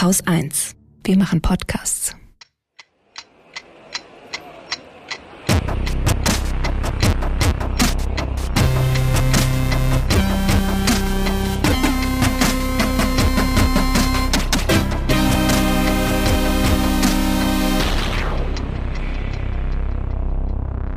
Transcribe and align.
Haus 0.00 0.26
1. 0.26 0.76
Wir 1.04 1.18
machen 1.18 1.42
Podcasts. 1.42 2.16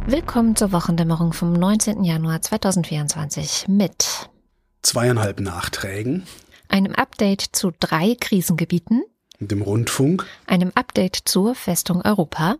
Willkommen 0.05 0.55
zur 0.55 0.71
Wochendämmerung 0.71 1.33
vom 1.33 1.51
19. 1.51 2.05
Januar 2.05 2.41
2024 2.41 3.65
mit 3.67 4.29
zweieinhalb 4.81 5.41
Nachträgen, 5.41 6.23
einem 6.73 6.95
Update 6.95 7.41
zu 7.51 7.71
drei 7.79 8.15
Krisengebieten, 8.19 9.03
dem 9.39 9.61
Rundfunk, 9.61 10.25
einem 10.47 10.71
Update 10.73 11.19
zur 11.25 11.53
Festung 11.53 12.01
Europa, 12.01 12.55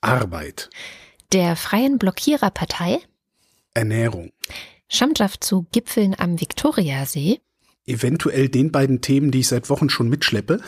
Arbeit, 0.00 0.70
der 1.32 1.56
Freien 1.56 1.98
Blockiererpartei, 1.98 3.00
Ernährung, 3.74 4.30
Schandschaf 4.88 5.40
zu 5.40 5.66
Gipfeln 5.72 6.14
am 6.16 6.40
Viktoriasee, 6.40 7.40
eventuell 7.86 8.48
den 8.48 8.70
beiden 8.70 9.00
Themen, 9.00 9.32
die 9.32 9.40
ich 9.40 9.48
seit 9.48 9.68
Wochen 9.68 9.90
schon 9.90 10.08
mitschleppe, 10.08 10.60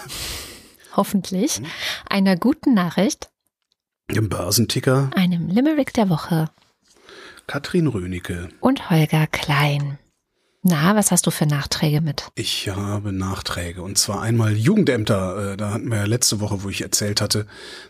hoffentlich, 0.96 1.62
einer 2.10 2.34
guten 2.34 2.74
Nachricht, 2.74 3.30
dem 4.10 4.28
Börsenticker, 4.28 5.10
einem 5.14 5.46
Limerick 5.46 5.94
der 5.94 6.08
Woche, 6.08 6.50
Katrin 7.46 7.86
Rönecke. 7.86 8.48
Und 8.58 8.90
Holger 8.90 9.28
Klein. 9.28 9.98
Na, 10.62 10.96
was 10.96 11.12
hast 11.12 11.24
du 11.24 11.30
für 11.30 11.46
Nachträge 11.46 12.00
mit? 12.00 12.24
Ich 12.34 12.68
habe 12.68 13.12
Nachträge 13.12 13.80
und 13.80 13.96
zwar 13.96 14.22
einmal 14.22 14.56
Jugendämter. 14.56 15.52
Äh, 15.52 15.56
da 15.56 15.72
hatten 15.72 15.88
wir 15.88 15.98
ja 15.98 16.04
letzte 16.04 16.40
Woche, 16.40 16.64
wo 16.64 16.68
ich 16.68 16.82
erzählt 16.82 17.20
hatte, 17.20 17.46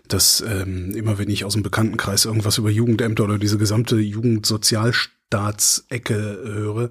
dass 0.07 0.43
ähm, 0.43 0.95
immer 0.95 1.17
wenn 1.17 1.31
ich 1.31 1.47
aus 1.47 1.55
dem 1.55 1.63
Bekanntenkreis 1.63 2.27
irgendwas 2.27 2.59
über 2.59 2.69
Jugendämter 2.69 3.25
oder 3.25 3.39
diese 3.39 3.57
gesamte 3.57 3.97
Jugendsozialstaatsecke 3.97 6.15
höre, 6.15 6.91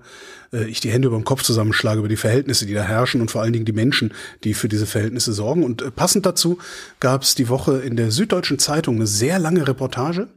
äh, 0.52 0.65
ich 0.65 0.79
die 0.79 0.89
Hände 0.89 1.09
über 1.09 1.17
dem 1.17 1.25
Kopf 1.25 1.43
zusammenschlage 1.43 1.99
über 1.99 2.09
die 2.09 2.17
Verhältnisse, 2.17 2.65
die 2.65 2.73
da 2.73 2.81
herrschen 2.81 3.21
und 3.21 3.30
vor 3.30 3.43
allen 3.43 3.53
Dingen 3.53 3.65
die 3.65 3.71
Menschen, 3.71 4.15
die 4.43 4.55
für 4.55 4.69
diese 4.69 4.87
Verhältnisse 4.87 5.31
sorgen. 5.31 5.63
Und 5.63 5.83
äh, 5.83 5.91
passend 5.91 6.25
dazu 6.25 6.57
gab 6.99 7.21
es 7.21 7.35
die 7.35 7.49
Woche 7.49 7.81
in 7.81 7.95
der 7.95 8.09
Süddeutschen 8.09 8.57
Zeitung 8.57 8.95
eine 8.95 9.05
sehr 9.05 9.37
lange 9.37 9.67
Reportage. 9.67 10.27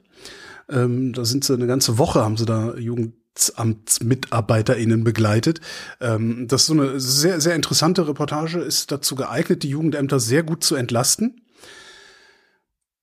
Ähm, 0.68 1.14
da 1.14 1.24
sind 1.24 1.44
sie 1.44 1.54
eine 1.54 1.66
ganze 1.66 1.96
Woche, 1.96 2.22
haben 2.22 2.36
sie 2.36 2.44
da 2.44 2.74
Jugend 2.76 3.14
AmtsmitarbeiterInnen 3.56 5.04
begleitet. 5.04 5.60
Ähm, 6.00 6.46
das 6.48 6.62
ist 6.62 6.66
so 6.66 6.72
eine 6.74 7.00
sehr, 7.00 7.40
sehr 7.40 7.54
interessante 7.54 8.06
Reportage, 8.06 8.60
ist 8.60 8.90
dazu 8.92 9.14
geeignet, 9.14 9.62
die 9.62 9.70
Jugendämter 9.70 10.20
sehr 10.20 10.42
gut 10.42 10.64
zu 10.64 10.74
entlasten. 10.74 11.40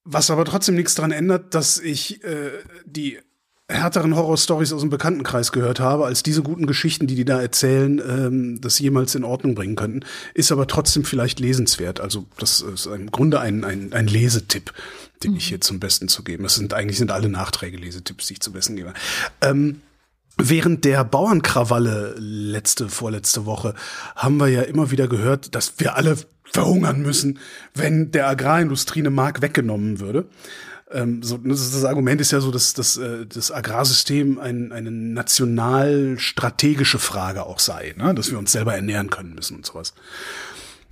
Was 0.03 0.29
aber 0.29 0.45
trotzdem 0.45 0.75
nichts 0.75 0.95
daran 0.95 1.11
ändert, 1.11 1.53
dass 1.53 1.79
ich 1.79 2.23
äh, 2.23 2.51
die 2.85 3.19
härteren 3.69 4.15
Horrorstories 4.15 4.71
aus 4.71 4.79
dem 4.79 4.89
Bekanntenkreis 4.89 5.51
gehört 5.51 5.81
habe, 5.81 6.05
als 6.05 6.23
diese 6.23 6.41
guten 6.41 6.67
Geschichten, 6.67 7.05
die 7.05 7.15
die 7.15 7.25
da 7.25 7.41
erzählen, 7.41 8.01
ähm, 8.07 8.61
das 8.61 8.79
jemals 8.79 9.13
in 9.15 9.25
Ordnung 9.25 9.55
bringen 9.55 9.75
könnten. 9.75 10.05
Ist 10.33 10.53
aber 10.53 10.67
trotzdem 10.67 11.03
vielleicht 11.03 11.41
lesenswert. 11.41 11.99
Also 11.99 12.25
das 12.37 12.61
ist 12.61 12.85
im 12.85 13.11
Grunde 13.11 13.41
ein, 13.41 13.65
ein, 13.65 13.91
ein 13.91 14.07
Lesetipp, 14.07 14.71
den 15.23 15.31
mhm. 15.31 15.37
ich 15.37 15.47
hier 15.47 15.59
zum 15.59 15.81
Besten 15.81 16.07
zu 16.07 16.23
geben. 16.23 16.43
Das 16.43 16.55
sind 16.55 16.73
eigentlich 16.73 16.97
sind 16.97 17.11
alle 17.11 17.27
Nachträge 17.27 17.75
Lesetipps, 17.75 18.27
die 18.27 18.33
ich 18.33 18.39
zum 18.39 18.53
Besten 18.53 18.77
gebe. 18.77 18.93
Ähm, 19.41 19.81
Während 20.39 20.85
der 20.85 21.03
Bauernkrawalle 21.03 22.13
letzte, 22.17 22.89
vorletzte 22.89 23.47
Woche 23.47 23.73
haben 24.15 24.37
wir 24.37 24.47
ja 24.47 24.61
immer 24.61 24.91
wieder 24.91 25.07
gehört, 25.07 25.55
dass 25.55 25.79
wir 25.79 25.95
alle 25.95 26.15
verhungern 26.43 27.01
müssen, 27.01 27.39
wenn 27.73 28.11
der 28.11 28.27
Agrarindustrie 28.27 28.99
eine 28.99 29.09
Mark 29.09 29.41
weggenommen 29.41 29.99
würde. 29.99 30.27
Ähm, 30.91 31.23
so, 31.23 31.37
das, 31.37 31.83
Argument 31.83 32.21
ist 32.21 32.31
ja 32.31 32.39
so, 32.39 32.51
dass, 32.51 32.73
dass 32.73 32.95
äh, 32.97 33.25
das 33.25 33.51
Agrarsystem 33.51 34.37
ein, 34.39 34.71
eine 34.71 34.91
national-strategische 34.91 36.99
Frage 36.99 37.45
auch 37.45 37.59
sei, 37.59 37.93
ne? 37.97 38.15
dass 38.15 38.31
wir 38.31 38.37
uns 38.37 38.53
selber 38.53 38.75
ernähren 38.75 39.09
können 39.09 39.33
müssen 39.33 39.57
und 39.57 39.65
sowas. 39.65 39.93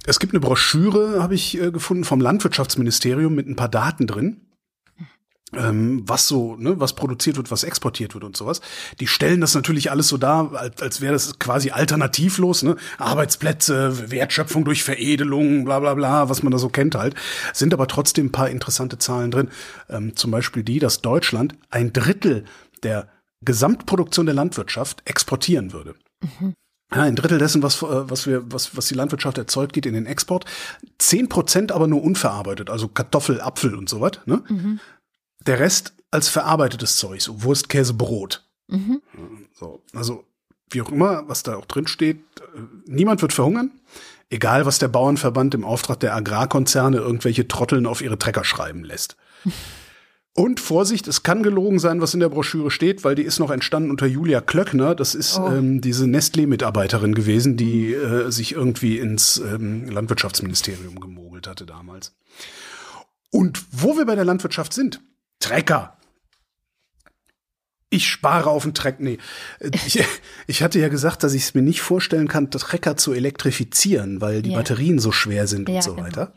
Es 0.05 0.19
gibt 0.19 0.33
eine 0.33 0.41
Broschüre, 0.41 1.23
habe 1.23 1.35
ich 1.35 1.61
äh, 1.61 1.71
gefunden, 1.71 2.03
vom 2.03 2.19
Landwirtschaftsministerium 2.19 3.33
mit 3.33 3.47
ein 3.47 3.55
paar 3.55 3.69
Daten 3.69 4.07
drin 4.07 4.41
was 5.51 6.27
so, 6.27 6.55
ne, 6.57 6.79
was 6.79 6.93
produziert 6.93 7.37
wird, 7.37 7.51
was 7.51 7.63
exportiert 7.63 8.13
wird 8.13 8.23
und 8.23 8.35
sowas. 8.35 8.61
Die 8.99 9.07
stellen 9.07 9.41
das 9.41 9.53
natürlich 9.53 9.91
alles 9.91 10.07
so 10.07 10.17
dar, 10.17 10.53
als, 10.55 10.81
als 10.81 11.01
wäre 11.01 11.13
das 11.13 11.37
quasi 11.39 11.69
alternativlos, 11.69 12.63
ne? 12.63 12.75
Arbeitsplätze, 12.97 14.11
Wertschöpfung 14.11 14.65
durch 14.65 14.83
Veredelung, 14.83 15.63
bla 15.63 15.79
bla 15.79 15.93
bla, 15.93 16.29
was 16.29 16.43
man 16.43 16.51
da 16.51 16.57
so 16.57 16.69
kennt 16.69 16.95
halt. 16.95 17.15
Sind 17.53 17.73
aber 17.73 17.87
trotzdem 17.87 18.27
ein 18.27 18.31
paar 18.31 18.49
interessante 18.49 18.97
Zahlen 18.97 19.31
drin. 19.31 19.49
Ähm, 19.89 20.15
zum 20.15 20.31
Beispiel 20.31 20.63
die, 20.63 20.79
dass 20.79 21.01
Deutschland 21.01 21.55
ein 21.69 21.93
Drittel 21.93 22.45
der 22.83 23.07
Gesamtproduktion 23.43 24.25
der 24.25 24.35
Landwirtschaft 24.35 25.03
exportieren 25.05 25.73
würde. 25.73 25.95
Mhm. 26.21 26.55
Ja, 26.93 27.01
ein 27.01 27.15
Drittel 27.15 27.39
dessen, 27.39 27.63
was, 27.63 27.81
äh, 27.81 28.09
was, 28.09 28.27
wir, 28.27 28.51
was, 28.51 28.77
was 28.77 28.87
die 28.87 28.93
Landwirtschaft 28.93 29.37
erzeugt, 29.37 29.73
geht 29.73 29.85
in 29.85 29.93
den 29.93 30.05
Export. 30.05 30.45
Zehn 30.97 31.29
Prozent 31.29 31.71
aber 31.71 31.87
nur 31.87 32.03
unverarbeitet, 32.03 32.69
also 32.69 32.87
Kartoffel, 32.87 33.41
Apfel 33.41 33.75
und 33.75 33.89
so 33.89 34.01
was. 34.01 34.19
Ne? 34.25 34.43
Mhm. 34.47 34.79
Der 35.45 35.59
Rest 35.59 35.93
als 36.11 36.29
verarbeitetes 36.29 36.97
Zeug, 36.97 37.21
so 37.21 37.43
Wurst, 37.43 37.69
Käse, 37.69 37.93
Brot. 37.93 38.45
Mhm. 38.67 39.01
So, 39.53 39.81
also 39.93 40.25
wie 40.69 40.81
auch 40.81 40.91
immer, 40.91 41.27
was 41.27 41.43
da 41.43 41.55
auch 41.55 41.65
drin 41.65 41.87
steht, 41.87 42.17
äh, 42.39 42.61
niemand 42.85 43.21
wird 43.21 43.33
verhungern. 43.33 43.71
Egal, 44.29 44.65
was 44.65 44.79
der 44.79 44.87
Bauernverband 44.87 45.53
im 45.53 45.63
Auftrag 45.63 45.99
der 45.99 46.15
Agrarkonzerne 46.15 46.97
irgendwelche 46.97 47.47
Trotteln 47.47 47.85
auf 47.85 48.01
ihre 48.01 48.17
Trecker 48.17 48.43
schreiben 48.43 48.83
lässt. 48.83 49.15
Und 50.37 50.59
Vorsicht, 50.59 51.07
es 51.07 51.23
kann 51.23 51.43
gelogen 51.43 51.79
sein, 51.79 52.01
was 52.01 52.13
in 52.13 52.19
der 52.19 52.27
Broschüre 52.27 52.69
steht, 52.69 53.05
weil 53.05 53.15
die 53.15 53.23
ist 53.23 53.39
noch 53.39 53.51
entstanden 53.51 53.89
unter 53.89 54.05
Julia 54.05 54.41
Klöckner. 54.41 54.93
Das 54.93 55.15
ist 55.15 55.39
oh. 55.39 55.47
ähm, 55.47 55.79
diese 55.79 56.07
Nestlé-Mitarbeiterin 56.07 57.15
gewesen, 57.15 57.55
die 57.55 57.93
äh, 57.93 58.29
sich 58.31 58.51
irgendwie 58.51 58.99
ins 58.99 59.37
ähm, 59.37 59.89
Landwirtschaftsministerium 59.89 60.99
gemogelt 60.99 61.47
hatte 61.47 61.65
damals. 61.65 62.13
Und 63.31 63.63
wo 63.71 63.95
wir 63.97 64.05
bei 64.05 64.15
der 64.15 64.25
Landwirtschaft 64.25 64.73
sind, 64.73 64.99
Trecker. 65.45 65.95
Ich 67.91 68.07
spare 68.07 68.49
auf 68.49 68.63
den 68.63 68.73
Treck. 68.73 68.99
Nee. 68.99 69.19
Ich, 69.85 70.03
ich 70.47 70.63
hatte 70.63 70.79
ja 70.79 70.89
gesagt, 70.89 71.23
dass 71.23 71.33
ich 71.33 71.43
es 71.43 71.53
mir 71.53 71.61
nicht 71.61 71.81
vorstellen 71.81 72.27
kann, 72.27 72.49
Trecker 72.49 72.97
zu 72.97 73.13
elektrifizieren, 73.13 74.21
weil 74.21 74.41
die 74.41 74.51
ja. 74.51 74.57
Batterien 74.57 74.99
so 74.99 75.11
schwer 75.11 75.47
sind 75.47 75.69
ja, 75.69 75.75
und 75.75 75.83
so 75.83 75.93
genau. 75.93 76.07
weiter. 76.07 76.33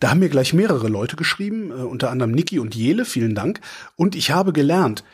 Da 0.00 0.10
haben 0.10 0.20
mir 0.20 0.28
gleich 0.28 0.52
mehrere 0.52 0.88
Leute 0.88 1.16
geschrieben, 1.16 1.70
äh, 1.70 1.74
unter 1.74 2.10
anderem 2.10 2.30
Niki 2.30 2.60
und 2.60 2.74
Jele, 2.74 3.04
vielen 3.04 3.34
Dank. 3.34 3.60
Und 3.96 4.14
ich 4.14 4.30
habe 4.30 4.52
gelernt, 4.52 5.04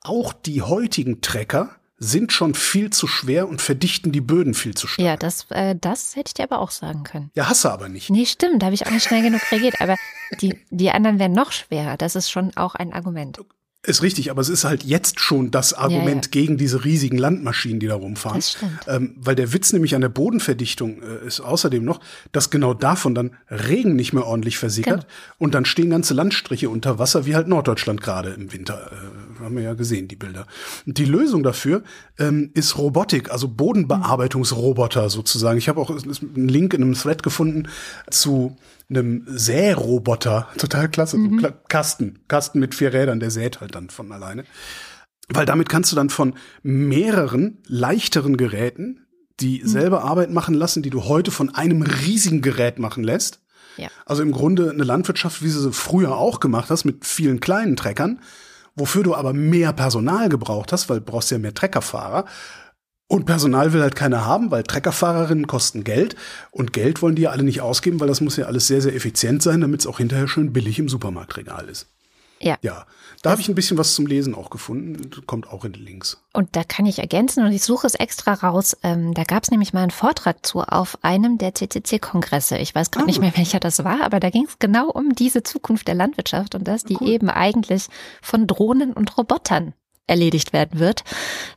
auch 0.00 0.32
die 0.32 0.62
heutigen 0.62 1.20
Trecker 1.20 1.76
sind 2.02 2.32
schon 2.32 2.54
viel 2.54 2.90
zu 2.90 3.06
schwer 3.06 3.48
und 3.48 3.62
verdichten 3.62 4.10
die 4.10 4.20
Böden 4.20 4.54
viel 4.54 4.74
zu 4.74 4.88
stark. 4.88 5.06
Ja, 5.06 5.16
das, 5.16 5.46
äh, 5.50 5.76
das 5.80 6.16
hätte 6.16 6.30
ich 6.30 6.34
dir 6.34 6.44
aber 6.44 6.58
auch 6.58 6.72
sagen 6.72 7.04
können. 7.04 7.30
Ja, 7.34 7.48
hast 7.48 7.64
du 7.64 7.68
aber 7.68 7.88
nicht. 7.88 8.10
Nee, 8.10 8.26
stimmt, 8.26 8.62
da 8.62 8.66
habe 8.66 8.74
ich 8.74 8.86
auch 8.86 8.90
nicht 8.90 9.04
schnell 9.04 9.22
genug 9.22 9.40
reagiert. 9.52 9.80
Aber 9.80 9.96
die, 10.40 10.58
die 10.70 10.90
anderen 10.90 11.20
wären 11.20 11.32
noch 11.32 11.52
schwerer. 11.52 11.96
Das 11.96 12.16
ist 12.16 12.30
schon 12.30 12.56
auch 12.56 12.74
ein 12.74 12.92
Argument. 12.92 13.38
Ist 13.84 14.02
richtig, 14.02 14.30
aber 14.30 14.40
es 14.40 14.48
ist 14.48 14.62
halt 14.62 14.84
jetzt 14.84 15.18
schon 15.18 15.50
das 15.50 15.74
Argument 15.74 16.26
ja, 16.26 16.28
ja. 16.28 16.40
gegen 16.40 16.56
diese 16.56 16.84
riesigen 16.84 17.18
Landmaschinen, 17.18 17.80
die 17.80 17.88
da 17.88 17.96
rumfahren. 17.96 18.38
Das 18.38 18.52
stimmt. 18.52 18.78
Ähm, 18.86 19.16
weil 19.16 19.34
der 19.34 19.52
Witz 19.52 19.72
nämlich 19.72 19.96
an 19.96 20.00
der 20.00 20.08
Bodenverdichtung 20.08 21.02
äh, 21.02 21.26
ist 21.26 21.40
außerdem 21.40 21.84
noch, 21.84 22.00
dass 22.30 22.50
genau 22.50 22.74
davon 22.74 23.16
dann 23.16 23.32
Regen 23.50 23.96
nicht 23.96 24.12
mehr 24.12 24.24
ordentlich 24.24 24.56
versickert 24.56 25.00
genau. 25.00 25.12
und 25.38 25.54
dann 25.54 25.64
stehen 25.64 25.90
ganze 25.90 26.14
Landstriche 26.14 26.70
unter 26.70 27.00
Wasser, 27.00 27.26
wie 27.26 27.34
halt 27.34 27.48
Norddeutschland 27.48 28.00
gerade 28.00 28.30
im 28.30 28.52
Winter. 28.52 28.88
Äh, 28.92 29.31
haben 29.44 29.56
wir 29.56 29.62
ja 29.62 29.74
gesehen, 29.74 30.08
die 30.08 30.16
Bilder. 30.16 30.46
Und 30.86 30.98
die 30.98 31.04
Lösung 31.04 31.42
dafür 31.42 31.82
ähm, 32.18 32.50
ist 32.54 32.78
Robotik, 32.78 33.30
also 33.30 33.48
Bodenbearbeitungsroboter 33.48 35.10
sozusagen. 35.10 35.58
Ich 35.58 35.68
habe 35.68 35.80
auch 35.80 35.90
einen 35.90 36.48
Link 36.48 36.74
in 36.74 36.82
einem 36.82 36.94
Thread 36.94 37.22
gefunden 37.22 37.68
zu 38.10 38.56
einem 38.88 39.24
Sähroboter. 39.26 40.48
Total 40.58 40.88
klasse. 40.88 41.18
Mhm. 41.18 41.40
So 41.40 41.48
Kasten. 41.68 42.20
Kasten 42.28 42.58
mit 42.58 42.74
vier 42.74 42.92
Rädern, 42.92 43.20
der 43.20 43.30
säht 43.30 43.60
halt 43.60 43.74
dann 43.74 43.90
von 43.90 44.12
alleine. 44.12 44.44
Weil 45.28 45.46
damit 45.46 45.68
kannst 45.68 45.92
du 45.92 45.96
dann 45.96 46.10
von 46.10 46.34
mehreren 46.62 47.58
leichteren 47.66 48.36
Geräten, 48.36 49.06
die 49.40 49.62
mhm. 49.62 49.68
selber 49.68 50.04
Arbeit 50.04 50.30
machen 50.30 50.54
lassen, 50.54 50.82
die 50.82 50.90
du 50.90 51.04
heute 51.04 51.30
von 51.30 51.54
einem 51.54 51.82
riesigen 51.82 52.42
Gerät 52.42 52.78
machen 52.78 53.02
lässt. 53.02 53.40
Ja. 53.76 53.88
Also 54.04 54.22
im 54.22 54.32
Grunde 54.32 54.70
eine 54.70 54.84
Landwirtschaft, 54.84 55.42
wie 55.42 55.48
sie 55.48 55.60
sie 55.60 55.72
früher 55.72 56.16
auch 56.16 56.40
gemacht 56.40 56.70
hast, 56.70 56.84
mit 56.84 57.06
vielen 57.06 57.40
kleinen 57.40 57.76
Treckern, 57.76 58.20
wofür 58.74 59.02
du 59.02 59.14
aber 59.14 59.32
mehr 59.32 59.72
Personal 59.72 60.28
gebraucht 60.28 60.72
hast, 60.72 60.88
weil 60.88 61.00
du 61.00 61.04
brauchst 61.04 61.30
ja 61.30 61.38
mehr 61.38 61.54
Treckerfahrer. 61.54 62.24
Und 63.06 63.26
Personal 63.26 63.74
will 63.74 63.82
halt 63.82 63.94
keiner 63.94 64.24
haben, 64.24 64.50
weil 64.50 64.62
Treckerfahrerinnen 64.62 65.46
kosten 65.46 65.84
Geld 65.84 66.16
und 66.50 66.72
Geld 66.72 67.02
wollen 67.02 67.14
die 67.14 67.22
ja 67.22 67.30
alle 67.30 67.42
nicht 67.42 67.60
ausgeben, 67.60 68.00
weil 68.00 68.08
das 68.08 68.22
muss 68.22 68.36
ja 68.36 68.46
alles 68.46 68.66
sehr, 68.68 68.80
sehr 68.80 68.94
effizient 68.94 69.42
sein, 69.42 69.60
damit 69.60 69.80
es 69.80 69.86
auch 69.86 69.98
hinterher 69.98 70.28
schön 70.28 70.54
billig 70.54 70.78
im 70.78 70.88
Supermarktregal 70.88 71.68
ist. 71.68 71.88
Ja. 72.40 72.56
Ja, 72.62 72.86
da 73.22 73.30
habe 73.30 73.40
ich 73.40 73.48
ein 73.48 73.54
bisschen 73.54 73.78
was 73.78 73.94
zum 73.94 74.06
Lesen 74.06 74.34
auch 74.34 74.50
gefunden. 74.50 75.10
Kommt 75.26 75.48
auch 75.48 75.64
in 75.64 75.72
die 75.72 75.80
Links. 75.80 76.20
Und 76.32 76.54
da 76.56 76.64
kann 76.64 76.86
ich 76.86 76.98
ergänzen 76.98 77.44
und 77.44 77.52
ich 77.52 77.62
suche 77.62 77.86
es 77.86 77.94
extra 77.94 78.34
raus. 78.34 78.76
Ähm, 78.82 79.14
da 79.14 79.22
gab 79.24 79.44
es 79.44 79.50
nämlich 79.50 79.72
mal 79.72 79.82
einen 79.82 79.90
Vortrag 79.92 80.44
zu 80.44 80.60
auf 80.60 80.98
einem 81.02 81.38
der 81.38 81.54
CCC-Kongresse. 81.54 82.58
Ich 82.58 82.74
weiß 82.74 82.90
gerade 82.90 83.04
Ah. 83.04 83.06
nicht 83.06 83.20
mehr, 83.20 83.36
welcher 83.36 83.60
das 83.60 83.84
war, 83.84 84.02
aber 84.02 84.18
da 84.20 84.30
ging 84.30 84.44
es 84.46 84.58
genau 84.58 84.88
um 84.90 85.14
diese 85.14 85.42
Zukunft 85.42 85.86
der 85.88 85.94
Landwirtschaft 85.94 86.54
und 86.54 86.66
dass 86.66 86.84
die 86.84 86.96
Cool. 87.00 87.08
eben 87.08 87.30
eigentlich 87.30 87.86
von 88.20 88.46
Drohnen 88.46 88.92
und 88.92 89.16
Robotern 89.16 89.72
erledigt 90.08 90.52
werden 90.52 90.80
wird, 90.80 91.04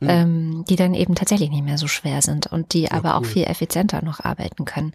Mhm. 0.00 0.08
ähm, 0.08 0.64
die 0.68 0.76
dann 0.76 0.94
eben 0.94 1.16
tatsächlich 1.16 1.50
nicht 1.50 1.64
mehr 1.64 1.78
so 1.78 1.88
schwer 1.88 2.22
sind 2.22 2.46
und 2.46 2.74
die 2.74 2.90
aber 2.92 3.16
auch 3.16 3.22
cool. 3.22 3.26
viel 3.26 3.44
effizienter 3.44 4.02
noch 4.04 4.20
arbeiten 4.20 4.64
können. 4.66 4.92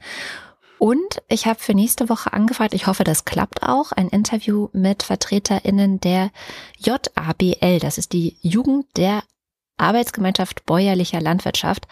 Und 0.82 1.22
ich 1.28 1.46
habe 1.46 1.60
für 1.60 1.76
nächste 1.76 2.10
Woche 2.10 2.34
angefragt, 2.34 2.74
ich 2.74 2.88
hoffe, 2.88 3.04
das 3.04 3.24
klappt 3.24 3.62
auch, 3.62 3.92
ein 3.92 4.08
Interview 4.08 4.68
mit 4.74 5.04
VertreterInnen 5.04 6.00
der 6.00 6.32
JABL. 6.80 7.78
Das 7.78 8.00
ist 8.00 8.14
die 8.14 8.38
Jugend 8.42 8.88
der 8.98 9.22
Arbeitsgemeinschaft 9.78 10.66
bäuerlicher 10.66 11.22
Landwirtschaft. 11.22 11.88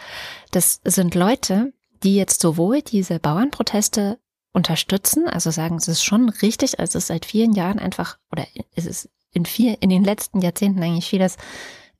Das 0.50 0.82
sind 0.84 1.14
Leute, 1.14 1.72
die 2.02 2.16
jetzt 2.16 2.42
sowohl 2.42 2.82
diese 2.82 3.20
Bauernproteste 3.20 4.18
unterstützen, 4.54 5.30
also 5.30 5.52
sagen, 5.52 5.76
es 5.76 5.88
ist 5.88 6.04
schon 6.04 6.30
richtig, 6.30 6.80
also 6.80 6.98
es 6.98 7.04
ist 7.04 7.08
seit 7.10 7.26
vielen 7.26 7.54
Jahren 7.54 7.78
einfach, 7.78 8.18
oder 8.32 8.48
es 8.74 8.88
ist 8.88 9.10
in 9.32 9.46
viel, 9.46 9.78
in 9.82 9.92
den 9.92 10.04
letzten 10.04 10.42
Jahrzehnten 10.42 10.82
eigentlich 10.82 11.08
vieles 11.08 11.38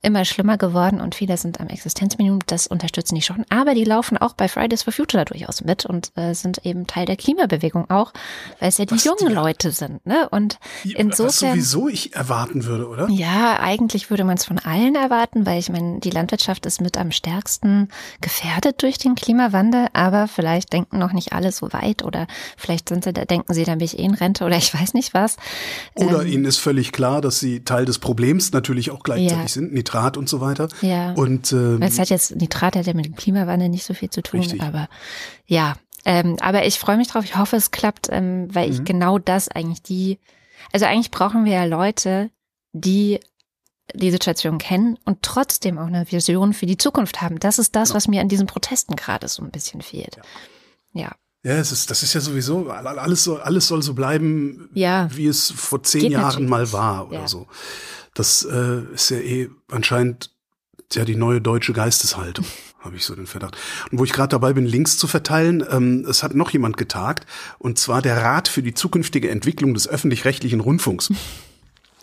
immer 0.02 0.24
schlimmer 0.24 0.56
geworden 0.56 1.00
und 1.00 1.14
viele 1.14 1.36
sind 1.36 1.60
am 1.60 1.68
Existenzminimum, 1.68 2.38
das 2.46 2.66
unterstützen 2.66 3.14
die 3.16 3.22
schon. 3.22 3.44
Aber 3.50 3.74
die 3.74 3.84
laufen 3.84 4.16
auch 4.16 4.32
bei 4.32 4.48
Fridays 4.48 4.82
for 4.82 4.92
Future 4.92 5.24
durchaus 5.26 5.62
mit 5.62 5.84
und 5.84 6.12
äh, 6.16 6.32
sind 6.34 6.64
eben 6.64 6.86
Teil 6.86 7.04
der 7.06 7.16
Klimabewegung 7.16 7.90
auch, 7.90 8.12
weil 8.60 8.70
es 8.70 8.78
ja 8.78 8.86
die 8.86 8.94
Was 8.94 9.04
jungen 9.04 9.28
die- 9.28 9.34
Leute 9.34 9.72
sind. 9.72 10.04
Ne? 10.06 10.28
Und 10.30 10.58
Was 10.84 10.92
insofern. 10.94 11.50
sowieso 11.52 11.88
ich 11.88 12.14
erwarten 12.14 12.64
würde, 12.64 12.88
oder? 12.88 13.08
Ja, 13.10 13.60
eigentlich 13.60 14.08
würde 14.08 14.24
man 14.24 14.36
es 14.38 14.44
von 14.46 14.58
allen 14.58 14.94
erwarten, 14.94 15.44
weil 15.44 15.58
ich 15.58 15.68
meine, 15.68 16.00
die 16.00 16.10
Landwirtschaft 16.10 16.64
ist 16.64 16.80
mit 16.80 16.96
am 16.96 17.12
stärksten 17.12 17.88
gefährdet 18.22 18.82
durch 18.82 18.96
den 18.98 19.14
Klimawandel, 19.14 19.88
aber 19.92 20.28
vielleicht 20.28 20.72
denken 20.72 20.98
noch 20.98 21.12
nicht 21.12 21.32
alle 21.34 21.52
so 21.52 21.72
weit 21.74 22.02
oder 22.04 22.26
vielleicht 22.56 22.88
sind 22.88 23.04
sie, 23.04 23.12
da 23.12 23.24
denken 23.26 23.52
sie, 23.52 23.64
dann 23.64 23.78
bin 23.78 23.84
ich 23.84 23.98
eh 23.98 24.02
in 24.04 24.14
Rente 24.14 24.44
oder 24.44 24.56
ich 24.56 24.72
weiß 24.72 24.94
nicht 24.94 25.12
was. 25.14 25.36
Oder 25.94 26.22
Ähm, 26.22 26.28
ihnen 26.32 26.44
ist 26.46 26.56
völlig 26.58 26.92
klar, 26.92 27.20
dass 27.20 27.38
sie 27.38 27.64
Teil 27.64 27.84
des 27.84 27.98
Problems 27.98 28.52
natürlich 28.52 28.90
auch 28.90 29.02
gleichzeitig 29.02 29.30
Ja. 29.42 29.48
sind, 29.48 29.72
Nitrat 29.90 30.16
und 30.16 30.28
so 30.28 30.40
weiter. 30.40 30.68
Ja. 30.82 31.12
Und 31.12 31.52
ähm, 31.52 31.82
es 31.82 31.98
hat 31.98 32.10
jetzt, 32.10 32.36
Nitrat 32.36 32.76
hat 32.76 32.86
ja 32.86 32.94
mit 32.94 33.06
dem 33.06 33.16
Klimawandel 33.16 33.68
nicht 33.68 33.84
so 33.84 33.94
viel 33.94 34.10
zu 34.10 34.22
tun, 34.22 34.40
Richtig. 34.40 34.62
aber 34.62 34.88
ja. 35.46 35.74
Ähm, 36.04 36.36
aber 36.40 36.64
ich 36.66 36.78
freue 36.78 36.96
mich 36.96 37.08
drauf, 37.08 37.24
ich 37.24 37.36
hoffe, 37.36 37.56
es 37.56 37.70
klappt, 37.72 38.08
ähm, 38.10 38.48
weil 38.54 38.68
Mhm. 38.68 38.72
ich 38.74 38.84
genau 38.84 39.18
das 39.18 39.48
eigentlich 39.48 39.82
die, 39.82 40.18
also 40.72 40.86
eigentlich 40.86 41.10
brauchen 41.10 41.44
wir 41.44 41.52
ja 41.52 41.64
Leute, 41.64 42.30
die 42.72 43.20
die 43.94 44.10
Situation 44.12 44.58
kennen 44.58 44.96
und 45.04 45.22
trotzdem 45.22 45.76
auch 45.76 45.86
eine 45.88 46.10
Vision 46.10 46.54
für 46.54 46.64
die 46.66 46.78
Zukunft 46.78 47.20
haben. 47.20 47.38
Das 47.40 47.58
ist 47.58 47.74
das, 47.74 47.88
Genau. 47.88 47.96
was 47.96 48.08
mir 48.08 48.20
an 48.20 48.28
diesen 48.28 48.46
Protesten 48.46 48.94
gerade 48.96 49.26
so 49.28 49.42
ein 49.42 49.50
bisschen 49.50 49.82
fehlt. 49.82 50.16
Ja. 50.92 51.10
ja, 51.42 51.54
es 51.54 51.70
ist, 51.72 51.90
das 51.90 52.02
ist 52.04 52.14
ja 52.14 52.20
sowieso, 52.20 52.70
alles 52.70 53.24
soll, 53.24 53.40
alles 53.40 53.66
soll 53.66 53.82
so 53.82 53.92
bleiben, 53.94 54.70
Ja. 54.74 55.08
wie 55.12 55.26
es 55.26 55.50
vor 55.50 55.82
zehn 55.82 56.12
Jahren 56.12 56.24
natürlich. 56.24 56.48
mal 56.48 56.72
war 56.72 57.08
oder 57.08 57.20
Ja. 57.20 57.28
so. 57.28 57.46
Das 58.14 58.44
äh, 58.44 58.82
ist 58.94 59.10
ja 59.10 59.18
eh 59.18 59.50
anscheinend 59.70 60.30
ja 60.92 61.04
die 61.04 61.16
neue 61.16 61.40
deutsche 61.40 61.72
Geisteshaltung, 61.72 62.44
habe 62.80 62.96
ich 62.96 63.04
so 63.04 63.14
den 63.14 63.26
Verdacht. 63.26 63.56
Und 63.90 63.98
wo 63.98 64.04
ich 64.04 64.12
gerade 64.12 64.30
dabei 64.30 64.52
bin, 64.52 64.66
Links 64.66 64.98
zu 64.98 65.06
verteilen, 65.06 65.64
ähm, 65.70 66.04
es 66.08 66.22
hat 66.22 66.34
noch 66.34 66.50
jemand 66.50 66.76
getagt, 66.76 67.26
und 67.58 67.78
zwar 67.78 68.02
der 68.02 68.16
Rat 68.22 68.48
für 68.48 68.62
die 68.62 68.74
zukünftige 68.74 69.30
Entwicklung 69.30 69.74
des 69.74 69.88
öffentlich-rechtlichen 69.88 70.60
Rundfunks. 70.60 71.10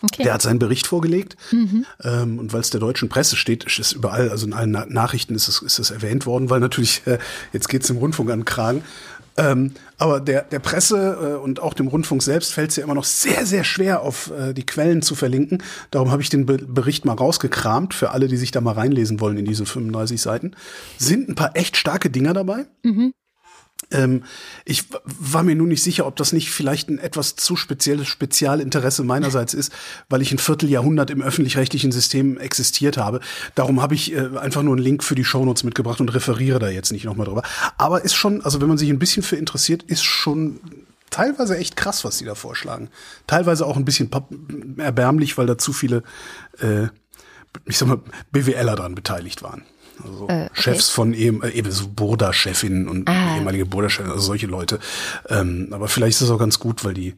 Okay. 0.00 0.22
Der 0.22 0.34
hat 0.34 0.42
seinen 0.42 0.60
Bericht 0.60 0.86
vorgelegt. 0.86 1.36
Mhm. 1.50 1.84
Ähm, 2.04 2.38
und 2.38 2.52
weil 2.52 2.60
es 2.60 2.70
der 2.70 2.78
deutschen 2.78 3.08
Presse 3.08 3.34
steht, 3.34 3.64
ist 3.64 3.80
es 3.80 3.92
überall, 3.92 4.30
also 4.30 4.46
in 4.46 4.52
allen 4.52 4.70
Na 4.70 4.86
Nachrichten 4.86 5.34
ist 5.34 5.48
es, 5.48 5.60
ist 5.60 5.80
es 5.80 5.90
erwähnt 5.90 6.24
worden, 6.24 6.50
weil 6.50 6.60
natürlich, 6.60 7.02
äh, 7.06 7.18
jetzt 7.52 7.68
geht's 7.68 7.88
dem 7.88 7.96
Rundfunk 7.96 8.30
an 8.30 8.40
den 8.40 8.44
Kragen. 8.44 8.84
Ähm, 9.38 9.70
aber 9.98 10.20
der, 10.20 10.42
der 10.42 10.58
Presse 10.58 11.36
äh, 11.38 11.42
und 11.42 11.60
auch 11.60 11.72
dem 11.72 11.86
Rundfunk 11.86 12.22
selbst 12.22 12.52
fällt 12.52 12.70
es 12.70 12.76
ja 12.76 12.84
immer 12.84 12.94
noch 12.94 13.04
sehr, 13.04 13.46
sehr 13.46 13.62
schwer, 13.62 14.02
auf 14.02 14.32
äh, 14.32 14.52
die 14.52 14.66
Quellen 14.66 15.00
zu 15.00 15.14
verlinken. 15.14 15.62
Darum 15.92 16.10
habe 16.10 16.22
ich 16.22 16.28
den 16.28 16.44
Be 16.44 16.58
Bericht 16.58 17.04
mal 17.04 17.14
rausgekramt 17.14 17.94
für 17.94 18.10
alle, 18.10 18.26
die 18.26 18.36
sich 18.36 18.50
da 18.50 18.60
mal 18.60 18.72
reinlesen 18.72 19.20
wollen 19.20 19.38
in 19.38 19.44
diese 19.44 19.64
35 19.64 20.20
Seiten. 20.20 20.56
Sind 20.98 21.28
ein 21.28 21.36
paar 21.36 21.52
echt 21.54 21.76
starke 21.76 22.10
Dinger 22.10 22.34
dabei. 22.34 22.66
Ähm, 23.90 24.24
ich 24.64 24.84
war 25.04 25.42
mir 25.42 25.54
nun 25.54 25.68
nicht 25.68 25.82
sicher, 25.82 26.06
ob 26.06 26.16
das 26.16 26.32
nicht 26.32 26.50
vielleicht 26.50 26.88
ein 26.88 26.98
etwas 26.98 27.36
zu 27.36 27.56
spezielles 27.56 28.08
Spezialinteresse 28.08 29.02
meinerseits 29.02 29.54
ist, 29.54 29.72
weil 30.08 30.22
ich 30.22 30.32
ein 30.32 30.38
Vierteljahrhundert 30.38 31.10
im 31.10 31.22
öffentlich-rechtlichen 31.22 31.92
System 31.92 32.38
existiert 32.38 32.96
habe. 32.96 33.20
Darum 33.54 33.80
habe 33.80 33.94
ich 33.94 34.12
äh, 34.12 34.28
einfach 34.38 34.62
nur 34.62 34.74
einen 34.76 34.84
Link 34.84 35.02
für 35.02 35.14
die 35.14 35.24
Shownotes 35.24 35.64
mitgebracht 35.64 36.00
und 36.00 36.14
referiere 36.14 36.58
da 36.58 36.68
jetzt 36.68 36.92
nicht 36.92 37.04
nochmal 37.04 37.26
drüber. 37.26 37.42
Aber 37.78 38.04
ist 38.04 38.14
schon, 38.14 38.42
also 38.42 38.60
wenn 38.60 38.68
man 38.68 38.78
sich 38.78 38.90
ein 38.90 38.98
bisschen 38.98 39.22
für 39.22 39.36
interessiert, 39.36 39.82
ist 39.84 40.04
schon 40.04 40.60
teilweise 41.10 41.56
echt 41.56 41.76
krass, 41.76 42.04
was 42.04 42.18
die 42.18 42.24
da 42.24 42.34
vorschlagen. 42.34 42.90
Teilweise 43.26 43.66
auch 43.66 43.76
ein 43.76 43.84
bisschen 43.84 44.10
erbärmlich, 44.76 45.38
weil 45.38 45.46
da 45.46 45.56
zu 45.56 45.72
viele, 45.72 46.02
äh, 46.60 46.88
ich 47.64 47.78
sag 47.78 47.88
mal, 47.88 48.00
BWLer 48.32 48.76
dran 48.76 48.94
beteiligt 48.94 49.42
waren. 49.42 49.64
Also 50.04 50.28
Äh, 50.28 50.44
okay. 50.46 50.48
Chefs 50.54 50.88
von 50.90 51.14
eben, 51.14 51.42
äh, 51.42 51.50
eben 51.50 51.70
so 51.70 51.88
Burda-Chefinnen 51.88 52.88
und 52.88 53.08
Ah. 53.08 53.36
ehemalige 53.36 53.66
Burda-Chefin, 53.66 54.10
also 54.10 54.22
solche 54.22 54.46
Leute. 54.46 54.78
Ähm, 55.28 55.68
aber 55.72 55.88
vielleicht 55.88 56.16
ist 56.16 56.22
es 56.22 56.30
auch 56.30 56.38
ganz 56.38 56.58
gut, 56.58 56.84
weil 56.84 56.94
die, 56.94 57.14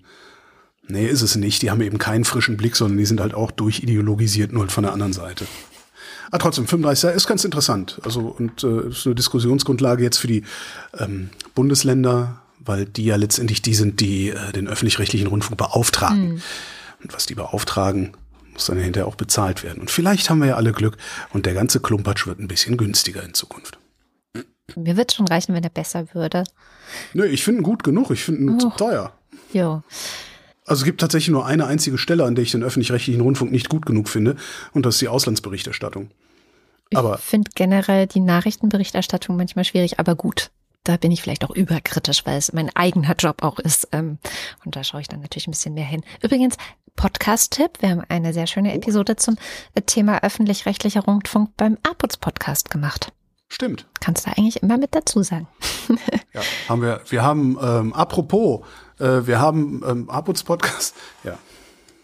nee, 0.88 1.06
ist 1.06 1.22
es 1.22 1.36
nicht. 1.36 1.62
Die 1.62 1.70
haben 1.70 1.80
eben 1.80 1.98
keinen 1.98 2.24
frischen 2.24 2.56
Blick, 2.56 2.76
sondern 2.76 2.98
die 2.98 3.06
sind 3.06 3.20
halt 3.20 3.34
auch 3.34 3.50
durchideologisiert, 3.50 4.52
nur 4.52 4.62
halt 4.62 4.72
von 4.72 4.82
der 4.84 4.92
anderen 4.92 5.12
Seite. 5.12 5.46
Aber 6.30 6.38
trotzdem, 6.38 6.66
35 6.68 7.02
Jahre 7.02 7.16
ist 7.16 7.26
ganz 7.26 7.44
interessant. 7.44 8.00
Also, 8.04 8.20
und 8.20 8.62
äh, 8.62 8.88
ist 8.90 9.04
eine 9.06 9.14
Diskussionsgrundlage 9.16 10.02
jetzt 10.04 10.18
für 10.18 10.28
die 10.28 10.44
ähm, 10.98 11.30
Bundesländer, 11.56 12.40
weil 12.60 12.84
die 12.84 13.04
ja 13.04 13.16
letztendlich 13.16 13.62
die 13.62 13.74
sind, 13.74 13.98
die 14.00 14.30
äh, 14.30 14.52
den 14.52 14.68
öffentlich-rechtlichen 14.68 15.26
Rundfunk 15.26 15.58
beauftragen. 15.58 16.40
Und 17.02 17.12
was 17.14 17.26
die 17.26 17.34
beauftragen, 17.34 18.12
muss 18.60 18.66
dann 18.66 18.78
hinterher 18.78 19.06
auch 19.08 19.14
bezahlt 19.14 19.62
werden. 19.64 19.80
Und 19.80 19.90
vielleicht 19.90 20.28
haben 20.28 20.40
wir 20.40 20.48
ja 20.48 20.54
alle 20.56 20.72
Glück 20.72 20.98
und 21.32 21.46
der 21.46 21.54
ganze 21.54 21.80
Klumpatsch 21.80 22.26
wird 22.26 22.38
ein 22.40 22.48
bisschen 22.48 22.76
günstiger 22.76 23.22
in 23.22 23.32
Zukunft. 23.32 23.78
Mir 24.76 24.96
wird 24.98 25.12
schon 25.12 25.26
reichen, 25.26 25.54
wenn 25.54 25.64
er 25.64 25.70
besser 25.70 26.06
würde. 26.14 26.44
Nö, 27.14 27.24
ich 27.24 27.42
finde 27.42 27.60
ihn 27.60 27.64
gut 27.64 27.82
genug. 27.82 28.10
Ich 28.10 28.22
finde 28.22 28.42
ihn 28.52 28.60
zu 28.60 28.68
Oh. 28.68 28.76
teuer. 28.76 29.12
Jo. 29.52 29.82
Also 30.66 30.82
es 30.82 30.84
gibt 30.84 31.00
tatsächlich 31.00 31.30
nur 31.30 31.46
eine 31.46 31.66
einzige 31.66 31.96
Stelle, 31.98 32.24
an 32.24 32.34
der 32.34 32.44
ich 32.44 32.52
den 32.52 32.62
öffentlich-rechtlichen 32.62 33.20
Rundfunk 33.22 33.50
nicht 33.50 33.68
gut 33.70 33.86
genug 33.86 34.08
finde. 34.08 34.36
Und 34.72 34.84
das 34.86 34.96
ist 34.96 35.00
die 35.00 35.08
Auslandsberichterstattung. 35.08 36.10
Aber 36.94 37.16
Ich 37.16 37.24
finde 37.24 37.50
generell 37.54 38.06
die 38.06 38.20
Nachrichtenberichterstattung 38.20 39.36
manchmal 39.36 39.64
schwierig, 39.64 39.98
aber 39.98 40.14
gut. 40.14 40.50
Da 40.84 40.96
bin 40.96 41.12
ich 41.12 41.20
vielleicht 41.20 41.44
auch 41.44 41.50
überkritisch, 41.50 42.24
weil 42.24 42.38
es 42.38 42.52
mein 42.54 42.74
eigener 42.74 43.14
Job 43.18 43.42
auch 43.42 43.58
ist. 43.58 43.88
Ähm, 43.92 44.18
und 44.64 44.76
da 44.76 44.82
schaue 44.84 45.00
ich 45.02 45.08
dann 45.08 45.20
natürlich 45.20 45.46
ein 45.46 45.50
bisschen 45.50 45.74
mehr 45.74 45.84
hin. 45.84 46.02
Übrigens, 46.22 46.56
Podcast-Tipp. 46.96 47.70
Wir 47.80 47.90
haben 47.90 48.02
eine 48.08 48.32
sehr 48.32 48.46
schöne 48.46 48.74
Episode 48.74 49.16
zum 49.16 49.36
äh, 49.74 49.82
Thema 49.82 50.22
öffentlich-rechtlicher 50.22 51.00
Rundfunk 51.00 51.56
beim 51.56 51.78
APUZ-Podcast 51.82 52.70
gemacht. 52.70 53.12
stimmt. 53.48 53.86
Kannst 54.00 54.26
du 54.26 54.30
eigentlich 54.30 54.62
immer 54.62 54.78
mit 54.78 54.94
dazu 54.94 55.22
sagen. 55.22 55.48
Ja, 56.32 56.42
haben 56.68 56.82
wir. 56.82 57.00
Wir 57.08 57.24
haben, 57.24 57.58
ähm, 57.60 57.92
apropos, 57.92 58.60
äh, 59.00 59.26
wir 59.26 59.40
haben 59.40 59.82
ähm, 59.84 60.08
Abuts 60.08 60.44
Podcast. 60.44 60.94
Ja. 61.24 61.36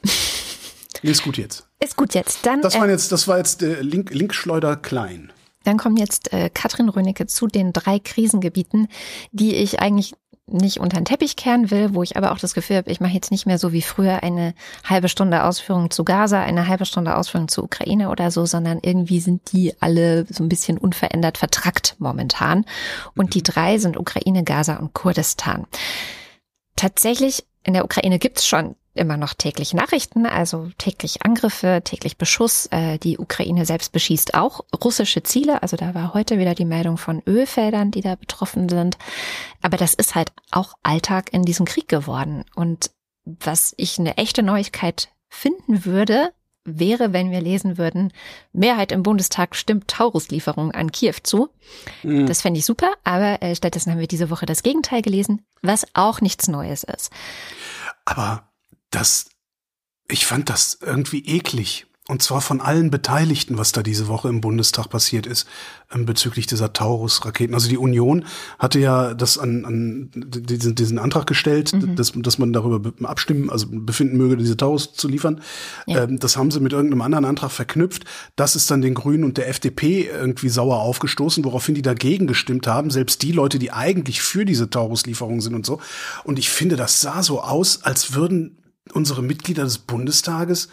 Ist 1.02 1.22
gut 1.22 1.36
jetzt. 1.36 1.68
Ist 1.78 1.96
gut 1.96 2.14
jetzt. 2.14 2.44
Dann, 2.44 2.60
Das 2.62 2.74
äh, 2.74 2.80
war 2.80 2.88
jetzt, 2.88 3.12
das 3.12 3.28
war 3.28 3.38
jetzt 3.38 3.60
der 3.60 3.84
Link, 3.84 4.10
Linkschleuder 4.12 4.74
klein. 4.76 5.32
Dann 5.62 5.78
kommt 5.78 5.98
jetzt 6.00 6.32
äh, 6.32 6.50
Katrin 6.52 6.88
Rönecke 6.88 7.26
zu 7.26 7.46
den 7.46 7.72
drei 7.72 7.98
Krisengebieten, 8.00 8.88
die 9.30 9.54
ich 9.54 9.80
eigentlich 9.80 10.14
nicht 10.48 10.78
unter 10.78 10.98
den 10.98 11.04
Teppich 11.04 11.34
kehren 11.34 11.70
will, 11.70 11.94
wo 11.94 12.02
ich 12.02 12.16
aber 12.16 12.30
auch 12.30 12.38
das 12.38 12.54
Gefühl 12.54 12.76
habe, 12.76 12.90
ich 12.90 13.00
mache 13.00 13.12
jetzt 13.12 13.32
nicht 13.32 13.46
mehr 13.46 13.58
so 13.58 13.72
wie 13.72 13.82
früher 13.82 14.22
eine 14.22 14.54
halbe 14.84 15.08
Stunde 15.08 15.42
Ausführung 15.42 15.90
zu 15.90 16.04
Gaza, 16.04 16.40
eine 16.40 16.68
halbe 16.68 16.86
Stunde 16.86 17.16
Ausführung 17.16 17.48
zu 17.48 17.64
Ukraine 17.64 18.10
oder 18.10 18.30
so, 18.30 18.46
sondern 18.46 18.78
irgendwie 18.80 19.18
sind 19.18 19.52
die 19.52 19.74
alle 19.80 20.24
so 20.26 20.44
ein 20.44 20.48
bisschen 20.48 20.78
unverändert 20.78 21.38
vertrackt 21.38 21.96
momentan. 21.98 22.64
Und 23.16 23.34
die 23.34 23.42
drei 23.42 23.78
sind 23.78 23.96
Ukraine, 23.96 24.44
Gaza 24.44 24.76
und 24.76 24.94
Kurdistan. 24.94 25.66
Tatsächlich, 26.76 27.44
in 27.64 27.74
der 27.74 27.84
Ukraine 27.84 28.20
gibt's 28.20 28.46
schon 28.46 28.76
immer 28.98 29.16
noch 29.16 29.34
täglich 29.34 29.74
Nachrichten, 29.74 30.26
also 30.26 30.70
täglich 30.78 31.22
Angriffe, 31.24 31.82
täglich 31.84 32.16
Beschuss. 32.16 32.66
Äh, 32.66 32.98
die 32.98 33.18
Ukraine 33.18 33.66
selbst 33.66 33.92
beschießt 33.92 34.34
auch 34.34 34.64
russische 34.84 35.22
Ziele. 35.22 35.62
Also 35.62 35.76
da 35.76 35.94
war 35.94 36.14
heute 36.14 36.38
wieder 36.38 36.54
die 36.54 36.64
Meldung 36.64 36.98
von 36.98 37.22
Ölfeldern, 37.26 37.90
die 37.90 38.00
da 38.00 38.14
betroffen 38.14 38.68
sind. 38.68 38.98
Aber 39.62 39.76
das 39.76 39.94
ist 39.94 40.14
halt 40.14 40.32
auch 40.50 40.74
Alltag 40.82 41.32
in 41.32 41.42
diesem 41.42 41.66
Krieg 41.66 41.88
geworden. 41.88 42.44
Und 42.54 42.90
was 43.24 43.74
ich 43.76 43.98
eine 43.98 44.16
echte 44.16 44.42
Neuigkeit 44.42 45.08
finden 45.28 45.84
würde, 45.84 46.32
wäre, 46.66 47.12
wenn 47.12 47.30
wir 47.30 47.40
lesen 47.40 47.78
würden, 47.78 48.12
Mehrheit 48.52 48.92
im 48.92 49.02
Bundestag 49.02 49.54
stimmt 49.54 49.88
Tauruslieferungen 49.88 50.74
an 50.74 50.92
Kiew 50.92 51.14
zu. 51.22 51.48
Mhm. 52.02 52.26
Das 52.26 52.42
fände 52.42 52.58
ich 52.58 52.66
super, 52.66 52.92
aber 53.04 53.42
äh, 53.42 53.54
stattdessen 53.54 53.92
haben 53.92 54.00
wir 54.00 54.08
diese 54.08 54.30
Woche 54.30 54.46
das 54.46 54.62
Gegenteil 54.62 55.02
gelesen, 55.02 55.44
was 55.62 55.86
auch 55.94 56.20
nichts 56.20 56.48
Neues 56.48 56.84
ist. 56.84 57.10
Aber 58.04 58.48
das, 58.96 59.28
ich 60.08 60.26
fand 60.26 60.48
das 60.48 60.78
irgendwie 60.80 61.24
eklig. 61.26 61.86
Und 62.08 62.22
zwar 62.22 62.40
von 62.40 62.60
allen 62.60 62.92
Beteiligten, 62.92 63.58
was 63.58 63.72
da 63.72 63.82
diese 63.82 64.06
Woche 64.06 64.28
im 64.28 64.40
Bundestag 64.40 64.88
passiert 64.90 65.26
ist, 65.26 65.48
ähm, 65.92 66.06
bezüglich 66.06 66.46
dieser 66.46 66.72
Taurus-Raketen. 66.72 67.52
Also 67.52 67.68
die 67.68 67.78
Union 67.78 68.24
hatte 68.60 68.78
ja 68.78 69.12
das 69.12 69.38
an, 69.38 69.64
an 69.64 70.10
diesen, 70.14 70.76
diesen 70.76 71.00
Antrag 71.00 71.26
gestellt, 71.26 71.72
mhm. 71.72 71.96
dass, 71.96 72.12
dass 72.14 72.38
man 72.38 72.52
darüber 72.52 72.92
abstimmen, 73.08 73.50
also 73.50 73.66
befinden 73.68 74.18
möge, 74.18 74.36
diese 74.36 74.56
Taurus 74.56 74.92
zu 74.94 75.08
liefern. 75.08 75.40
Ja. 75.88 76.04
Ähm, 76.04 76.20
das 76.20 76.36
haben 76.36 76.52
sie 76.52 76.60
mit 76.60 76.72
irgendeinem 76.72 77.02
anderen 77.02 77.24
Antrag 77.24 77.50
verknüpft. 77.50 78.04
Das 78.36 78.54
ist 78.54 78.70
dann 78.70 78.82
den 78.82 78.94
Grünen 78.94 79.24
und 79.24 79.36
der 79.36 79.48
FDP 79.48 80.08
irgendwie 80.08 80.48
sauer 80.48 80.78
aufgestoßen, 80.78 81.44
woraufhin 81.44 81.74
die 81.74 81.82
dagegen 81.82 82.28
gestimmt 82.28 82.68
haben. 82.68 82.90
Selbst 82.90 83.20
die 83.22 83.32
Leute, 83.32 83.58
die 83.58 83.72
eigentlich 83.72 84.22
für 84.22 84.44
diese 84.44 84.70
Taurus-Lieferung 84.70 85.40
sind 85.40 85.56
und 85.56 85.66
so. 85.66 85.80
Und 86.22 86.38
ich 86.38 86.50
finde, 86.50 86.76
das 86.76 87.00
sah 87.00 87.24
so 87.24 87.40
aus, 87.40 87.82
als 87.82 88.14
würden 88.14 88.58
unsere 88.92 89.22
Mitglieder 89.22 89.64
des 89.64 89.78
Bundestages 89.78 90.68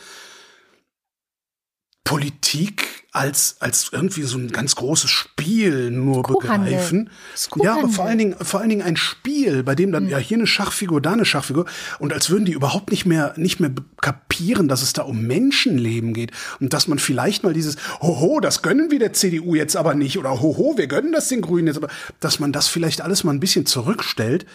Politik 2.03 3.05
als, 3.13 3.57
als 3.59 3.89
irgendwie 3.91 4.23
so 4.23 4.37
ein 4.37 4.51
ganz 4.51 4.75
großes 4.75 5.09
Spiel 5.09 5.89
nur 5.89 6.23
begreifen. 6.23 7.09
Ja, 7.55 7.75
aber 7.75 7.87
vor 7.87 8.05
allen 8.05 8.17
Dingen, 8.17 8.35
vor 8.41 8.59
allen 8.59 8.69
Dingen 8.69 8.81
ein 8.81 8.97
Spiel, 8.97 9.63
bei 9.63 9.73
dem 9.73 9.91
dann, 9.91 10.05
mhm. 10.05 10.09
ja, 10.09 10.17
hier 10.17 10.37
eine 10.37 10.47
Schachfigur, 10.47 10.99
da 10.99 11.13
eine 11.13 11.23
Schachfigur. 11.23 11.65
Und 11.99 12.11
als 12.11 12.29
würden 12.29 12.45
die 12.45 12.51
überhaupt 12.51 12.91
nicht 12.91 13.05
mehr, 13.05 13.33
nicht 13.37 13.59
mehr 13.59 13.71
kapieren, 14.01 14.67
dass 14.67 14.81
es 14.81 14.93
da 14.93 15.03
um 15.03 15.21
Menschenleben 15.21 16.13
geht. 16.13 16.31
Und 16.59 16.73
dass 16.73 16.87
man 16.87 16.99
vielleicht 16.99 17.43
mal 17.43 17.53
dieses, 17.53 17.77
hoho, 18.01 18.39
das 18.41 18.61
gönnen 18.63 18.91
wir 18.91 18.99
der 18.99 19.13
CDU 19.13 19.55
jetzt 19.55 19.77
aber 19.77 19.93
nicht. 19.93 20.17
Oder 20.17 20.41
hoho, 20.41 20.77
wir 20.77 20.87
gönnen 20.87 21.13
das 21.13 21.29
den 21.29 21.41
Grünen 21.41 21.67
jetzt 21.67 21.77
aber. 21.77 21.89
Dass 22.19 22.39
man 22.39 22.51
das 22.51 22.67
vielleicht 22.67 23.01
alles 23.01 23.23
mal 23.23 23.31
ein 23.31 23.39
bisschen 23.39 23.65
zurückstellt 23.65 24.45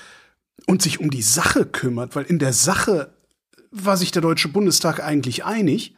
und 0.67 0.83
sich 0.83 1.01
um 1.01 1.11
die 1.11 1.23
Sache 1.23 1.65
kümmert. 1.65 2.15
Weil 2.15 2.25
in 2.25 2.39
der 2.39 2.53
Sache 2.53 3.11
war 3.71 3.97
sich 3.97 4.11
der 4.11 4.23
Deutsche 4.23 4.49
Bundestag 4.49 5.03
eigentlich 5.03 5.45
einig. 5.45 5.95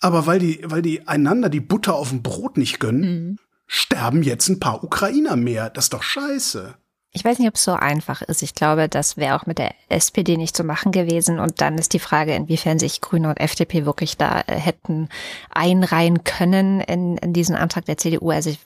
Aber 0.00 0.26
weil 0.26 0.38
die, 0.38 0.60
weil 0.64 0.82
die 0.82 1.08
einander 1.08 1.48
die 1.48 1.60
Butter 1.60 1.94
auf 1.94 2.10
dem 2.10 2.22
Brot 2.22 2.56
nicht 2.56 2.80
gönnen, 2.80 3.00
mhm. 3.00 3.38
sterben 3.66 4.22
jetzt 4.22 4.48
ein 4.48 4.60
paar 4.60 4.84
Ukrainer 4.84 5.36
mehr. 5.36 5.70
Das 5.70 5.86
ist 5.86 5.94
doch 5.94 6.02
scheiße. 6.02 6.74
Ich 7.16 7.24
weiß 7.24 7.38
nicht, 7.38 7.48
ob 7.48 7.54
es 7.54 7.64
so 7.64 7.72
einfach 7.72 8.20
ist. 8.20 8.42
Ich 8.42 8.54
glaube, 8.54 8.90
das 8.90 9.16
wäre 9.16 9.36
auch 9.36 9.46
mit 9.46 9.56
der 9.56 9.74
SPD 9.88 10.36
nicht 10.36 10.54
zu 10.54 10.64
machen 10.64 10.92
gewesen. 10.92 11.38
Und 11.38 11.62
dann 11.62 11.78
ist 11.78 11.94
die 11.94 11.98
Frage, 11.98 12.34
inwiefern 12.34 12.78
sich 12.78 13.00
Grüne 13.00 13.30
und 13.30 13.40
FDP 13.40 13.86
wirklich 13.86 14.18
da 14.18 14.42
äh, 14.46 14.54
hätten 14.54 15.08
einreihen 15.48 16.24
können 16.24 16.82
in, 16.82 17.16
in 17.16 17.32
diesen 17.32 17.56
Antrag 17.56 17.86
der 17.86 17.96
CDU. 17.96 18.30
Also 18.30 18.50
ich, 18.50 18.58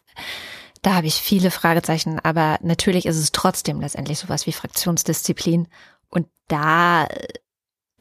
da 0.83 0.95
habe 0.95 1.07
ich 1.07 1.15
viele 1.15 1.53
Fragezeichen. 1.53 2.19
Aber 2.19 2.59
natürlich 2.61 3.07
ist 3.07 3.19
es 3.19 3.31
trotzdem 3.31 3.81
letztendlich 3.81 4.19
sowas 4.19 4.49
wie 4.49 4.53
Fraktionsdisziplin. 4.53 5.69
Und 6.09 6.27
da 6.49 7.07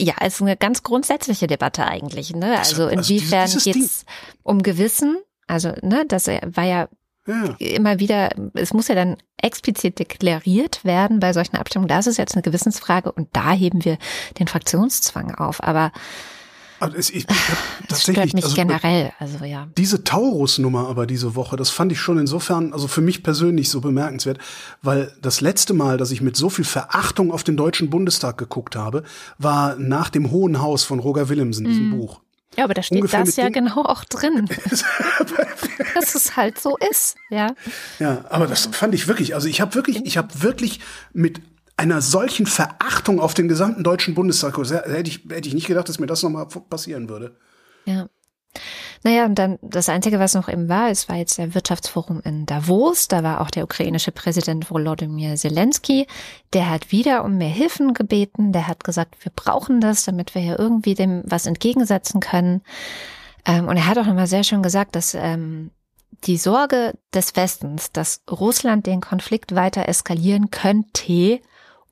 ja, 0.01 0.13
ist 0.25 0.41
eine 0.41 0.58
ganz 0.58 0.84
grundsätzliche 0.84 1.48
Debatte 1.48 1.86
eigentlich. 1.86 2.34
Ne? 2.34 2.58
also, 2.58 2.84
also 2.84 2.88
inwiefern 2.88 3.41
also 3.41 3.60
geht 3.60 3.75
es 3.75 4.06
um 4.44 4.63
Gewissen? 4.63 5.18
Also, 5.48 5.74
ne, 5.82 6.06
das 6.08 6.27
war 6.27 6.63
ja, 6.63 6.88
ja, 7.27 7.56
immer 7.60 8.00
wieder, 8.00 8.29
es 8.53 8.74
muss 8.74 8.88
ja 8.88 8.96
dann 8.96 9.18
explizit 9.38 10.00
deklariert 10.00 10.86
werden 10.86 11.20
bei 11.20 11.34
solchen 11.34 11.58
Abstimmungen. 11.58 11.89
Das 11.89 12.08
ist 12.08 12.18
jetzt 12.18 12.36
eine 12.36 12.44
Gewissensfrage 12.44 13.12
und 13.12 13.29
da 13.34 13.51
heben 13.51 13.84
wir 13.84 13.98
den 14.39 14.48
Fraktionszwang 14.48 15.36
auf. 15.36 15.63
Aber 15.63 15.91
also 16.79 16.98
ich, 16.98 17.15
ich 17.15 17.25
das 17.88 18.03
stört 18.03 18.33
mich 18.33 18.43
also, 18.43 18.55
generell, 18.55 19.12
also 19.19 19.43
ja. 19.45 19.67
Diese 19.77 20.03
Taurus-Nummer 20.03 20.88
aber 20.88 21.05
diese 21.05 21.36
Woche, 21.36 21.55
das 21.57 21.69
fand 21.69 21.91
ich 21.91 22.00
schon 22.00 22.17
insofern, 22.17 22.74
also 22.74 22.88
für 22.88 23.01
mich 23.01 23.24
persönlich 23.24 23.69
so 23.69 23.81
bemerkenswert, 23.81 24.39
weil 24.81 25.12
das 25.21 25.41
letzte 25.41 25.74
Mal, 25.74 25.98
dass 25.98 26.12
ich 26.12 26.21
mit 26.21 26.36
so 26.36 26.50
viel 26.50 26.65
Verachtung 26.65 27.31
auf 27.31 27.43
den 27.43 27.57
Deutschen 27.57 27.89
Bundestag 27.89 28.38
geguckt 28.38 28.75
habe, 28.75 29.03
war 29.38 29.75
nach 29.75 30.09
dem 30.09 30.31
Hohen 30.31 30.62
Haus 30.62 30.83
von 30.83 31.00
Roger 31.00 31.29
Willemsen, 31.29 31.65
diesem 31.65 31.89
mm. 31.89 31.98
Buch. 31.98 32.21
Ja, 32.57 32.63
aber 32.63 32.74
da 32.74 32.81
steht 32.81 32.98
Ungefähr 32.98 33.24
das 33.24 33.36
ja 33.36 33.50
genau 33.50 33.83
auch 33.83 34.03
drin. 34.05 34.50
dass 35.93 36.15
es 36.15 36.36
halt 36.36 36.59
so 36.59 36.77
ist, 36.89 37.15
ja. 37.29 37.53
Ja, 38.00 38.25
aber 38.29 38.48
das 38.48 38.69
fand 38.71 38.93
ich 38.93 39.07
wirklich, 39.07 39.36
also 39.36 39.48
ich 39.48 39.62
habe 39.62 39.75
wirklich, 39.75 40.05
ich 40.05 40.17
habe 40.17 40.41
wirklich 40.41 40.79
mit 41.13 41.41
einer 41.79 42.01
solchen 42.01 42.45
Verachtung 42.45 43.19
auf 43.19 43.33
den 43.33 43.48
gesamten 43.48 43.83
deutschen 43.83 44.13
Bundestag, 44.13 44.57
hätte 44.57 45.09
ich, 45.09 45.24
hätte 45.29 45.48
ich 45.48 45.55
nicht 45.55 45.67
gedacht, 45.67 45.88
dass 45.88 46.00
mir 46.00 46.07
das 46.07 46.21
nochmal 46.21 46.45
passieren 46.45 47.09
würde. 47.09 47.36
Ja. 47.86 48.07
Naja, 49.03 49.25
und 49.25 49.36
dann 49.36 49.57
das 49.62 49.88
Einzige, 49.88 50.19
was 50.19 50.33
noch 50.33 50.50
eben 50.50 50.67
war, 50.67 50.89
es 50.89 51.07
war 51.07 51.15
jetzt 51.15 51.38
der 51.38 51.55
Wirtschaftsforum 51.55 52.19
in 52.25 52.45
Davos. 52.45 53.07
Da 53.07 53.24
war 53.24 53.39
auch 53.39 53.50
der 53.50 53.63
ukrainische 53.63 54.12
Präsident 54.12 54.69
Volodymyr 54.69 55.36
Zelensky. 55.36 56.05
Der 56.51 56.69
hat 56.69 56.91
wieder 56.91 57.24
um 57.24 57.38
mehr 57.38 57.50
Hilfen 57.50 57.93
gebeten. 57.93 58.51
Der 58.51 58.67
hat 58.67 58.83
gesagt, 58.83 59.24
wir 59.24 59.31
brauchen 59.33 59.79
das, 59.79 60.03
damit 60.03 60.36
wir 60.36 60.41
hier 60.41 60.59
irgendwie 60.59 60.95
dem 60.95 61.21
was 61.25 61.45
entgegensetzen 61.45 62.19
können. 62.19 62.62
Ähm, 63.45 63.69
und 63.69 63.77
er 63.77 63.88
hat 63.88 63.98
auch 63.98 64.05
nochmal 64.05 64.27
sehr 64.27 64.43
schön 64.43 64.63
gesagt, 64.63 64.95
dass 64.98 65.13
ähm, 65.13 65.71
die 66.25 66.38
Sorge 66.38 66.95
des 67.13 67.38
Westens, 67.38 67.93
dass 67.93 68.21
Russland 68.29 68.86
den 68.86 69.00
Konflikt 69.00 69.55
weiter 69.55 69.88
eskalieren 69.88 70.51
könnte, 70.51 71.39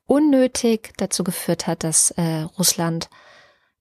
unnötig 0.08 0.92
dazu 0.96 1.22
geführt 1.22 1.66
hat, 1.66 1.84
dass 1.84 2.10
äh, 2.12 2.42
Russland 2.58 3.08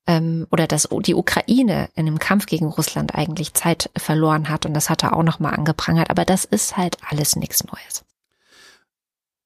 ähm, 0.06 0.46
oder 0.52 0.68
dass 0.68 0.88
die 1.06 1.16
Ukraine 1.16 1.90
in 1.96 2.06
dem 2.06 2.20
Kampf 2.20 2.46
gegen 2.46 2.68
Russland 2.68 3.16
eigentlich 3.16 3.54
Zeit 3.54 3.90
verloren 3.98 4.50
hat 4.50 4.66
und 4.66 4.74
das 4.74 4.90
hat 4.90 5.04
er 5.04 5.16
auch 5.16 5.24
nochmal 5.24 5.56
angeprangert. 5.56 6.10
Aber 6.10 6.26
das 6.26 6.46
ist 6.46 6.78
halt 6.78 6.98
alles 7.10 7.36
nichts 7.36 7.64
Neues. 7.64 8.04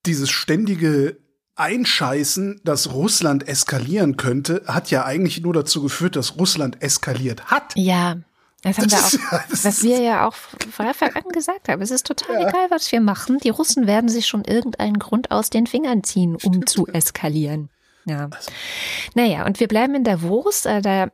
Dieses 0.06 0.30
ständige 0.32 1.18
Einscheißen, 1.56 2.62
dass 2.64 2.92
Russland 2.92 3.48
eskalieren 3.48 4.18
könnte, 4.18 4.64
hat 4.66 4.90
ja 4.90 5.06
eigentlich 5.06 5.42
nur 5.42 5.54
dazu 5.54 5.84
geführt, 5.84 6.16
dass 6.16 6.38
Russland 6.38 6.82
eskaliert 6.82 7.46
hat. 7.46 7.74
Ja, 7.76 8.18
das 8.62 8.77
haben 8.77 8.89
das 8.89 9.13
wir 9.13 9.20
auch, 9.20 9.32
ja, 9.32 9.44
was 9.63 9.84
wir 9.84 10.00
ja 10.00 10.27
auch 10.27 10.34
von 10.34 10.86
Anfang 10.86 11.15
an 11.15 11.24
gesagt 11.30 11.68
haben. 11.68 11.82
Es 11.82 11.91
ist 11.91 12.06
total 12.06 12.41
ja. 12.41 12.50
egal, 12.50 12.70
was 12.70 12.91
wir 12.91 13.01
machen. 13.01 13.39
Die 13.39 13.50
Russen 13.50 13.88
werden 13.88 14.10
sich 14.10 14.27
schon 14.27 14.44
irgendeinen 14.44 15.00
Grund 15.00 15.32
aus 15.32 15.50
den 15.50 15.65
Fingern 15.65 16.03
ziehen, 16.03 16.36
um 16.36 16.39
Stimmt. 16.39 16.70
zu 16.70 16.88
eskalieren. 16.88 17.70
Ja. 18.06 18.30
Also. 18.32 18.51
Naja, 19.15 19.46
und 19.46 19.60
wir 19.60 19.68
bleiben 19.68 19.96
in 19.96 20.03
Davos. 20.03 20.65
Äh, 20.65 20.82
da 20.82 21.12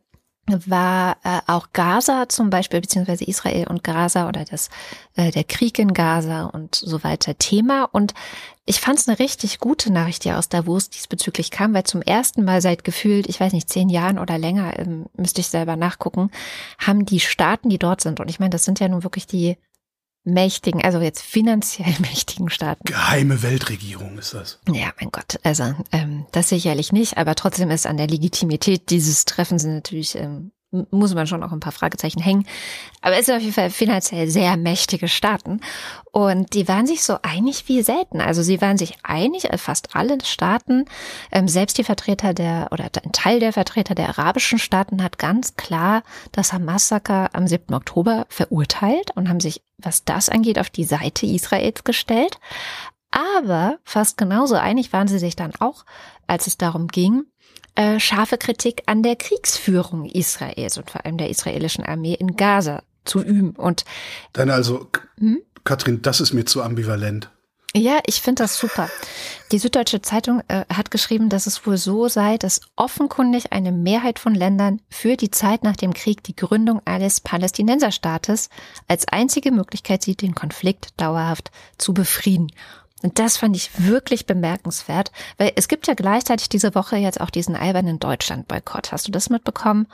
war 0.48 1.18
äh, 1.24 1.40
auch 1.48 1.68
Gaza 1.74 2.30
zum 2.30 2.50
Beispiel, 2.50 2.82
beziehungsweise 2.82 3.26
Israel 3.26 3.68
und 3.68 3.84
Gaza 3.84 4.30
oder 4.30 4.46
das, 4.46 4.70
äh, 5.16 5.32
der 5.32 5.44
Krieg 5.44 5.78
in 5.80 5.94
Gaza 5.94 6.46
und 6.46 6.76
so 6.76 7.04
weiter 7.04 7.38
Thema. 7.38 7.84
Und 7.92 8.14
ich 8.66 8.80
fand 8.80 9.00
es 9.00 9.08
eine 9.08 9.20
richtig 9.20 9.60
gute 9.60 9.92
Nachricht, 9.92 10.24
die 10.24 10.32
aus 10.32 10.50
Davos 10.50 10.90
diesbezüglich 10.90 11.52
kam, 11.52 11.74
weil 11.74 11.84
zum 11.84 12.02
ersten 12.02 12.44
Mal 12.44 12.62
seit 12.62 12.84
gefühlt, 12.84 13.28
ich 13.28 13.40
weiß 13.40 13.54
nicht, 13.54 13.70
zehn 13.70 13.90
Jahren 13.90 14.20
oder 14.20 14.38
länger, 14.38 14.78
ähm, 14.80 15.06
müsste 15.16 15.42
ich 15.42 15.48
selber 15.48 15.76
nachgucken, 15.76 16.32
haben 16.78 17.06
die 17.06 17.20
Staaten, 17.20 17.70
die 17.70 17.80
dort 17.80 18.02
sind, 18.02 18.20
und 18.20 18.30
ich 18.30 18.40
meine, 18.40 18.50
das 18.50 18.66
sind 18.66 18.80
ja 18.80 18.88
nun 18.88 19.04
wirklich 19.04 19.28
die 19.28 19.58
mächtigen, 20.28 20.84
also 20.84 21.00
jetzt 21.00 21.22
finanziell 21.22 21.96
mächtigen 22.00 22.50
Staaten. 22.50 22.84
Geheime 22.86 23.42
Weltregierung 23.42 24.18
ist 24.18 24.34
das. 24.34 24.60
Ja, 24.72 24.92
mein 25.00 25.10
Gott, 25.12 25.40
also 25.44 25.74
ähm, 25.92 26.26
das 26.32 26.50
sicherlich 26.50 26.92
nicht, 26.92 27.18
aber 27.18 27.36
trotzdem 27.36 27.72
ist 27.72 27.88
an 27.88 27.98
der 27.98 28.08
Legitimität 28.08 28.90
dieses 28.90 29.26
Treffens 29.26 29.64
natürlich 29.64 30.16
ähm, 30.16 30.52
muss 30.72 31.16
man 31.16 31.28
schon 31.28 31.44
auch 31.44 31.52
ein 31.52 31.60
paar 31.60 31.72
Fragezeichen 31.72 32.22
hängen. 32.22 32.46
Aber 33.02 33.18
es 33.18 33.26
sind 33.26 33.36
auf 33.36 33.42
jeden 33.42 33.54
Fall 33.54 33.70
finanziell 33.70 34.30
sehr 34.30 34.58
mächtige 34.58 35.08
Staaten. 35.08 35.62
Und 36.12 36.54
die 36.54 36.68
waren 36.68 36.88
sich 36.88 37.04
so 37.04 37.18
einig 37.22 37.68
wie 37.68 37.82
selten. 37.84 38.20
Also 38.20 38.44
sie 38.44 38.60
waren 38.60 38.78
sich 38.78 38.98
einig, 39.04 39.46
äh, 39.46 39.58
fast 39.58 39.96
alle 39.96 40.18
Staaten, 40.24 40.86
ähm, 41.32 41.48
selbst 41.48 41.78
die 41.78 41.84
Vertreter 41.84 42.34
der, 42.34 42.68
oder 42.72 42.90
ein 43.04 43.12
Teil 43.14 43.40
der 43.40 43.54
Vertreter 43.54 43.96
der 43.96 44.10
arabischen 44.10 44.60
Staaten 44.60 45.04
hat 45.04 45.18
ganz 45.18 45.56
klar 45.56 46.04
das 46.32 46.52
Hamas-Massaker 46.52 47.30
am 47.34 47.48
7. 47.48 47.74
Oktober 47.74 48.26
verurteilt 48.30 49.12
und 49.16 49.30
haben 49.30 49.40
sich, 49.40 49.64
was 49.78 50.04
das 50.04 50.30
angeht, 50.30 50.60
auf 50.60 50.70
die 50.70 50.84
Seite 50.84 51.26
Israels 51.26 51.84
gestellt. 51.84 52.40
Aber 53.12 53.80
fast 53.84 54.18
genauso 54.18 54.56
einig 54.56 54.92
waren 54.94 55.08
sie 55.08 55.20
sich 55.20 55.36
dann 55.36 55.54
auch, 55.60 55.86
als 56.28 56.48
es 56.48 56.58
darum 56.58 56.88
ging, 56.88 57.24
äh, 57.78 58.00
scharfe 58.00 58.38
Kritik 58.38 58.84
an 58.88 59.04
der 59.04 59.16
Kriegsführung 59.16 60.06
Israels 60.06 60.78
und 60.78 60.90
vor 60.90 61.06
allem 61.06 61.18
der 61.18 61.30
israelischen 61.30 61.86
Armee 61.86 62.16
in 62.16 62.36
Gaza 62.36 62.82
zu 63.06 63.22
üben. 63.22 63.52
Und 63.52 63.86
dann 64.34 64.50
also, 64.50 64.90
hm? 65.20 65.42
Katrin, 65.64 66.02
das 66.02 66.20
ist 66.20 66.34
mir 66.34 66.46
zu 66.46 66.64
ambivalent. 66.64 67.30
Ja, 67.76 68.00
ich 68.08 68.22
finde 68.22 68.44
das 68.44 68.58
super. 68.58 68.90
Die 69.52 69.60
Süddeutsche 69.60 70.02
Zeitung 70.02 70.42
äh, 70.48 70.66
hat 70.74 70.90
geschrieben, 70.90 71.30
dass 71.30 71.46
es 71.46 71.68
wohl 71.68 71.78
so 71.78 72.08
sei, 72.08 72.38
dass 72.38 72.62
offenkundig 72.76 73.54
eine 73.54 73.72
Mehrheit 73.72 74.18
von 74.18 74.34
Ländern 74.34 74.82
für 74.90 75.16
die 75.16 75.30
Zeit 75.30 75.64
nach 75.64 75.76
dem 75.76 75.94
Krieg 75.94 76.24
die 76.24 76.36
Gründung 76.36 76.82
eines 76.86 77.22
Palästinenserstaates 77.22 78.50
als 78.88 79.08
einzige 79.08 79.52
Möglichkeit 79.52 80.02
sieht, 80.02 80.24
den 80.24 80.34
Konflikt 80.34 81.00
dauerhaft 81.00 81.52
zu 81.78 81.94
befrieden. 81.94 82.52
Und 83.04 83.20
das 83.20 83.38
fand 83.38 83.56
ich 83.56 83.70
wirklich 83.78 84.26
bemerkenswert, 84.26 85.12
weil 85.38 85.52
es 85.56 85.68
gibt 85.68 85.88
ja 85.88 85.94
gleichzeitig 85.94 86.50
diese 86.50 86.74
Woche 86.74 86.98
jetzt 86.98 87.22
auch 87.22 87.30
diesen 87.30 87.56
albernen 87.56 88.00
Deutschland-Boykott. 88.00 88.92
Hast 88.92 89.08
du 89.08 89.12
das 89.12 89.30
mitbekommen? 89.30 89.88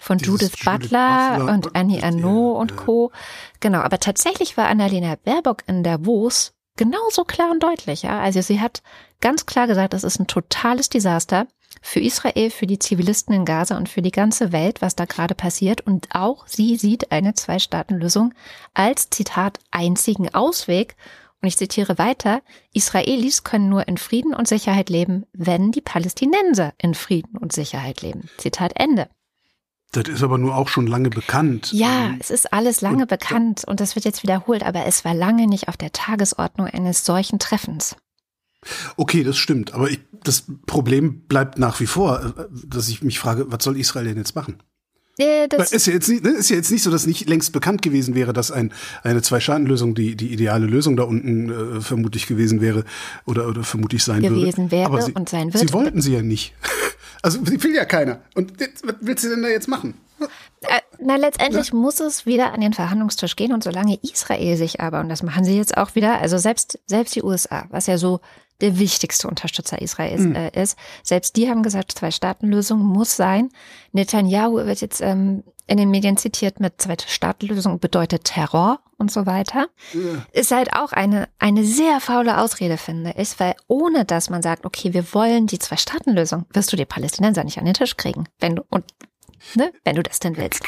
Von 0.00 0.18
Judith 0.18 0.52
Butler, 0.64 1.36
Judith 1.36 1.38
Butler, 1.38 1.54
und, 1.54 1.76
Annie 1.76 2.02
Arnaud 2.02 2.58
und 2.58 2.76
Co. 2.76 3.12
Genau, 3.60 3.80
aber 3.80 3.98
tatsächlich 3.98 4.56
war 4.56 4.68
Annalena 4.68 5.16
Baerbock 5.16 5.62
in 5.66 5.82
Davos 5.82 6.52
genauso 6.76 7.24
klar 7.24 7.50
und 7.50 7.62
deutlich. 7.62 8.02
Ja? 8.02 8.20
Also 8.20 8.40
sie 8.40 8.60
hat 8.60 8.82
ganz 9.20 9.44
klar 9.46 9.66
gesagt, 9.66 9.92
das 9.92 10.04
ist 10.04 10.18
ein 10.18 10.26
totales 10.26 10.88
Desaster. 10.88 11.46
für 11.82 12.00
Israel, 12.00 12.50
für 12.50 12.66
die 12.66 12.78
Zivilisten 12.78 13.34
in 13.34 13.44
Gaza 13.44 13.76
und 13.76 13.88
für 13.88 14.02
die 14.02 14.10
ganze 14.10 14.52
Welt, 14.52 14.82
was 14.82 14.96
da 14.96 15.04
gerade 15.06 15.34
passiert. 15.34 15.80
Und 15.80 16.08
auch 16.14 16.46
sie 16.46 16.76
sieht 16.76 17.12
eine 17.12 17.34
Zwei-Staaten-Lösung 17.34 18.34
als, 18.74 19.10
Zitat, 19.10 19.58
einzigen 19.70 20.34
Ausweg. 20.34 20.96
Und 21.42 21.48
ich 21.48 21.56
zitiere 21.56 21.96
weiter, 21.98 22.42
Israelis 22.74 23.44
können 23.44 23.68
nur 23.70 23.88
in 23.88 23.96
Frieden 23.96 24.34
und 24.34 24.46
Sicherheit 24.46 24.90
leben, 24.90 25.24
wenn 25.32 25.72
die 25.72 25.80
Palästinenser 25.80 26.74
in 26.78 26.94
Frieden 26.94 27.38
und 27.38 27.52
Sicherheit 27.52 28.02
leben. 28.02 28.28
Zitat 28.36 28.72
Ende. 28.76 29.08
Das 29.92 30.06
ist 30.08 30.22
aber 30.22 30.38
nur 30.38 30.54
auch 30.54 30.68
schon 30.68 30.86
lange 30.86 31.10
bekannt. 31.10 31.72
Ja, 31.72 32.06
Ähm, 32.10 32.18
es 32.20 32.30
ist 32.30 32.52
alles 32.52 32.80
lange 32.80 33.02
und- 33.02 33.08
bekannt 33.08 33.64
und 33.66 33.80
das 33.80 33.96
wird 33.96 34.04
jetzt 34.04 34.22
wiederholt, 34.22 34.62
aber 34.62 34.84
es 34.86 35.04
war 35.04 35.14
lange 35.14 35.46
nicht 35.48 35.68
auf 35.68 35.76
der 35.76 35.92
Tagesordnung 35.92 36.66
eines 36.68 37.04
solchen 37.04 37.38
Treffens. 37.38 37.96
Okay, 38.96 39.24
das 39.24 39.38
stimmt. 39.38 39.72
Aber 39.72 39.90
ich, 39.90 40.00
das 40.22 40.44
Problem 40.66 41.22
bleibt 41.22 41.58
nach 41.58 41.80
wie 41.80 41.86
vor, 41.86 42.22
äh, 42.38 42.44
dass 42.66 42.88
ich 42.88 43.02
mich 43.02 43.18
frage, 43.18 43.50
was 43.50 43.64
soll 43.64 43.78
Israel 43.78 44.04
denn 44.04 44.18
jetzt 44.18 44.36
machen? 44.36 44.58
Äh, 45.20 45.48
Das, 45.48 45.72
ist 45.72 45.86
ja 45.86 45.92
jetzt 45.92 46.08
nicht, 46.08 46.24
ne, 46.24 46.30
ist 46.30 46.50
ja 46.50 46.56
jetzt 46.56 46.70
nicht 46.70 46.82
so, 46.82 46.90
dass 46.90 47.06
nicht 47.06 47.28
längst 47.28 47.52
bekannt 47.52 47.82
gewesen 47.82 48.14
wäre, 48.14 48.32
dass 48.32 48.50
ein, 48.50 48.72
eine 49.02 49.22
Zwei-Staaten-Lösung 49.22 49.94
die, 49.94 50.16
die 50.16 50.32
ideale 50.32 50.66
Lösung 50.66 50.96
da 50.96 51.04
unten 51.04 51.76
äh, 51.76 51.80
vermutlich 51.80 52.26
gewesen 52.26 52.60
wäre 52.60 52.84
oder, 53.26 53.48
oder 53.48 53.62
vermutlich 53.62 54.02
sein 54.02 54.22
würde. 54.22 54.36
Gewesen 54.36 54.70
wäre 54.70 54.86
Aber 54.86 55.02
sie, 55.02 55.12
und 55.12 55.28
sein 55.28 55.52
wird. 55.52 55.66
Sie 55.66 55.72
wollten 55.72 56.00
sie 56.00 56.14
ja 56.14 56.22
nicht. 56.22 56.54
Also 57.22 57.38
sie 57.44 57.62
will 57.62 57.74
ja 57.74 57.84
keiner. 57.84 58.20
Und 58.34 58.58
was 58.58 58.94
willst 59.02 59.24
du 59.24 59.28
denn 59.28 59.42
da 59.42 59.48
jetzt 59.48 59.68
machen? 59.68 59.92
Äh, 60.62 60.80
na, 60.98 61.16
letztendlich 61.16 61.72
muss 61.72 62.00
es 62.00 62.26
wieder 62.26 62.52
an 62.52 62.60
den 62.60 62.72
Verhandlungstisch 62.72 63.36
gehen 63.36 63.52
und 63.52 63.64
solange 63.64 63.98
Israel 64.02 64.56
sich 64.56 64.80
aber, 64.80 65.00
und 65.00 65.08
das 65.08 65.22
machen 65.22 65.44
sie 65.44 65.56
jetzt 65.56 65.76
auch 65.76 65.94
wieder, 65.94 66.18
also 66.18 66.38
selbst, 66.38 66.78
selbst 66.86 67.14
die 67.14 67.22
USA, 67.22 67.66
was 67.70 67.86
ja 67.86 67.98
so 67.98 68.20
der 68.60 68.78
wichtigste 68.78 69.28
Unterstützer 69.28 69.80
Israels 69.80 70.20
Mhm. 70.22 70.34
äh, 70.34 70.62
ist, 70.62 70.78
selbst 71.02 71.36
die 71.36 71.48
haben 71.48 71.62
gesagt, 71.62 71.92
Zwei-Staaten-Lösung 71.92 72.80
muss 72.80 73.16
sein. 73.16 73.48
Netanyahu 73.92 74.56
wird 74.66 74.80
jetzt 74.80 75.00
ähm, 75.00 75.42
in 75.66 75.76
den 75.76 75.90
Medien 75.90 76.16
zitiert 76.16 76.58
mit 76.60 76.80
Zwei-Staaten-Lösung 76.80 77.78
bedeutet 77.78 78.24
Terror 78.24 78.80
und 78.98 79.10
so 79.12 79.24
weiter. 79.26 79.68
Ist 80.32 80.50
halt 80.50 80.72
auch 80.74 80.92
eine, 80.92 81.28
eine 81.38 81.64
sehr 81.64 82.00
faule 82.00 82.38
Ausrede, 82.38 82.76
finde 82.76 83.14
ich, 83.16 83.38
weil 83.38 83.54
ohne 83.68 84.04
dass 84.04 84.30
man 84.30 84.42
sagt, 84.42 84.66
okay, 84.66 84.92
wir 84.92 85.14
wollen 85.14 85.46
die 85.46 85.58
Zwei-Staaten-Lösung, 85.60 86.46
wirst 86.52 86.72
du 86.72 86.76
die 86.76 86.84
Palästinenser 86.84 87.44
nicht 87.44 87.58
an 87.58 87.64
den 87.66 87.74
Tisch 87.74 87.96
kriegen, 87.96 88.24
wenn 88.40 88.56
du, 88.56 88.62
und, 88.68 88.84
ne, 89.54 89.72
wenn 89.84 89.94
du 89.96 90.02
das 90.02 90.18
denn 90.18 90.36
willst. 90.36 90.62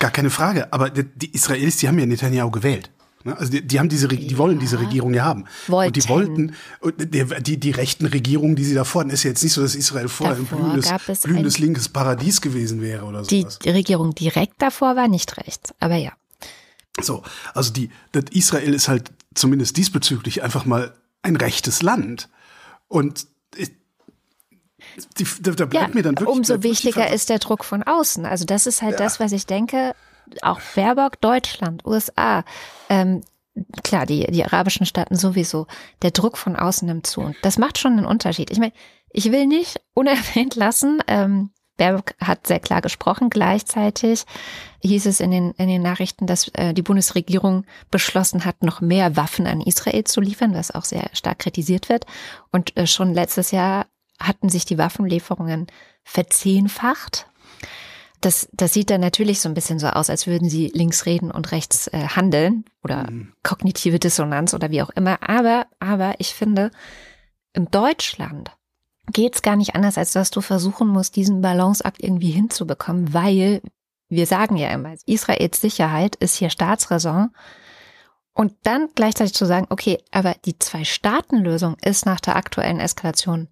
Gar 0.00 0.10
keine 0.10 0.30
Frage. 0.30 0.72
Aber 0.72 0.90
die, 0.90 1.04
die 1.04 1.32
Israelis, 1.34 1.76
die 1.76 1.88
haben 1.88 1.98
ja 1.98 2.06
Netanyahu 2.06 2.50
gewählt. 2.50 2.90
Ne? 3.24 3.36
Also 3.36 3.52
die, 3.52 3.62
die 3.66 3.78
haben 3.78 3.88
diese, 3.88 4.08
die 4.08 4.36
wollen 4.38 4.58
diese 4.58 4.78
Regierung 4.80 5.14
ja 5.14 5.24
haben. 5.24 5.44
Und 5.68 5.96
die 5.96 6.08
Wollten. 6.08 6.54
wollten, 6.80 7.06
die, 7.10 7.24
die, 7.42 7.60
die 7.60 7.70
rechten 7.70 8.06
Regierungen, 8.06 8.56
die 8.56 8.64
sie 8.64 8.74
da 8.74 8.84
fordern, 8.84 9.10
ist 9.10 9.22
ja 9.22 9.30
jetzt 9.30 9.42
nicht 9.42 9.52
so, 9.52 9.62
dass 9.62 9.74
Israel 9.74 10.08
vorher 10.08 10.36
ein 10.36 10.46
Davor 10.48 10.58
blühendes, 10.58 11.20
blühendes 11.22 11.56
ein- 11.58 11.62
linkes 11.62 11.88
Paradies 11.88 12.40
gewesen 12.40 12.80
wäre 12.80 13.04
oder 13.04 13.22
Die, 13.22 13.42
sowas. 13.42 13.58
die 13.60 13.70
Regierung 13.70 14.14
direkt 14.14 14.60
davor 14.60 14.96
war 14.96 15.08
nicht 15.08 15.36
rechts, 15.38 15.72
aber 15.80 15.96
ja. 15.96 16.12
So, 17.00 17.22
also 17.54 17.72
die, 17.72 17.90
Israel 18.32 18.74
ist 18.74 18.88
halt 18.88 19.10
zumindest 19.34 19.76
diesbezüglich 19.76 20.42
einfach 20.42 20.64
mal 20.64 20.92
ein 21.22 21.36
rechtes 21.36 21.82
Land. 21.82 22.28
Und 22.88 23.26
die, 25.18 25.26
da, 25.40 25.52
da 25.52 25.64
Ja, 25.64 25.66
bleibt 25.66 25.94
mir 25.94 26.02
dann 26.02 26.16
wirklich 26.18 26.28
umso 26.28 26.54
bleibt 26.54 26.64
wichtiger 26.64 27.10
ist 27.14 27.28
der 27.30 27.38
Druck 27.38 27.64
von 27.64 27.82
außen. 27.82 28.26
Also 28.26 28.44
das 28.44 28.66
ist 28.66 28.82
halt 28.82 29.00
das, 29.00 29.20
was 29.20 29.32
ich 29.32 29.46
denke, 29.46 29.94
auch 30.42 30.60
Baerbock, 30.74 31.20
Deutschland, 31.20 31.84
USA, 31.84 32.44
ähm, 32.88 33.22
klar, 33.82 34.06
die, 34.06 34.26
die 34.26 34.44
arabischen 34.44 34.86
Staaten 34.86 35.16
sowieso, 35.16 35.66
der 36.02 36.10
Druck 36.10 36.38
von 36.38 36.56
außen 36.56 36.86
nimmt 36.86 37.06
zu. 37.06 37.20
Und 37.20 37.36
das 37.42 37.58
macht 37.58 37.78
schon 37.78 37.92
einen 37.92 38.06
Unterschied. 38.06 38.50
Ich 38.50 38.58
meine, 38.58 38.72
ich 39.10 39.30
will 39.30 39.46
nicht 39.46 39.80
unerwähnt 39.94 40.54
lassen, 40.54 41.02
ähm, 41.06 41.50
Baerbock 41.76 42.14
hat 42.20 42.46
sehr 42.46 42.60
klar 42.60 42.80
gesprochen. 42.80 43.30
Gleichzeitig 43.30 44.24
hieß 44.82 45.06
es 45.06 45.20
in 45.20 45.30
den, 45.30 45.52
in 45.52 45.68
den 45.68 45.82
Nachrichten, 45.82 46.26
dass 46.26 46.48
äh, 46.48 46.74
die 46.74 46.82
Bundesregierung 46.82 47.64
beschlossen 47.90 48.44
hat, 48.44 48.62
noch 48.62 48.80
mehr 48.80 49.16
Waffen 49.16 49.46
an 49.46 49.60
Israel 49.60 50.04
zu 50.04 50.20
liefern, 50.20 50.54
was 50.54 50.70
auch 50.70 50.84
sehr 50.84 51.08
stark 51.12 51.40
kritisiert 51.40 51.88
wird. 51.88 52.06
Und 52.50 52.76
äh, 52.76 52.86
schon 52.86 53.14
letztes 53.14 53.50
Jahr 53.50 53.86
hatten 54.20 54.48
sich 54.48 54.64
die 54.64 54.78
Waffenlieferungen 54.78 55.66
verzehnfacht. 56.04 57.26
Das, 58.22 58.48
das 58.52 58.72
sieht 58.72 58.88
dann 58.88 59.00
natürlich 59.00 59.40
so 59.40 59.48
ein 59.48 59.54
bisschen 59.54 59.78
so 59.78 59.88
aus, 59.88 60.08
als 60.08 60.26
würden 60.26 60.48
sie 60.48 60.68
links 60.68 61.04
reden 61.04 61.30
und 61.30 61.52
rechts 61.52 61.88
äh, 61.88 62.06
handeln 62.06 62.64
oder 62.82 63.06
kognitive 63.42 63.98
Dissonanz 63.98 64.54
oder 64.54 64.70
wie 64.70 64.80
auch 64.80 64.90
immer. 64.90 65.28
Aber, 65.28 65.66
aber 65.80 66.14
ich 66.18 66.34
finde, 66.34 66.70
in 67.52 67.66
Deutschland 67.70 68.52
geht 69.12 69.34
es 69.34 69.42
gar 69.42 69.56
nicht 69.56 69.74
anders, 69.74 69.98
als 69.98 70.12
dass 70.12 70.30
du 70.30 70.40
versuchen 70.40 70.88
musst, 70.88 71.16
diesen 71.16 71.42
Balanceakt 71.42 72.02
irgendwie 72.02 72.30
hinzubekommen, 72.30 73.12
weil 73.12 73.60
wir 74.08 74.26
sagen 74.26 74.56
ja 74.56 74.68
immer, 74.70 74.94
Israels 75.06 75.60
Sicherheit 75.60 76.16
ist 76.16 76.36
hier 76.36 76.50
Staatsräson. 76.50 77.30
Und 78.34 78.54
dann 78.62 78.88
gleichzeitig 78.94 79.34
zu 79.34 79.44
sagen, 79.44 79.66
okay, 79.68 79.98
aber 80.10 80.34
die 80.44 80.58
Zwei-Staaten-Lösung 80.58 81.76
ist 81.82 82.06
nach 82.06 82.20
der 82.20 82.36
aktuellen 82.36 82.80
Eskalation 82.80 83.48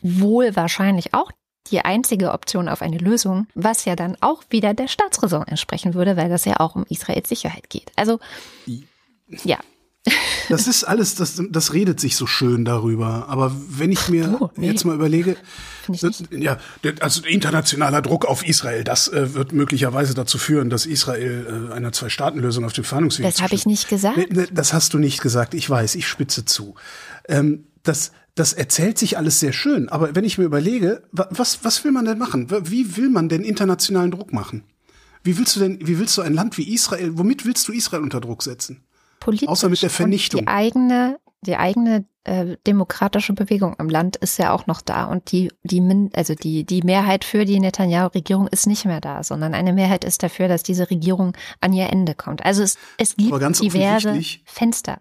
wohl 0.00 0.56
wahrscheinlich 0.56 1.14
auch 1.14 1.30
die 1.70 1.80
einzige 1.84 2.32
Option 2.32 2.68
auf 2.68 2.82
eine 2.82 2.98
Lösung, 2.98 3.46
was 3.54 3.84
ja 3.84 3.96
dann 3.96 4.16
auch 4.20 4.42
wieder 4.50 4.74
der 4.74 4.88
Staatsräson 4.88 5.46
entsprechen 5.46 5.94
würde, 5.94 6.16
weil 6.16 6.28
das 6.28 6.44
ja 6.44 6.60
auch 6.60 6.74
um 6.74 6.84
Israels 6.88 7.28
Sicherheit 7.28 7.68
geht. 7.70 7.92
Also, 7.96 8.18
ja, 9.44 9.58
Das 10.48 10.66
ist 10.68 10.84
alles, 10.84 11.14
das, 11.16 11.42
das 11.50 11.72
redet 11.72 11.98
sich 12.00 12.16
so 12.16 12.26
schön 12.26 12.64
darüber. 12.64 13.26
Aber 13.28 13.52
wenn 13.68 13.90
ich 13.90 14.08
mir 14.08 14.38
Oh, 14.40 14.50
nee. 14.56 14.68
jetzt 14.68 14.84
mal 14.84 14.94
überlege, 14.94 15.36
das, 15.88 16.22
ja, 16.30 16.58
also 17.00 17.24
internationaler 17.24 18.02
Druck 18.02 18.24
auf 18.24 18.46
Israel, 18.46 18.84
das 18.84 19.08
äh, 19.08 19.34
wird 19.34 19.52
möglicherweise 19.52 20.14
dazu 20.14 20.38
führen, 20.38 20.70
dass 20.70 20.86
Israel 20.86 21.68
äh, 21.70 21.74
einer 21.74 21.92
Zwei-Staaten-Lösung 21.92 22.64
auf 22.64 22.72
dem 22.72 22.84
Verhandlungsweg 22.84 23.26
das 23.26 23.42
habe 23.42 23.54
ich 23.54 23.66
nicht 23.66 23.88
gesagt. 23.88 24.16
Nee, 24.16 24.28
nee, 24.30 24.46
Das 24.52 24.72
hast 24.72 24.94
du 24.94 24.98
nicht 24.98 25.20
gesagt. 25.20 25.54
Ich 25.54 25.68
weiß, 25.68 25.94
ich 25.94 26.06
spitze 26.06 26.44
zu. 26.44 26.74
Ähm, 27.28 27.66
das, 27.82 28.12
das 28.36 28.52
erzählt 28.52 28.98
sich 28.98 29.18
alles 29.18 29.40
sehr 29.40 29.52
schön. 29.52 29.88
Aber 29.88 30.14
wenn 30.14 30.24
ich 30.24 30.38
mir 30.38 30.44
überlege, 30.44 31.02
wa- 31.10 31.26
was, 31.30 31.64
was 31.64 31.82
will 31.82 31.90
man 31.90 32.04
denn 32.04 32.18
machen? 32.18 32.48
Wie 32.70 32.96
will 32.96 33.08
man 33.08 33.28
denn 33.28 33.42
internationalen 33.42 34.12
Druck 34.12 34.32
machen? 34.32 34.62
Wie 35.24 35.36
willst 35.38 35.56
du 35.56 35.60
denn, 35.60 35.78
wie 35.84 35.98
willst 35.98 36.16
du 36.16 36.22
ein 36.22 36.34
Land 36.34 36.56
wie 36.56 36.72
Israel, 36.72 37.18
womit 37.18 37.44
willst 37.44 37.66
du 37.66 37.72
Israel 37.72 38.02
unter 38.02 38.20
Druck 38.20 38.44
setzen? 38.44 38.84
Politisch 39.18 39.48
Außer 39.48 39.68
mit 39.68 39.82
der 39.82 39.90
Vernichtung. 39.90 40.42
Die 40.42 40.46
eigene, 40.46 41.18
die 41.40 41.56
eigene 41.56 42.04
äh, 42.24 42.56
demokratische 42.66 43.32
Bewegung 43.32 43.74
im 43.78 43.88
Land 43.88 44.16
ist 44.16 44.38
ja 44.38 44.52
auch 44.52 44.66
noch 44.66 44.82
da 44.82 45.04
und 45.06 45.32
die, 45.32 45.50
die, 45.64 45.80
Min 45.80 46.10
also 46.14 46.34
die, 46.34 46.64
die 46.64 46.82
Mehrheit 46.82 47.24
für 47.24 47.44
die 47.44 47.58
Netanyahu-Regierung 47.58 48.48
ist 48.48 48.66
nicht 48.66 48.84
mehr 48.84 49.00
da, 49.00 49.22
sondern 49.24 49.54
eine 49.54 49.72
Mehrheit 49.72 50.04
ist 50.04 50.22
dafür, 50.22 50.46
dass 50.48 50.62
diese 50.62 50.90
Regierung 50.90 51.36
an 51.60 51.72
ihr 51.72 51.88
Ende 51.88 52.14
kommt. 52.14 52.44
Also 52.44 52.62
es, 52.62 52.76
es 52.98 53.16
gibt 53.16 53.32
diverse 53.62 54.20
Fenster. 54.44 54.98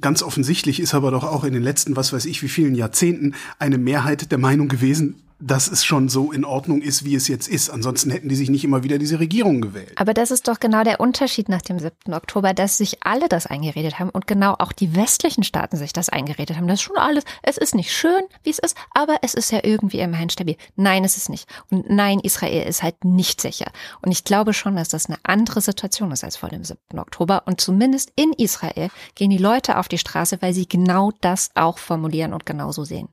Ganz 0.00 0.22
offensichtlich 0.22 0.80
ist 0.80 0.94
aber 0.94 1.10
doch 1.10 1.24
auch 1.24 1.44
in 1.44 1.52
den 1.52 1.62
letzten, 1.62 1.94
was 1.94 2.12
weiß 2.12 2.26
ich, 2.26 2.42
wie 2.42 2.48
vielen 2.48 2.74
Jahrzehnten 2.74 3.34
eine 3.58 3.78
Mehrheit 3.78 4.32
der 4.32 4.38
Meinung 4.38 4.68
gewesen, 4.68 5.22
dass 5.46 5.68
es 5.68 5.84
schon 5.84 6.08
so 6.08 6.32
in 6.32 6.44
Ordnung 6.44 6.80
ist, 6.80 7.04
wie 7.04 7.14
es 7.14 7.28
jetzt 7.28 7.48
ist. 7.48 7.68
Ansonsten 7.68 8.10
hätten 8.10 8.30
die 8.30 8.34
sich 8.34 8.48
nicht 8.48 8.64
immer 8.64 8.82
wieder 8.82 8.96
diese 8.96 9.20
Regierung 9.20 9.60
gewählt. 9.60 9.92
Aber 9.96 10.14
das 10.14 10.30
ist 10.30 10.48
doch 10.48 10.58
genau 10.58 10.84
der 10.84 11.00
Unterschied 11.00 11.50
nach 11.50 11.60
dem 11.60 11.78
7. 11.78 12.14
Oktober, 12.14 12.54
dass 12.54 12.78
sich 12.78 13.04
alle 13.04 13.28
das 13.28 13.46
eingeredet 13.46 13.98
haben 13.98 14.08
und 14.08 14.26
genau 14.26 14.54
auch 14.58 14.72
die 14.72 14.96
westlichen 14.96 15.44
Staaten 15.44 15.76
sich 15.76 15.92
das 15.92 16.08
eingeredet 16.08 16.56
haben. 16.56 16.66
Das 16.66 16.80
ist 16.80 16.84
schon 16.84 16.96
alles, 16.96 17.24
es 17.42 17.58
ist 17.58 17.74
nicht 17.74 17.92
schön, 17.92 18.22
wie 18.42 18.50
es 18.50 18.58
ist, 18.58 18.74
aber 18.94 19.18
es 19.20 19.34
ist 19.34 19.52
ja 19.52 19.60
irgendwie 19.62 20.00
immerhin 20.00 20.30
stabil. 20.30 20.56
Nein, 20.76 21.04
es 21.04 21.18
ist 21.18 21.28
nicht. 21.28 21.46
Und 21.70 21.90
nein, 21.90 22.20
Israel 22.20 22.66
ist 22.66 22.82
halt 22.82 23.04
nicht 23.04 23.42
sicher. 23.42 23.70
Und 24.00 24.12
ich 24.12 24.24
glaube 24.24 24.54
schon, 24.54 24.76
dass 24.76 24.88
das 24.88 25.06
eine 25.06 25.18
andere 25.24 25.60
Situation 25.60 26.10
ist 26.10 26.24
als 26.24 26.36
vor 26.36 26.48
dem 26.48 26.64
7. 26.64 26.78
Oktober. 26.98 27.42
Und 27.44 27.60
zumindest 27.60 28.12
in 28.16 28.32
Israel 28.32 28.88
gehen 29.14 29.30
die 29.30 29.36
Leute 29.36 29.76
auf 29.76 29.88
die 29.88 29.98
Straße, 29.98 30.40
weil 30.40 30.54
sie 30.54 30.66
genau 30.66 31.12
das 31.20 31.50
auch 31.54 31.76
formulieren 31.76 32.32
und 32.32 32.46
genauso 32.46 32.84
sehen. 32.84 33.08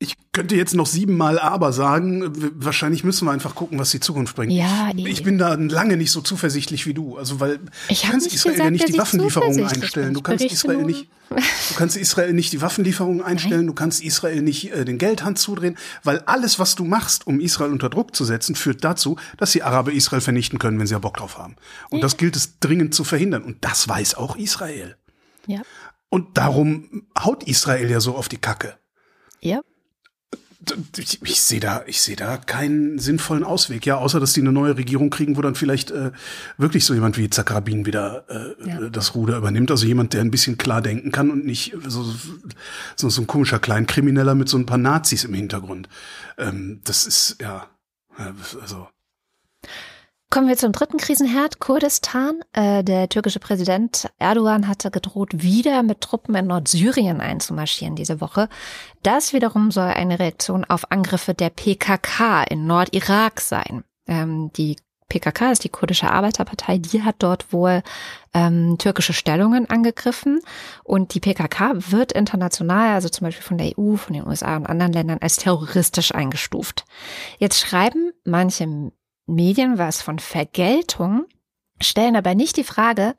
Ich 0.00 0.16
könnte 0.32 0.56
jetzt 0.56 0.74
noch 0.74 0.86
siebenmal 0.86 1.38
aber 1.38 1.72
sagen, 1.72 2.32
wahrscheinlich 2.56 3.04
müssen 3.04 3.26
wir 3.26 3.32
einfach 3.32 3.54
gucken, 3.54 3.78
was 3.78 3.92
die 3.92 4.00
Zukunft 4.00 4.34
bringt. 4.34 4.52
Ja, 4.52 4.90
ich, 4.94 5.06
eh. 5.06 5.08
ich 5.08 5.22
bin 5.22 5.38
da 5.38 5.54
lange 5.54 5.96
nicht 5.96 6.10
so 6.10 6.20
zuversichtlich 6.20 6.86
wie 6.86 6.94
du. 6.94 7.16
Also 7.16 7.38
weil 7.38 7.60
Ich 7.88 8.02
du 8.02 8.10
kannst 8.10 8.26
nicht 8.26 8.34
Israel 8.34 8.52
gesagt, 8.54 8.64
ja 8.64 8.70
nicht 8.70 8.88
die 8.88 8.98
Waffenlieferungen 8.98 9.64
einstellen. 9.64 10.12
Du 10.12 10.20
kannst 10.20 10.44
Israel 10.44 10.78
nur. 10.78 10.86
nicht, 10.86 11.08
du 11.30 11.74
kannst 11.76 11.96
Israel 11.96 12.32
nicht 12.32 12.52
die 12.52 12.60
Waffenlieferungen 12.60 13.22
einstellen. 13.22 13.68
Du 13.68 13.72
kannst 13.72 14.02
Israel 14.02 14.42
nicht 14.42 14.72
äh, 14.72 14.84
den 14.84 14.98
Geldhand 14.98 15.38
zudrehen, 15.38 15.78
weil 16.02 16.18
alles, 16.26 16.58
was 16.58 16.74
du 16.74 16.84
machst, 16.84 17.28
um 17.28 17.38
Israel 17.38 17.70
unter 17.70 17.88
Druck 17.88 18.16
zu 18.16 18.24
setzen, 18.24 18.56
führt 18.56 18.82
dazu, 18.82 19.16
dass 19.38 19.52
die 19.52 19.62
Araber 19.62 19.92
Israel 19.92 20.20
vernichten 20.20 20.58
können, 20.58 20.78
wenn 20.80 20.88
sie 20.88 20.94
ja 20.94 20.98
Bock 20.98 21.16
drauf 21.18 21.38
haben. 21.38 21.54
Und 21.90 22.02
das 22.02 22.16
gilt 22.16 22.34
es 22.34 22.58
dringend 22.58 22.94
zu 22.94 23.04
verhindern. 23.04 23.44
Und 23.44 23.64
das 23.64 23.88
weiß 23.88 24.16
auch 24.16 24.34
Israel. 24.36 24.96
Ja. 25.46 25.62
Und 26.10 26.36
darum 26.36 27.06
haut 27.18 27.44
Israel 27.44 27.88
ja 27.88 28.00
so 28.00 28.16
auf 28.16 28.28
die 28.28 28.38
Kacke. 28.38 28.76
Ja. 29.40 29.60
Ich, 30.96 31.22
ich 31.22 31.40
sehe 31.40 31.60
da, 31.60 31.82
ich 31.86 32.00
sehe 32.00 32.16
da 32.16 32.36
keinen 32.36 32.98
sinnvollen 32.98 33.44
Ausweg, 33.44 33.86
ja, 33.86 33.96
außer 33.96 34.20
dass 34.20 34.32
die 34.32 34.40
eine 34.40 34.52
neue 34.52 34.76
Regierung 34.76 35.10
kriegen, 35.10 35.36
wo 35.36 35.42
dann 35.42 35.54
vielleicht 35.54 35.90
äh, 35.90 36.12
wirklich 36.58 36.84
so 36.84 36.94
jemand 36.94 37.18
wie 37.18 37.28
Zakarabin 37.30 37.86
wieder 37.86 38.24
äh, 38.28 38.68
ja. 38.68 38.88
das 38.88 39.14
Ruder 39.14 39.36
übernimmt. 39.36 39.70
Also 39.70 39.86
jemand, 39.86 40.12
der 40.12 40.20
ein 40.20 40.30
bisschen 40.30 40.58
klar 40.58 40.82
denken 40.82 41.12
kann 41.12 41.30
und 41.30 41.44
nicht 41.44 41.76
so, 41.86 42.04
so, 42.96 43.08
so 43.08 43.20
ein 43.22 43.26
komischer 43.26 43.58
Kleinkrimineller 43.58 44.34
mit 44.34 44.48
so 44.48 44.58
ein 44.58 44.66
paar 44.66 44.78
Nazis 44.78 45.24
im 45.24 45.34
Hintergrund. 45.34 45.88
Ähm, 46.38 46.80
das 46.84 47.06
ist 47.06 47.36
ja, 47.40 47.66
also 48.60 48.88
Kommen 50.34 50.48
wir 50.48 50.56
zum 50.56 50.72
dritten 50.72 50.96
Krisenherd, 50.96 51.60
Kurdistan. 51.60 52.40
Äh, 52.52 52.82
der 52.82 53.08
türkische 53.08 53.38
Präsident 53.38 54.10
Erdogan 54.18 54.66
hatte 54.66 54.90
gedroht, 54.90 55.30
wieder 55.32 55.84
mit 55.84 56.00
Truppen 56.00 56.34
in 56.34 56.48
Nordsyrien 56.48 57.20
einzumarschieren 57.20 57.94
diese 57.94 58.20
Woche. 58.20 58.48
Das 59.04 59.32
wiederum 59.32 59.70
soll 59.70 59.90
eine 59.90 60.18
Reaktion 60.18 60.64
auf 60.64 60.90
Angriffe 60.90 61.34
der 61.34 61.50
PKK 61.50 62.42
in 62.50 62.66
Nordirak 62.66 63.40
sein. 63.40 63.84
Ähm, 64.08 64.50
die 64.56 64.74
PKK 65.08 65.52
ist 65.52 65.62
die 65.62 65.68
kurdische 65.68 66.10
Arbeiterpartei, 66.10 66.78
die 66.78 67.04
hat 67.04 67.16
dort 67.20 67.52
wohl 67.52 67.84
ähm, 68.32 68.76
türkische 68.78 69.12
Stellungen 69.12 69.70
angegriffen 69.70 70.40
und 70.82 71.14
die 71.14 71.20
PKK 71.20 71.74
wird 71.92 72.10
international, 72.10 72.94
also 72.94 73.08
zum 73.08 73.26
Beispiel 73.26 73.44
von 73.44 73.58
der 73.58 73.78
EU, 73.78 73.94
von 73.94 74.14
den 74.14 74.26
USA 74.26 74.56
und 74.56 74.66
anderen 74.66 74.94
Ländern 74.94 75.18
als 75.20 75.36
terroristisch 75.36 76.12
eingestuft. 76.12 76.84
Jetzt 77.38 77.60
schreiben 77.60 78.10
manche 78.24 78.90
Medien 79.26 79.78
was 79.78 80.02
von 80.02 80.18
Vergeltung, 80.18 81.26
stellen 81.80 82.16
aber 82.16 82.34
nicht 82.34 82.56
die 82.56 82.64
Frage, 82.64 83.14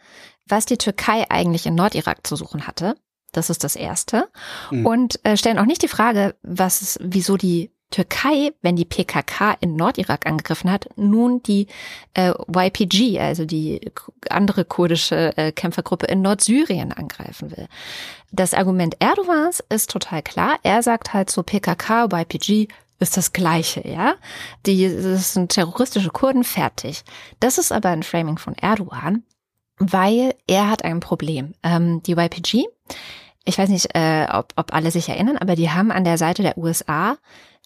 was 0.47 0.65
die 0.65 0.77
Türkei 0.77 1.25
eigentlich 1.29 1.65
in 1.65 1.75
Nordirak 1.75 2.25
zu 2.25 2.35
suchen 2.35 2.67
hatte. 2.67 2.95
Das 3.31 3.49
ist 3.49 3.63
das 3.63 3.75
Erste. 3.75 4.29
Mhm. 4.71 4.85
Und 4.85 5.25
äh, 5.25 5.35
stellen 5.35 5.59
auch 5.59 5.65
nicht 5.65 5.81
die 5.81 5.87
Frage, 5.87 6.35
was 6.41 6.81
ist, 6.81 6.99
wieso 7.01 7.37
die 7.37 7.71
Türkei, 7.91 8.51
wenn 8.61 8.75
die 8.75 8.85
PKK 8.85 9.55
in 9.61 9.75
Nordirak 9.75 10.25
angegriffen 10.25 10.71
hat, 10.71 10.89
nun 10.95 11.43
die 11.43 11.67
äh, 12.13 12.33
YPG, 12.53 13.19
also 13.19 13.45
die 13.45 13.91
andere 14.29 14.65
kurdische 14.65 15.37
äh, 15.37 15.51
Kämpfergruppe 15.51 16.07
in 16.07 16.21
Nordsyrien 16.21 16.91
angreifen 16.91 17.55
will. 17.55 17.67
Das 18.31 18.53
Argument 18.53 18.97
Erdogans 18.99 19.63
ist 19.69 19.91
total 19.91 20.23
klar. 20.23 20.57
Er 20.63 20.81
sagt 20.81 21.13
halt 21.13 21.29
so 21.29 21.43
PKK, 21.43 22.09
YPG, 22.11 22.67
ist 22.99 23.17
das 23.17 23.33
Gleiche, 23.33 23.87
ja. 23.87 24.15
Die 24.65 24.87
das 24.87 25.33
sind 25.33 25.51
terroristische 25.51 26.09
Kurden, 26.09 26.43
fertig. 26.43 27.03
Das 27.39 27.57
ist 27.57 27.71
aber 27.71 27.89
ein 27.89 28.03
Framing 28.03 28.37
von 28.37 28.55
Erdogan, 28.55 29.23
weil 29.77 30.33
er 30.47 30.69
hat 30.69 30.83
ein 30.83 30.99
Problem. 30.99 31.53
Ähm, 31.63 32.01
die 32.03 32.13
YPG, 32.13 32.65
ich 33.43 33.57
weiß 33.57 33.69
nicht, 33.69 33.93
äh, 33.95 34.27
ob, 34.31 34.53
ob 34.55 34.73
alle 34.73 34.91
sich 34.91 35.09
erinnern, 35.09 35.37
aber 35.37 35.55
die 35.55 35.69
haben 35.69 35.91
an 35.91 36.03
der 36.03 36.17
Seite 36.17 36.41
der 36.41 36.57
USA 36.57 37.17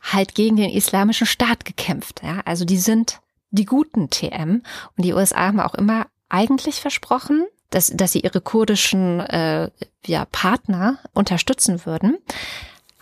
halt 0.02 0.36
gegen 0.36 0.56
den 0.56 0.70
islamischen 0.70 1.28
Staat 1.28 1.66
gekämpft. 1.66 2.22
Ja? 2.24 2.42
Also 2.46 2.66
die 2.66 2.78
sind 2.78 3.20
die 3.52 3.66
guten 3.66 4.10
TM 4.10 4.64
und 4.98 5.06
die 5.06 5.14
USA 5.14 5.48
haben 5.48 5.60
auch 5.60 5.76
immer 5.76 6.08
eigentlich 6.30 6.82
versprochen, 6.82 7.46
dass, 7.70 7.92
dass 7.94 8.14
sie 8.14 8.22
ihre 8.22 8.42
kurdischen 8.42 9.20
äh, 9.20 9.70
ja, 10.06 10.26
Partner 10.26 11.00
unterstützen 11.14 11.86
würden 11.86 12.18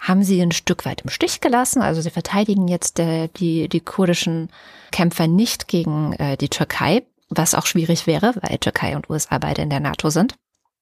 haben 0.08 0.24
sie 0.24 0.42
ein 0.42 0.52
Stück 0.52 0.86
weit 0.86 1.02
im 1.02 1.10
Stich 1.10 1.42
gelassen. 1.42 1.82
Also 1.82 2.02
sie 2.02 2.10
verteidigen 2.10 2.68
jetzt 2.68 3.00
äh, 3.00 3.28
die, 3.38 3.68
die 3.68 3.82
kurdischen 3.82 4.50
Kämpfer 4.92 5.28
nicht 5.28 5.68
gegen 5.68 6.14
äh, 6.14 6.38
die 6.38 6.50
Türkei, 6.50 7.04
was 7.30 7.56
auch 7.56 7.66
schwierig 7.66 8.08
wäre, 8.08 8.34
weil 8.42 8.58
Türkei 8.58 8.96
und 8.96 9.10
USA 9.10 9.38
beide 9.38 9.62
in 9.62 9.70
der 9.70 9.82
NATO 9.82 10.10
sind. 10.10 10.36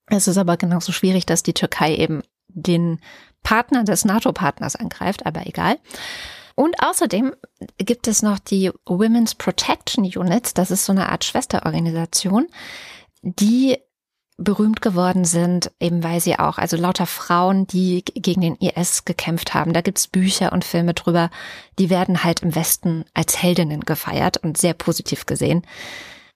Es 0.08 0.28
ist 0.28 0.38
aber 0.38 0.58
genauso 0.58 0.92
schwierig, 0.92 1.26
dass 1.26 1.42
die 1.42 1.54
Türkei 1.54 1.96
eben 1.96 2.22
den 2.48 3.00
Partner 3.42 3.84
des 3.84 4.06
NATO-Partners 4.06 4.76
angreift, 4.76 5.26
aber 5.26 5.48
egal. 5.48 5.80
Und 6.56 6.76
außerdem 6.82 7.34
gibt 7.78 8.08
es 8.08 8.22
noch 8.22 8.40
die 8.40 8.72
Women's 8.86 9.36
Protection 9.36 10.06
Units, 10.06 10.54
das 10.54 10.72
ist 10.72 10.86
so 10.86 10.94
eine 10.94 11.10
Art 11.10 11.26
Schwesterorganisation, 11.26 12.48
die 13.22 13.78
berühmt 14.38 14.82
geworden 14.82 15.24
sind, 15.24 15.72
eben 15.80 16.04
weil 16.04 16.20
sie 16.20 16.38
auch, 16.38 16.58
also 16.58 16.76
lauter 16.76 17.06
Frauen, 17.06 17.68
die 17.68 18.04
gegen 18.04 18.42
den 18.42 18.56
IS 18.56 19.06
gekämpft 19.06 19.54
haben, 19.54 19.72
da 19.72 19.82
gibt's 19.82 20.08
Bücher 20.08 20.52
und 20.52 20.66
Filme 20.66 20.94
drüber, 20.94 21.30
die 21.80 21.90
werden 21.90 22.24
halt 22.24 22.42
im 22.42 22.54
Westen 22.54 23.06
als 23.14 23.42
Heldinnen 23.42 23.82
gefeiert 23.82 24.38
und 24.38 24.58
sehr 24.58 24.74
positiv 24.74 25.26
gesehen, 25.26 25.66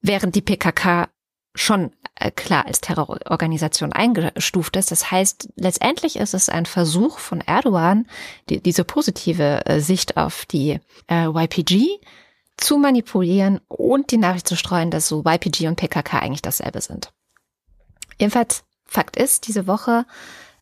während 0.02 0.36
die 0.36 0.42
PKK 0.42 1.10
schon 1.56 1.92
äh, 2.16 2.32
klar 2.32 2.66
als 2.66 2.80
Terrororganisation 2.80 3.92
eingestuft 3.92 4.78
ist. 4.78 4.92
Das 4.92 5.12
heißt, 5.12 5.50
letztendlich 5.56 6.16
ist 6.16 6.34
es 6.34 6.48
ein 6.48 6.66
Versuch 6.66 7.20
von 7.20 7.42
Erdogan, 7.42 8.08
die, 8.50 8.62
diese 8.62 8.86
positive 8.86 9.66
äh, 9.66 9.82
Sicht 9.82 10.16
auf 10.16 10.46
die 10.46 10.80
äh, 11.08 11.26
YPG 11.28 12.00
zu 12.56 12.78
manipulieren 12.78 13.60
und 13.68 14.12
die 14.12 14.18
Nachricht 14.18 14.48
zu 14.48 14.56
streuen, 14.56 14.92
dass 14.92 15.08
so 15.08 15.24
YPG 15.26 15.68
und 15.68 15.76
PKK 15.76 16.20
eigentlich 16.20 16.42
dasselbe 16.42 16.82
sind. 16.82 17.12
Jedenfalls, 18.20 18.64
Fakt 18.86 19.18
ist, 19.18 19.48
diese 19.48 19.68
Woche 19.68 20.06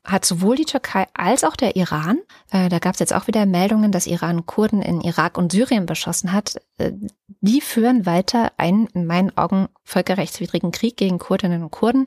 hat 0.04 0.26
sowohl 0.26 0.56
die 0.56 0.66
Türkei 0.66 1.06
als 1.14 1.44
auch 1.44 1.56
der 1.56 1.76
Iran, 1.76 2.20
äh, 2.52 2.70
da 2.70 2.80
gab 2.80 2.94
es 2.94 3.00
jetzt 3.00 3.14
auch 3.14 3.28
wieder 3.28 3.46
Meldungen, 3.46 3.92
dass 3.92 4.08
Iran 4.08 4.46
Kurden 4.46 4.82
in 4.82 5.02
Irak 5.02 5.38
und 5.38 5.52
Syrien 5.52 5.86
beschossen 5.86 6.32
hat, 6.32 6.56
äh, 6.78 6.94
die 7.42 7.62
führen 7.62 8.06
weiter 8.06 8.54
einen, 8.58 8.88
in 8.88 9.06
meinen 9.06 9.38
Augen, 9.38 9.68
völkerrechtswidrigen 9.84 10.72
Krieg 10.72 10.98
gegen 10.98 11.20
Kurdinnen 11.20 11.64
und 11.64 11.72
Kurden. 11.72 12.06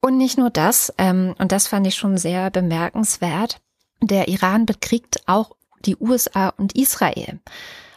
Und 0.00 0.18
nicht 0.18 0.36
nur 0.36 0.50
das, 0.50 0.92
ähm, 0.98 1.34
und 1.38 1.52
das 1.52 1.68
fand 1.68 1.86
ich 1.86 1.94
schon 1.94 2.18
sehr 2.18 2.50
bemerkenswert, 2.50 3.60
der 4.00 4.28
Iran 4.28 4.66
bekriegt 4.66 5.22
auch 5.26 5.56
die 5.84 5.96
USA 5.96 6.48
und 6.48 6.76
Israel. 6.76 7.40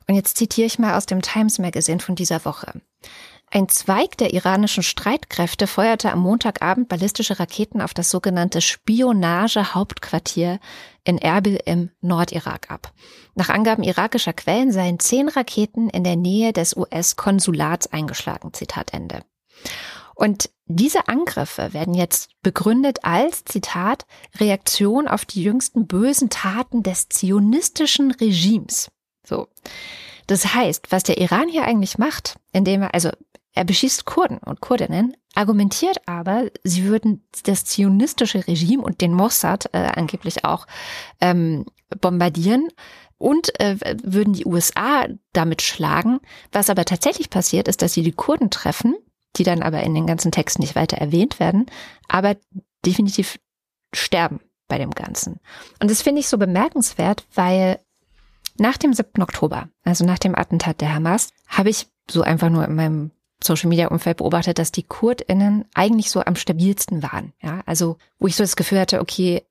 Und 0.08 0.16
jetzt 0.16 0.38
zitiere 0.38 0.68
ich 0.68 0.80
mal 0.80 0.96
aus 0.96 1.08
dem 1.08 1.22
Times 1.22 1.60
Magazine 1.60 2.00
von 2.00 2.16
dieser 2.16 2.46
Woche. 2.46 2.82
Ein 3.52 3.70
Zweig 3.70 4.18
der 4.18 4.34
iranischen 4.34 4.84
Streitkräfte 4.84 5.68
feuerte 5.68 6.12
am 6.12 6.20
Montagabend 6.20 6.90
ballistische 6.90 7.40
Raketen 7.40 7.82
auf 7.82 7.94
das 7.94 8.10
sogenannte 8.10 8.60
Spionage-Hauptquartier 8.60 10.60
in 11.04 11.18
Erbil 11.18 11.60
im 11.66 11.92
Nordirak 12.02 12.70
ab. 12.70 12.92
Nach 13.36 13.50
Angaben 13.50 13.84
irakischer 13.84 14.34
Quellen 14.34 14.72
seien 14.72 15.00
zehn 15.00 15.30
Raketen 15.30 15.90
in 15.90 16.04
der 16.04 16.16
Nähe 16.16 16.52
des 16.52 16.76
US-Konsulats 16.76 17.88
eingeschlagen. 17.88 18.54
Zitat 18.54 18.94
Ende. 18.94 19.24
Und 20.16 20.50
diese 20.66 21.08
Angriffe 21.08 21.74
werden 21.74 21.94
jetzt 21.94 22.32
begründet 22.42 23.00
als, 23.04 23.46
Zitat, 23.46 24.06
Reaktion 24.40 25.08
auf 25.08 25.26
die 25.26 25.44
jüngsten 25.44 25.88
bösen 25.88 26.30
Taten 26.30 26.84
des 26.84 27.10
zionistischen 27.10 28.12
Regimes. 28.12 28.90
So. 29.24 29.48
Das 30.28 30.56
heißt, 30.56 30.92
was 30.92 31.04
der 31.04 31.20
Iran 31.20 31.50
hier 31.50 31.66
eigentlich 31.66 31.98
macht, 31.98 32.36
indem 32.52 32.82
er, 32.82 32.96
also 32.96 33.12
er 33.56 33.64
beschießt 33.64 34.06
Kurden 34.06 34.38
und 34.38 34.60
Kurdinnen, 34.60 35.16
argumentiert 35.34 35.98
aber, 36.06 36.52
sie 36.64 36.84
würden 36.84 37.26
das 37.44 37.64
zionistische 37.64 38.46
Regime 38.48 38.84
und 38.84 39.00
den 39.00 39.14
Mossad 39.14 39.70
äh, 39.74 39.78
angeblich 39.96 40.44
auch 40.44 40.68
ähm, 41.22 41.66
bombardieren 42.02 42.68
und 43.18 43.58
äh, 43.62 43.78
würden 44.04 44.34
die 44.34 44.46
USA 44.46 45.08
damit 45.32 45.62
schlagen. 45.62 46.20
Was 46.52 46.70
aber 46.70 46.84
tatsächlich 46.84 47.30
passiert, 47.30 47.70
ist, 47.70 47.82
dass 47.82 47.94
sie 47.94 48.04
die 48.04 48.12
Kurden 48.12 48.52
treffen, 48.52 48.96
die 49.38 49.44
dann 49.44 49.64
aber 49.64 49.84
in 49.84 49.96
den 49.96 50.06
ganzen 50.06 50.34
Texten 50.34 50.62
nicht 50.62 50.76
weiter 50.76 50.98
erwähnt 50.98 51.40
werden, 51.40 51.66
aber 52.10 52.36
definitiv 52.86 53.40
sterben 53.94 54.42
bei 54.68 54.78
dem 54.78 54.92
Ganzen. 54.92 55.40
Und 55.82 55.90
das 55.90 56.02
finde 56.02 56.20
ich 56.20 56.28
so 56.28 56.38
bemerkenswert, 56.38 57.26
weil 57.34 57.80
nach 58.58 58.78
dem 58.78 58.94
7. 58.94 59.22
Oktober, 59.22 59.70
also 59.84 60.06
nach 60.06 60.20
dem 60.20 60.36
Attentat 60.36 60.82
der 60.82 60.94
Hamas, 60.94 61.30
habe 61.48 61.70
ich 61.70 61.88
so 62.10 62.22
einfach 62.22 62.50
nur 62.50 62.66
in 62.66 62.76
meinem 62.76 63.12
Social 63.44 63.70
Media 63.70 63.88
Umfeld 63.88 64.18
beobachtet, 64.18 64.60
dass 64.60 64.72
die 64.72 64.84
KurdInnen 64.84 65.66
eigentlich 65.74 66.10
so 66.10 66.24
am 66.24 66.36
stabilsten 66.36 67.04
waren. 67.04 67.34
Ja, 67.42 67.62
also 67.66 67.98
wo 68.20 68.28
ich 68.28 68.36
so 68.36 68.44
das 68.44 68.56
Gefühl 68.56 68.80
hatte, 68.80 69.02
okay, 69.02 69.44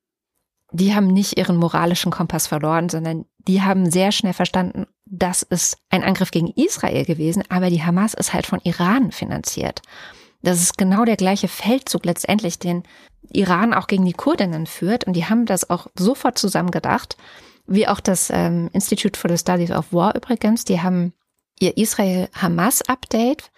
die 0.73 0.95
haben 0.95 1.07
nicht 1.07 1.37
ihren 1.39 1.57
moralischen 1.57 2.11
Kompass 2.11 2.47
verloren, 2.47 2.89
sondern 2.89 3.27
die 3.47 3.63
haben 3.63 3.91
sehr 3.91 4.11
schnell 4.11 4.33
verstanden, 4.33 4.87
das 5.07 5.43
ist 5.43 5.79
ein 5.91 6.03
Angriff 6.03 6.31
gegen 6.31 6.49
Israel 6.49 7.05
gewesen, 7.05 7.45
aber 7.49 7.71
die 7.71 7.83
Hamas 7.83 8.15
ist 8.15 8.33
halt 8.33 8.47
von 8.47 8.61
Iran 8.65 9.13
finanziert. 9.13 9.83
Das 10.43 10.61
ist 10.61 10.77
genau 10.77 11.05
der 11.05 11.17
gleiche 11.17 11.49
Feldzug 11.49 12.05
letztendlich, 12.05 12.59
den 12.59 12.83
Iran 13.33 13.73
auch 13.73 13.87
gegen 13.87 14.05
die 14.05 14.13
Kurdinnen 14.13 14.67
führt. 14.67 15.05
Und 15.05 15.15
die 15.15 15.25
haben 15.25 15.47
das 15.47 15.71
auch 15.71 15.87
sofort 15.99 16.39
zusammen 16.39 16.71
gedacht, 16.71 17.17
wie 17.67 17.89
auch 17.89 18.01
das 18.01 18.31
ähm, 18.31 18.69
Institute 18.73 19.19
for 19.19 19.31
the 19.31 19.39
Studies 19.39 19.71
of 19.71 19.93
War 19.93 20.15
übrigens. 20.15 20.65
Die 20.65 20.83
haben 20.83 21.15
ihr 21.61 21.77
Israel-Hamas-Update 21.77 23.51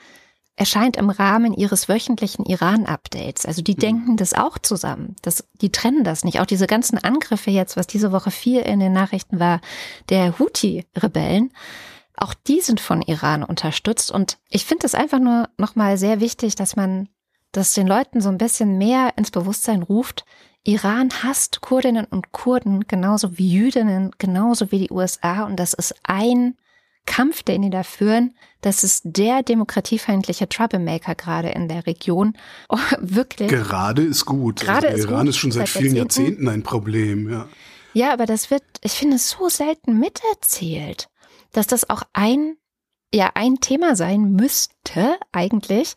erscheint 0.57 0.97
im 0.97 1.11
Rahmen 1.11 1.53
ihres 1.53 1.89
wöchentlichen 1.89 2.47
Iran-Updates. 2.47 3.45
Also 3.45 3.63
die 3.63 3.75
mhm. 3.75 3.81
denken 3.81 4.17
das 4.17 4.33
auch 4.33 4.59
zusammen. 4.59 5.17
Das, 5.23 5.47
die 5.61 5.71
trennen 5.71 6.03
das 6.03 6.25
nicht. 6.25 6.41
Auch 6.41 6.47
diese 6.47 6.67
ganzen 6.67 6.97
Angriffe 6.99 7.51
jetzt, 7.51 7.77
was 7.77 7.87
diese 7.87 8.11
Woche 8.11 8.31
viel 8.31 8.61
in 8.61 8.81
den 8.81 8.93
Nachrichten 8.93 9.39
war, 9.39 9.61
der 10.09 10.39
Houthi-Rebellen, 10.39 11.53
auch 12.17 12.33
die 12.33 12.63
sind 12.63 12.81
von 12.81 13.03
Iran 13.03 13.43
unterstützt. 13.43 14.11
Und 14.11 14.39
ich 14.49 14.65
finde 14.65 14.87
es 14.87 14.95
einfach 14.95 15.19
nur 15.19 15.51
nochmal 15.59 15.99
sehr 15.99 16.21
wichtig, 16.21 16.55
dass 16.55 16.75
man 16.75 17.11
das 17.53 17.75
den 17.75 17.87
Leuten 17.87 18.23
so 18.23 18.31
ein 18.31 18.39
bisschen 18.39 18.79
mehr 18.79 19.13
ins 19.17 19.31
Bewusstsein 19.31 19.83
ruft, 19.83 20.25
Iran 20.67 21.11
hasst 21.23 21.61
Kurdinnen 21.61 22.07
und 22.07 22.33
Kurden 22.33 22.89
genauso 22.89 23.39
wie 23.39 23.49
Jüdinnen, 23.49 24.11
genauso 24.19 24.73
wie 24.73 24.81
die 24.81 24.91
USA. 24.91 25.45
Und 25.45 25.57
das 25.61 25.75
ist 25.75 25.95
ein 26.03 26.57
Kampf, 27.07 27.43
den 27.43 27.63
die 27.63 27.71
da 27.71 27.83
führen. 27.83 28.35
Das 28.61 28.85
ist 28.85 29.03
der 29.05 29.43
demokratiefeindliche 29.43 30.49
Troublemaker 30.49 31.15
gerade 31.15 31.51
in 31.51 31.69
der 31.69 31.87
Region. 31.87 32.37
Oh, 32.69 32.79
wirklich. 33.01 33.49
Gerade 33.49 34.03
ist 34.03 34.27
gut. 34.27 34.61
Gerade 34.61 34.89
also 34.89 34.99
ist 34.99 35.11
Iran 35.11 35.21
gut, 35.21 35.29
ist 35.31 35.37
schon 35.39 35.53
seit, 35.53 35.69
seit 35.69 35.83
vielen 35.83 35.97
Jahrzehnten. 35.97 36.31
Jahrzehnten 36.31 36.49
ein 36.49 36.63
Problem, 36.63 37.31
ja. 37.31 37.49
Ja, 37.95 38.13
aber 38.13 38.27
das 38.27 38.51
wird, 38.51 38.63
ich 38.83 38.93
finde 38.93 39.17
es 39.17 39.31
so 39.31 39.49
selten 39.49 39.99
miterzählt, 39.99 41.09
dass 41.53 41.67
das 41.67 41.89
auch 41.89 42.03
ein, 42.13 42.57
ja, 43.15 43.31
ein 43.35 43.61
Thema 43.61 43.97
sein 43.97 44.33
müsste 44.33 45.19
eigentlich. 45.33 45.95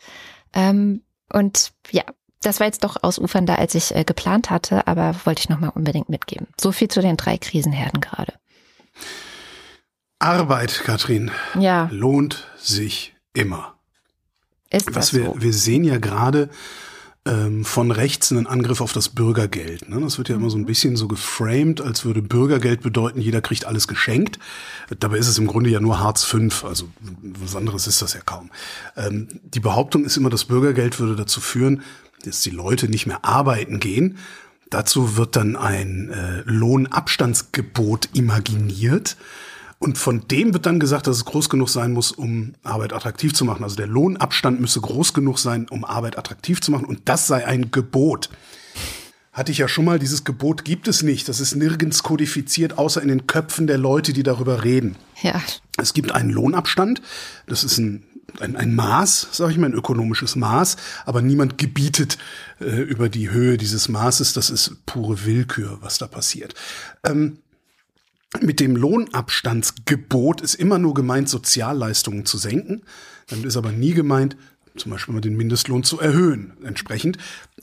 Ähm, 0.53 1.03
und 1.33 1.73
ja, 1.91 2.03
das 2.41 2.59
war 2.59 2.67
jetzt 2.67 2.85
doch 2.85 3.03
ausufernder, 3.03 3.59
als 3.59 3.75
ich 3.75 3.93
äh, 3.93 4.05
geplant 4.05 4.49
hatte, 4.49 4.87
aber 4.87 5.13
wollte 5.25 5.41
ich 5.41 5.49
nochmal 5.49 5.71
unbedingt 5.75 6.07
mitgeben. 6.07 6.47
So 6.59 6.71
viel 6.71 6.87
zu 6.87 7.01
den 7.01 7.17
drei 7.17 7.37
Krisenherden 7.37 7.99
gerade. 7.99 8.33
Arbeit, 10.19 10.81
Katrin, 10.83 11.31
Ja, 11.57 11.89
lohnt 11.91 12.47
sich 12.57 13.15
immer. 13.33 13.75
ist 14.69 14.87
das 14.87 14.95
Was 14.95 15.13
wir, 15.13 15.25
so? 15.25 15.35
wir 15.39 15.53
sehen 15.53 15.83
ja 15.85 15.97
gerade 15.97 16.49
ähm, 17.25 17.63
von 17.63 17.91
rechts 17.91 18.31
einen 18.31 18.47
Angriff 18.47 18.81
auf 18.81 18.91
das 18.91 19.09
Bürgergeld. 19.09 19.87
Ne? 19.87 19.99
Das 20.01 20.17
wird 20.17 20.29
ja 20.29 20.35
immer 20.35 20.49
so 20.49 20.57
ein 20.57 20.65
bisschen 20.65 20.95
so 20.97 21.07
geframed, 21.07 21.79
als 21.81 22.03
würde 22.03 22.21
Bürgergeld 22.21 22.81
bedeuten, 22.81 23.21
jeder 23.21 23.41
kriegt 23.41 23.65
alles 23.65 23.87
geschenkt. 23.87 24.39
Dabei 24.99 25.17
ist 25.17 25.27
es 25.27 25.37
im 25.37 25.47
Grunde 25.47 25.69
ja 25.69 25.79
nur 25.79 25.99
Hartz 25.99 26.23
V, 26.23 26.37
also 26.67 26.89
was 27.21 27.55
anderes 27.55 27.87
ist 27.87 28.01
das 28.01 28.13
ja 28.13 28.21
kaum. 28.21 28.51
Ähm, 28.97 29.27
die 29.43 29.59
Behauptung 29.61 30.03
ist 30.05 30.17
immer, 30.17 30.29
das 30.29 30.45
Bürgergeld 30.45 30.99
würde 30.99 31.15
dazu 31.15 31.39
führen, 31.39 31.81
dass 32.25 32.41
die 32.41 32.49
Leute 32.49 32.89
nicht 32.89 33.05
mehr 33.05 33.23
arbeiten 33.23 33.79
gehen. 33.79 34.17
Dazu 34.69 35.15
wird 35.17 35.35
dann 35.35 35.55
ein 35.55 36.09
äh, 36.11 36.41
Lohnabstandsgebot 36.45 38.09
imaginiert. 38.13 39.15
Und 39.79 39.97
von 39.97 40.27
dem 40.27 40.53
wird 40.53 40.65
dann 40.65 40.81
gesagt, 40.81 41.07
dass 41.07 41.15
es 41.15 41.25
groß 41.25 41.49
genug 41.49 41.69
sein 41.69 41.93
muss, 41.93 42.11
um 42.11 42.53
Arbeit 42.63 42.91
attraktiv 42.91 43.33
zu 43.33 43.45
machen. 43.45 43.63
Also 43.63 43.77
der 43.77 43.87
Lohnabstand 43.87 44.59
müsse 44.59 44.81
groß 44.81 45.13
genug 45.13 45.39
sein, 45.39 45.67
um 45.69 45.85
Arbeit 45.85 46.17
attraktiv 46.17 46.59
zu 46.59 46.71
machen. 46.71 46.83
Und 46.85 47.07
das 47.07 47.27
sei 47.27 47.47
ein 47.47 47.71
Gebot. 47.71 48.29
Hatte 49.31 49.53
ich 49.53 49.57
ja 49.57 49.69
schon 49.69 49.85
mal, 49.85 49.97
dieses 49.97 50.25
Gebot 50.25 50.65
gibt 50.65 50.89
es 50.89 51.01
nicht. 51.01 51.29
Das 51.29 51.39
ist 51.39 51.55
nirgends 51.55 52.03
kodifiziert, 52.03 52.77
außer 52.77 53.01
in 53.01 53.07
den 53.07 53.25
Köpfen 53.25 53.67
der 53.67 53.77
Leute, 53.77 54.11
die 54.11 54.23
darüber 54.23 54.65
reden. 54.65 54.97
Ja, 55.21 55.41
Es 55.77 55.93
gibt 55.93 56.11
einen 56.11 56.29
Lohnabstand. 56.29 57.01
Das 57.47 57.63
ist 57.63 57.77
ein, 57.77 58.03
ein, 58.41 58.57
ein 58.57 58.75
Maß, 58.75 59.29
sage 59.31 59.53
ich 59.53 59.57
mal, 59.57 59.67
ein 59.67 59.73
ökonomisches 59.73 60.35
Maß. 60.35 60.75
Aber 61.05 61.21
niemand 61.21 61.57
gebietet 61.57 62.17
äh, 62.59 62.81
über 62.81 63.07
die 63.07 63.29
Höhe 63.29 63.55
dieses 63.55 63.87
Maßes. 63.87 64.33
Das 64.33 64.49
ist 64.49 64.85
pure 64.85 65.23
Willkür, 65.23 65.77
was 65.79 65.99
da 65.99 66.07
passiert. 66.07 66.53
Ähm, 67.05 67.37
mit 68.41 68.59
dem 68.59 68.75
Lohnabstandsgebot 68.75 70.41
ist 70.41 70.55
immer 70.55 70.77
nur 70.77 70.93
gemeint, 70.93 71.29
Sozialleistungen 71.29 72.25
zu 72.25 72.37
senken. 72.37 72.83
Damit 73.27 73.45
ist 73.45 73.57
aber 73.57 73.71
nie 73.71 73.93
gemeint, 73.93 74.37
zum 74.75 74.91
Beispiel 74.91 75.13
mal 75.13 75.21
den 75.21 75.35
Mindestlohn 75.35 75.83
zu 75.83 75.99
erhöhen, 75.99 76.53
entsprechend. 76.63 77.17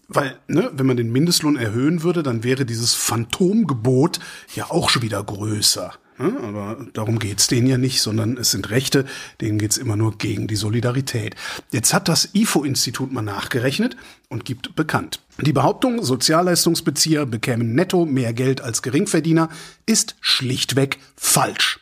Weil, 0.09 0.38
ne, 0.48 0.70
wenn 0.74 0.87
man 0.87 0.96
den 0.96 1.11
Mindestlohn 1.12 1.57
erhöhen 1.57 2.02
würde, 2.02 2.22
dann 2.22 2.44
wäre 2.44 2.64
dieses 2.64 2.94
Phantomgebot 2.94 4.20
ja 4.55 4.70
auch 4.70 4.90
schon 4.90 5.02
wieder 5.02 5.22
größer. 5.22 5.94
Ne? 6.18 6.37
Aber 6.42 6.87
darum 6.92 7.18
geht's 7.18 7.46
denen 7.46 7.66
ja 7.66 7.79
nicht, 7.79 8.00
sondern 8.00 8.37
es 8.37 8.50
sind 8.50 8.70
Rechte, 8.70 9.05
denen 9.40 9.59
geht's 9.59 9.76
immer 9.76 9.96
nur 9.96 10.16
gegen 10.18 10.46
die 10.46 10.57
Solidarität. 10.57 11.35
Jetzt 11.72 11.92
hat 11.92 12.09
das 12.09 12.31
IFO-Institut 12.35 13.12
mal 13.12 13.22
nachgerechnet 13.22 13.96
und 14.29 14.44
gibt 14.44 14.74
bekannt. 14.74 15.20
Die 15.40 15.52
Behauptung, 15.52 16.02
Sozialleistungsbezieher 16.02 17.26
bekämen 17.26 17.74
netto 17.74 18.07
mehr 18.07 18.33
Geld 18.33 18.61
als 18.61 18.83
Geringverdiener, 18.83 19.50
ist 19.85 20.16
schlichtweg 20.20 20.98
falsch. 21.16 21.81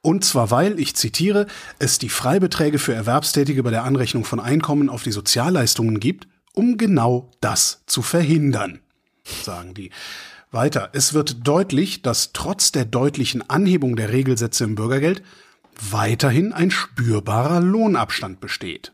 Und 0.00 0.24
zwar 0.24 0.50
weil, 0.50 0.78
ich 0.78 0.94
zitiere, 0.94 1.46
es 1.78 1.98
die 1.98 2.08
Freibeträge 2.08 2.78
für 2.78 2.94
Erwerbstätige 2.94 3.62
bei 3.62 3.70
der 3.70 3.84
Anrechnung 3.84 4.24
von 4.24 4.40
Einkommen 4.40 4.88
auf 4.88 5.02
die 5.02 5.12
Sozialleistungen 5.12 6.00
gibt, 6.00 6.28
um 6.54 6.78
genau 6.78 7.30
das 7.40 7.82
zu 7.86 8.02
verhindern, 8.02 8.80
sagen 9.42 9.74
die. 9.74 9.90
Weiter, 10.50 10.90
es 10.92 11.12
wird 11.12 11.46
deutlich, 11.46 12.02
dass 12.02 12.32
trotz 12.32 12.72
der 12.72 12.84
deutlichen 12.84 13.48
Anhebung 13.48 13.96
der 13.96 14.12
Regelsätze 14.12 14.64
im 14.64 14.74
Bürgergeld 14.74 15.22
weiterhin 15.90 16.52
ein 16.52 16.70
spürbarer 16.70 17.60
Lohnabstand 17.60 18.40
besteht. 18.40 18.92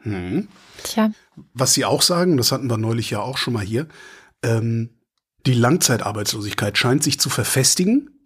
Hm. 0.00 0.48
tja, 0.82 1.10
Was 1.54 1.74
Sie 1.74 1.84
auch 1.84 2.02
sagen, 2.02 2.36
das 2.36 2.52
hatten 2.52 2.70
wir 2.70 2.78
neulich 2.78 3.10
ja 3.10 3.20
auch 3.20 3.36
schon 3.36 3.54
mal 3.54 3.64
hier, 3.64 3.88
ähm, 4.42 4.90
die 5.46 5.54
Langzeitarbeitslosigkeit 5.54 6.78
scheint 6.78 7.02
sich 7.02 7.20
zu 7.20 7.30
verfestigen. 7.30 8.17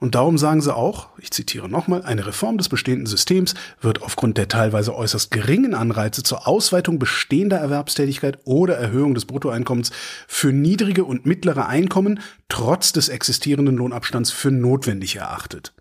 Und 0.00 0.14
darum 0.14 0.38
sagen 0.38 0.60
sie 0.60 0.74
auch, 0.74 1.08
ich 1.18 1.30
zitiere 1.30 1.68
nochmal, 1.68 2.02
eine 2.02 2.26
Reform 2.26 2.58
des 2.58 2.68
bestehenden 2.68 3.06
Systems 3.06 3.54
wird 3.80 4.02
aufgrund 4.02 4.38
der 4.38 4.48
teilweise 4.48 4.94
äußerst 4.94 5.30
geringen 5.30 5.74
Anreize 5.74 6.22
zur 6.22 6.46
Ausweitung 6.46 6.98
bestehender 6.98 7.58
Erwerbstätigkeit 7.58 8.38
oder 8.44 8.76
Erhöhung 8.76 9.14
des 9.14 9.24
Bruttoeinkommens 9.24 9.90
für 10.26 10.52
niedrige 10.52 11.04
und 11.04 11.26
mittlere 11.26 11.66
Einkommen 11.66 12.20
trotz 12.48 12.92
des 12.92 13.08
existierenden 13.08 13.76
Lohnabstands 13.76 14.30
für 14.30 14.50
notwendig 14.50 15.16
erachtet. 15.16 15.72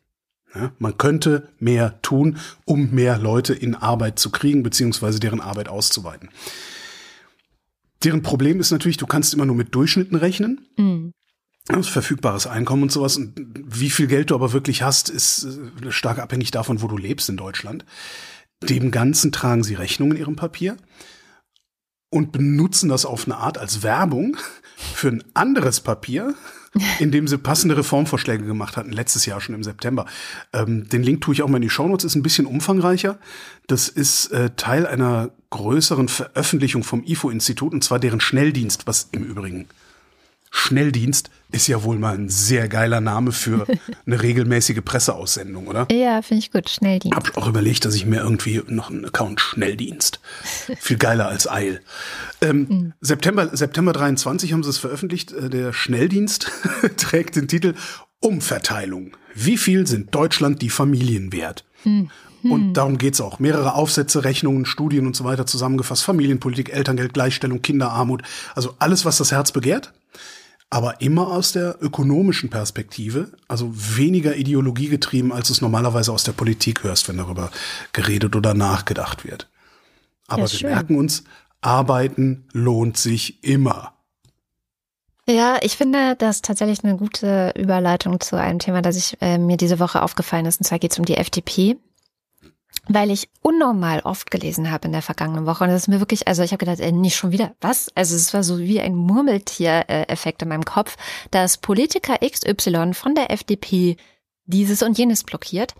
Ja, 0.55 0.71
man 0.79 0.97
könnte 0.97 1.49
mehr 1.59 2.01
tun, 2.01 2.37
um 2.65 2.91
mehr 2.91 3.17
Leute 3.17 3.53
in 3.53 3.75
Arbeit 3.75 4.17
zu 4.17 4.31
kriegen, 4.31 4.63
beziehungsweise 4.63 5.19
deren 5.19 5.41
Arbeit 5.41 5.69
auszuweiten. 5.69 6.29
Deren 8.03 8.21
Problem 8.21 8.59
ist 8.59 8.71
natürlich, 8.71 8.97
du 8.97 9.07
kannst 9.07 9.33
immer 9.33 9.45
nur 9.45 9.55
mit 9.55 9.73
Durchschnitten 9.73 10.15
rechnen. 10.15 10.67
mm, 10.77 11.09
Das 11.67 11.87
verfügbares 11.87 12.47
Einkommen 12.47 12.83
und 12.83 12.91
sowas. 12.91 13.17
Und 13.17 13.33
wie 13.65 13.89
viel 13.89 14.07
Geld 14.07 14.29
du 14.29 14.35
aber 14.35 14.53
wirklich 14.53 14.83
hast, 14.83 15.09
ist 15.09 15.45
äh, 15.83 15.91
stark 15.91 16.19
abhängig 16.19 16.51
davon, 16.51 16.81
wo 16.81 16.87
du 16.87 16.97
lebst 16.97 17.29
in 17.29 17.37
Deutschland. 17.37 17.85
Dem 18.63 18.89
Ganzen 18.91 19.31
tragen 19.31 19.63
sie 19.63 19.75
Rechnung 19.75 20.11
in 20.11 20.17
ihrem 20.17 20.35
Papier 20.35 20.77
und 22.09 22.31
benutzen 22.31 22.89
das 22.89 23.05
auf 23.05 23.25
eine 23.25 23.37
Art 23.37 23.57
als 23.57 23.83
Werbung 23.83 24.37
für 24.77 25.09
ein 25.09 25.23
anderes 25.33 25.81
Papier, 25.81 26.35
in 26.99 27.11
dem 27.11 27.27
sie 27.27 27.37
passende 27.37 27.77
Reformvorschläge 27.77 28.45
gemacht 28.45 28.77
hatten, 28.77 28.91
letztes 28.91 29.25
Jahr 29.25 29.41
schon 29.41 29.55
im 29.55 29.63
September. 29.63 30.05
Ähm, 30.53 30.87
den 30.87 31.03
Link 31.03 31.21
tue 31.21 31.33
ich 31.33 31.43
auch 31.43 31.49
mal 31.49 31.57
in 31.57 31.63
die 31.63 31.69
Shownotes, 31.69 32.05
ist 32.05 32.15
ein 32.15 32.23
bisschen 32.23 32.45
umfangreicher. 32.45 33.19
Das 33.67 33.89
ist 33.89 34.31
äh, 34.31 34.51
Teil 34.55 34.87
einer 34.87 35.31
größeren 35.49 36.07
Veröffentlichung 36.07 36.83
vom 36.83 37.03
IFO-Institut, 37.03 37.73
und 37.73 37.83
zwar 37.83 37.99
deren 37.99 38.21
Schnelldienst, 38.21 38.87
was 38.87 39.09
im 39.11 39.23
Übrigen 39.23 39.67
Schnelldienst 40.49 41.29
ist 41.51 41.67
ja 41.67 41.83
wohl 41.83 41.97
mal 41.97 42.15
ein 42.15 42.29
sehr 42.29 42.67
geiler 42.67 43.01
Name 43.01 43.31
für 43.31 43.65
eine 44.05 44.21
regelmäßige 44.21 44.81
Presseaussendung, 44.83 45.67
oder? 45.67 45.87
ja, 45.91 46.21
finde 46.21 46.39
ich 46.39 46.51
gut. 46.51 46.69
Schnelldienst. 46.69 47.15
Hab 47.15 47.37
auch 47.37 47.47
überlegt, 47.47 47.85
dass 47.85 47.95
ich 47.95 48.05
mir 48.05 48.19
irgendwie 48.21 48.61
noch 48.67 48.89
einen 48.89 49.05
Account 49.05 49.39
Schnelldienst. 49.39 50.19
Viel 50.79 50.97
geiler 50.97 51.27
als 51.27 51.49
Eil. 51.49 51.81
Ähm, 52.41 52.93
September, 53.01 53.49
September 53.55 53.93
23 53.93 54.53
haben 54.53 54.63
sie 54.63 54.69
es 54.69 54.77
veröffentlicht. 54.77 55.31
Äh, 55.31 55.49
Der 55.49 55.73
Schnelldienst 55.73 56.51
trägt 56.97 57.35
den 57.35 57.47
Titel 57.47 57.73
Umverteilung. 58.19 59.15
Wie 59.33 59.57
viel 59.57 59.87
sind 59.87 60.13
Deutschland 60.13 60.61
die 60.61 60.69
Familien 60.69 61.31
wert? 61.31 61.63
Und 62.43 62.73
darum 62.73 62.97
geht's 62.97 63.21
auch. 63.21 63.39
Mehrere 63.39 63.75
Aufsätze, 63.75 64.23
Rechnungen, 64.23 64.65
Studien 64.65 65.05
und 65.05 65.15
so 65.15 65.23
weiter 65.23 65.45
zusammengefasst. 65.45 66.03
Familienpolitik, 66.03 66.69
Elterngeld, 66.73 67.13
Gleichstellung, 67.13 67.61
Kinderarmut. 67.61 68.23
Also 68.55 68.75
alles, 68.79 69.05
was 69.05 69.17
das 69.17 69.31
Herz 69.31 69.51
begehrt. 69.51 69.93
Aber 70.69 70.99
immer 70.99 71.27
aus 71.29 71.53
der 71.53 71.77
ökonomischen 71.81 72.49
Perspektive, 72.49 73.31
also 73.47 73.71
weniger 73.73 74.35
ideologiegetrieben, 74.35 75.31
als 75.31 75.47
du 75.47 75.53
es 75.53 75.61
normalerweise 75.61 76.11
aus 76.11 76.23
der 76.25 76.33
Politik 76.33 76.83
hörst, 76.83 77.07
wenn 77.07 77.17
darüber 77.17 77.51
geredet 77.93 78.35
oder 78.35 78.53
nachgedacht 78.53 79.23
wird. 79.23 79.47
Aber 80.27 80.43
Ja, 80.43 80.51
wir 80.51 80.59
schön. 80.59 80.69
merken 80.69 80.97
uns, 80.97 81.23
Arbeiten 81.61 82.45
lohnt 82.51 82.97
sich 82.97 83.43
immer. 83.43 83.93
Ja, 85.29 85.57
ich 85.61 85.75
finde 85.75 86.15
das 86.15 86.41
tatsächlich 86.41 86.83
eine 86.83 86.95
gute 86.97 87.53
Überleitung 87.57 88.19
zu 88.21 88.37
einem 88.37 88.59
Thema, 88.59 88.81
das 88.81 88.95
ich, 88.95 89.17
äh, 89.21 89.37
mir 89.37 89.57
diese 89.57 89.79
Woche 89.79 90.01
aufgefallen 90.01 90.45
ist. 90.45 90.59
Und 90.61 90.65
zwar 90.65 90.79
geht 90.79 90.93
es 90.93 90.99
um 90.99 91.05
die 91.05 91.17
FDP. 91.17 91.77
Weil 92.89 93.11
ich 93.11 93.29
unnormal 93.41 93.99
oft 94.01 94.31
gelesen 94.31 94.71
habe 94.71 94.87
in 94.87 94.91
der 94.93 95.01
vergangenen 95.01 95.45
Woche. 95.45 95.63
Und 95.63 95.69
das 95.69 95.83
ist 95.83 95.87
mir 95.87 95.99
wirklich, 95.99 96.27
also 96.27 96.43
ich 96.43 96.51
habe 96.51 96.65
gedacht, 96.65 96.79
ey, 96.79 96.91
nicht 96.91 97.15
schon 97.15 97.31
wieder. 97.31 97.53
Was? 97.61 97.89
Also 97.95 98.15
es 98.15 98.33
war 98.33 98.43
so 98.43 98.59
wie 98.59 98.79
ein 98.81 98.95
Murmeltier-Effekt 98.95 100.41
in 100.41 100.49
meinem 100.49 100.65
Kopf, 100.65 100.97
dass 101.31 101.57
Politiker 101.57 102.17
XY 102.19 102.93
von 102.93 103.15
der 103.15 103.31
FDP 103.31 103.97
dieses 104.45 104.81
und 104.81 104.97
jenes 104.97 105.23
blockiert. 105.23 105.75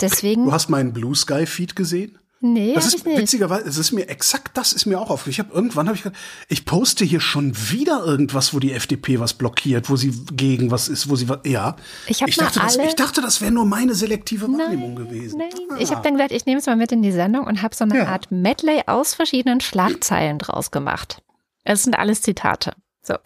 Deswegen. 0.00 0.44
Du 0.44 0.52
hast 0.52 0.68
meinen 0.68 0.92
Blue 0.92 1.16
Sky 1.16 1.46
Feed 1.46 1.74
gesehen? 1.74 2.18
Nee, 2.42 2.72
das 2.72 2.86
ist 2.86 3.06
ich 3.06 3.18
witzigerweise, 3.18 3.68
es 3.68 3.76
ist 3.76 3.92
mir 3.92 4.08
exakt 4.08 4.56
das 4.56 4.72
ist 4.72 4.86
mir 4.86 4.98
auch 4.98 5.10
aufgefallen. 5.10 5.30
Ich 5.32 5.38
habe 5.40 5.52
irgendwann 5.52 5.86
habe 5.88 5.96
ich 5.96 6.02
gedacht, 6.04 6.18
ich 6.48 6.64
poste 6.64 7.04
hier 7.04 7.20
schon 7.20 7.54
wieder 7.70 8.02
irgendwas, 8.04 8.54
wo 8.54 8.58
die 8.60 8.72
FDP 8.72 9.20
was 9.20 9.34
blockiert, 9.34 9.90
wo 9.90 9.96
sie 9.96 10.10
gegen 10.32 10.70
was 10.70 10.88
ist, 10.88 11.10
wo 11.10 11.16
sie 11.16 11.28
was 11.28 11.40
ja. 11.44 11.76
Ich 12.06 12.22
mal 12.22 12.28
dachte, 12.30 12.60
das, 12.60 12.76
ich 12.76 12.94
dachte, 12.96 13.20
das 13.20 13.42
wäre 13.42 13.52
nur 13.52 13.66
meine 13.66 13.94
selektive 13.94 14.48
Wahrnehmung 14.48 14.96
gewesen. 14.96 15.36
Nein, 15.38 15.50
Ah. 15.70 15.76
ich 15.78 15.90
habe 15.90 16.02
dann 16.02 16.14
gedacht, 16.14 16.32
ich 16.32 16.46
nehme 16.46 16.60
es 16.60 16.66
mal 16.66 16.76
mit 16.76 16.92
in 16.92 17.02
die 17.02 17.12
Sendung 17.12 17.46
und 17.46 17.60
habe 17.60 17.74
so 17.74 17.84
eine 17.84 17.98
Ja. 17.98 18.06
Art 18.06 18.30
Medley 18.30 18.82
aus 18.86 19.12
verschiedenen 19.14 19.60
Schlagzeilen 19.60 20.38
draus 20.38 20.70
gemacht. 20.70 21.22
Es 21.64 21.82
sind 21.82 21.98
alles 21.98 22.22
Zitate. 22.22 22.72
So. 23.02 23.16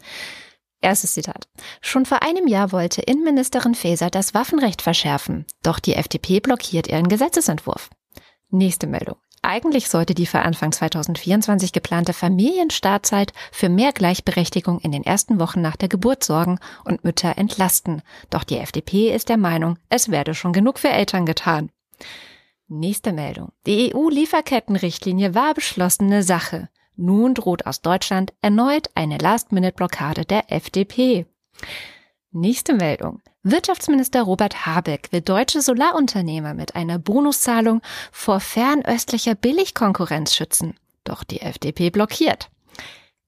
Erstes 0.81 1.15
Zitat. 1.15 1.47
Schon 1.81 2.05
vor 2.05 2.23
einem 2.23 2.47
Jahr 2.49 2.73
wollte 2.73 3.01
Innenministerin 3.01 3.75
Faeser 3.77 4.11
das 4.11 4.35
Waffenrecht 4.35 4.83
verschärfen, 4.83 5.47
doch 5.63 5.79
die 5.79 5.95
FDP 5.95 6.41
blockiert 6.41 6.89
ihren 6.89 7.09
Gesetzesentwurf. 7.09 7.91
Nächste 8.55 8.87
Meldung. 8.87 9.17
Eigentlich 9.43 9.89
sollte 9.89 10.15
die 10.15 10.27
für 10.27 10.39
Anfang 10.39 10.71
2024 10.71 11.73
geplante 11.73 12.13
Familienstartzeit 12.13 13.33
für 13.51 13.69
mehr 13.69 13.93
Gleichberechtigung 13.93 14.79
in 14.79 14.93
den 14.93 15.03
ersten 15.03 15.41
Wochen 15.41 15.61
nach 15.61 15.75
der 15.75 15.89
Geburt 15.89 16.23
sorgen 16.23 16.61
und 16.85 17.03
Mütter 17.03 17.37
entlasten. 17.37 18.01
Doch 18.31 18.45
die 18.45 18.59
FDP 18.59 19.13
ist 19.13 19.29
der 19.29 19.39
Meinung, 19.39 19.77
es 19.89 20.09
werde 20.09 20.35
schon 20.35 20.53
genug 20.53 20.79
für 20.79 20.89
Eltern 20.89 21.27
getan. 21.27 21.73
Nächste 22.69 23.13
Meldung. 23.13 23.51
Die 23.67 23.93
EU-Lieferkettenrichtlinie 23.93 25.35
war 25.35 25.53
beschlossene 25.53 26.23
Sache. 26.23 26.69
Nun 26.95 27.35
droht 27.35 27.67
aus 27.67 27.83
Deutschland 27.83 28.33
erneut 28.41 28.89
eine 28.95 29.19
Last-Minute-Blockade 29.19 30.27
der 30.27 30.53
FDP. 30.53 31.27
Nächste 32.37 32.75
Meldung. 32.75 33.23
Wirtschaftsminister 33.45 34.23
Robert 34.23 34.67
Habeck 34.67 35.13
will 35.13 35.21
deutsche 35.21 35.63
Solarunternehmer 35.63 36.53
mit 36.53 36.75
einer 36.75 36.99
Bonuszahlung 36.99 37.81
vor 38.11 38.41
fernöstlicher 38.41 39.37
Billigkonkurrenz 39.37 40.35
schützen. 40.35 40.75
Doch 41.05 41.23
die 41.23 41.43
FDP 41.43 41.91
blockiert. 41.91 42.51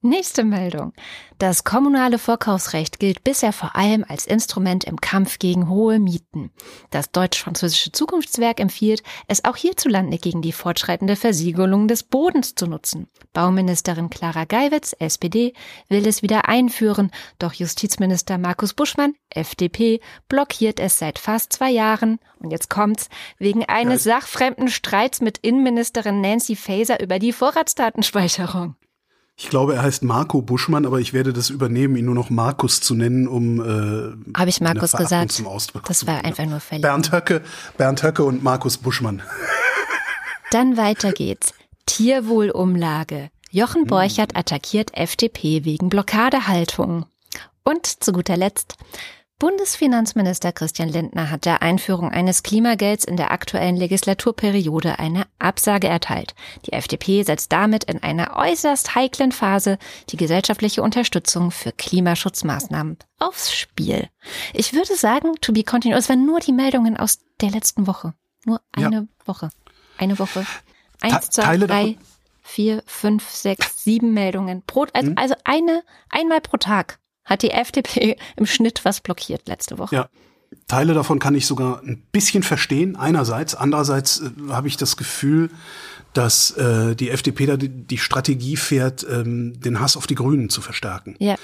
Nächste 0.07 0.45
Meldung. 0.45 0.93
Das 1.37 1.65
kommunale 1.65 2.21
Vorkaufsrecht 2.21 3.01
gilt 3.01 3.25
bisher 3.25 3.53
vor 3.53 3.75
allem 3.75 4.05
als 4.09 4.25
Instrument 4.25 4.85
im 4.85 5.01
Kampf 5.01 5.41
gegen 5.41 5.69
hohe 5.69 5.99
Mieten. 5.99 6.53
Das 6.91 7.11
deutsch-französische 7.11 7.91
Zukunftswerk 7.91 8.61
empfiehlt, 8.61 9.03
es 9.27 9.45
auch 9.45 9.57
hierzulande 9.57 10.19
gegen 10.19 10.43
die 10.43 10.53
fortschreitende 10.53 11.17
Versiegelung 11.17 11.89
des 11.89 12.05
Bodens 12.05 12.55
zu 12.55 12.69
nutzen. 12.69 13.09
Bauministerin 13.33 14.09
Clara 14.09 14.45
Geiwitz, 14.45 14.95
SPD, 14.97 15.55
will 15.89 16.07
es 16.07 16.23
wieder 16.23 16.49
einführen, 16.49 17.11
doch 17.41 17.53
Justizminister 17.53 18.39
Markus 18.39 18.75
Buschmann, 18.75 19.17
FDP, 19.29 20.01
blockiert 20.29 20.79
es 20.79 21.01
seit 21.01 21.19
fast 21.19 21.53
zwei 21.53 21.73
Jahren. 21.73 22.21
Und 22.39 22.53
jetzt 22.53 22.71
kommt's, 22.71 23.09
wegen 23.39 23.65
eines 23.65 24.05
sachfremden 24.05 24.69
Streits 24.69 25.21
mit 25.21 25.39
Innenministerin 25.39 26.21
Nancy 26.21 26.55
Faeser 26.55 27.03
über 27.03 27.19
die 27.19 27.33
Vorratsdatenspeicherung. 27.33 28.77
Ich 29.39 29.51
glaube, 29.51 29.75
er 29.75 29.83
heißt 29.83 30.03
Marco 30.03 30.41
Buschmann, 30.41 30.87
aber 30.87 30.99
ich 30.99 31.13
werde 31.13 31.35
das 31.35 31.51
übernehmen, 31.51 31.97
ihn 31.97 32.07
nur 32.07 32.15
noch 32.15 32.31
Markus 32.31 32.81
zu 32.81 32.95
nennen, 32.95 33.29
um 33.29 33.61
äh, 33.61 34.35
Habe 34.37 34.49
ich 34.49 34.63
Markus 34.63 34.93
gesagt? 34.93 35.33
zum 35.33 35.47
Ausdruck 35.47 35.85
Das 35.85 36.07
war 36.07 36.25
einfach 36.25 36.47
nur 36.47 36.59
verliebt. 36.61 36.83
Bernd 36.83 37.13
Höcke, 37.13 37.43
Bernd 37.77 38.03
Höcke 38.03 38.25
und 38.25 38.43
Markus 38.43 38.79
Buschmann. 38.79 39.23
Dann 40.51 40.79
weiter 40.79 41.13
geht's. 41.13 41.53
Tierwohlumlage. 41.85 43.29
Jochen 43.51 43.85
Borchert 43.85 44.37
attackiert 44.37 44.97
FDP 44.97 45.65
wegen 45.67 45.91
Blockadehaltung. 45.91 47.05
Und 47.63 47.87
zu 47.87 48.13
guter 48.13 48.39
Letzt. 48.39 48.77
Bundesfinanzminister 49.39 50.51
Christian 50.51 50.89
Lindner 50.89 51.31
hat 51.31 51.45
der 51.45 51.61
Einführung 51.61 52.11
eines 52.11 52.43
Klimagelds 52.43 53.05
in 53.05 53.19
der 53.19 53.33
aktuellen 53.33 53.77
Legislaturperiode 53.77 54.99
eine 54.99 55.27
Absage 55.39 55.89
erteilt. 55.89 56.35
Die 56.65 56.73
FDP 56.73 57.23
setzt 57.23 57.53
damit 57.53 57.85
in 57.85 58.03
einer 58.03 58.35
äußerst 58.37 58.95
heiklen 58.95 59.33
Phase 59.33 59.77
die 60.09 60.17
gesellschaftliche 60.17 60.83
Unterstützung 60.83 61.51
für 61.51 61.73
Klimaschutzmaßnahmen 61.73 62.97
aufs 63.19 63.55
Spiel. 63.55 64.09
Ich 64.55 64.73
würde 64.73 64.97
sagen, 64.97 65.35
to 65.43 65.53
be 65.53 65.65
continued, 65.65 65.99
es 65.99 66.09
waren 66.09 66.25
nur 66.25 66.41
die 66.41 66.53
Meldungen 66.53 66.97
aus 66.97 67.19
der 67.43 67.51
letzten 67.51 67.87
Woche. 67.87 68.15
Nur 68.47 68.63
Ja. 68.75 68.87
eine 68.87 69.07
Woche. 69.27 69.51
Eine 69.99 70.19
Woche. 70.19 70.47
Eins, 71.03 71.29
zwei, 71.29 71.43
Teile 71.43 71.67
drei, 71.67 71.99
vier, 72.43 72.83
fünf, 72.87 73.29
sechs, 73.29 73.85
sieben 73.85 74.15
Meldungen 74.15 74.63
pro, 74.67 74.87
also, 74.95 75.11
Mhm. 75.11 75.19
also 75.19 75.35
eine, 75.45 75.83
einmal 76.09 76.41
pro 76.41 76.57
Tag 76.57 76.99
hat 77.27 77.43
die 77.43 77.51
FDP 77.51 78.17
im 78.37 78.47
Schnitt 78.47 78.85
was 78.85 79.01
blockiert 79.01 79.47
letzte 79.47 79.79
Woche. 79.79 79.95
Ja. 79.95 80.09
Teile 80.69 80.95
davon 80.95 81.19
kann 81.19 81.35
ich 81.35 81.47
sogar 81.47 81.83
ein 81.83 82.03
bisschen 82.13 82.43
verstehen, 82.43 82.97
einerseits. 82.97 83.55
Andererseits 83.55 84.21
äh, 84.21 84.51
habe 84.51 84.69
ich 84.69 84.77
das 84.77 84.97
Gefühl, 84.97 85.51
dass 86.13 86.53
äh, 86.53 86.97
die 86.97 87.11
FDP 87.11 87.47
da 87.47 87.57
die, 87.57 87.69
die 87.69 87.99
Strategie 87.99 88.57
fährt, 88.57 89.07
ähm, 89.11 89.61
den 89.61 89.81
Hass 89.81 89.97
auf 89.97 90.07
die 90.07 90.15
Grünen 90.15 90.49
zu 90.49 90.63
verstärken. 90.63 91.15
Ja. 91.19 91.35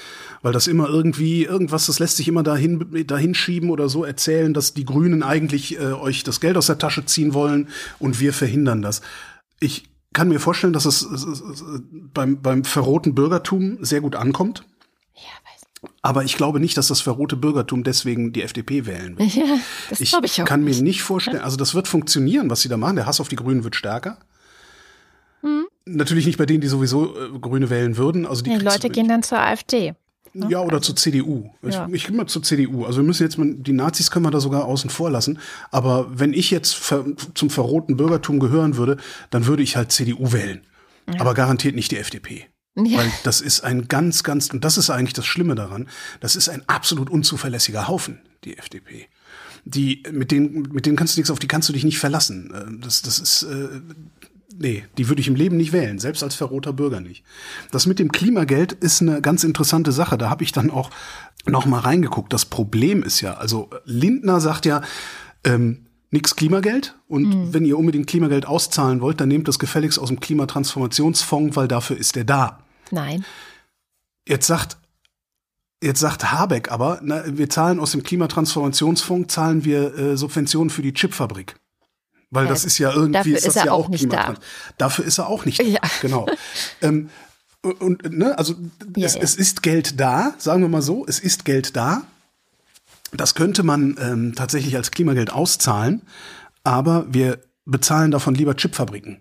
Weil 0.41 0.51
das 0.51 0.67
immer 0.67 0.87
irgendwie, 0.89 1.43
irgendwas, 1.43 1.85
das 1.85 1.99
lässt 1.99 2.17
sich 2.17 2.27
immer 2.27 2.43
dahin, 2.43 3.05
dahin 3.05 3.35
schieben 3.35 3.69
oder 3.69 3.87
so 3.87 4.03
erzählen, 4.03 4.53
dass 4.53 4.73
die 4.73 4.85
Grünen 4.85 5.21
eigentlich 5.21 5.79
äh, 5.79 5.93
euch 5.93 6.23
das 6.23 6.39
Geld 6.39 6.57
aus 6.57 6.67
der 6.67 6.79
Tasche 6.79 7.05
ziehen 7.05 7.33
wollen 7.33 7.69
und 7.99 8.19
wir 8.19 8.33
verhindern 8.33 8.81
das. 8.81 9.01
Ich 9.59 9.83
kann 10.11 10.29
mir 10.29 10.39
vorstellen, 10.39 10.73
dass 10.73 10.85
es, 10.85 11.03
es, 11.03 11.23
es, 11.23 11.63
beim, 12.13 12.41
beim 12.41 12.63
verrohten 12.63 13.15
Bürgertum 13.15 13.83
sehr 13.83 14.01
gut 14.01 14.15
ankommt. 14.15 14.65
Ja. 16.03 16.09
Aber 16.09 16.23
ich 16.23 16.35
glaube 16.35 16.59
nicht, 16.59 16.77
dass 16.77 16.87
das 16.89 16.99
verrohte 17.01 17.35
Bürgertum 17.37 17.83
deswegen 17.83 18.33
die 18.33 18.41
FDP 18.43 18.85
wählen 18.85 19.17
will. 19.17 19.27
Ja, 19.27 19.43
das 19.89 20.01
Ich 20.01 20.13
ich 20.23 20.41
auch. 20.41 20.45
kann 20.45 20.63
mir 20.63 20.75
nicht 20.81 21.01
vorstellen, 21.01 21.39
also 21.41 21.55
das 21.57 21.73
wird 21.73 21.87
funktionieren, 21.87 22.49
was 22.49 22.61
sie 22.61 22.69
da 22.69 22.77
machen. 22.77 22.97
Der 22.97 23.05
Hass 23.05 23.19
auf 23.21 23.29
die 23.29 23.35
Grünen 23.37 23.63
wird 23.63 23.75
stärker. 23.75 24.17
Hm. 25.41 25.65
Natürlich 25.85 26.25
nicht 26.25 26.37
bei 26.37 26.45
denen, 26.45 26.61
die 26.61 26.67
sowieso 26.67 27.15
äh, 27.17 27.39
Grüne 27.39 27.69
wählen 27.69 27.97
würden. 27.97 28.25
Also 28.25 28.43
die, 28.43 28.51
Die 28.51 28.57
Leute 28.63 28.89
gehen 28.89 29.07
dann 29.07 29.23
zur 29.23 29.39
AfD. 29.39 29.93
ja, 30.33 30.59
oder 30.61 30.81
zur 30.81 30.95
CDU. 30.95 31.49
Ich, 31.61 31.73
Ja. 31.75 31.87
ich 31.91 32.05
gehe 32.07 32.15
mal 32.15 32.25
zur 32.27 32.41
CDU. 32.43 32.85
Also 32.85 32.99
wir 32.99 33.05
müssen 33.05 33.23
jetzt 33.23 33.37
mal, 33.37 33.53
die 33.53 33.73
Nazis 33.73 34.09
können 34.11 34.25
wir 34.25 34.31
da 34.31 34.39
sogar 34.39 34.65
außen 34.65 34.89
vor 34.89 35.09
lassen. 35.11 35.39
Aber 35.71 36.07
wenn 36.17 36.33
ich 36.33 36.51
jetzt 36.51 36.73
ver, 36.75 37.05
zum 37.33 37.49
verrohten 37.49 37.97
Bürgertum 37.97 38.39
gehören 38.39 38.75
würde, 38.77 38.97
dann 39.29 39.45
würde 39.45 39.63
ich 39.63 39.75
halt 39.77 39.91
CDU 39.91 40.31
wählen. 40.33 40.61
Aber 41.19 41.33
garantiert 41.33 41.75
nicht 41.75 41.91
die 41.91 41.97
FDP. 41.97 42.45
Ja. 42.75 42.97
Weil 42.99 43.11
das 43.23 43.39
ist 43.39 43.63
ein 43.63 43.87
ganz, 43.87 44.23
ganz, 44.23 44.49
und 44.49 44.63
das 44.65 44.77
ist 44.77 44.89
eigentlich 44.89 45.13
das 45.13 45.27
Schlimme 45.27 45.53
daran, 45.53 45.87
das 46.21 46.35
ist 46.35 46.49
ein 46.49 46.63
absolut 46.67 47.09
unzuverlässiger 47.09 47.87
Haufen, 47.87 48.19
die 48.43 48.57
FDP. 48.57 49.07
Die, 49.65 50.03
mit 50.11 50.31
denen, 50.31 50.63
mit 50.73 50.85
denen 50.85 50.95
kannst 50.95 51.15
du 51.15 51.19
nichts, 51.19 51.29
auf 51.29 51.39
die 51.39 51.47
kannst 51.47 51.69
du 51.69 51.73
dich 51.73 51.83
nicht 51.83 51.99
verlassen. 51.99 52.51
Äh, 52.51 52.83
Das, 52.83 53.03
das 53.03 53.19
ist, 53.19 53.43
äh, 53.43 53.81
nee, 54.57 54.83
die 54.97 55.07
würde 55.07 55.21
ich 55.21 55.27
im 55.27 55.35
Leben 55.35 55.55
nicht 55.55 55.71
wählen, 55.71 55.99
selbst 55.99 56.23
als 56.23 56.35
verroter 56.35 56.73
Bürger 56.73 56.99
nicht. 56.99 57.23
Das 57.71 57.85
mit 57.85 57.99
dem 57.99 58.11
Klimageld 58.11 58.73
ist 58.73 59.01
eine 59.01 59.21
ganz 59.21 59.43
interessante 59.43 59.91
Sache. 59.91 60.17
Da 60.17 60.29
habe 60.29 60.43
ich 60.43 60.51
dann 60.51 60.71
auch 60.71 60.89
noch 61.45 61.65
mal 61.65 61.79
reingeguckt. 61.79 62.33
Das 62.33 62.45
Problem 62.45 63.03
ist 63.03 63.21
ja, 63.21 63.35
also 63.35 63.69
Lindner 63.85 64.41
sagt 64.41 64.65
ja, 64.65 64.81
ähm, 65.43 65.85
nix 66.09 66.35
Klimageld 66.35 66.95
und 67.07 67.53
wenn 67.53 67.65
ihr 67.65 67.77
unbedingt 67.77 68.07
Klimageld 68.07 68.45
auszahlen 68.45 69.01
wollt, 69.01 69.19
dann 69.19 69.29
nehmt 69.29 69.47
das 69.47 69.57
gefälligst 69.59 69.97
aus 69.97 70.09
dem 70.09 70.19
Klimatransformationsfonds, 70.19 71.55
weil 71.55 71.67
dafür 71.67 71.97
ist 71.97 72.15
der 72.15 72.23
da. 72.23 72.62
Nein. 72.93 73.25
Jetzt 74.27 74.47
sagt 74.47 74.77
Jetzt 75.81 75.99
sagt 75.99 76.31
Habeck 76.31 76.71
aber, 76.71 77.01
na, 77.03 77.23
wir 77.25 77.49
zahlen 77.49 77.81
aus 77.81 77.91
dem 77.91 78.03
Klimatransformationsfonds, 78.03 79.33
zahlen 79.33 79.65
wir 79.65 79.93
äh, 79.97 80.15
Subventionen 80.15 80.69
für 80.69 80.81
die 80.81 80.93
Chipfabrik. 80.93 81.55
Weil 82.29 82.47
das 82.47 82.63
ist 82.63 82.77
ja 82.77 82.91
irgendwie, 82.91 83.11
dafür 83.11 83.35
ist 83.35 83.45
das 83.45 83.55
ist 83.55 83.61
er 83.61 83.65
ja 83.65 83.71
auch 83.73 83.85
auch 83.85 83.89
nicht 83.89 84.11
da. 84.11 84.33
Dafür 84.77 85.03
ist 85.03 85.17
er 85.17 85.27
auch 85.27 85.43
nicht 85.45 85.61
Ja. 85.61 85.81
da. 85.81 85.89
Genau. 86.01 86.25
ähm, 86.81 87.09
und, 87.61 88.11
ne, 88.11 88.37
also 88.37 88.55
Ja, 88.95 89.05
es, 89.05 89.15
ja. 89.15 89.21
es 89.21 89.35
ist 89.35 89.61
Geld 89.61 89.99
da, 89.99 90.33
sagen 90.37 90.61
wir 90.61 90.69
mal 90.69 90.81
so, 90.81 91.05
es 91.05 91.19
ist 91.19 91.43
Geld 91.43 91.75
da. 91.75 92.03
Das 93.11 93.35
könnte 93.35 93.63
man 93.63 93.97
ähm, 93.99 94.33
tatsächlich 94.35 94.77
als 94.77 94.89
Klimageld 94.89 95.33
auszahlen, 95.33 96.01
aber 96.63 97.05
wir 97.13 97.39
bezahlen 97.65 98.11
davon 98.11 98.35
lieber 98.35 98.55
Chipfabriken. 98.55 99.19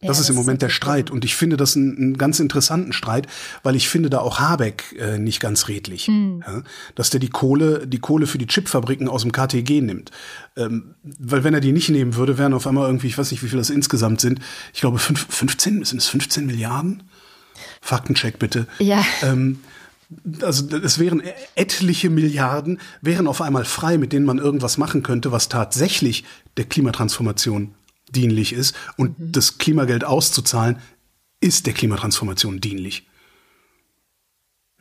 Das 0.00 0.20
ist 0.20 0.30
im 0.30 0.36
Moment 0.36 0.62
der 0.62 0.68
Streit. 0.68 1.10
Und 1.10 1.24
ich 1.24 1.34
finde 1.34 1.56
das 1.56 1.74
einen, 1.76 1.96
einen 1.96 2.18
ganz 2.18 2.38
interessanten 2.38 2.92
Streit, 2.92 3.26
weil 3.64 3.74
ich 3.74 3.88
finde 3.88 4.10
da 4.10 4.20
auch 4.20 4.38
Habeck 4.38 4.94
äh, 4.96 5.18
nicht 5.18 5.40
ganz 5.40 5.66
redlich. 5.66 6.06
Hm. 6.06 6.44
Ja, 6.46 6.62
dass 6.94 7.10
der 7.10 7.18
die 7.18 7.30
Kohle, 7.30 7.86
die 7.86 7.98
Kohle 7.98 8.28
für 8.28 8.38
die 8.38 8.46
Chipfabriken 8.46 9.08
aus 9.08 9.22
dem 9.22 9.32
KTG 9.32 9.80
nimmt. 9.80 10.12
Ähm, 10.56 10.94
weil 11.02 11.42
wenn 11.42 11.52
er 11.52 11.60
die 11.60 11.72
nicht 11.72 11.88
nehmen 11.88 12.14
würde, 12.14 12.38
wären 12.38 12.54
auf 12.54 12.66
einmal 12.68 12.86
irgendwie, 12.86 13.08
ich 13.08 13.18
weiß 13.18 13.32
nicht, 13.32 13.42
wie 13.42 13.48
viel 13.48 13.58
das 13.58 13.70
insgesamt 13.70 14.20
sind. 14.20 14.40
Ich 14.72 14.80
glaube, 14.80 14.98
fünf, 14.98 15.26
15, 15.28 15.84
sind 15.84 15.98
es 15.98 16.08
15 16.08 16.46
Milliarden? 16.46 17.02
Faktencheck 17.80 18.38
bitte. 18.38 18.68
Ja. 18.78 19.04
Ähm, 19.22 19.58
also 20.42 20.64
es 20.76 21.00
wären 21.00 21.22
etliche 21.56 22.08
Milliarden, 22.08 22.80
wären 23.02 23.26
auf 23.26 23.42
einmal 23.42 23.64
frei, 23.64 23.98
mit 23.98 24.12
denen 24.12 24.26
man 24.26 24.38
irgendwas 24.38 24.78
machen 24.78 25.02
könnte, 25.02 25.32
was 25.32 25.48
tatsächlich 25.48 26.24
der 26.56 26.66
Klimatransformation 26.66 27.74
dienlich 28.14 28.52
ist. 28.52 28.74
Und 28.96 29.14
das 29.18 29.58
Klimageld 29.58 30.04
auszuzahlen, 30.04 30.78
ist 31.40 31.66
der 31.66 31.74
Klimatransformation 31.74 32.60
dienlich. 32.60 33.06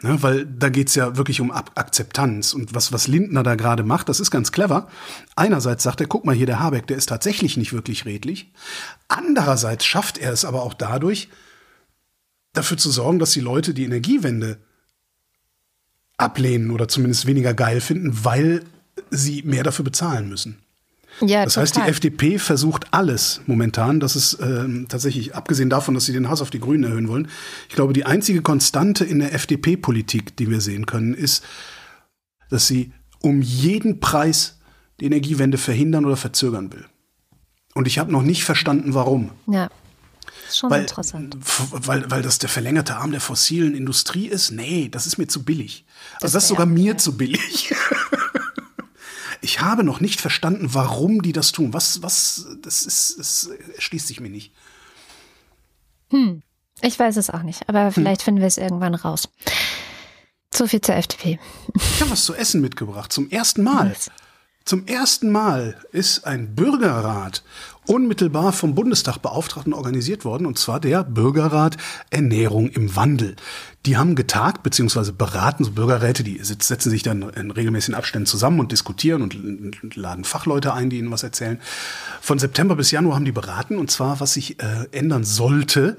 Ne, 0.03 0.21
weil 0.21 0.45
da 0.45 0.69
geht's 0.69 0.93
ja 0.93 1.17
wirklich 1.17 1.41
um 1.41 1.49
Ab 1.49 1.71
Akzeptanz. 1.73 2.53
Und 2.53 2.75
was, 2.75 2.91
was 2.91 3.07
Lindner 3.07 3.41
da 3.41 3.55
gerade 3.55 3.83
macht, 3.83 4.09
das 4.09 4.19
ist 4.19 4.29
ganz 4.29 4.51
clever. 4.51 4.87
Einerseits 5.35 5.83
sagt 5.83 6.01
er, 6.01 6.07
guck 6.07 6.23
mal 6.23 6.35
hier, 6.35 6.45
der 6.45 6.59
Habeck, 6.59 6.85
der 6.85 6.97
ist 6.97 7.09
tatsächlich 7.09 7.57
nicht 7.57 7.73
wirklich 7.73 8.05
redlich. 8.05 8.51
Andererseits 9.07 9.85
schafft 9.85 10.19
er 10.19 10.31
es 10.31 10.45
aber 10.45 10.61
auch 10.61 10.75
dadurch, 10.75 11.29
dafür 12.53 12.77
zu 12.77 12.91
sorgen, 12.91 13.17
dass 13.17 13.31
die 13.31 13.39
Leute 13.39 13.73
die 13.73 13.85
Energiewende 13.85 14.59
ablehnen 16.17 16.69
oder 16.69 16.87
zumindest 16.87 17.25
weniger 17.25 17.55
geil 17.55 17.81
finden, 17.81 18.23
weil 18.23 18.63
sie 19.09 19.41
mehr 19.43 19.63
dafür 19.63 19.85
bezahlen 19.85 20.29
müssen. 20.29 20.59
Ja, 21.21 21.43
das 21.43 21.55
total. 21.55 21.63
heißt, 21.63 21.75
die 21.77 21.81
FDP 21.81 22.39
versucht 22.39 22.87
alles 22.91 23.41
momentan. 23.47 23.99
Das 23.99 24.15
ist 24.15 24.37
ähm, 24.41 24.85
tatsächlich, 24.87 25.35
abgesehen 25.35 25.69
davon, 25.69 25.95
dass 25.95 26.05
sie 26.05 26.13
den 26.13 26.29
Hass 26.29 26.41
auf 26.41 26.49
die 26.49 26.59
Grünen 26.59 26.83
erhöhen 26.83 27.07
wollen, 27.07 27.27
ich 27.69 27.75
glaube, 27.75 27.93
die 27.93 28.05
einzige 28.05 28.41
Konstante 28.41 29.03
in 29.03 29.19
der 29.19 29.33
FDP-Politik, 29.33 30.35
die 30.37 30.49
wir 30.49 30.61
sehen 30.61 30.85
können, 30.85 31.13
ist, 31.13 31.43
dass 32.49 32.67
sie 32.67 32.91
um 33.21 33.41
jeden 33.41 33.99
Preis 33.99 34.59
die 34.99 35.05
Energiewende 35.05 35.57
verhindern 35.57 36.05
oder 36.05 36.17
verzögern 36.17 36.71
will. 36.71 36.85
Und 37.73 37.87
ich 37.87 37.99
habe 37.99 38.11
noch 38.11 38.23
nicht 38.23 38.43
verstanden, 38.43 38.93
warum. 38.93 39.31
Ja. 39.47 39.69
Das 40.25 40.53
ist 40.53 40.59
schon 40.59 40.69
weil, 40.69 40.81
interessant. 40.81 41.37
Weil, 41.71 42.09
weil 42.09 42.21
das 42.21 42.39
der 42.39 42.49
verlängerte 42.49 42.95
Arm 42.95 43.11
der 43.11 43.21
fossilen 43.21 43.75
Industrie 43.75 44.27
ist? 44.27 44.51
Nee, 44.51 44.87
das 44.89 45.05
ist 45.05 45.17
mir 45.17 45.27
zu 45.27 45.43
billig. 45.43 45.85
Also 46.15 46.25
das, 46.25 46.31
das 46.33 46.43
ist 46.43 46.49
sogar 46.49 46.65
mir 46.65 46.93
ja. 46.93 46.97
zu 46.97 47.17
billig. 47.17 47.73
Ich 49.47 49.61
habe 49.61 49.85
noch 49.85 50.01
nicht 50.01 50.19
verstanden, 50.19 50.73
warum 50.73 51.21
die 51.21 51.31
das 51.31 51.53
tun. 51.53 51.73
Was, 51.73 52.01
was, 52.03 52.47
das 52.61 52.81
ist, 52.81 53.17
das 53.17 53.49
schließt 53.77 54.05
sich 54.05 54.19
mir 54.19 54.29
nicht. 54.29 54.51
Hm. 56.09 56.43
Ich 56.81 56.99
weiß 56.99 57.15
es 57.15 57.29
auch 57.29 57.43
nicht, 57.43 57.69
aber 57.69 57.85
hm. 57.85 57.93
vielleicht 57.93 58.21
hm. 58.21 58.25
finden 58.25 58.41
wir 58.41 58.47
es 58.47 58.57
irgendwann 58.57 58.93
raus. 58.93 59.29
So 60.53 60.67
viel 60.67 60.81
zur 60.81 60.95
FDP. 60.95 61.39
Ich 61.75 62.01
habe 62.01 62.11
was 62.11 62.25
zu 62.25 62.33
essen 62.33 62.59
mitgebracht, 62.59 63.13
zum 63.13 63.29
ersten 63.29 63.63
Mal. 63.63 63.95
Zum 64.67 64.85
ersten 64.85 65.31
Mal 65.31 65.77
ist 65.93 66.27
ein 66.27 66.53
Bürgerrat 66.53 67.41
unmittelbar 67.85 68.51
vom 68.51 68.75
Bundestagbeauftragten 68.75 69.73
organisiert 69.73 70.25
worden, 70.25 70.45
und 70.45 70.59
zwar 70.59 70.81
der 70.81 71.05
Bürgerrat 71.05 71.77
Ernährung 72.09 72.67
im 72.71 72.93
Wandel. 72.97 73.37
Die 73.85 73.95
haben 73.95 74.15
getagt 74.15 74.63
beziehungsweise 74.63 75.13
beraten, 75.13 75.63
so 75.63 75.71
Bürgerräte, 75.71 76.25
die 76.25 76.43
setzen 76.43 76.89
sich 76.89 77.01
dann 77.01 77.21
in 77.29 77.51
regelmäßigen 77.51 77.95
Abständen 77.95 78.25
zusammen 78.25 78.59
und 78.59 78.73
diskutieren 78.73 79.21
und 79.21 79.95
laden 79.95 80.25
Fachleute 80.25 80.73
ein, 80.73 80.89
die 80.89 80.97
ihnen 80.97 81.11
was 81.11 81.23
erzählen. 81.23 81.61
Von 82.19 82.37
September 82.37 82.75
bis 82.75 82.91
Januar 82.91 83.15
haben 83.15 83.23
die 83.23 83.31
beraten, 83.31 83.77
und 83.77 83.89
zwar, 83.89 84.19
was 84.19 84.33
sich 84.33 84.61
äh, 84.61 84.87
ändern 84.91 85.23
sollte 85.23 85.95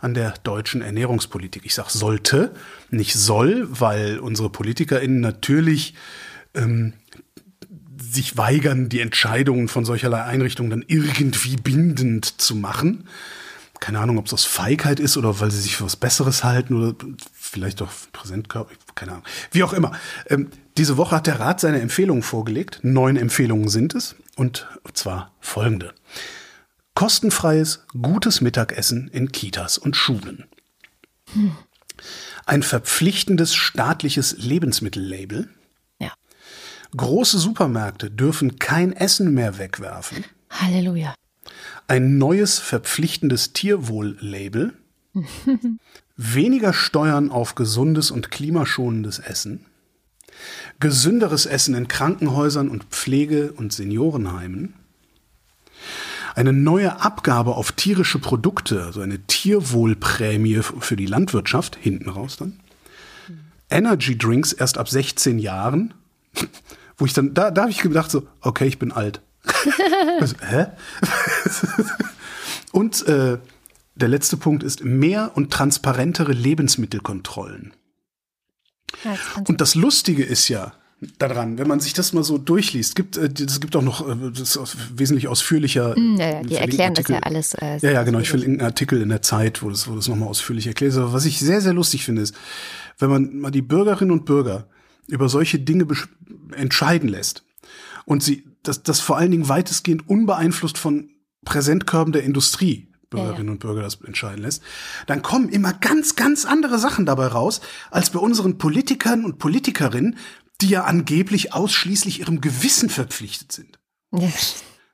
an 0.00 0.14
der 0.14 0.34
deutschen 0.42 0.82
Ernährungspolitik. 0.82 1.64
Ich 1.64 1.76
sage 1.76 1.90
sollte, 1.92 2.50
nicht 2.90 3.14
soll, 3.14 3.68
weil 3.70 4.18
unsere 4.18 4.50
PolitikerInnen 4.50 5.20
natürlich 5.20 5.94
ähm, 6.54 6.94
sich 8.12 8.36
weigern, 8.36 8.88
die 8.88 9.00
Entscheidungen 9.00 9.68
von 9.68 9.84
solcherlei 9.84 10.22
Einrichtungen 10.24 10.70
dann 10.70 10.84
irgendwie 10.86 11.56
bindend 11.56 12.40
zu 12.40 12.54
machen. 12.54 13.08
Keine 13.80 14.00
Ahnung, 14.00 14.18
ob 14.18 14.26
es 14.26 14.32
aus 14.32 14.44
Feigheit 14.44 14.98
ist 14.98 15.16
oder 15.16 15.40
weil 15.40 15.50
sie 15.50 15.60
sich 15.60 15.76
für 15.76 15.84
was 15.84 15.96
Besseres 15.96 16.42
halten 16.42 16.74
oder 16.74 16.96
vielleicht 17.32 17.80
doch 17.80 17.90
Präsentkörper, 18.12 18.74
keine 18.94 19.12
Ahnung. 19.12 19.24
Wie 19.52 19.62
auch 19.62 19.72
immer. 19.72 19.92
Ähm, 20.26 20.50
diese 20.76 20.96
Woche 20.96 21.16
hat 21.16 21.26
der 21.26 21.40
Rat 21.40 21.60
seine 21.60 21.80
Empfehlungen 21.80 22.22
vorgelegt. 22.22 22.80
Neun 22.82 23.16
Empfehlungen 23.16 23.68
sind 23.68 23.94
es. 23.94 24.16
Und 24.36 24.66
zwar 24.94 25.32
folgende. 25.40 25.92
Kostenfreies, 26.94 27.84
gutes 28.00 28.40
Mittagessen 28.40 29.08
in 29.08 29.30
Kitas 29.30 29.78
und 29.78 29.96
Schulen. 29.96 30.46
Hm. 31.32 31.52
Ein 32.46 32.62
verpflichtendes 32.62 33.54
staatliches 33.54 34.36
Lebensmittellabel 34.38 35.48
Große 36.96 37.38
Supermärkte 37.38 38.10
dürfen 38.10 38.58
kein 38.58 38.92
Essen 38.92 39.34
mehr 39.34 39.58
wegwerfen. 39.58 40.24
Halleluja. 40.50 41.14
Ein 41.86 42.18
neues 42.18 42.58
verpflichtendes 42.58 43.52
Tierwohl-Label. 43.52 44.72
weniger 46.18 46.72
Steuern 46.72 47.30
auf 47.30 47.54
gesundes 47.54 48.10
und 48.10 48.30
klimaschonendes 48.30 49.20
Essen. 49.20 49.64
Gesünderes 50.80 51.46
Essen 51.46 51.74
in 51.74 51.88
Krankenhäusern 51.88 52.68
und 52.68 52.84
Pflege- 52.84 53.52
und 53.52 53.72
Seniorenheimen. 53.72 54.74
Eine 56.34 56.52
neue 56.52 57.00
Abgabe 57.00 57.56
auf 57.56 57.72
tierische 57.72 58.18
Produkte, 58.18 58.84
also 58.84 59.00
eine 59.00 59.20
Tierwohlprämie 59.20 60.60
für 60.62 60.96
die 60.96 61.06
Landwirtschaft, 61.06 61.76
hinten 61.80 62.10
raus 62.10 62.36
dann. 62.36 62.60
Energy 63.70 64.16
Drinks 64.16 64.52
erst 64.52 64.78
ab 64.78 64.88
16 64.88 65.38
Jahren 65.38 65.94
wo 66.98 67.06
ich 67.06 67.14
dann, 67.14 67.32
da, 67.32 67.50
da 67.50 67.62
habe 67.62 67.70
ich 67.70 67.80
gedacht 67.80 68.10
so, 68.10 68.26
okay, 68.40 68.66
ich 68.66 68.78
bin 68.78 68.92
alt. 68.92 69.22
also, 70.20 70.36
hä? 70.46 70.66
und 72.72 73.06
äh, 73.06 73.38
der 73.94 74.08
letzte 74.08 74.36
Punkt 74.36 74.62
ist 74.62 74.84
mehr 74.84 75.32
und 75.34 75.52
transparentere 75.52 76.32
Lebensmittelkontrollen. 76.32 77.72
Ja, 79.04 79.16
und 79.46 79.60
das 79.60 79.74
Lustige 79.74 80.24
ist 80.24 80.48
ja 80.48 80.72
daran, 81.18 81.58
wenn 81.58 81.68
man 81.68 81.78
sich 81.78 81.92
das 81.92 82.12
mal 82.12 82.24
so 82.24 82.38
durchliest, 82.38 82.96
gibt 82.96 83.16
es 83.16 83.60
gibt 83.60 83.76
auch 83.76 83.82
noch 83.82 84.08
äh, 84.08 84.30
das 84.36 84.56
ist 84.56 84.76
wesentlich 84.98 85.28
ausführlicher. 85.28 85.96
Mm, 85.96 86.16
ja, 86.16 86.30
ja, 86.30 86.42
die 86.42 86.56
erklären 86.56 86.90
Artikel. 86.90 87.14
das 87.14 87.20
ja 87.20 87.22
alles. 87.22 87.54
Äh, 87.54 87.78
ja, 87.78 87.90
ja, 87.92 88.02
genau. 88.02 88.18
Ich 88.18 88.30
verlinke 88.30 88.52
einen 88.58 88.66
Artikel 88.66 89.00
in 89.00 89.08
der 89.08 89.22
Zeit, 89.22 89.62
wo 89.62 89.70
das, 89.70 89.88
wo 89.88 89.94
das 89.94 90.08
nochmal 90.08 90.28
ausführlich 90.28 90.66
erklärt. 90.66 90.96
Aber 90.96 91.12
was 91.12 91.24
ich 91.24 91.38
sehr, 91.38 91.60
sehr 91.60 91.72
lustig 91.72 92.04
finde, 92.04 92.22
ist, 92.22 92.34
wenn 92.98 93.10
man 93.10 93.38
mal 93.38 93.50
die 93.50 93.62
Bürgerinnen 93.62 94.10
und 94.10 94.24
Bürger 94.24 94.66
über 95.08 95.28
solche 95.28 95.58
Dinge 95.58 95.86
entscheiden 96.52 97.08
lässt 97.08 97.44
und 98.04 98.22
sie 98.22 98.44
das, 98.62 98.82
das 98.82 99.00
vor 99.00 99.16
allen 99.16 99.30
Dingen 99.30 99.48
weitestgehend 99.48 100.08
unbeeinflusst 100.08 100.78
von 100.78 101.10
Präsentkörben 101.44 102.12
der 102.12 102.24
Industrie 102.24 102.88
Bürgerinnen 103.10 103.38
ja, 103.38 103.44
ja. 103.44 103.50
und 103.52 103.60
Bürger 103.60 103.82
das 103.82 104.00
entscheiden 104.02 104.42
lässt, 104.42 104.62
dann 105.06 105.22
kommen 105.22 105.48
immer 105.48 105.72
ganz, 105.72 106.14
ganz 106.16 106.44
andere 106.44 106.78
Sachen 106.78 107.06
dabei 107.06 107.28
raus, 107.28 107.60
als 107.90 108.10
bei 108.10 108.18
unseren 108.18 108.58
Politikern 108.58 109.24
und 109.24 109.38
Politikerinnen, 109.38 110.18
die 110.60 110.68
ja 110.68 110.84
angeblich 110.84 111.54
ausschließlich 111.54 112.20
ihrem 112.20 112.40
Gewissen 112.40 112.90
verpflichtet 112.90 113.52
sind. 113.52 113.78
Ja. 114.12 114.28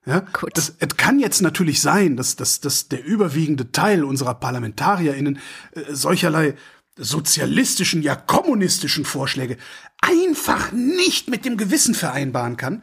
Ja, 0.06 0.20
Gut. 0.20 0.50
Das, 0.52 0.74
es 0.80 0.96
kann 0.98 1.18
jetzt 1.18 1.40
natürlich 1.40 1.80
sein, 1.80 2.18
dass, 2.18 2.36
dass, 2.36 2.60
dass 2.60 2.88
der 2.88 3.02
überwiegende 3.02 3.72
Teil 3.72 4.04
unserer 4.04 4.34
ParlamentarierInnen 4.34 5.38
äh, 5.72 5.94
solcherlei 5.94 6.56
sozialistischen, 6.96 8.02
ja 8.02 8.14
kommunistischen 8.14 9.04
Vorschläge 9.04 9.56
einfach 10.00 10.72
nicht 10.72 11.28
mit 11.28 11.44
dem 11.44 11.56
Gewissen 11.56 11.94
vereinbaren 11.94 12.56
kann. 12.56 12.82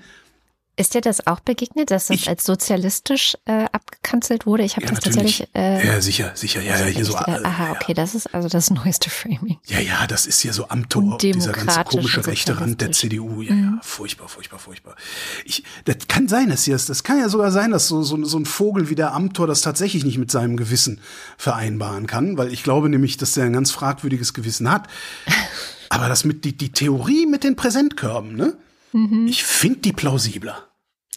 Ist 0.78 0.94
dir 0.94 1.02
das 1.02 1.28
auch 1.28 1.42
begegnet, 1.42 1.92
dass 1.92 2.08
das 2.08 2.16
ich, 2.16 2.30
als 2.30 2.46
sozialistisch 2.46 3.38
äh, 3.46 3.66
abgekanzelt 3.74 4.46
wurde? 4.46 4.64
Ich 4.64 4.78
habe 4.78 4.86
ja, 4.86 4.94
das 4.94 5.06
natürlich. 5.06 5.40
tatsächlich. 5.40 5.56
Äh, 5.56 5.86
ja, 5.86 6.02
sicher, 6.02 6.32
sicher, 6.34 6.62
ja, 6.62 6.80
ja, 6.80 6.86
hier 6.86 7.04
so. 7.04 7.14
Äh, 7.14 7.44
aha, 7.44 7.72
okay, 7.72 7.94
das 7.94 8.16
ist 8.16 8.34
also 8.34 8.48
das 8.48 8.70
neueste 8.72 9.10
Framing. 9.10 9.60
Ja, 9.66 9.80
ja, 9.80 10.08
das 10.08 10.26
ist 10.26 10.40
hier 10.40 10.54
so 10.54 10.70
Amtor, 10.70 11.18
dieser 11.18 11.52
ganze 11.52 11.84
komische 11.84 12.26
rechte 12.26 12.60
Rand 12.60 12.80
der 12.80 12.94
CDU. 12.94 13.42
Ja, 13.42 13.54
mhm. 13.54 13.64
ja, 13.64 13.80
furchtbar, 13.84 14.30
furchtbar, 14.30 14.60
furchtbar. 14.60 14.96
Ich, 15.44 15.64
das 15.86 16.08
kann 16.08 16.30
sein, 16.30 16.50
dass 16.50 16.64
hier, 16.64 16.78
das 16.78 17.04
kann 17.04 17.20
ja 17.20 17.28
sogar 17.28 17.52
sein, 17.52 17.72
dass 17.72 17.90
so, 17.90 18.02
so, 18.02 18.24
so 18.24 18.40
ein 18.40 18.46
Vogel 18.46 18.90
wie 18.90 18.96
der 18.96 19.14
Amtor 19.14 19.48
das 19.48 19.62
tatsächlich 19.62 20.06
nicht 20.06 20.20
mit 20.20 20.32
seinem 20.32 20.56
Gewissen 20.56 21.02
vereinbaren 21.38 22.08
kann, 22.08 22.38
weil 22.38 22.52
ich 22.52 22.64
glaube 22.64 22.88
nämlich, 22.88 23.18
dass 23.18 23.34
der 23.34 23.44
ein 23.44 23.54
ganz 23.54 23.72
fragwürdiges 23.72 24.34
Gewissen 24.34 24.72
hat. 24.72 24.88
Aber 25.90 26.08
das 26.08 26.24
mit 26.24 26.46
die, 26.46 26.56
die 26.56 26.72
Theorie 26.72 27.26
mit 27.26 27.44
den 27.44 27.58
Präsentkörben, 27.58 28.38
ne? 28.38 28.56
Mhm. 28.92 29.28
Ich 29.28 29.44
finde 29.44 29.80
die 29.80 29.94
plausibler. 29.94 30.68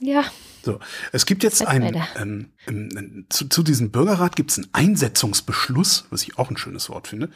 Ja. 0.01 0.25
So, 0.65 0.81
es 1.13 1.27
gibt 1.27 1.43
jetzt 1.43 1.67
ein, 1.67 1.95
ähm, 2.17 2.47
ähm, 2.67 3.27
zu, 3.29 3.49
zu 3.49 3.63
diesem 3.63 3.91
Bürgerrat 3.91 4.35
gibt 4.35 4.51
es 4.51 4.59
einen 4.59 4.69
Einsetzungsbeschluss, 4.73 6.07
was 6.09 6.23
ich 6.23 6.39
auch 6.39 6.51
ein 6.51 6.57
schönes 6.57 6.89
Wort 6.89 7.07
finde. 7.07 7.29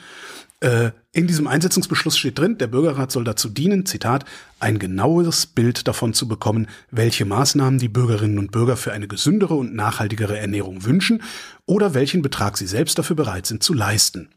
Äh, 0.61 0.93
in 1.13 1.27
diesem 1.27 1.47
Einsetzungsbeschluss 1.47 2.17
steht 2.17 2.39
drin, 2.39 2.57
der 2.57 2.69
Bürgerrat 2.69 3.13
soll 3.13 3.25
dazu 3.25 3.51
dienen, 3.51 3.85
Zitat, 3.85 4.25
ein 4.61 4.79
genaues 4.79 5.47
Bild 5.47 5.87
davon 5.87 6.15
zu 6.15 6.27
bekommen, 6.27 6.69
welche 6.91 7.27
Maßnahmen 7.27 7.79
die 7.79 7.89
Bürgerinnen 7.89 8.39
und 8.39 8.51
Bürger 8.51 8.79
für 8.79 8.93
eine 8.93 9.09
gesündere 9.09 9.55
und 9.55 9.75
nachhaltigere 9.75 10.39
Ernährung 10.39 10.85
wünschen 10.85 11.23
oder 11.67 11.93
welchen 11.93 12.23
Betrag 12.23 12.57
sie 12.57 12.67
selbst 12.67 12.99
dafür 12.99 13.15
bereit 13.15 13.47
sind 13.47 13.63
zu 13.63 13.75
leisten. 13.75 14.31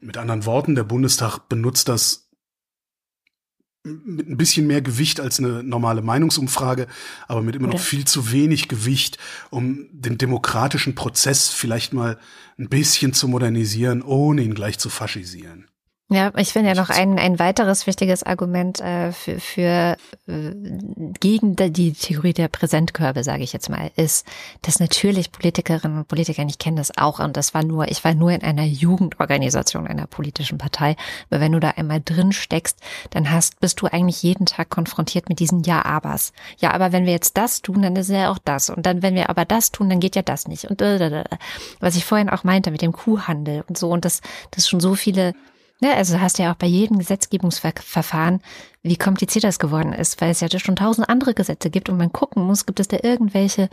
Mit 0.00 0.18
anderen 0.18 0.44
Worten, 0.44 0.74
der 0.74 0.84
Bundestag 0.84 1.48
benutzt 1.48 1.88
das 1.88 2.29
mit 3.84 4.28
ein 4.28 4.36
bisschen 4.36 4.66
mehr 4.66 4.82
Gewicht 4.82 5.20
als 5.20 5.38
eine 5.38 5.62
normale 5.62 6.02
Meinungsumfrage, 6.02 6.86
aber 7.28 7.42
mit 7.42 7.56
immer 7.56 7.68
noch 7.68 7.80
viel 7.80 8.04
zu 8.04 8.30
wenig 8.30 8.68
Gewicht, 8.68 9.16
um 9.48 9.88
den 9.92 10.18
demokratischen 10.18 10.94
Prozess 10.94 11.48
vielleicht 11.48 11.94
mal 11.94 12.18
ein 12.58 12.68
bisschen 12.68 13.14
zu 13.14 13.26
modernisieren, 13.26 14.02
ohne 14.02 14.42
ihn 14.42 14.54
gleich 14.54 14.78
zu 14.78 14.90
faschisieren. 14.90 15.69
Ja, 16.12 16.32
ich 16.36 16.52
finde 16.52 16.70
ja 16.70 16.74
noch 16.74 16.90
ein, 16.90 17.20
ein 17.20 17.38
weiteres 17.38 17.86
wichtiges 17.86 18.24
Argument 18.24 18.80
äh, 18.80 19.12
für, 19.12 19.38
für 19.38 19.96
äh, 20.26 20.54
gegen 21.20 21.54
die 21.54 21.92
Theorie 21.92 22.32
der 22.32 22.48
Präsentkörbe, 22.48 23.22
sage 23.22 23.44
ich 23.44 23.52
jetzt 23.52 23.70
mal, 23.70 23.92
ist, 23.94 24.26
dass 24.62 24.80
natürlich 24.80 25.30
Politikerinnen 25.30 25.98
und 25.98 26.08
Politiker, 26.08 26.42
ich 26.42 26.58
kenne 26.58 26.78
das 26.78 26.98
auch, 26.98 27.20
und 27.20 27.36
das 27.36 27.54
war 27.54 27.62
nur, 27.62 27.86
ich 27.86 28.02
war 28.02 28.12
nur 28.14 28.32
in 28.32 28.42
einer 28.42 28.64
Jugendorganisation 28.64 29.86
einer 29.86 30.08
politischen 30.08 30.58
Partei, 30.58 30.96
aber 31.30 31.40
wenn 31.40 31.52
du 31.52 31.60
da 31.60 31.70
einmal 31.76 32.02
drin 32.04 32.32
steckst, 32.32 32.80
dann 33.10 33.30
hast, 33.30 33.60
bist 33.60 33.80
du 33.80 33.86
eigentlich 33.86 34.20
jeden 34.24 34.46
Tag 34.46 34.68
konfrontiert 34.68 35.28
mit 35.28 35.38
diesen 35.38 35.62
Ja-Abers. 35.62 36.32
Ja, 36.58 36.72
aber 36.72 36.90
wenn 36.90 37.06
wir 37.06 37.12
jetzt 37.12 37.36
das 37.36 37.62
tun, 37.62 37.82
dann 37.82 37.94
ist 37.94 38.10
ja 38.10 38.32
auch 38.32 38.38
das. 38.38 38.68
Und 38.68 38.84
dann, 38.84 39.02
wenn 39.02 39.14
wir 39.14 39.30
aber 39.30 39.44
das 39.44 39.70
tun, 39.70 39.88
dann 39.88 40.00
geht 40.00 40.16
ja 40.16 40.22
das 40.22 40.48
nicht. 40.48 40.64
Und 40.64 40.82
äh, 40.82 41.22
was 41.78 41.94
ich 41.94 42.04
vorhin 42.04 42.30
auch 42.30 42.42
meinte 42.42 42.72
mit 42.72 42.82
dem 42.82 42.90
Kuhhandel 42.90 43.62
und 43.68 43.78
so, 43.78 43.90
und 43.90 44.04
das, 44.04 44.22
das 44.50 44.68
schon 44.68 44.80
so 44.80 44.96
viele 44.96 45.34
ja, 45.80 45.94
also 45.94 46.20
hast 46.20 46.38
du 46.38 46.42
ja 46.42 46.52
auch 46.52 46.56
bei 46.56 46.66
jedem 46.66 46.98
Gesetzgebungsverfahren, 46.98 48.40
wie 48.82 48.96
kompliziert 48.96 49.44
das 49.44 49.58
geworden 49.58 49.92
ist, 49.92 50.20
weil 50.22 50.30
es 50.30 50.40
ja 50.40 50.48
schon 50.58 50.74
tausend 50.74 51.08
andere 51.10 51.34
Gesetze 51.34 51.68
gibt 51.68 51.90
und 51.90 51.98
man 51.98 52.12
gucken 52.12 52.42
muss, 52.42 52.64
gibt 52.64 52.80
es 52.80 52.88
da 52.88 52.96
irgendwelche 53.02 53.68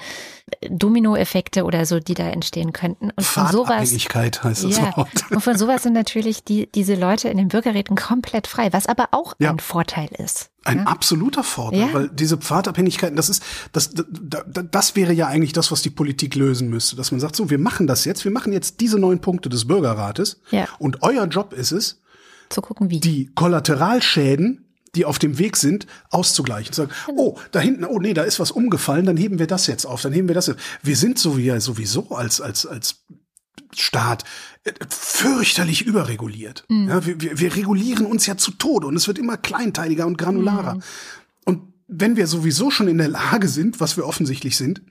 Dominoeffekte 0.69 1.63
oder 1.63 1.85
so, 1.85 1.99
die 1.99 2.13
da 2.13 2.27
entstehen 2.27 2.73
könnten. 2.73 3.11
Und 3.11 3.23
von 3.23 3.47
sowas, 3.47 3.89
heißt 3.89 4.63
das 4.65 4.77
ja, 4.77 4.97
Wort. 4.97 5.09
Und 5.29 5.41
von 5.41 5.57
sowas 5.57 5.83
sind 5.83 5.93
natürlich 5.93 6.43
die, 6.43 6.69
diese 6.69 6.95
Leute 6.95 7.29
in 7.29 7.37
den 7.37 7.47
Bürgerräten 7.47 7.95
komplett 7.95 8.47
frei, 8.47 8.73
was 8.73 8.85
aber 8.85 9.09
auch 9.11 9.33
ja. 9.39 9.49
ein 9.49 9.59
Vorteil 9.59 10.09
ist. 10.17 10.49
Ein 10.65 10.79
ja? 10.79 10.83
absoluter 10.83 11.45
Vorteil, 11.45 11.79
ja. 11.79 11.93
weil 11.93 12.09
diese 12.09 12.35
Pfadabhängigkeiten, 12.35 13.15
das 13.15 13.29
ist, 13.29 13.41
das, 13.71 13.91
das, 13.93 14.43
das 14.69 14.95
wäre 14.97 15.13
ja 15.13 15.27
eigentlich 15.27 15.53
das, 15.53 15.71
was 15.71 15.81
die 15.81 15.89
Politik 15.89 16.35
lösen 16.35 16.69
müsste, 16.69 16.97
dass 16.97 17.11
man 17.11 17.21
sagt, 17.21 17.37
so, 17.37 17.49
wir 17.49 17.59
machen 17.59 17.87
das 17.87 18.03
jetzt, 18.03 18.25
wir 18.25 18.31
machen 18.31 18.51
jetzt 18.51 18.81
diese 18.81 18.99
neun 18.99 19.21
Punkte 19.21 19.47
des 19.47 19.67
Bürgerrates 19.67 20.41
ja. 20.51 20.67
und 20.79 21.01
euer 21.03 21.25
Job 21.27 21.53
ist 21.53 21.71
es, 21.71 22.01
zu 22.49 22.61
gucken, 22.61 22.89
wie. 22.89 22.99
Die 22.99 23.29
Kollateralschäden, 23.35 24.66
die 24.97 25.05
auf 25.05 25.19
dem 25.19 25.37
Weg 25.37 25.55
sind, 25.55 25.87
auszugleichen. 26.09 26.73
Sagen, 26.73 26.91
genau. 27.05 27.21
oh, 27.21 27.39
da 27.51 27.59
hinten, 27.59 27.85
oh 27.85 27.99
nee, 27.99 28.13
da 28.13 28.23
ist 28.23 28.39
was 28.39 28.51
umgefallen, 28.51 29.05
dann 29.05 29.15
heben 29.15 29.39
wir 29.39 29.47
das 29.47 29.67
jetzt 29.67 29.85
auf, 29.85 30.01
dann 30.01 30.11
heben 30.11 30.27
wir 30.27 30.35
das. 30.35 30.47
Jetzt. 30.47 30.59
Wir 30.81 30.97
sind 30.97 31.19
so 31.19 31.37
wie, 31.37 31.57
sowieso 31.59 32.09
als, 32.09 32.41
als, 32.41 32.65
als 32.65 33.03
Staat 33.75 34.23
äh, 34.63 34.73
fürchterlich 34.89 35.85
überreguliert. 35.85 36.65
Mhm. 36.67 36.89
Ja, 36.89 37.05
wir, 37.05 37.39
wir, 37.39 37.55
regulieren 37.55 38.05
uns 38.05 38.25
ja 38.25 38.37
zu 38.37 38.51
Tode 38.51 38.87
und 38.87 38.95
es 38.95 39.07
wird 39.07 39.19
immer 39.19 39.37
kleinteiliger 39.37 40.07
und 40.07 40.17
granularer. 40.17 40.75
Mhm. 40.75 40.83
Und 41.45 41.61
wenn 41.87 42.15
wir 42.15 42.27
sowieso 42.27 42.71
schon 42.71 42.87
in 42.87 42.97
der 42.97 43.09
Lage 43.09 43.47
sind, 43.47 43.79
was 43.79 43.97
wir 43.97 44.05
offensichtlich 44.05 44.57
sind, 44.57 44.81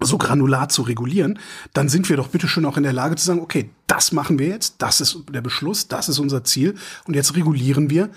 so 0.00 0.18
granular 0.18 0.68
zu 0.68 0.82
regulieren, 0.82 1.38
dann 1.72 1.88
sind 1.88 2.08
wir 2.08 2.16
doch 2.16 2.28
bitte 2.28 2.48
schon 2.48 2.64
auch 2.64 2.76
in 2.76 2.82
der 2.82 2.92
Lage 2.92 3.16
zu 3.16 3.24
sagen, 3.24 3.40
okay, 3.40 3.70
das 3.86 4.12
machen 4.12 4.38
wir 4.38 4.48
jetzt, 4.48 4.76
das 4.78 5.00
ist 5.00 5.18
der 5.32 5.40
Beschluss, 5.40 5.88
das 5.88 6.08
ist 6.08 6.18
unser 6.18 6.44
Ziel 6.44 6.74
und 7.06 7.14
jetzt 7.14 7.36
regulieren 7.36 7.90
wir, 7.90 8.10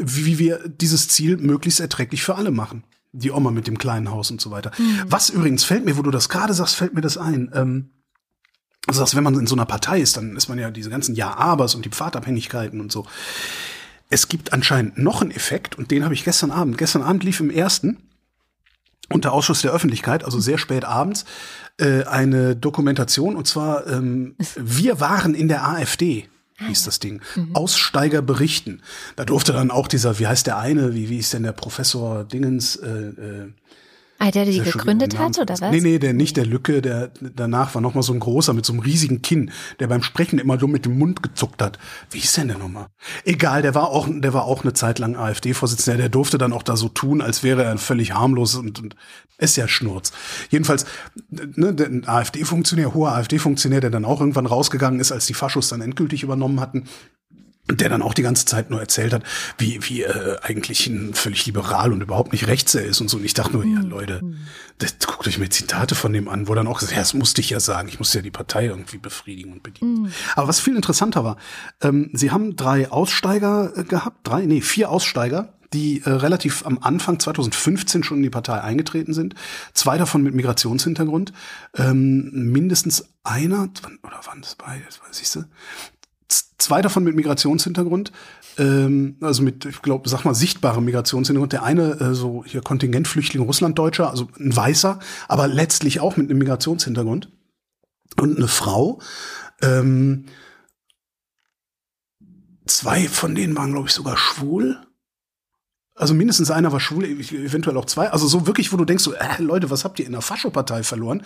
wie 0.00 0.38
wir 0.38 0.68
dieses 0.68 1.08
Ziel 1.08 1.36
möglichst 1.36 1.80
erträglich 1.80 2.22
für 2.22 2.34
alle 2.34 2.50
machen. 2.50 2.84
Die 3.12 3.30
Oma 3.30 3.50
mit 3.50 3.66
dem 3.66 3.78
kleinen 3.78 4.10
Haus 4.10 4.30
und 4.30 4.40
so 4.40 4.50
weiter. 4.50 4.70
Mhm. 4.78 5.02
Was 5.06 5.30
übrigens 5.30 5.64
fällt 5.64 5.84
mir, 5.84 5.96
wo 5.96 6.02
du 6.02 6.10
das 6.10 6.28
gerade 6.28 6.54
sagst, 6.54 6.76
fällt 6.76 6.94
mir 6.94 7.00
das 7.00 7.16
ein. 7.16 7.50
Ähm, 7.54 7.90
also, 8.86 9.00
dass 9.00 9.14
wenn 9.14 9.24
man 9.24 9.34
in 9.38 9.46
so 9.46 9.54
einer 9.54 9.66
Partei 9.66 10.00
ist, 10.00 10.16
dann 10.16 10.36
ist 10.36 10.48
man 10.48 10.58
ja 10.58 10.70
diese 10.70 10.90
ganzen 10.90 11.14
Ja-Abers 11.14 11.74
und 11.74 11.84
die 11.84 11.90
Pfadabhängigkeiten 11.90 12.80
und 12.80 12.90
so. 12.90 13.06
Es 14.08 14.28
gibt 14.28 14.52
anscheinend 14.52 14.98
noch 14.98 15.22
einen 15.22 15.30
Effekt 15.30 15.76
und 15.76 15.90
den 15.90 16.04
habe 16.04 16.14
ich 16.14 16.24
gestern 16.24 16.50
Abend. 16.50 16.78
Gestern 16.78 17.02
Abend 17.02 17.22
lief 17.22 17.40
im 17.40 17.50
ersten 17.50 17.98
unter 19.12 19.32
Ausschuss 19.32 19.62
der 19.62 19.72
Öffentlichkeit, 19.72 20.24
also 20.24 20.38
sehr 20.40 20.58
spät 20.58 20.84
abends, 20.84 21.24
äh, 21.78 22.04
eine 22.04 22.56
Dokumentation 22.56 23.36
und 23.36 23.46
zwar 23.46 23.86
ähm, 23.86 24.36
Wir 24.56 25.00
waren 25.00 25.34
in 25.34 25.48
der 25.48 25.68
AfD 25.68 26.28
hieß 26.66 26.84
das 26.84 26.98
Ding. 26.98 27.20
Mhm. 27.36 27.54
Aussteiger 27.54 28.22
berichten. 28.22 28.80
Da 29.16 29.24
durfte 29.24 29.52
dann 29.52 29.70
auch 29.70 29.88
dieser, 29.88 30.18
wie 30.18 30.26
heißt 30.26 30.46
der 30.46 30.58
eine, 30.58 30.94
wie, 30.94 31.08
wie 31.08 31.18
ist 31.18 31.32
denn 31.32 31.42
der 31.42 31.52
Professor 31.52 32.24
Dingens, 32.24 32.76
äh, 32.76 32.88
äh, 32.88 33.52
Ah, 34.22 34.30
der, 34.30 34.44
der 34.44 34.52
die 34.52 34.60
gegründet 34.60 35.18
hat, 35.18 35.38
oder 35.38 35.54
was? 35.54 35.70
Nee, 35.70 35.80
nee, 35.80 35.98
der 35.98 36.12
nicht 36.12 36.36
der 36.36 36.44
Lücke, 36.44 36.82
der 36.82 37.10
danach 37.20 37.74
war 37.74 37.80
noch 37.80 37.94
mal 37.94 38.02
so 38.02 38.12
ein 38.12 38.20
großer 38.20 38.52
mit 38.52 38.66
so 38.66 38.74
einem 38.74 38.82
riesigen 38.82 39.22
Kinn, 39.22 39.50
der 39.78 39.86
beim 39.86 40.02
Sprechen 40.02 40.38
immer 40.38 40.58
dumm 40.58 40.72
mit 40.72 40.84
dem 40.84 40.98
Mund 40.98 41.22
gezuckt 41.22 41.62
hat. 41.62 41.78
Wie 42.10 42.18
ist 42.18 42.36
denn 42.36 42.48
der 42.48 42.58
nochmal? 42.58 42.88
Egal, 43.24 43.62
der 43.62 43.74
war 43.74 43.88
auch, 43.88 44.06
der 44.10 44.34
war 44.34 44.44
auch 44.44 44.62
eine 44.62 44.74
Zeit 44.74 44.98
lang 44.98 45.16
AfD-Vorsitzender, 45.16 45.96
der 45.96 46.10
durfte 46.10 46.36
dann 46.36 46.52
auch 46.52 46.62
da 46.62 46.76
so 46.76 46.90
tun, 46.90 47.22
als 47.22 47.42
wäre 47.42 47.64
er 47.64 47.78
völlig 47.78 48.12
harmlos 48.12 48.56
und, 48.56 48.78
und 48.78 48.94
ist 49.38 49.56
ja 49.56 49.66
Schnurz. 49.66 50.12
Jedenfalls, 50.50 50.84
ne, 51.30 51.72
der 51.72 51.88
AfD-Funktionär, 52.06 52.92
hoher 52.92 53.12
AfD-Funktionär, 53.12 53.80
der 53.80 53.88
dann 53.88 54.04
auch 54.04 54.20
irgendwann 54.20 54.44
rausgegangen 54.44 55.00
ist, 55.00 55.12
als 55.12 55.24
die 55.24 55.34
Faschos 55.34 55.70
dann 55.70 55.80
endgültig 55.80 56.22
übernommen 56.22 56.60
hatten, 56.60 56.84
der 57.76 57.88
dann 57.88 58.02
auch 58.02 58.14
die 58.14 58.22
ganze 58.22 58.44
Zeit 58.44 58.70
nur 58.70 58.80
erzählt 58.80 59.12
hat, 59.12 59.22
wie, 59.58 59.80
wie 59.88 60.02
äh, 60.02 60.38
eigentlich 60.42 60.86
ein 60.86 61.14
völlig 61.14 61.46
liberal 61.46 61.92
und 61.92 62.02
überhaupt 62.02 62.32
nicht 62.32 62.46
rechts 62.46 62.74
er 62.74 62.84
ist 62.84 63.00
und 63.00 63.08
so. 63.08 63.16
Und 63.16 63.24
ich 63.24 63.34
dachte 63.34 63.52
nur, 63.52 63.64
ja, 63.64 63.80
mhm. 63.80 63.90
Leute, 63.90 64.20
das, 64.78 64.96
guckt 65.06 65.26
euch 65.28 65.38
mir 65.38 65.50
Zitate 65.50 65.94
von 65.94 66.12
dem 66.12 66.28
an, 66.28 66.48
wo 66.48 66.54
dann 66.54 66.66
auch 66.66 66.78
gesagt, 66.78 66.94
ja, 66.94 67.00
das 67.00 67.14
musste 67.14 67.40
ich 67.40 67.50
ja 67.50 67.60
sagen, 67.60 67.88
ich 67.88 67.98
musste 67.98 68.18
ja 68.18 68.22
die 68.22 68.30
Partei 68.30 68.66
irgendwie 68.66 68.98
befriedigen 68.98 69.52
und 69.52 69.62
bedienen. 69.62 70.02
Mhm. 70.02 70.12
Aber 70.36 70.48
was 70.48 70.60
viel 70.60 70.76
interessanter 70.76 71.24
war, 71.24 71.36
ähm, 71.82 72.10
sie 72.12 72.30
haben 72.30 72.56
drei 72.56 72.90
Aussteiger 72.90 73.72
äh, 73.76 73.84
gehabt, 73.84 74.26
drei, 74.26 74.46
nee, 74.46 74.60
vier 74.60 74.90
Aussteiger, 74.90 75.52
die 75.72 76.02
äh, 76.04 76.10
relativ 76.10 76.66
am 76.66 76.78
Anfang 76.80 77.18
2015 77.18 78.02
schon 78.02 78.18
in 78.18 78.22
die 78.24 78.30
Partei 78.30 78.60
eingetreten 78.60 79.14
sind. 79.14 79.34
Zwei 79.72 79.98
davon 79.98 80.22
mit 80.22 80.34
Migrationshintergrund. 80.34 81.32
Ähm, 81.76 82.30
mindestens 82.32 83.04
einer, 83.22 83.68
oder 84.02 84.20
waren 84.26 84.40
das 84.42 84.56
beide, 84.56 84.82
das 84.84 85.00
weiß 85.00 85.20
ich, 85.20 85.28
zwei 86.30 86.82
davon 86.82 87.04
mit 87.04 87.14
Migrationshintergrund, 87.14 88.12
ähm, 88.58 89.16
also 89.20 89.42
mit, 89.42 89.64
ich 89.64 89.82
glaube, 89.82 90.08
sag 90.08 90.24
mal, 90.24 90.34
sichtbarem 90.34 90.84
Migrationshintergrund. 90.84 91.52
Der 91.52 91.62
eine, 91.62 92.00
äh, 92.00 92.14
so 92.14 92.44
hier 92.44 92.62
Kontingentflüchtling 92.62 93.42
Russlanddeutscher, 93.42 94.10
also 94.10 94.28
ein 94.38 94.54
Weißer, 94.54 94.98
aber 95.28 95.48
letztlich 95.48 96.00
auch 96.00 96.16
mit 96.16 96.30
einem 96.30 96.38
Migrationshintergrund. 96.38 97.30
Und 98.16 98.36
eine 98.36 98.48
Frau. 98.48 99.00
Ähm, 99.62 100.26
zwei 102.66 103.08
von 103.08 103.34
denen 103.34 103.56
waren, 103.56 103.72
glaube 103.72 103.88
ich, 103.88 103.94
sogar 103.94 104.16
schwul. 104.16 104.80
Also 105.94 106.14
mindestens 106.14 106.50
einer 106.50 106.72
war 106.72 106.80
schwul, 106.80 107.04
eventuell 107.04 107.76
auch 107.76 107.84
zwei. 107.84 108.10
Also 108.10 108.26
so 108.26 108.46
wirklich, 108.46 108.72
wo 108.72 108.76
du 108.76 108.84
denkst, 108.84 109.04
so, 109.04 109.12
äh, 109.12 109.42
Leute, 109.42 109.70
was 109.70 109.84
habt 109.84 109.98
ihr 109.98 110.06
in 110.06 110.12
der 110.12 110.22
Faschopartei 110.22 110.82
verloren? 110.82 111.24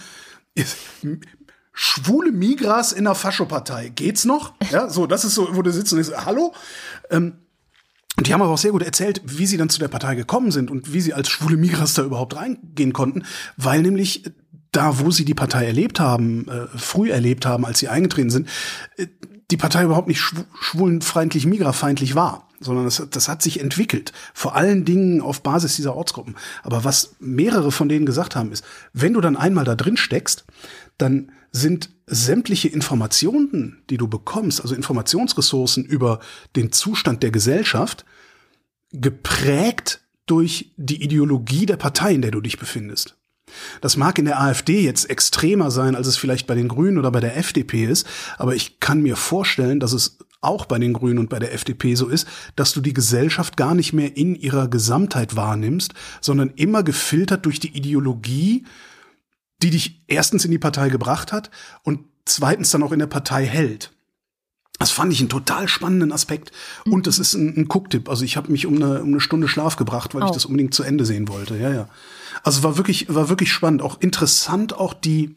Schwule 1.75 2.33
Migras 2.33 2.93
in 2.93 3.05
der 3.05 3.15
Faschopartei. 3.15 3.91
Geht's 3.95 4.25
noch? 4.25 4.55
Ja, 4.71 4.89
so, 4.89 5.07
das 5.07 5.25
ist 5.25 5.35
so, 5.35 5.55
wo 5.55 5.63
du 5.63 5.71
sitzt 5.71 5.93
und 5.93 6.03
denkst, 6.03 6.25
hallo? 6.25 6.55
Ähm, 7.11 7.35
und 8.17 8.27
die 8.27 8.33
haben 8.33 8.43
aber 8.43 8.53
auch 8.53 8.59
sehr 8.59 8.71
gut 8.71 8.83
erzählt, 8.83 9.21
wie 9.25 9.47
sie 9.47 9.57
dann 9.57 9.69
zu 9.69 9.79
der 9.79 9.89
Partei 9.89 10.15
gekommen 10.15 10.51
sind 10.53 10.71
und 10.71 10.93
wie 10.93 11.01
sie 11.01 11.13
als 11.13 11.29
schwule 11.29 11.57
Migras 11.57 11.95
da 11.95 12.03
überhaupt 12.03 12.37
reingehen 12.37 12.93
konnten, 12.93 13.25
weil 13.57 13.83
nämlich 13.83 14.25
da, 14.73 14.99
wo 14.99 15.11
sie 15.11 15.25
die 15.25 15.35
Partei 15.35 15.67
erlebt 15.67 16.01
haben, 16.01 16.49
äh, 16.49 16.67
früh 16.77 17.11
erlebt 17.11 17.47
haben, 17.47 17.65
als 17.65 17.79
sie 17.79 17.89
eingetreten 17.89 18.31
sind, 18.31 18.49
äh, 18.97 19.07
die 19.51 19.57
Partei 19.57 19.85
überhaupt 19.85 20.09
nicht 20.09 20.21
schw 20.21 20.43
schwulenfeindlich, 20.61 21.47
migrafeindlich 21.47 22.15
war, 22.15 22.49
sondern 22.61 22.85
das, 22.85 23.07
das 23.11 23.29
hat 23.29 23.43
sich 23.43 23.61
entwickelt, 23.61 24.13
vor 24.33 24.57
allen 24.57 24.85
Dingen 24.85 25.21
auf 25.21 25.43
Basis 25.43 25.77
dieser 25.77 25.95
Ortsgruppen. 25.95 26.37
Aber 26.63 26.83
was 26.83 27.17
mehrere 27.21 27.71
von 27.71 27.89
denen 27.89 28.07
gesagt 28.07 28.37
haben, 28.37 28.53
ist, 28.53 28.65
wenn 28.93 29.13
du 29.13 29.21
dann 29.21 29.37
einmal 29.37 29.65
da 29.65 29.75
drin 29.75 29.97
steckst, 29.97 30.45
dann 30.99 31.33
sind 31.53 31.91
sämtliche 32.07 32.69
Informationen, 32.69 33.83
die 33.91 33.97
du 33.97 34.09
bekommst, 34.09 34.61
also 34.61 34.75
Informationsressourcen 34.75 35.85
über 35.85 36.21
den 36.57 36.73
Zustand 36.73 37.23
der 37.23 37.31
Gesellschaft, 37.31 38.05
geprägt 38.93 40.01
durch 40.27 40.73
die 40.77 41.03
Ideologie 41.03 41.67
der 41.67 41.77
Partei, 41.77 42.15
in 42.15 42.23
der 42.23 42.31
du 42.31 42.41
dich 42.41 42.59
befindest. 42.59 43.17
Das 43.81 43.97
mag 43.97 44.19
in 44.19 44.25
der 44.25 44.41
AfD 44.41 44.81
jetzt 44.81 45.09
extremer 45.11 45.71
sein, 45.71 45.95
als 45.95 46.07
es 46.07 46.17
vielleicht 46.17 46.47
bei 46.47 46.55
den 46.55 46.69
Grünen 46.69 46.99
oder 46.99 47.11
bei 47.11 47.21
der 47.21 47.37
FDP 47.37 47.85
ist, 47.85 48.07
aber 48.37 48.55
ich 48.55 48.81
kann 48.81 49.03
mir 49.03 49.17
vorstellen, 49.17 49.81
dass 49.81 49.93
es 49.93 50.19
auch 50.41 50.67
bei 50.67 50.79
den 50.79 50.93
Grünen 50.93 51.19
und 51.19 51.31
bei 51.31 51.39
der 51.39 51.55
FDP 51.55 51.95
so 51.95 52.09
ist, 52.09 52.27
dass 52.57 52.73
du 52.73 52.81
die 52.81 52.93
Gesellschaft 52.93 53.57
gar 53.57 53.75
nicht 53.75 53.93
mehr 53.93 54.17
in 54.17 54.35
ihrer 54.35 54.69
Gesamtheit 54.69 55.37
wahrnimmst, 55.37 55.95
sondern 56.21 56.51
immer 56.57 56.83
gefiltert 56.83 57.47
durch 57.47 57.61
die 57.61 57.75
Ideologie 57.77 58.65
die 59.65 59.71
dich 59.71 60.03
erstens 60.09 60.45
in 60.45 60.51
die 60.51 60.59
Partei 60.59 60.91
gebracht 60.91 61.33
hat 61.33 61.51
und 61.85 62.01
zweitens 62.27 62.71
dann 62.71 62.83
auch 62.83 62.93
in 62.93 62.99
der 62.99 63.07
Partei 63.07 63.47
hält. 63.47 63.93
Das 64.79 64.91
fand 64.91 65.11
ich 65.11 65.21
einen 65.21 65.31
total 65.31 65.69
spannenden 65.69 66.13
Aspekt. 66.13 66.53
Und 66.85 67.07
das 67.07 67.19
ist 67.19 67.33
ein, 67.33 67.57
ein 67.57 67.69
Gucktipp. 67.69 68.11
Also 68.11 68.25
ich 68.25 68.37
habe 68.37 68.53
mich 68.53 68.67
um 68.67 68.75
eine, 68.75 69.03
um 69.03 69.09
eine 69.09 69.21
Stunde 69.21 69.49
Schlaf 69.49 69.77
gebracht, 69.77 70.15
weil 70.15 70.23
oh. 70.23 70.27
ich 70.27 70.33
das 70.33 70.45
unbedingt 70.45 70.75
zu 70.75 70.83
Ende 70.83 71.07
sehen 71.07 71.29
wollte. 71.29 71.57
Ja, 71.57 71.73
ja. 71.73 71.89
Also 72.43 72.63
war 72.63 72.77
wirklich, 72.77 73.07
war 73.09 73.31
wirklich 73.31 73.53
spannend. 73.53 73.81
Auch 73.81 74.01
interessant, 74.01 74.75
auch 74.75 74.93
die, 74.93 75.37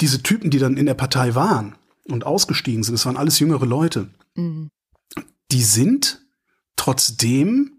diese 0.00 0.22
Typen, 0.22 0.50
die 0.50 0.58
dann 0.58 0.76
in 0.76 0.86
der 0.86 0.94
Partei 0.94 1.34
waren 1.34 1.74
und 2.04 2.24
ausgestiegen 2.24 2.84
sind. 2.84 2.94
Das 2.94 3.06
waren 3.06 3.16
alles 3.16 3.40
jüngere 3.40 3.66
Leute. 3.66 4.10
Mhm. 4.36 4.68
Die 5.50 5.62
sind 5.62 6.24
trotzdem 6.76 7.72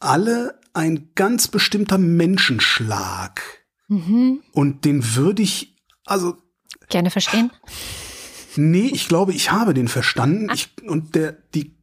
alle 0.00 0.60
ein 0.74 1.08
ganz 1.14 1.48
bestimmter 1.48 1.96
Menschenschlag. 1.96 3.40
Mhm. 3.88 4.42
Und 4.52 4.84
den 4.84 5.16
würde 5.16 5.42
ich, 5.42 5.76
also. 6.04 6.36
Gerne 6.88 7.10
verstehen? 7.10 7.50
Nee, 8.56 8.90
ich 8.92 9.08
glaube, 9.08 9.32
ich 9.32 9.52
habe 9.52 9.74
den 9.74 9.88
verstanden. 9.88 10.50
Ich, 10.52 10.70
und 10.86 11.14
der, 11.14 11.32
die 11.54 11.76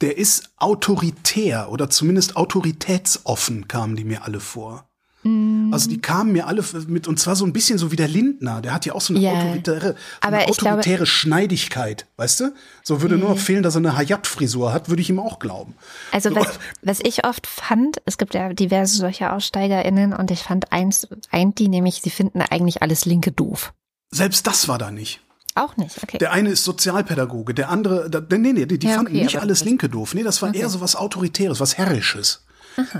der 0.00 0.18
ist 0.18 0.52
autoritär 0.58 1.70
oder 1.70 1.88
zumindest 1.88 2.36
autoritätsoffen 2.36 3.68
kamen 3.68 3.96
die 3.96 4.04
mir 4.04 4.24
alle 4.24 4.40
vor. 4.40 4.90
Mhm. 5.26 5.72
Also 5.72 5.88
die 5.90 6.00
kamen 6.00 6.32
mir 6.32 6.46
alle 6.46 6.64
mit, 6.86 7.08
und 7.08 7.18
zwar 7.18 7.34
so 7.36 7.44
ein 7.44 7.52
bisschen 7.52 7.78
so 7.78 7.90
wie 7.92 7.96
der 7.96 8.08
Lindner, 8.08 8.60
der 8.62 8.72
hat 8.72 8.86
ja 8.86 8.94
auch 8.94 9.00
so 9.00 9.12
eine 9.12 9.20
Ja. 9.22 9.32
autoritäre, 9.32 9.88
so 9.88 9.94
Aber 10.20 10.36
eine 10.38 10.50
ich 10.50 10.56
glaube- 10.56 10.78
autoritäre 10.78 11.06
Schneidigkeit, 11.06 12.06
weißt 12.16 12.40
du? 12.40 12.54
So 12.82 13.02
würde 13.02 13.16
nur 13.16 13.30
noch 13.30 13.38
fehlen, 13.38 13.62
dass 13.62 13.74
er 13.74 13.78
eine 13.78 13.96
Hayat-Frisur 13.96 14.72
hat, 14.72 14.88
würde 14.88 15.02
ich 15.02 15.10
ihm 15.10 15.18
auch 15.18 15.38
glauben. 15.38 15.74
Also 16.12 16.30
So. 16.30 16.36
was, 16.36 16.58
was 16.82 17.00
ich 17.02 17.26
oft 17.26 17.46
fand, 17.46 17.98
es 18.06 18.16
gibt 18.18 18.34
ja 18.34 18.52
diverse 18.52 18.96
solche 18.96 19.32
AussteigerInnen 19.32 20.12
und 20.12 20.30
ich 20.30 20.40
fand 20.40 20.72
eins, 20.72 21.06
eint 21.30 21.58
die 21.58 21.68
nämlich, 21.68 22.00
sie 22.02 22.10
finden 22.10 22.40
eigentlich 22.42 22.82
alles 22.82 23.04
Linke 23.04 23.32
doof. 23.32 23.72
Selbst 24.10 24.46
das 24.46 24.68
war 24.68 24.78
da 24.78 24.90
nicht. 24.90 25.20
Auch 25.54 25.76
nicht, 25.78 26.02
okay. 26.02 26.18
Der 26.18 26.32
eine 26.32 26.50
ist 26.50 26.64
Sozialpädagoge, 26.64 27.54
der 27.54 27.70
andere, 27.70 28.10
da, 28.10 28.20
nee, 28.36 28.52
nee, 28.52 28.66
die, 28.66 28.78
die 28.78 28.86
Ja, 28.88 28.96
fanden 28.96 29.12
okay, 29.12 29.22
nicht 29.24 29.36
aber 29.36 29.42
alles 29.44 29.64
Linke 29.64 29.88
doof. 29.88 30.14
Nee, 30.14 30.22
das 30.22 30.42
war 30.42 30.54
eher 30.54 30.68
so 30.68 30.80
was 30.80 30.96
Autoritäres, 30.96 31.60
was 31.60 31.78
Herrisches. 31.78 32.44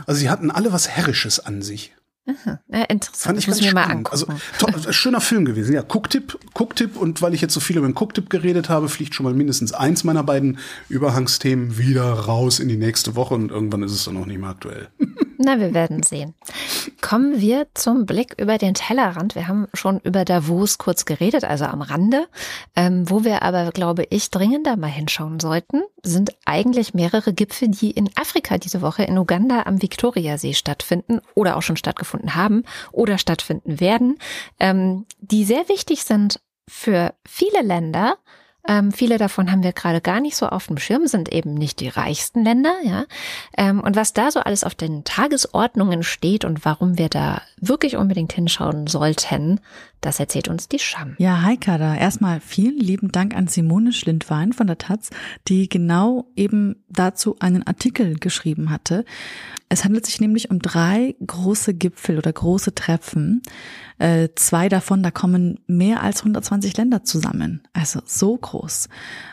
Also 0.06 0.20
sie 0.20 0.30
hatten 0.30 0.50
alle 0.50 0.72
was 0.72 0.88
Herrisches 0.88 1.38
an 1.38 1.60
sich. 1.60 1.92
Ja, 2.26 2.82
interessant, 2.84 3.16
Fand 3.16 3.36
das 3.36 3.44
ich 3.44 3.48
muss 3.48 3.56
ganz 3.58 3.60
ich 3.60 3.66
mir 3.66 3.74
mal 3.74 3.84
spannend. 3.84 4.10
Also 4.12 4.26
angucken. 4.26 4.82
to- 4.82 4.92
schöner 4.92 5.20
Film 5.20 5.44
gewesen. 5.44 5.74
Ja, 5.74 5.82
Cooktipp, 5.82 6.38
Cooktipp 6.54 6.96
und 6.96 7.22
weil 7.22 7.34
ich 7.34 7.40
jetzt 7.40 7.54
so 7.54 7.60
viel 7.60 7.76
über 7.78 7.86
den 7.86 7.96
Cooktipp 7.96 8.28
geredet 8.30 8.68
habe, 8.68 8.88
fliegt 8.88 9.14
schon 9.14 9.24
mal 9.24 9.32
mindestens 9.34 9.72
eins 9.72 10.02
meiner 10.04 10.24
beiden 10.24 10.58
Überhangsthemen 10.88 11.78
wieder 11.78 12.04
raus 12.12 12.58
in 12.58 12.68
die 12.68 12.76
nächste 12.76 13.14
Woche 13.14 13.34
und 13.34 13.50
irgendwann 13.50 13.82
ist 13.82 13.92
es 13.92 14.04
dann 14.04 14.16
auch 14.16 14.26
nicht 14.26 14.40
mehr 14.40 14.50
aktuell. 14.50 14.88
Na, 15.38 15.60
wir 15.60 15.74
werden 15.74 16.02
sehen. 16.02 16.32
Kommen 17.02 17.40
wir 17.42 17.66
zum 17.74 18.06
Blick 18.06 18.34
über 18.40 18.56
den 18.56 18.72
Tellerrand. 18.72 19.34
Wir 19.34 19.46
haben 19.48 19.66
schon 19.74 20.00
über 20.00 20.24
Davos 20.24 20.78
kurz 20.78 21.04
geredet, 21.04 21.44
also 21.44 21.66
am 21.66 21.82
Rande. 21.82 22.26
Ähm, 22.74 23.08
wo 23.10 23.22
wir 23.22 23.42
aber, 23.42 23.70
glaube 23.70 24.04
ich, 24.08 24.30
dringender 24.30 24.76
mal 24.78 24.86
hinschauen 24.86 25.38
sollten, 25.38 25.82
sind 26.02 26.30
eigentlich 26.46 26.94
mehrere 26.94 27.34
Gipfel, 27.34 27.68
die 27.68 27.90
in 27.90 28.08
Afrika 28.16 28.56
diese 28.56 28.80
Woche 28.80 29.02
in 29.04 29.18
Uganda 29.18 29.64
am 29.66 29.82
Viktoriasee 29.82 30.54
stattfinden 30.54 31.20
oder 31.34 31.58
auch 31.58 31.62
schon 31.62 31.76
stattgefunden 31.76 32.15
haben 32.34 32.64
oder 32.92 33.18
stattfinden 33.18 33.80
werden, 33.80 34.18
ähm, 34.58 35.06
die 35.20 35.44
sehr 35.44 35.68
wichtig 35.68 36.04
sind 36.04 36.40
für 36.68 37.14
viele 37.26 37.62
Länder. 37.62 38.18
Ähm, 38.68 38.90
viele 38.90 39.16
davon 39.16 39.52
haben 39.52 39.62
wir 39.62 39.72
gerade 39.72 40.00
gar 40.00 40.20
nicht 40.20 40.36
so 40.36 40.48
auf 40.48 40.66
dem 40.66 40.78
Schirm, 40.78 41.06
sind 41.06 41.32
eben 41.32 41.54
nicht 41.54 41.78
die 41.78 41.88
reichsten 41.88 42.42
Länder, 42.42 42.74
ja. 42.82 43.04
Ähm, 43.56 43.80
und 43.80 43.94
was 43.94 44.12
da 44.12 44.32
so 44.32 44.40
alles 44.40 44.64
auf 44.64 44.74
den 44.74 45.04
Tagesordnungen 45.04 46.02
steht 46.02 46.44
und 46.44 46.64
warum 46.64 46.98
wir 46.98 47.08
da 47.08 47.42
wirklich 47.60 47.96
unbedingt 47.96 48.32
hinschauen 48.32 48.88
sollten, 48.88 49.60
das 50.00 50.18
erzählt 50.18 50.48
uns 50.48 50.68
die 50.68 50.80
Scham. 50.80 51.14
Ja, 51.18 51.42
hi 51.42 51.56
Kada. 51.56 51.94
Erstmal 51.94 52.40
vielen 52.40 52.78
lieben 52.78 53.12
Dank 53.12 53.36
an 53.36 53.46
Simone 53.46 53.92
Schlindwein 53.92 54.52
von 54.52 54.66
der 54.66 54.78
Taz, 54.78 55.10
die 55.46 55.68
genau 55.68 56.26
eben 56.34 56.84
dazu 56.88 57.36
einen 57.38 57.66
Artikel 57.66 58.16
geschrieben 58.18 58.70
hatte. 58.70 59.04
Es 59.68 59.84
handelt 59.84 60.06
sich 60.06 60.20
nämlich 60.20 60.50
um 60.50 60.60
drei 60.60 61.16
große 61.26 61.74
Gipfel 61.74 62.18
oder 62.18 62.32
große 62.32 62.74
Treffen. 62.74 63.42
Äh, 63.98 64.28
zwei 64.36 64.68
davon, 64.68 65.02
da 65.02 65.10
kommen 65.10 65.58
mehr 65.66 66.02
als 66.02 66.20
120 66.20 66.76
Länder 66.76 67.02
zusammen. 67.02 67.62
Also 67.72 68.00
so 68.04 68.36
groß. 68.36 68.88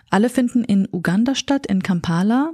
Alle 0.09 0.29
finden 0.29 0.63
in 0.63 0.87
Uganda 0.91 1.35
statt, 1.35 1.67
in 1.67 1.83
Kampala. 1.83 2.51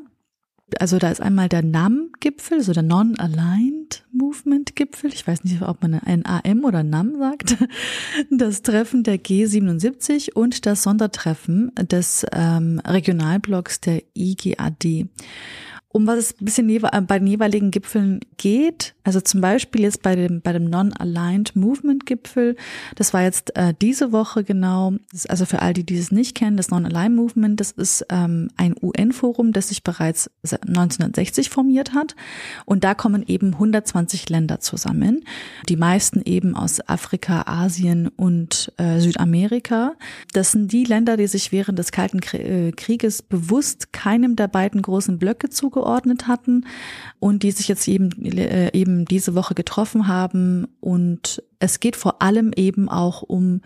Also 0.79 0.99
da 0.99 1.09
ist 1.09 1.21
einmal 1.21 1.49
der 1.49 1.63
NAM-Gipfel, 1.63 2.61
so 2.61 2.73
der 2.73 2.83
Non-Aligned 2.83 4.05
Movement-Gipfel. 4.11 5.11
Ich 5.13 5.25
weiß 5.25 5.43
nicht, 5.43 5.61
ob 5.61 5.81
man 5.81 5.95
ein 5.95 6.25
AM 6.25 6.63
oder 6.65 6.83
NAM 6.83 7.17
sagt. 7.17 7.55
Das 8.29 8.61
Treffen 8.61 9.03
der 9.03 9.17
G77 9.17 10.33
und 10.33 10.65
das 10.65 10.83
Sondertreffen 10.83 11.71
des 11.75 12.25
ähm, 12.31 12.81
Regionalblocks 12.85 13.81
der 13.81 14.03
IGAD. 14.15 15.07
Um 15.91 16.05
was 16.05 16.19
es 16.19 16.35
ein 16.39 16.45
bisschen 16.45 16.69
äh, 16.69 17.01
bei 17.01 17.17
den 17.17 17.27
jeweiligen 17.27 17.71
Gipfeln 17.71 18.19
geht, 18.37 18.93
also 19.03 19.21
zum 19.21 19.41
Beispiel 19.41 19.81
jetzt 19.81 20.03
bei 20.03 20.15
dem, 20.15 20.39
bei 20.39 20.53
dem 20.53 20.65
Non-Aligned 20.65 21.55
Movement 21.55 22.05
Gipfel, 22.05 22.55
das 22.95 23.11
war 23.11 23.23
jetzt 23.23 23.55
äh, 23.55 23.73
diese 23.81 24.11
Woche 24.11 24.43
genau, 24.43 24.93
also 25.27 25.45
für 25.45 25.63
all 25.63 25.73
die, 25.73 25.83
die 25.83 25.97
es 25.97 26.11
nicht 26.11 26.35
kennen, 26.35 26.57
das 26.57 26.69
Non-Aligned 26.69 27.15
Movement, 27.15 27.59
das 27.59 27.71
ist 27.71 28.05
ähm, 28.11 28.49
ein 28.55 28.75
UN-Forum, 28.79 29.51
das 29.51 29.69
sich 29.69 29.83
bereits 29.83 30.29
seit 30.43 30.61
1960 30.67 31.49
formiert 31.49 31.95
hat. 31.95 32.15
Und 32.65 32.83
da 32.83 32.93
kommen 32.93 33.23
eben 33.25 33.53
120 33.53 34.29
Länder 34.29 34.59
zusammen, 34.59 35.25
die 35.69 35.75
meisten 35.75 36.21
eben 36.23 36.55
aus 36.55 36.87
Afrika, 36.87 37.45
Asien 37.47 38.09
und 38.09 38.71
äh, 38.77 38.99
Südamerika. 38.99 39.93
Das 40.33 40.51
sind 40.51 40.71
die 40.71 40.83
Länder, 40.83 41.17
die 41.17 41.25
sich 41.25 41.51
während 41.51 41.79
des 41.79 41.91
Kalten 41.91 42.19
äh, 42.33 42.73
Krieges 42.73 43.23
bewusst 43.23 43.91
keinem 43.91 44.35
der 44.35 44.49
beiden 44.49 44.83
großen 44.83 45.17
Blöcke 45.17 45.49
zugeordnet 45.49 45.78
hatten 46.27 46.65
und 47.19 47.43
die 47.43 47.51
sich 47.51 47.67
jetzt 47.67 47.87
eben, 47.87 48.11
äh, 48.25 48.71
eben 48.73 49.05
diese 49.05 49.35
Woche 49.35 49.53
getroffen 49.53 50.07
haben. 50.07 50.67
Und 50.79 51.43
es 51.59 51.79
geht 51.79 51.95
vor 51.95 52.21
allem 52.21 52.51
eben 52.55 52.89
auch 52.89 53.21
um 53.21 53.61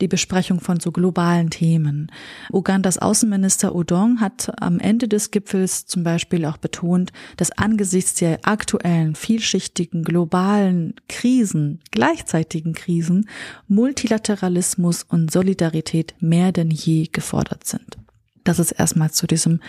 die 0.00 0.08
Besprechung 0.08 0.60
von 0.60 0.78
so 0.78 0.92
globalen 0.92 1.50
Themen. 1.50 2.10
Ugandas 2.52 2.98
Außenminister 2.98 3.74
Udong 3.74 4.20
hat 4.20 4.52
am 4.60 4.78
Ende 4.78 5.08
des 5.08 5.30
Gipfels 5.30 5.86
zum 5.86 6.04
Beispiel 6.04 6.44
auch 6.44 6.56
betont, 6.56 7.12
dass 7.36 7.50
angesichts 7.50 8.14
der 8.14 8.38
aktuellen, 8.44 9.14
vielschichtigen, 9.14 10.04
globalen 10.04 10.94
Krisen, 11.08 11.80
gleichzeitigen 11.90 12.74
Krisen, 12.74 13.28
Multilateralismus 13.66 15.02
und 15.02 15.32
Solidarität 15.32 16.14
mehr 16.20 16.52
denn 16.52 16.70
je 16.70 17.08
gefordert 17.10 17.66
sind. 17.66 17.98
Das 18.44 18.58
ist 18.58 18.72
erstmal 18.72 19.10
zu 19.10 19.26
diesem 19.26 19.60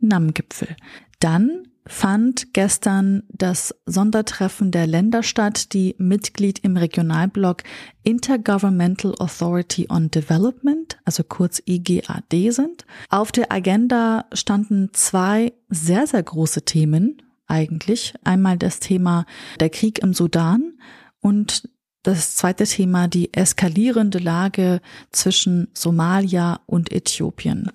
NAM-Gipfel. 0.00 0.76
Dann 1.20 1.68
fand 1.88 2.52
gestern 2.52 3.22
das 3.30 3.74
Sondertreffen 3.86 4.70
der 4.70 4.86
Länder 4.86 5.22
statt, 5.22 5.72
die 5.72 5.94
Mitglied 5.98 6.58
im 6.60 6.76
Regionalblock 6.76 7.62
Intergovernmental 8.02 9.14
Authority 9.18 9.86
on 9.88 10.10
Development, 10.10 10.98
also 11.04 11.24
kurz 11.24 11.62
IGAD 11.66 12.52
sind. 12.52 12.84
Auf 13.08 13.32
der 13.32 13.50
Agenda 13.50 14.26
standen 14.34 14.90
zwei 14.92 15.54
sehr, 15.70 16.06
sehr 16.06 16.22
große 16.22 16.62
Themen 16.62 17.22
eigentlich. 17.46 18.14
Einmal 18.22 18.58
das 18.58 18.80
Thema 18.80 19.24
der 19.58 19.70
Krieg 19.70 20.00
im 20.00 20.12
Sudan 20.12 20.74
und 21.20 21.68
das 22.08 22.36
zweite 22.36 22.64
Thema, 22.64 23.06
die 23.06 23.34
eskalierende 23.34 24.18
Lage 24.18 24.80
zwischen 25.12 25.68
Somalia 25.74 26.60
und 26.66 26.90
Äthiopien. 26.90 27.70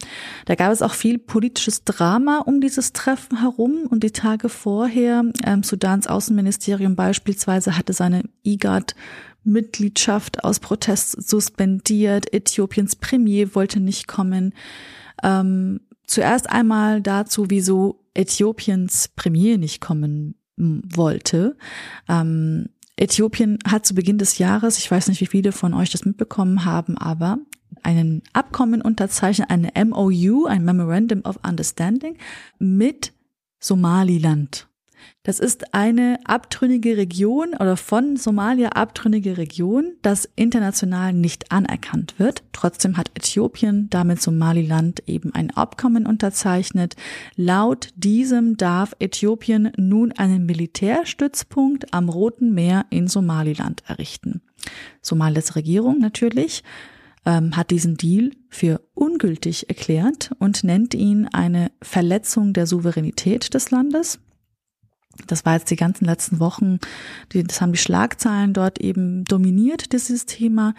Da 0.45 0.55
gab 0.55 0.71
es 0.71 0.81
auch 0.81 0.93
viel 0.93 1.19
politisches 1.19 1.83
Drama 1.83 2.39
um 2.39 2.59
dieses 2.59 2.93
Treffen 2.93 3.39
herum 3.41 3.87
und 3.89 4.03
die 4.03 4.11
Tage 4.11 4.49
vorher, 4.49 5.23
ähm, 5.45 5.63
Sudans 5.63 6.07
Außenministerium 6.07 6.95
beispielsweise 6.95 7.77
hatte 7.77 7.93
seine 7.93 8.23
IGAD 8.43 8.95
Mitgliedschaft 9.43 10.43
aus 10.43 10.59
Protest 10.59 11.29
suspendiert. 11.29 12.33
Äthiopiens 12.33 12.95
Premier 12.95 13.53
wollte 13.53 13.79
nicht 13.79 14.07
kommen. 14.07 14.53
Ähm, 15.21 15.81
zuerst 16.07 16.49
einmal 16.49 17.01
dazu, 17.01 17.49
wieso 17.49 17.99
Äthiopiens 18.13 19.09
Premier 19.15 19.57
nicht 19.57 19.81
kommen 19.81 20.35
wollte. 20.57 21.57
Ähm, 22.07 22.69
Äthiopien 22.95 23.59
hat 23.67 23.85
zu 23.85 23.95
Beginn 23.95 24.17
des 24.17 24.37
Jahres, 24.37 24.77
ich 24.77 24.89
weiß 24.89 25.07
nicht, 25.07 25.21
wie 25.21 25.27
viele 25.27 25.51
von 25.51 25.73
euch 25.73 25.89
das 25.89 26.05
mitbekommen 26.05 26.65
haben, 26.65 26.97
aber 26.97 27.39
einen 27.81 28.21
Abkommen 28.33 28.81
unterzeichnet, 28.81 29.49
eine 29.49 29.71
MOU, 29.85 30.45
ein 30.45 30.63
Memorandum 30.63 31.21
of 31.25 31.39
Understanding 31.47 32.17
mit 32.59 33.13
Somaliland. 33.59 34.67
Das 35.23 35.39
ist 35.39 35.73
eine 35.73 36.19
abtrünnige 36.25 36.97
Region 36.97 37.53
oder 37.53 37.77
von 37.77 38.17
Somalia 38.17 38.69
abtrünnige 38.69 39.37
Region, 39.37 39.93
das 40.01 40.29
international 40.35 41.13
nicht 41.13 41.51
anerkannt 41.51 42.15
wird. 42.17 42.43
Trotzdem 42.51 42.97
hat 42.97 43.11
Äthiopien 43.13 43.89
damit 43.89 44.21
Somaliland 44.21 45.03
eben 45.07 45.33
ein 45.33 45.51
Abkommen 45.51 46.05
unterzeichnet. 46.05 46.95
Laut 47.35 47.89
diesem 47.95 48.57
darf 48.57 48.95
Äthiopien 48.99 49.71
nun 49.77 50.11
einen 50.11 50.45
Militärstützpunkt 50.45 51.93
am 51.93 52.09
Roten 52.09 52.53
Meer 52.53 52.85
in 52.89 53.07
Somaliland 53.07 53.83
errichten. 53.87 54.41
Somalias 55.01 55.55
Regierung 55.55 55.99
natürlich 55.99 56.63
ähm, 57.25 57.55
hat 57.55 57.71
diesen 57.71 57.95
Deal 57.95 58.31
für 58.49 58.81
ungültig 58.93 59.69
erklärt 59.69 60.31
und 60.39 60.63
nennt 60.63 60.93
ihn 60.93 61.27
eine 61.31 61.71
Verletzung 61.81 62.53
der 62.53 62.67
Souveränität 62.67 63.53
des 63.53 63.71
Landes. 63.71 64.19
Das 65.27 65.45
war 65.45 65.55
jetzt 65.55 65.69
die 65.69 65.75
ganzen 65.75 66.05
letzten 66.05 66.39
Wochen, 66.39 66.79
die, 67.31 67.43
das 67.43 67.61
haben 67.61 67.71
die 67.71 67.79
Schlagzeilen 67.79 68.53
dort 68.53 68.79
eben 68.79 69.23
dominiert, 69.25 69.93
dieses 69.93 70.25
Thema. 70.25 70.73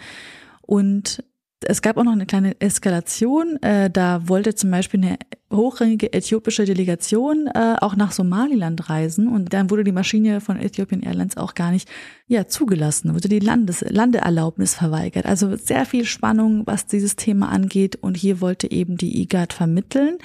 Und 0.61 1.23
es 1.61 1.81
gab 1.81 1.97
auch 1.97 2.03
noch 2.03 2.11
eine 2.11 2.25
kleine 2.25 2.59
Eskalation. 2.59 3.61
Äh, 3.61 3.89
da 3.89 4.27
wollte 4.27 4.55
zum 4.55 4.71
Beispiel 4.71 5.01
eine 5.03 5.17
hochrangige 5.51 6.11
äthiopische 6.13 6.65
Delegation 6.65 7.47
äh, 7.47 7.75
auch 7.79 7.95
nach 7.95 8.11
Somaliland 8.11 8.89
reisen 8.89 9.27
und 9.27 9.53
dann 9.53 9.69
wurde 9.69 9.83
die 9.83 9.91
Maschine 9.91 10.41
von 10.41 10.59
Ethiopian 10.59 11.01
Airlines 11.01 11.37
auch 11.37 11.53
gar 11.53 11.71
nicht 11.71 11.89
ja 12.27 12.47
zugelassen, 12.47 13.13
wurde 13.13 13.29
die 13.29 13.39
Landes 13.39 13.81
Landeerlaubnis 13.87 14.75
verweigert. 14.75 15.25
Also 15.25 15.55
sehr 15.55 15.85
viel 15.85 16.05
Spannung, 16.05 16.63
was 16.65 16.87
dieses 16.87 17.15
Thema 17.15 17.49
angeht 17.49 17.95
und 17.95 18.17
hier 18.17 18.41
wollte 18.41 18.69
eben 18.69 18.97
die 18.97 19.21
IGAD 19.21 19.53
vermitteln. 19.53 20.17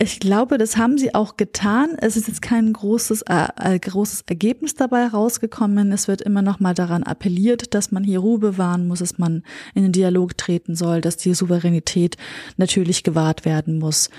Ich 0.00 0.20
glaube, 0.20 0.58
das 0.58 0.76
haben 0.76 0.96
sie 0.96 1.14
auch 1.16 1.36
getan. 1.36 1.96
Es 2.00 2.16
ist 2.16 2.28
jetzt 2.28 2.40
kein 2.40 2.72
großes, 2.72 3.22
äh, 3.22 3.48
äh, 3.56 3.78
großes 3.80 4.22
Ergebnis 4.28 4.74
dabei 4.74 5.08
rausgekommen. 5.08 5.90
Es 5.90 6.06
wird 6.06 6.20
immer 6.20 6.40
noch 6.40 6.60
mal 6.60 6.72
daran 6.74 7.02
appelliert, 7.02 7.74
dass 7.74 7.90
man 7.90 8.04
hier 8.04 8.20
Ruhe 8.20 8.38
bewahren 8.38 8.86
muss, 8.86 9.00
dass 9.00 9.18
man 9.18 9.42
in 9.74 9.82
den 9.82 9.90
Dialog 9.90 10.38
treten 10.38 10.76
soll, 10.76 11.00
dass 11.00 11.16
die 11.16 11.34
Souveränität 11.34 12.16
natürlich 12.56 13.02
gewahrt 13.02 13.44
werden 13.44 13.80
muss. 13.80 14.10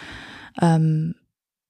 Ähm, 0.62 1.16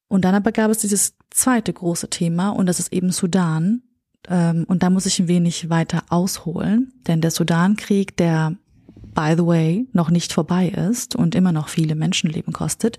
und 0.07 0.26
dann 0.26 0.34
aber 0.34 0.51
gab 0.51 0.72
es 0.72 0.80
dieses 0.80 1.16
zweite 1.30 1.72
große 1.72 2.10
Thema 2.10 2.49
und 2.49 2.66
das 2.66 2.80
ist 2.80 2.91
eben 2.91 3.12
Sudan. 3.12 3.84
Ähm, 4.28 4.66
und 4.68 4.82
da 4.82 4.89
muss 4.89 5.05
ich 5.05 5.20
ein 5.20 5.28
wenig 5.28 5.70
weiter 5.70 6.03
ausholen, 6.10 6.93
denn 7.05 7.22
der 7.22 7.30
Sudankrieg, 7.30 8.18
der 8.18 8.55
by 9.14 9.36
the 9.38 9.45
way 9.45 9.88
noch 9.93 10.10
nicht 10.10 10.34
vorbei 10.34 10.70
ist 10.70 11.16
und 11.16 11.36
immer 11.36 11.51
noch 11.51 11.68
viele 11.68 11.93
Menschenleben 11.93 12.53
kostet, 12.53 12.97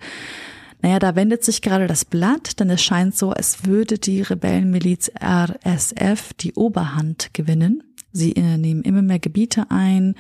naja, 0.82 0.98
da 0.98 1.14
wendet 1.16 1.44
sich 1.44 1.62
gerade 1.62 1.86
das 1.86 2.04
Blatt, 2.04 2.58
denn 2.60 2.70
es 2.70 2.82
scheint 2.82 3.16
so, 3.16 3.30
als 3.30 3.66
würde 3.66 3.98
die 3.98 4.22
Rebellenmiliz 4.22 5.10
RSF 5.22 6.32
die 6.34 6.54
Oberhand 6.54 7.34
gewinnen. 7.34 7.82
Sie 8.12 8.34
äh, 8.34 8.56
nehmen 8.58 8.82
immer 8.82 9.02
mehr 9.02 9.20
Gebiete 9.20 9.66
ein. 9.70 10.16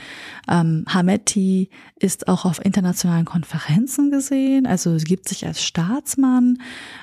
Ähm, 0.48 0.84
Hameti 0.88 1.70
ist 1.96 2.28
auch 2.28 2.44
auf 2.44 2.64
internationalen 2.64 3.24
Konferenzen 3.24 4.10
gesehen, 4.10 4.66
also 4.66 4.96
gibt 4.96 5.28
sich 5.28 5.46
als 5.46 5.62
Staatsmann. 5.62 6.58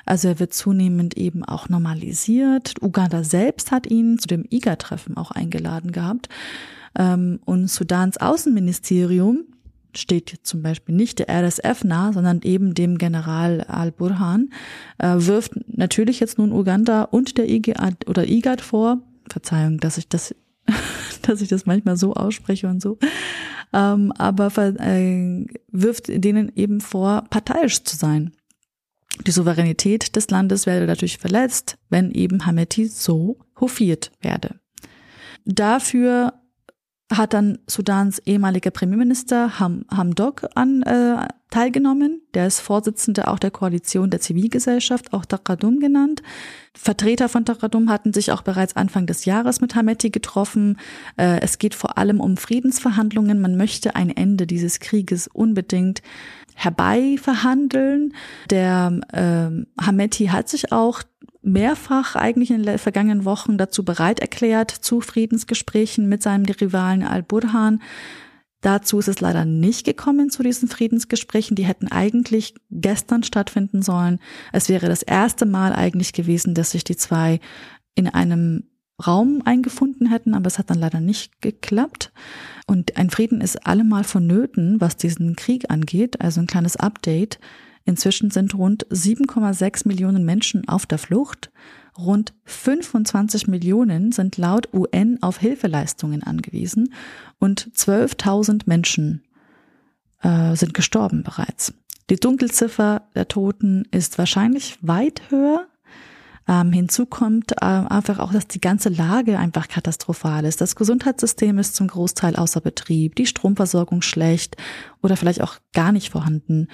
Also 0.06 0.28
er 0.28 0.38
wird 0.38 0.54
zunehmend 0.54 1.16
eben 1.16 1.44
auch 1.44 1.68
normalisiert. 1.68 2.74
Uganda 2.80 3.22
selbst 3.22 3.70
hat 3.70 3.86
ihn 3.86 4.18
zu 4.18 4.28
dem 4.28 4.46
IGA-Treffen 4.48 5.16
auch 5.16 5.30
eingeladen 5.30 5.92
gehabt. 5.92 6.28
Ähm, 6.98 7.40
und 7.44 7.68
Sudans 7.68 8.16
Außenministerium 8.16 9.44
steht 9.94 10.40
zum 10.42 10.62
Beispiel 10.62 10.94
nicht 10.94 11.18
der 11.18 11.28
RSF 11.28 11.84
nah, 11.84 12.12
sondern 12.12 12.40
eben 12.42 12.74
dem 12.74 12.98
General 12.98 13.62
al-Burhan, 13.62 14.50
äh, 14.98 15.14
wirft 15.16 15.52
natürlich 15.66 16.20
jetzt 16.20 16.38
nun 16.38 16.52
Uganda 16.52 17.02
und 17.04 17.38
der 17.38 17.48
IGAD 17.48 18.08
oder 18.08 18.26
IGAD 18.28 18.60
vor. 18.60 18.98
Verzeihung, 19.28 19.78
dass 19.78 19.98
ich 19.98 20.08
das, 20.08 20.34
dass 21.22 21.40
ich 21.40 21.48
das 21.48 21.66
manchmal 21.66 21.96
so 21.96 22.14
ausspreche 22.14 22.68
und 22.68 22.80
so. 22.80 22.98
Ähm, 23.72 24.12
aber 24.12 24.50
äh, 24.80 25.46
wirft 25.70 26.08
denen 26.08 26.52
eben 26.56 26.80
vor, 26.80 27.24
parteiisch 27.28 27.84
zu 27.84 27.96
sein. 27.96 28.32
Die 29.26 29.30
Souveränität 29.30 30.16
des 30.16 30.30
Landes 30.30 30.66
werde 30.66 30.86
dadurch 30.86 31.18
verletzt, 31.18 31.76
wenn 31.88 32.10
eben 32.12 32.46
Hameti 32.46 32.86
so 32.86 33.38
hofiert 33.58 34.12
werde. 34.20 34.60
Dafür 35.44 36.34
hat 37.10 37.32
dann 37.32 37.58
Sudans 37.66 38.18
ehemaliger 38.20 38.70
Premierminister 38.70 39.58
Ham, 39.58 39.84
Hamdok 39.90 40.46
an 40.54 40.82
äh, 40.82 41.26
teilgenommen. 41.50 42.20
Der 42.34 42.46
ist 42.46 42.60
Vorsitzender 42.60 43.28
auch 43.28 43.38
der 43.38 43.50
Koalition 43.50 44.10
der 44.10 44.20
Zivilgesellschaft, 44.20 45.14
auch 45.14 45.24
Takadum 45.24 45.80
genannt. 45.80 46.22
Vertreter 46.74 47.28
von 47.28 47.46
Takadum 47.46 47.90
hatten 47.90 48.12
sich 48.12 48.30
auch 48.30 48.42
bereits 48.42 48.76
Anfang 48.76 49.06
des 49.06 49.24
Jahres 49.24 49.60
mit 49.60 49.74
Hameti 49.74 50.10
getroffen. 50.10 50.78
Äh, 51.16 51.40
es 51.40 51.58
geht 51.58 51.74
vor 51.74 51.96
allem 51.96 52.20
um 52.20 52.36
Friedensverhandlungen. 52.36 53.40
Man 53.40 53.56
möchte 53.56 53.96
ein 53.96 54.10
Ende 54.10 54.46
dieses 54.46 54.78
Krieges 54.78 55.28
unbedingt 55.28 56.02
herbei 56.58 57.16
verhandeln. 57.22 58.14
Der 58.50 59.00
äh, 59.12 59.82
Hameti 59.82 60.26
hat 60.26 60.48
sich 60.48 60.72
auch 60.72 61.02
mehrfach 61.40 62.16
eigentlich 62.16 62.50
in 62.50 62.64
den 62.64 62.78
vergangenen 62.78 63.24
Wochen 63.24 63.58
dazu 63.58 63.84
bereit 63.84 64.18
erklärt 64.18 64.70
zu 64.72 65.00
Friedensgesprächen 65.00 66.08
mit 66.08 66.20
seinem 66.20 66.44
Rivalen 66.46 67.04
Al-Burhan. 67.04 67.80
Dazu 68.60 68.98
ist 68.98 69.06
es 69.06 69.20
leider 69.20 69.44
nicht 69.44 69.86
gekommen 69.86 70.30
zu 70.30 70.42
diesen 70.42 70.68
Friedensgesprächen. 70.68 71.54
Die 71.54 71.64
hätten 71.64 71.86
eigentlich 71.86 72.54
gestern 72.70 73.22
stattfinden 73.22 73.82
sollen. 73.82 74.18
Es 74.52 74.68
wäre 74.68 74.88
das 74.88 75.04
erste 75.04 75.46
Mal 75.46 75.72
eigentlich 75.72 76.12
gewesen, 76.12 76.54
dass 76.54 76.72
sich 76.72 76.82
die 76.82 76.96
zwei 76.96 77.38
in 77.94 78.08
einem 78.08 78.64
Raum 79.04 79.42
eingefunden 79.44 80.08
hätten, 80.08 80.34
aber 80.34 80.46
es 80.46 80.58
hat 80.58 80.70
dann 80.70 80.78
leider 80.78 81.00
nicht 81.00 81.40
geklappt. 81.40 82.12
Und 82.66 82.96
ein 82.96 83.10
Frieden 83.10 83.40
ist 83.40 83.66
allemal 83.66 84.04
vonnöten, 84.04 84.80
was 84.80 84.96
diesen 84.96 85.36
Krieg 85.36 85.70
angeht. 85.70 86.20
Also 86.20 86.40
ein 86.40 86.46
kleines 86.46 86.76
Update. 86.76 87.38
Inzwischen 87.84 88.30
sind 88.30 88.54
rund 88.54 88.86
7,6 88.88 89.86
Millionen 89.86 90.24
Menschen 90.24 90.68
auf 90.68 90.84
der 90.84 90.98
Flucht. 90.98 91.50
Rund 91.96 92.34
25 92.44 93.46
Millionen 93.46 94.12
sind 94.12 94.36
laut 94.36 94.68
UN 94.74 95.22
auf 95.22 95.38
Hilfeleistungen 95.38 96.22
angewiesen 96.22 96.92
und 97.38 97.70
12.000 97.74 98.62
Menschen 98.66 99.22
äh, 100.22 100.54
sind 100.54 100.74
gestorben 100.74 101.22
bereits. 101.22 101.72
Die 102.10 102.16
Dunkelziffer 102.16 103.02
der 103.14 103.28
Toten 103.28 103.86
ist 103.90 104.18
wahrscheinlich 104.18 104.78
weit 104.82 105.22
höher. 105.30 105.66
Ähm, 106.48 106.72
hinzu 106.72 107.04
kommt 107.04 107.52
äh, 107.52 107.64
einfach 107.64 108.18
auch, 108.18 108.32
dass 108.32 108.48
die 108.48 108.60
ganze 108.60 108.88
Lage 108.88 109.38
einfach 109.38 109.68
katastrophal 109.68 110.46
ist. 110.46 110.60
Das 110.60 110.76
Gesundheitssystem 110.76 111.58
ist 111.58 111.76
zum 111.76 111.88
Großteil 111.88 112.36
außer 112.36 112.62
Betrieb, 112.62 113.16
die 113.16 113.26
Stromversorgung 113.26 114.00
schlecht 114.00 114.56
oder 115.02 115.16
vielleicht 115.16 115.42
auch 115.42 115.56
gar 115.74 115.92
nicht 115.92 116.10
vorhanden. 116.10 116.68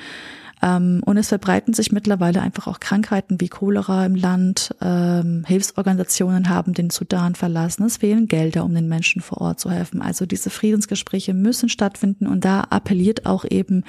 Ähm, 0.63 1.03
und 1.05 1.17
es 1.17 1.29
verbreiten 1.29 1.75
sich 1.75 1.91
mittlerweile 1.91 2.41
einfach 2.41 2.69
auch 2.69 2.79
Krankheiten 2.79 3.41
wie 3.41 3.49
Cholera 3.49 4.07
im 4.07 4.15
Land. 4.15 4.75
Ähm, 4.81 5.45
Hilfsorganisationen 5.47 6.49
haben 6.49 6.73
den 6.73 6.91
Sudan 6.91 7.35
verlassen. 7.35 7.85
Es 7.85 7.97
fehlen 7.97 8.29
Gelder, 8.29 8.65
um 8.65 8.75
den 8.75 8.89
Menschen 8.89 9.21
vor 9.23 9.41
Ort 9.41 9.61
zu 9.61 9.71
helfen. 9.71 10.01
Also 10.01 10.25
diese 10.25 10.51
Friedensgespräche 10.51 11.35
müssen 11.35 11.69
stattfinden 11.69 12.29
und 12.29 12.45
da 12.45 12.61
appelliert 12.71 13.27
auch 13.27 13.45
eben 13.45 13.83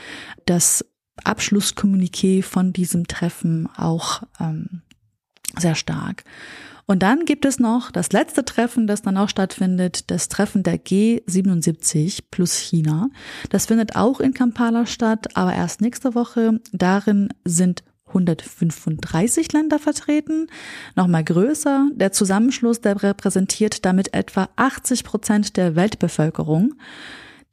das 0.46 0.84
Abschlusskommuniqué 1.24 2.44
von 2.44 2.74
diesem 2.74 3.08
Treffen 3.08 3.70
auch 3.78 4.24
ähm, 4.40 4.82
sehr 5.60 5.76
stark. 5.76 6.24
Und 6.88 7.02
dann 7.02 7.26
gibt 7.26 7.46
es 7.46 7.60
noch 7.60 7.90
das 7.90 8.12
letzte 8.12 8.46
Treffen, 8.46 8.86
das 8.86 9.02
dann 9.02 9.18
auch 9.18 9.30
stattfindet, 9.30 10.12
das 10.12 10.30
Treffen 10.30 10.62
der 10.62 10.78
G77 10.78 12.20
plus 12.30 12.58
China. 12.58 13.10
Das 13.50 13.66
findet 13.66 13.96
auch 13.96 14.20
in 14.20 14.34
Kampala 14.34 14.86
statt, 14.86 15.36
aber 15.36 15.54
erst 15.54 15.82
nächste 15.82 16.14
Woche. 16.14 16.60
Darin 16.72 17.30
sind 17.44 17.84
135 18.08 19.52
Länder 19.52 19.80
vertreten, 19.80 20.48
nochmal 20.96 21.24
größer. 21.24 21.90
Der 21.94 22.12
Zusammenschluss, 22.12 22.80
der 22.80 23.02
repräsentiert 23.02 23.84
damit 23.84 24.14
etwa 24.14 24.50
80 24.56 25.04
Prozent 25.04 25.58
der 25.58 25.76
Weltbevölkerung. 25.76 26.76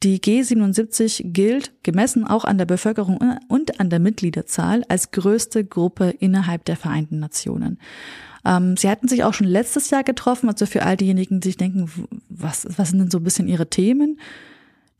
Die 0.02 0.18
G77 0.20 1.32
gilt, 1.32 1.72
gemessen 1.84 2.26
auch 2.26 2.44
an 2.44 2.58
der 2.58 2.64
Bevölkerung 2.64 3.38
und 3.46 3.78
an 3.78 3.88
der 3.88 4.00
Mitgliederzahl, 4.00 4.82
als 4.88 5.12
größte 5.12 5.64
Gruppe 5.64 6.10
innerhalb 6.18 6.64
der 6.64 6.76
Vereinten 6.76 7.20
Nationen. 7.20 7.78
Ähm, 8.44 8.76
sie 8.76 8.90
hatten 8.90 9.06
sich 9.06 9.22
auch 9.22 9.32
schon 9.32 9.46
letztes 9.46 9.90
Jahr 9.90 10.02
getroffen, 10.02 10.48
also 10.48 10.66
für 10.66 10.82
all 10.82 10.96
diejenigen, 10.96 11.38
die 11.38 11.50
sich 11.50 11.56
denken, 11.56 11.88
was, 12.28 12.66
was 12.76 12.90
sind 12.90 12.98
denn 12.98 13.10
so 13.12 13.18
ein 13.18 13.24
bisschen 13.24 13.46
ihre 13.46 13.70
Themen? 13.70 14.18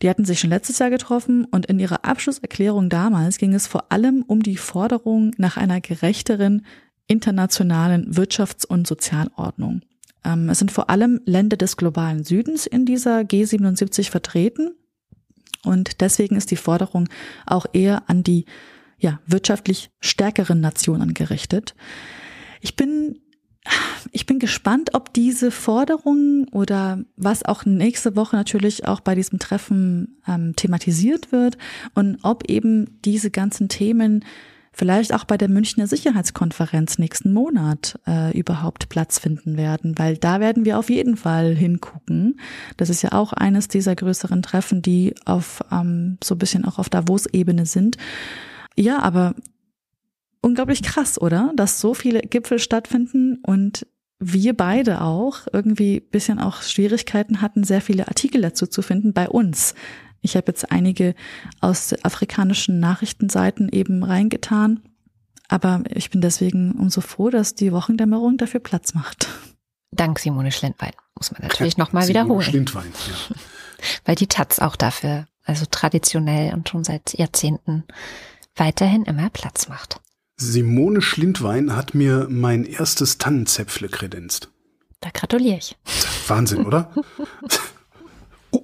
Die 0.03 0.09
hatten 0.09 0.25
sich 0.25 0.39
schon 0.39 0.51
letztes 0.51 0.79
Jahr 0.79 0.91
getroffen 0.91 1.47
und 1.47 1.67
in 1.67 1.81
ihrer 1.81 2.05
Abschlusserklärung 2.05 2.89
damals 2.89 3.39
ging 3.39 3.55
es 3.55 3.67
vor 3.67 3.91
allem 3.91 4.23
um 4.25 4.41
die 4.43 4.57
Forderung 4.57 5.33
nach 5.37 5.57
einer 5.57 5.81
gerechteren 5.81 6.65
internationalen 7.09 8.13
Wirtschafts- 8.13 8.67
und 8.67 8.87
Sozialordnung. 8.87 9.83
Ähm, 10.25 10.49
es 10.49 10.61
sind 10.61 10.71
vor 10.71 10.91
allem 10.91 11.21
Länder 11.25 11.57
des 11.57 11.77
globalen 11.77 12.23
Südens 12.23 12.67
in 12.67 12.87
dieser 12.87 13.21
G77 13.23 14.09
vertreten 14.09 14.71
und 15.65 16.01
deswegen 16.01 16.37
ist 16.37 16.51
die 16.51 16.57
Forderung 16.57 17.09
auch 17.47 17.67
eher 17.73 18.09
an 18.09 18.23
die 18.23 18.47
ja, 18.99 19.21
wirtschaftlich 19.27 19.91
stärkeren 20.01 20.61
Nationen 20.61 21.15
gerichtet. 21.15 21.75
Ich 22.61 22.77
bin 22.77 23.19
ich 24.11 24.27
bin 24.27 24.41
gespannt, 24.41 24.91
ob 24.95 25.13
diese 25.13 25.53
Forderungen 25.53 26.49
oder 26.49 27.05
was 27.17 27.45
auch 27.45 27.65
nächste 27.65 28.17
Woche 28.17 28.35
natürlich 28.35 28.89
auch 28.89 28.99
bei 29.01 29.15
diesem 29.15 29.39
Treffen 29.39 30.19
ähm, 30.27 30.57
thematisiert 30.57 31.31
wird 31.31 31.59
und 31.95 32.19
ob 32.23 32.51
eben 32.51 33.01
diese 33.05 33.31
ganzen 33.31 33.69
Themen 33.69 34.25
vielleicht 34.73 35.13
auch 35.15 35.25
bei 35.25 35.37
der 35.37 35.49
Münchner 35.49 35.87
Sicherheitskonferenz 35.87 36.99
nächsten 36.99 37.33
Monat 37.33 37.99
äh, 38.07 38.37
überhaupt 38.37 38.89
Platz 38.89 39.19
finden 39.19 39.57
werden, 39.57 39.99
weil 39.99 40.17
da 40.17 40.41
werden 40.41 40.65
wir 40.65 40.79
auf 40.79 40.91
jeden 40.91 41.17
Fall 41.17 41.55
hingucken. 41.55 42.41
Das 42.77 42.89
ist 42.89 43.03
ja 43.03 43.13
auch 43.13 43.33
eines 43.33 43.69
dieser 43.69 43.95
größeren 43.95 44.43
Treffen, 44.43 44.83
die 44.83 45.15
auf 45.25 45.63
ähm, 45.71 46.19
so 46.25 46.35
ein 46.35 46.39
bisschen 46.39 46.65
auch 46.65 46.79
auf 46.79 46.89
Davos-Ebene 46.89 47.67
sind. 47.67 47.97
Ja, 48.77 49.01
aber 49.01 49.35
unglaublich 50.41 50.83
krass, 50.83 51.21
oder? 51.21 51.53
Dass 51.55 51.81
so 51.81 51.95
viele 51.95 52.21
Gipfel 52.21 52.59
stattfinden 52.59 53.39
und 53.45 53.87
wir 54.19 54.57
beide 54.57 55.01
auch 55.01 55.41
irgendwie 55.53 56.01
bisschen 56.01 56.39
auch 56.39 56.63
Schwierigkeiten 56.63 57.41
hatten, 57.41 57.65
sehr 57.65 57.81
viele 57.81 58.09
Artikel 58.09 58.41
dazu 58.41 58.67
zu 58.67 58.81
finden 58.81 59.13
bei 59.13 59.29
uns. 59.29 59.75
Ich 60.23 60.37
habe 60.37 60.47
jetzt 60.49 60.71
einige 60.71 61.15
aus 61.61 61.95
afrikanischen 62.05 62.79
Nachrichtenseiten 62.79 63.69
eben 63.69 64.05
reingetan, 64.05 64.81
aber 65.49 65.83
ich 65.91 66.11
bin 66.11 66.21
deswegen 66.21 66.73
umso 66.73 67.01
froh, 67.01 67.29
dass 67.29 67.55
die 67.55 67.73
Wochendämmerung 67.73 68.39
dafür 68.39 68.61
Platz 68.61 68.95
macht. 68.95 69.29
Dank 69.91 70.19
Simone 70.21 70.53
Schlindwein, 70.53 70.93
muss 71.17 71.33
man 71.33 71.43
natürlich 71.43 71.77
nochmal 71.77 72.09
wiederholen. 72.09 72.43
Schlindwein, 72.43 72.93
ja. 73.09 73.37
Weil 74.05 74.15
die 74.15 74.29
Taz 74.29 74.61
auch 74.61 74.77
dafür, 74.77 75.27
also 75.45 75.67
traditionell 75.69 76.55
und 76.55 76.69
schon 76.69 76.85
seit 76.85 77.19
Jahrzehnten 77.19 77.85
weiterhin 78.55 79.05
immer 79.05 79.29
Platz 79.29 79.69
macht. 79.69 80.01
Simone 80.37 81.03
Schlindwein 81.03 81.77
hat 81.77 81.95
mir 81.95 82.29
mein 82.31 82.65
erstes 82.65 83.19
Tannenzäpfle 83.19 83.89
kredenzt. 83.89 84.51
Da 85.01 85.11
gratuliere 85.11 85.59
ich. 85.59 85.77
Wahnsinn, 86.29 86.65
oder? 86.65 86.93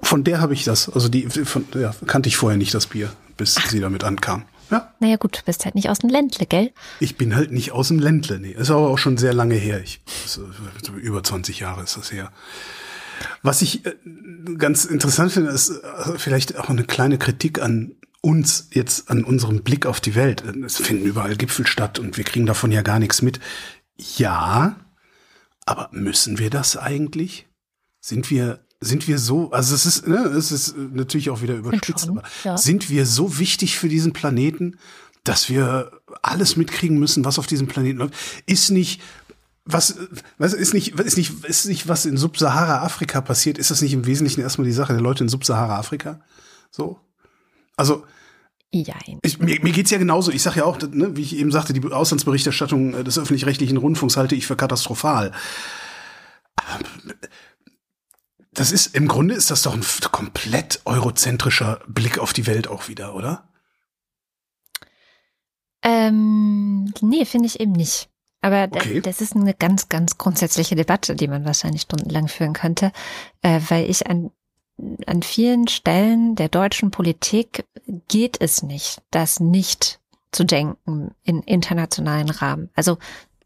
von 0.03 0.25
der 0.25 0.41
habe 0.41 0.55
ich 0.55 0.65
das. 0.65 0.89
Also 0.89 1.09
die 1.09 1.29
von, 1.29 1.67
ja, 1.75 1.95
kannte 2.07 2.29
ich 2.29 2.37
vorher 2.37 2.59
nicht 2.59 2.75
das 2.75 2.87
Bier, 2.87 3.13
bis 3.37 3.57
Ach. 3.59 3.69
sie 3.69 3.81
damit 3.81 4.05
ankam. 4.05 4.45
Ja. 4.71 4.93
Naja 5.01 5.17
gut, 5.17 5.39
du 5.39 5.43
bist 5.45 5.65
halt 5.65 5.75
nicht 5.75 5.89
aus 5.89 6.01
dem 6.01 6.11
Ländle, 6.11 6.47
gell? 6.47 6.73
Ich 7.01 7.17
bin 7.17 7.35
halt 7.35 7.53
nicht 7.53 7.73
aus 7.73 7.89
dem 7.89 7.99
Ländle, 7.99 8.39
nee. 8.39 8.53
Ist 8.53 8.71
aber 8.71 8.89
auch 8.89 8.99
schon 8.99 9.17
sehr 9.17 9.33
lange 9.33 9.55
her. 9.55 9.81
Ich, 9.83 10.01
äh, 10.37 10.99
über 10.99 11.23
20 11.23 11.61
Jahre 11.61 11.83
ist 11.83 11.97
das 11.97 12.13
her. 12.13 12.31
Was 13.43 13.63
ich 13.63 13.87
äh, 13.87 13.95
ganz 14.59 14.85
interessant 14.85 15.33
finde, 15.33 15.51
ist 15.51 15.71
äh, 15.71 16.19
vielleicht 16.19 16.59
auch 16.59 16.69
eine 16.69 16.85
kleine 16.85 17.19
Kritik 17.19 17.63
an 17.63 17.93
uns 18.21 18.69
jetzt, 18.73 19.11
an 19.11 19.25
unserem 19.25 19.63
Blick 19.63 19.87
auf 19.87 20.01
die 20.01 20.15
Welt. 20.15 20.43
Es 20.65 20.77
finden 20.77 21.07
überall 21.07 21.37
Gipfel 21.37 21.67
statt 21.67 21.99
und 21.99 22.17
wir 22.17 22.25
kriegen 22.25 22.47
davon 22.47 22.73
ja 22.73 22.83
gar 22.83 22.99
nichts 22.99 23.23
mit. 23.23 23.41
Ja, 23.97 24.77
aber 25.65 25.89
müssen 25.93 26.39
wir 26.39 26.51
das 26.51 26.77
eigentlich? 26.77 27.47
Sind 28.01 28.31
wir 28.31 28.61
sind 28.81 29.09
wir 29.09 29.19
so, 29.19 29.51
also 29.51 29.75
es 29.75 29.87
ist, 29.87 30.07
ne, 30.07 30.19
es 30.19 30.53
ist 30.53 30.77
natürlich 30.77 31.31
auch 31.31 31.43
wieder 31.43 31.55
überspitzt, 31.55 32.09
aber 32.09 32.23
ja. 32.45 32.57
sind 32.57 32.91
wir 32.91 33.07
so 33.07 33.39
wichtig 33.39 33.77
für 33.77 33.89
diesen 33.89 34.13
Planeten, 34.13 34.79
dass 35.25 35.49
wir 35.49 35.91
alles 36.23 36.57
mitkriegen 36.57 36.99
müssen, 36.99 37.25
was 37.25 37.39
auf 37.39 37.47
diesem 37.47 37.67
Planeten 37.67 37.99
läuft? 37.99 38.15
Ist 38.47 38.71
nicht 38.71 39.01
was, 39.71 39.99
was 40.39 40.55
ist 40.55 40.73
nicht, 40.73 40.99
ist 40.99 41.19
nicht, 41.19 41.45
ist 41.45 41.67
nicht, 41.67 41.89
was 41.89 42.07
in 42.07 42.17
Subsahara-Afrika 42.17 43.21
passiert, 43.21 43.59
ist 43.59 43.71
das 43.71 43.83
nicht 43.83 43.93
im 43.93 44.07
Wesentlichen 44.07 44.41
erstmal 44.41 44.67
die 44.67 44.73
Sache 44.73 44.95
der 44.95 45.03
Leute 45.03 45.25
in 45.25 45.29
Subsahara-Afrika? 45.29 46.21
So? 46.71 46.99
Also, 47.77 48.05
Jein. 48.71 49.19
Ich, 49.23 49.39
mir, 49.39 49.63
mir 49.63 49.73
geht's 49.73 49.91
ja 49.91 49.99
genauso. 49.99 50.31
Ich 50.31 50.43
sage 50.43 50.59
ja 50.59 50.65
auch, 50.65 50.79
ne, 50.81 51.17
wie 51.17 51.23
ich 51.23 51.37
eben 51.37 51.51
sagte, 51.51 51.73
die 51.73 51.83
Auslandsberichterstattung 51.91 52.95
äh, 52.95 53.05
des 53.05 53.19
öffentlich-rechtlichen 53.19 53.79
Rundfunks 53.79 54.17
halte 54.17 54.35
ich 54.35 54.47
für 54.47 54.57
katastrophal. 54.57 55.33
Das 58.59 58.73
ist, 58.73 58.97
im 58.97 59.07
Grunde 59.07 59.37
ist 59.37 59.53
das 59.53 59.63
doch 59.63 59.73
ein 59.73 59.85
komplett 60.11 60.81
eurozentrischer 60.85 61.81
Blick 61.87 62.19
auf 62.19 62.33
die 62.33 62.49
Welt 62.49 62.67
auch 62.67 62.89
wieder, 62.89 63.15
oder? 63.15 63.49
Ähm, 65.83 66.93
nee, 67.01 67.25
finde 67.25 67.47
ich 67.47 67.61
eben 67.61 67.71
nicht. 67.71 68.09
Aber 68.41 68.69
okay. 68.71 69.01
das 69.01 69.21
ist 69.21 69.37
eine 69.37 69.55
ganz, 69.55 69.89
ganz 69.89 70.19
grundsätzliche 70.19 70.75
Debatte, 70.75 71.15
die 71.15 71.29
man 71.29 71.45
wahrscheinlich 71.45 71.83
stundenlang 71.83 72.27
führen 72.27 72.53
könnte, 72.53 72.91
äh, 73.43 73.61
weil 73.69 73.89
ich 73.89 74.09
an, 74.09 74.33
an 75.07 75.23
vielen 75.23 75.69
Stellen 75.69 76.35
der 76.35 76.49
deutschen 76.49 76.91
Politik 76.91 77.65
geht 78.09 78.41
es 78.41 78.65
nicht, 78.65 79.03
das 79.13 79.39
nicht 79.39 80.01
zu 80.33 80.45
denken 80.45 81.15
in 81.23 81.43
internationalen 81.43 82.31
Rahmen. 82.31 82.71
Also 82.75 82.99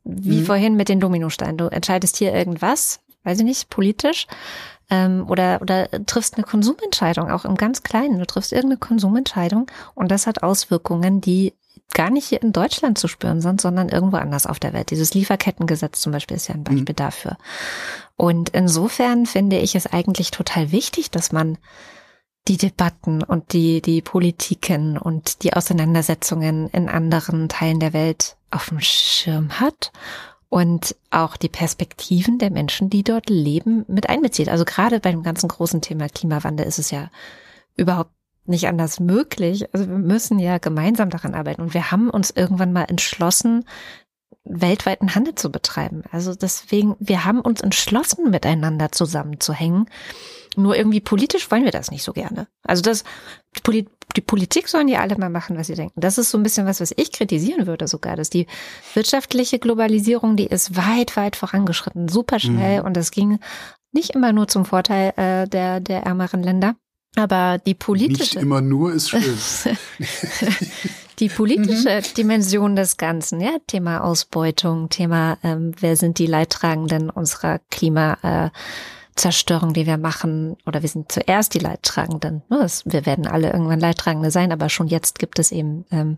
wie 0.05 0.41
mhm. 0.41 0.47
vorhin 0.47 0.77
mit 0.77 0.89
den 0.89 1.01
Dominosteinen. 1.01 1.59
Du 1.59 1.67
entscheidest 1.67 2.17
hier 2.17 2.33
irgendwas, 2.33 3.01
weiß 3.25 3.39
ich 3.41 3.45
nicht, 3.45 3.69
politisch 3.69 4.27
ähm, 4.93 5.25
oder, 5.27 5.63
oder 5.63 5.89
triffst 6.05 6.35
eine 6.37 6.45
Konsumentscheidung, 6.45 7.31
auch 7.31 7.47
im 7.47 7.57
ganz 7.57 7.83
Kleinen. 7.83 8.19
Du 8.19 8.27
triffst 8.27 8.53
irgendeine 8.53 8.79
Konsumentscheidung 8.79 9.67
und 9.95 10.11
das 10.11 10.27
hat 10.27 10.43
Auswirkungen, 10.43 11.23
die 11.23 11.55
gar 11.95 12.11
nicht 12.11 12.27
hier 12.27 12.43
in 12.43 12.53
Deutschland 12.53 12.99
zu 12.99 13.09
spüren 13.09 13.41
sind, 13.41 13.61
sondern 13.61 13.89
irgendwo 13.89 14.19
anders 14.19 14.47
auf 14.47 14.61
der 14.61 14.75
Welt. 14.75 14.91
Dieses 14.91 15.15
Lieferkettengesetz 15.15 16.03
zum 16.03 16.13
Beispiel 16.13 16.37
ist 16.37 16.49
ja 16.49 16.55
ein 16.55 16.65
Beispiel 16.65 16.93
mhm. 16.93 16.97
dafür. 16.97 17.39
Und 18.17 18.51
insofern 18.51 19.25
finde 19.25 19.59
ich 19.59 19.75
es 19.75 19.87
eigentlich 19.87 20.31
total 20.31 20.73
wichtig, 20.73 21.11
dass 21.11 21.33
man 21.33 21.57
die 22.49 22.59
Debatten 22.59 23.23
und 23.23 23.55
die, 23.55 23.81
die 23.81 24.03
Politiken 24.03 24.99
und 24.99 25.43
die 25.43 25.55
Auseinandersetzungen 25.55 26.69
in 26.69 26.89
anderen 26.91 27.49
Teilen 27.49 27.81
der 27.81 27.95
Welt 27.95 28.37
auf 28.51 28.69
dem 28.69 28.81
Schirm 28.81 29.59
hat 29.59 29.91
und 30.53 30.97
auch 31.09 31.39
die 31.39 31.49
Perspektiven 31.49 32.37
der 32.37 32.51
Menschen, 32.51 32.91
die 32.91 33.03
dort 33.03 33.31
leben, 33.31 33.87
mit 33.89 34.11
einbezieht. 34.11 34.51
Also 34.51 34.67
gerade 34.67 35.01
bei 35.01 35.11
dem 35.11 35.23
ganzen 35.23 35.49
großen 35.49 35.81
Thema 35.81 36.11
Klimawandel 36.11 36.67
ist 36.67 36.79
es 36.79 36.91
ja 36.91 37.11
überhaupt 37.75 38.11
nicht 38.45 38.69
anders 38.69 39.01
möglich. 39.01 39.73
Also 39.73 39.89
wir 39.89 39.97
müssen 39.97 40.39
ja 40.39 40.59
gemeinsam 40.59 41.09
daran 41.09 41.33
arbeiten. 41.33 41.63
Und 41.63 41.73
wir 41.73 41.91
haben 41.91 42.11
uns 42.11 42.31
irgendwann 42.31 42.75
mal 42.75 42.85
entschlossen, 42.85 43.65
weltweiten 44.45 45.15
Handel 45.15 45.35
zu 45.37 45.51
betreiben. 45.51 46.03
Also 46.13 46.35
deswegen, 46.35 46.97
wir 46.99 47.25
haben 47.25 47.41
uns 47.41 47.63
entschlossen, 47.63 48.31
miteinander 48.31 48.93
zusammenzuhängen. 48.93 49.87
Nur 50.57 50.77
irgendwie 50.77 51.01
politisch 51.01 51.51
wollen 51.51 51.65
wir 51.65 51.71
das 51.71 51.91
nicht 51.91 52.03
so 52.03 52.13
gerne. 52.13 52.47
Also 52.63 52.83
das, 52.83 53.05
die, 53.67 53.87
die 54.17 54.21
Politik 54.21 54.69
sollen 54.69 54.89
ja 54.89 55.01
alle 55.01 55.17
mal 55.17 55.31
machen, 55.31 55.57
was 55.57 55.69
sie 55.69 55.75
denken. 55.75 56.01
Das 56.01 56.19
ist 56.19 56.31
so 56.31 56.39
ein 56.39 56.43
bisschen 56.43 56.67
was, 56.67 56.81
was 56.81 56.93
ich 56.97 57.13
kritisieren 57.13 57.67
würde 57.67 57.89
sogar, 57.89 58.17
dass 58.17 58.31
die 58.31 58.47
wirtschaftliche 58.95 59.59
Globalisierung, 59.59 60.37
die 60.37 60.47
ist 60.47 60.77
weit, 60.77 61.17
weit 61.17 61.37
vorangeschritten, 61.37 62.09
super 62.09 62.39
schnell 62.39 62.81
mhm. 62.81 62.87
und 62.87 62.97
das 62.97 63.11
ging 63.11 63.39
nicht 63.93 64.11
immer 64.11 64.33
nur 64.33 64.49
zum 64.49 64.65
Vorteil 64.65 65.13
äh, 65.17 65.49
der, 65.49 65.81
der 65.81 66.03
ärmeren 66.03 66.43
Länder. 66.43 66.77
Aber 67.17 67.59
die 67.59 67.75
politische. 67.75 68.37
Nicht 68.37 68.43
immer 68.43 68.63
nur 68.63 68.93
ist 68.93 69.11
schön. 69.11 69.23
die 71.19 71.29
politische 71.29 71.97
mhm. 71.97 72.15
Dimension 72.17 72.75
des 72.75 72.97
Ganzen, 72.97 73.41
ja, 73.41 73.57
Thema 73.67 74.03
Ausbeutung, 74.03 74.89
Thema, 74.89 75.37
ähm, 75.43 75.73
wer 75.79 75.97
sind 75.97 76.19
die 76.19 76.27
Leidtragenden 76.27 77.11
unserer 77.11 77.61
Klimazerstörung, 79.15 79.73
die 79.73 79.87
wir 79.87 79.99
machen, 79.99 80.57
oder 80.67 80.83
wir 80.83 80.89
sind 80.89 81.13
zuerst 81.13 81.55
die 81.55 81.59
Leidtragenden. 81.59 82.43
Ne, 82.49 82.67
wir 82.85 83.07
werden 83.07 83.27
alle 83.27 83.53
irgendwann 83.53 83.81
Leidtragende 83.81 84.31
sein, 84.31 84.53
aber 84.53 84.69
schon 84.69 84.89
jetzt 84.89 85.19
gibt 85.19 85.39
es 85.39 85.53
eben 85.53 85.85
ähm, 85.91 86.17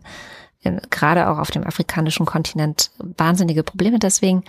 gerade 0.89 1.29
auch 1.29 1.37
auf 1.37 1.51
dem 1.51 1.65
afrikanischen 1.65 2.25
Kontinent 2.25 2.91
wahnsinnige 2.97 3.63
Probleme. 3.63 3.99
Deswegen, 3.99 4.43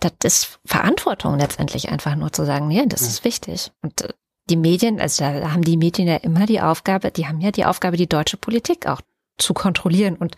das 0.00 0.12
ist 0.24 0.60
Verantwortung 0.64 1.38
letztendlich 1.38 1.90
einfach 1.90 2.16
nur 2.16 2.32
zu 2.32 2.44
sagen, 2.44 2.70
ja, 2.70 2.84
das 2.86 3.02
ist 3.02 3.24
wichtig. 3.24 3.70
Und 3.82 4.02
äh, 4.02 4.08
die 4.50 4.56
Medien, 4.56 5.00
also 5.00 5.24
da 5.24 5.52
haben 5.52 5.62
die 5.62 5.76
Medien 5.76 6.08
ja 6.08 6.16
immer 6.16 6.46
die 6.46 6.60
Aufgabe, 6.60 7.10
die 7.10 7.26
haben 7.26 7.40
ja 7.40 7.50
die 7.50 7.64
Aufgabe, 7.64 7.96
die 7.96 8.08
deutsche 8.08 8.36
Politik 8.36 8.86
auch 8.86 9.00
zu 9.38 9.54
kontrollieren 9.54 10.16
und 10.16 10.36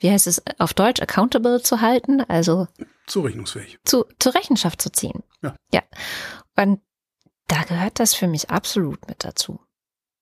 wie 0.00 0.10
heißt 0.10 0.26
es 0.26 0.42
auf 0.58 0.74
Deutsch, 0.74 1.00
accountable 1.00 1.62
zu 1.62 1.80
halten, 1.80 2.22
also 2.22 2.66
zurechnungsfähig. 3.06 3.78
Zu, 3.84 4.04
zur 4.18 4.34
Rechenschaft 4.34 4.82
zu 4.82 4.90
ziehen. 4.90 5.22
Ja. 5.42 5.54
Ja. 5.72 5.82
Und 6.56 6.80
da 7.46 7.62
gehört 7.64 8.00
das 8.00 8.14
für 8.14 8.28
mich 8.28 8.50
absolut 8.50 9.08
mit 9.08 9.24
dazu. 9.24 9.60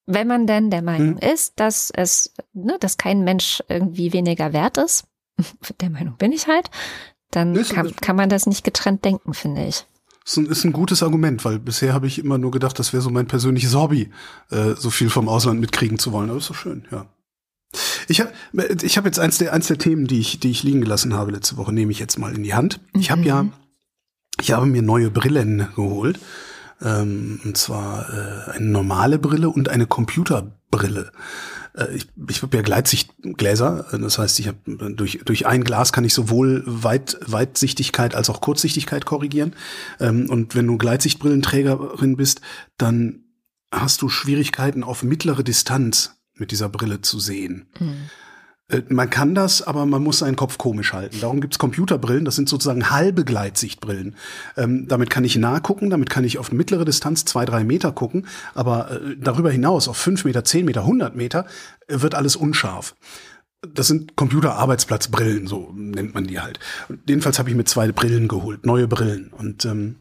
Wenn 0.06 0.26
man 0.26 0.46
denn 0.46 0.70
der 0.70 0.82
Meinung 0.82 1.20
hm. 1.20 1.32
ist, 1.32 1.60
dass 1.60 1.90
es, 1.90 2.34
ne, 2.52 2.76
dass 2.80 2.96
kein 2.96 3.24
Mensch 3.24 3.62
irgendwie 3.68 4.12
weniger 4.12 4.52
wert 4.52 4.78
ist, 4.78 5.06
der 5.80 5.90
Meinung 5.90 6.16
bin 6.16 6.32
ich 6.32 6.46
halt, 6.46 6.70
dann 7.30 7.62
kann, 7.64 7.94
kann 7.96 8.16
man 8.16 8.30
das 8.30 8.46
nicht 8.46 8.64
getrennt 8.64 9.04
denken, 9.04 9.34
finde 9.34 9.66
ich 9.66 9.86
ist 10.28 10.36
ein, 10.36 10.46
ist 10.46 10.64
ein 10.64 10.72
gutes 10.72 11.02
Argument, 11.02 11.44
weil 11.44 11.58
bisher 11.58 11.94
habe 11.94 12.06
ich 12.06 12.18
immer 12.18 12.38
nur 12.38 12.50
gedacht, 12.50 12.78
das 12.78 12.92
wäre 12.92 13.02
so 13.02 13.10
mein 13.10 13.26
persönliches 13.26 13.74
Hobby, 13.74 14.10
äh, 14.50 14.74
so 14.76 14.90
viel 14.90 15.10
vom 15.10 15.28
Ausland 15.28 15.60
mitkriegen 15.60 15.98
zu 15.98 16.12
wollen. 16.12 16.28
Aber 16.28 16.38
ist 16.38 16.50
doch 16.50 16.54
schön, 16.54 16.86
ja. 16.90 17.06
Ich 18.08 18.20
habe 18.20 18.32
ich 18.82 18.96
hab 18.96 19.04
jetzt 19.04 19.18
eins 19.18 19.38
der, 19.38 19.52
eins 19.52 19.66
der 19.66 19.78
Themen, 19.78 20.06
die 20.06 20.20
ich, 20.20 20.40
die 20.40 20.50
ich 20.50 20.62
liegen 20.62 20.80
gelassen 20.80 21.14
habe 21.14 21.32
letzte 21.32 21.56
Woche, 21.56 21.72
nehme 21.72 21.92
ich 21.92 21.98
jetzt 21.98 22.18
mal 22.18 22.34
in 22.34 22.42
die 22.42 22.54
Hand. 22.54 22.80
Ich 22.94 23.10
habe 23.10 23.22
ja, 23.22 23.42
mhm. 23.42 23.52
ich 24.40 24.52
habe 24.52 24.66
mir 24.66 24.82
neue 24.82 25.10
Brillen 25.10 25.68
geholt. 25.74 26.18
Ähm, 26.80 27.40
und 27.44 27.56
zwar 27.56 28.08
äh, 28.08 28.50
eine 28.52 28.66
normale 28.66 29.18
Brille 29.18 29.50
und 29.50 29.68
eine 29.68 29.86
Computerbrille. 29.86 31.10
Äh, 31.74 31.96
ich, 31.96 32.08
ich 32.28 32.42
habe 32.42 32.56
ja 32.56 32.62
Gleitsichtgläser, 32.62 33.86
das 34.00 34.18
heißt, 34.18 34.38
ich 34.38 34.48
habe 34.48 34.58
durch 34.94 35.20
durch 35.24 35.46
ein 35.46 35.64
Glas 35.64 35.92
kann 35.92 36.04
ich 36.04 36.14
sowohl 36.14 36.62
Weit, 36.66 37.18
Weitsichtigkeit 37.26 38.14
als 38.14 38.30
auch 38.30 38.40
Kurzsichtigkeit 38.40 39.04
korrigieren. 39.06 39.54
Ähm, 39.98 40.30
und 40.30 40.54
wenn 40.54 40.66
du 40.66 40.78
Gleitsichtbrillenträgerin 40.78 42.16
bist, 42.16 42.40
dann 42.76 43.24
hast 43.72 44.00
du 44.02 44.08
Schwierigkeiten 44.08 44.84
auf 44.84 45.02
mittlere 45.02 45.42
Distanz 45.42 46.17
mit 46.40 46.50
dieser 46.50 46.68
Brille 46.68 47.00
zu 47.00 47.18
sehen. 47.20 47.66
Mhm. 47.78 48.10
Man 48.90 49.08
kann 49.08 49.34
das, 49.34 49.62
aber 49.62 49.86
man 49.86 50.02
muss 50.02 50.18
seinen 50.18 50.36
Kopf 50.36 50.58
komisch 50.58 50.92
halten. 50.92 51.20
Darum 51.22 51.40
gibt's 51.40 51.58
Computerbrillen, 51.58 52.26
das 52.26 52.36
sind 52.36 52.50
sozusagen 52.50 52.90
halbe 52.90 53.24
Gleitsichtbrillen. 53.24 54.14
Ähm, 54.58 54.86
damit 54.88 55.08
kann 55.08 55.24
ich 55.24 55.36
nah 55.36 55.58
gucken, 55.60 55.88
damit 55.88 56.10
kann 56.10 56.24
ich 56.24 56.36
auf 56.36 56.52
mittlere 56.52 56.84
Distanz 56.84 57.24
zwei, 57.24 57.46
drei 57.46 57.64
Meter 57.64 57.92
gucken, 57.92 58.26
aber 58.54 58.90
äh, 58.90 59.16
darüber 59.18 59.50
hinaus 59.50 59.88
auf 59.88 59.96
fünf 59.96 60.26
Meter, 60.26 60.44
zehn 60.44 60.66
Meter, 60.66 60.84
hundert 60.84 61.16
Meter 61.16 61.46
äh, 61.86 62.02
wird 62.02 62.14
alles 62.14 62.36
unscharf. 62.36 62.94
Das 63.62 63.86
sind 63.86 64.16
Computerarbeitsplatzbrillen, 64.16 65.46
so 65.46 65.72
nennt 65.74 66.12
man 66.12 66.26
die 66.26 66.38
halt. 66.38 66.60
Und 66.90 67.00
jedenfalls 67.08 67.38
habe 67.38 67.48
ich 67.48 67.56
mir 67.56 67.64
zwei 67.64 67.90
Brillen 67.90 68.28
geholt, 68.28 68.66
neue 68.66 68.86
Brillen. 68.86 69.32
Und 69.32 69.64
ähm, 69.64 69.96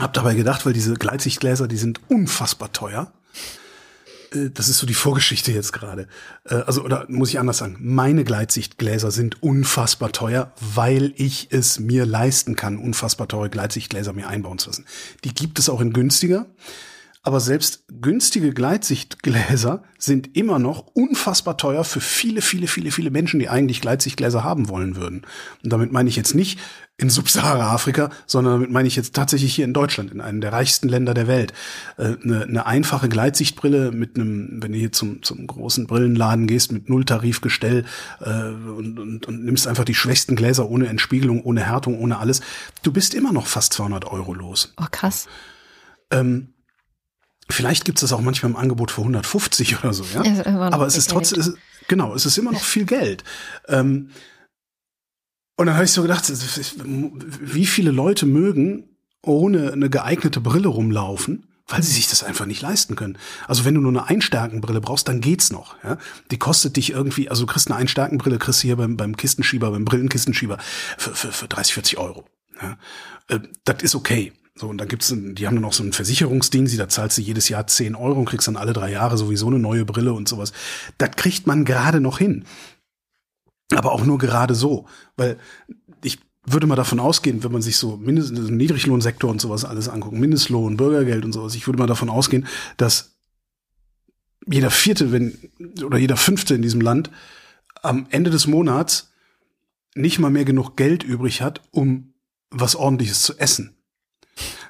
habe 0.00 0.14
dabei 0.14 0.34
gedacht, 0.34 0.64
weil 0.64 0.72
diese 0.72 0.94
Gleitsichtgläser, 0.94 1.68
die 1.68 1.76
sind 1.76 2.00
unfassbar 2.08 2.72
teuer. 2.72 3.12
Äh, 4.32 4.50
das 4.50 4.68
ist 4.68 4.78
so 4.78 4.86
die 4.86 4.94
Vorgeschichte 4.94 5.52
jetzt 5.52 5.72
gerade. 5.72 6.08
Äh, 6.44 6.54
also, 6.54 6.82
oder 6.82 7.06
muss 7.08 7.30
ich 7.30 7.38
anders 7.38 7.58
sagen, 7.58 7.76
meine 7.80 8.24
Gleitsichtgläser 8.24 9.10
sind 9.10 9.42
unfassbar 9.42 10.12
teuer, 10.12 10.52
weil 10.60 11.12
ich 11.16 11.48
es 11.50 11.78
mir 11.78 12.06
leisten 12.06 12.56
kann, 12.56 12.78
unfassbar 12.78 13.28
teure 13.28 13.50
Gleitsichtgläser 13.50 14.12
mir 14.12 14.28
einbauen 14.28 14.58
zu 14.58 14.70
lassen. 14.70 14.84
Die 15.24 15.34
gibt 15.34 15.58
es 15.58 15.68
auch 15.68 15.80
in 15.80 15.92
günstiger. 15.92 16.46
Aber 17.26 17.40
selbst 17.40 17.82
günstige 18.00 18.54
Gleitsichtgläser 18.54 19.82
sind 19.98 20.36
immer 20.36 20.60
noch 20.60 20.86
unfassbar 20.94 21.56
teuer 21.56 21.82
für 21.82 22.00
viele, 22.00 22.40
viele, 22.40 22.68
viele, 22.68 22.92
viele 22.92 23.10
Menschen, 23.10 23.40
die 23.40 23.48
eigentlich 23.48 23.80
Gleitsichtgläser 23.80 24.44
haben 24.44 24.68
wollen 24.68 24.94
würden. 24.94 25.22
Und 25.64 25.72
damit 25.72 25.90
meine 25.90 26.08
ich 26.08 26.14
jetzt 26.14 26.36
nicht 26.36 26.60
in 26.98 27.10
Subsahara-Afrika, 27.10 28.10
sondern 28.26 28.52
damit 28.52 28.70
meine 28.70 28.86
ich 28.86 28.94
jetzt 28.94 29.12
tatsächlich 29.16 29.52
hier 29.56 29.64
in 29.64 29.72
Deutschland, 29.72 30.12
in 30.12 30.20
einem 30.20 30.40
der 30.40 30.52
reichsten 30.52 30.88
Länder 30.88 31.14
der 31.14 31.26
Welt. 31.26 31.52
Äh, 31.96 32.14
eine, 32.22 32.44
eine 32.44 32.66
einfache 32.66 33.08
Gleitsichtbrille 33.08 33.90
mit 33.90 34.14
einem, 34.14 34.62
wenn 34.62 34.70
du 34.70 34.78
hier 34.78 34.92
zum, 34.92 35.24
zum 35.24 35.48
großen 35.48 35.88
Brillenladen 35.88 36.46
gehst, 36.46 36.70
mit 36.70 36.88
Nulltarifgestell 36.88 37.86
äh, 38.20 38.30
und, 38.30 39.00
und, 39.00 39.26
und 39.26 39.44
nimmst 39.44 39.66
einfach 39.66 39.84
die 39.84 39.96
schwächsten 39.96 40.36
Gläser 40.36 40.70
ohne 40.70 40.86
Entspiegelung, 40.86 41.42
ohne 41.42 41.66
Härtung, 41.66 41.98
ohne 41.98 42.18
alles, 42.18 42.40
du 42.84 42.92
bist 42.92 43.14
immer 43.14 43.32
noch 43.32 43.48
fast 43.48 43.72
200 43.72 44.04
Euro 44.04 44.32
los. 44.32 44.72
Oh, 44.80 44.86
krass. 44.92 45.26
Ähm, 46.12 46.52
Vielleicht 47.48 47.84
gibt 47.84 47.98
es 47.98 48.00
das 48.00 48.12
auch 48.12 48.20
manchmal 48.20 48.50
im 48.50 48.56
Angebot 48.56 48.90
für 48.90 49.02
150 49.02 49.78
oder 49.78 49.92
so, 49.92 50.04
ja. 50.14 50.44
Aber 50.70 50.86
es 50.86 50.96
ist 50.96 51.10
trotzdem, 51.10 51.40
es 51.40 51.54
genau, 51.88 52.14
es 52.14 52.26
ist 52.26 52.38
immer 52.38 52.52
noch 52.52 52.62
viel 52.62 52.84
Geld. 52.84 53.24
Ähm, 53.68 54.10
und 55.56 55.66
dann 55.66 55.76
habe 55.76 55.84
ich 55.84 55.92
so 55.92 56.02
gedacht, 56.02 56.30
wie 56.84 57.66
viele 57.66 57.90
Leute 57.90 58.26
mögen 58.26 58.96
ohne 59.22 59.72
eine 59.72 59.88
geeignete 59.88 60.40
Brille 60.40 60.68
rumlaufen, 60.68 61.46
weil 61.68 61.82
sie 61.82 61.92
sich 61.92 62.08
das 62.08 62.22
einfach 62.22 62.46
nicht 62.46 62.62
leisten 62.62 62.94
können. 62.94 63.18
Also 63.48 63.64
wenn 63.64 63.74
du 63.74 63.80
nur 63.80 63.90
eine 63.90 64.08
Einstärkenbrille 64.08 64.80
brauchst, 64.80 65.08
dann 65.08 65.20
geht's 65.20 65.50
noch. 65.50 65.82
Ja? 65.82 65.98
Die 66.30 66.38
kostet 66.38 66.76
dich 66.76 66.90
irgendwie, 66.90 67.28
also 67.28 67.44
du 67.44 67.52
kriegst 67.52 67.68
eine 67.68 67.76
Einstärkenbrille, 67.76 68.38
kriegst 68.38 68.62
du 68.62 68.66
hier 68.66 68.76
beim, 68.76 68.96
beim 68.96 69.16
Kistenschieber, 69.16 69.70
beim 69.70 69.84
Brillenkistenschieber 69.84 70.58
für, 70.96 71.14
für, 71.14 71.32
für 71.32 71.48
30, 71.48 71.74
40 71.74 71.98
Euro. 71.98 72.24
Ja? 72.60 72.78
Äh, 73.28 73.40
das 73.64 73.82
ist 73.82 73.94
okay. 73.94 74.32
So, 74.58 74.68
und 74.68 74.78
dann 74.78 74.88
gibt's, 74.88 75.12
die 75.14 75.46
haben 75.46 75.54
dann 75.54 75.62
noch 75.62 75.74
so 75.74 75.82
ein 75.82 75.92
Versicherungsding, 75.92 76.66
sie, 76.66 76.78
da 76.78 76.88
zahlst 76.88 77.18
du 77.18 77.22
jedes 77.22 77.50
Jahr 77.50 77.66
10 77.66 77.94
Euro 77.94 78.18
und 78.18 78.24
kriegst 78.24 78.48
dann 78.48 78.56
alle 78.56 78.72
drei 78.72 78.90
Jahre 78.90 79.18
sowieso 79.18 79.48
eine 79.48 79.58
neue 79.58 79.84
Brille 79.84 80.14
und 80.14 80.28
sowas. 80.28 80.52
Das 80.96 81.10
kriegt 81.10 81.46
man 81.46 81.66
gerade 81.66 82.00
noch 82.00 82.18
hin. 82.18 82.46
Aber 83.74 83.92
auch 83.92 84.06
nur 84.06 84.16
gerade 84.16 84.54
so. 84.54 84.86
Weil 85.18 85.38
ich 86.02 86.18
würde 86.46 86.66
mal 86.66 86.74
davon 86.74 87.00
ausgehen, 87.00 87.44
wenn 87.44 87.52
man 87.52 87.60
sich 87.60 87.76
so 87.76 87.98
Mindest, 87.98 88.32
Niedriglohnsektor 88.32 89.30
und 89.30 89.42
sowas 89.42 89.66
alles 89.66 89.90
anguckt, 89.90 90.16
Mindestlohn, 90.16 90.78
Bürgergeld 90.78 91.26
und 91.26 91.32
sowas, 91.32 91.54
ich 91.54 91.66
würde 91.68 91.78
mal 91.78 91.86
davon 91.86 92.08
ausgehen, 92.08 92.46
dass 92.78 93.18
jeder 94.46 94.70
Vierte, 94.70 95.12
wenn, 95.12 95.36
oder 95.84 95.98
jeder 95.98 96.16
Fünfte 96.16 96.54
in 96.54 96.62
diesem 96.62 96.80
Land 96.80 97.10
am 97.82 98.06
Ende 98.08 98.30
des 98.30 98.46
Monats 98.46 99.12
nicht 99.94 100.18
mal 100.18 100.30
mehr 100.30 100.46
genug 100.46 100.76
Geld 100.76 101.02
übrig 101.02 101.42
hat, 101.42 101.60
um 101.72 102.14
was 102.50 102.74
ordentliches 102.74 103.20
zu 103.20 103.36
essen 103.38 103.76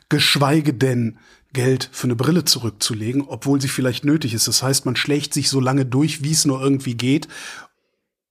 geschweige 0.08 0.74
denn 0.74 1.18
Geld 1.52 1.88
für 1.92 2.04
eine 2.04 2.16
Brille 2.16 2.44
zurückzulegen, 2.44 3.22
obwohl 3.22 3.60
sie 3.60 3.68
vielleicht 3.68 4.04
nötig 4.04 4.34
ist. 4.34 4.46
Das 4.46 4.62
heißt, 4.62 4.84
man 4.84 4.96
schlägt 4.96 5.32
sich 5.32 5.48
so 5.48 5.60
lange 5.60 5.86
durch, 5.86 6.22
wie 6.22 6.32
es 6.32 6.44
nur 6.44 6.60
irgendwie 6.60 6.94
geht 6.94 7.28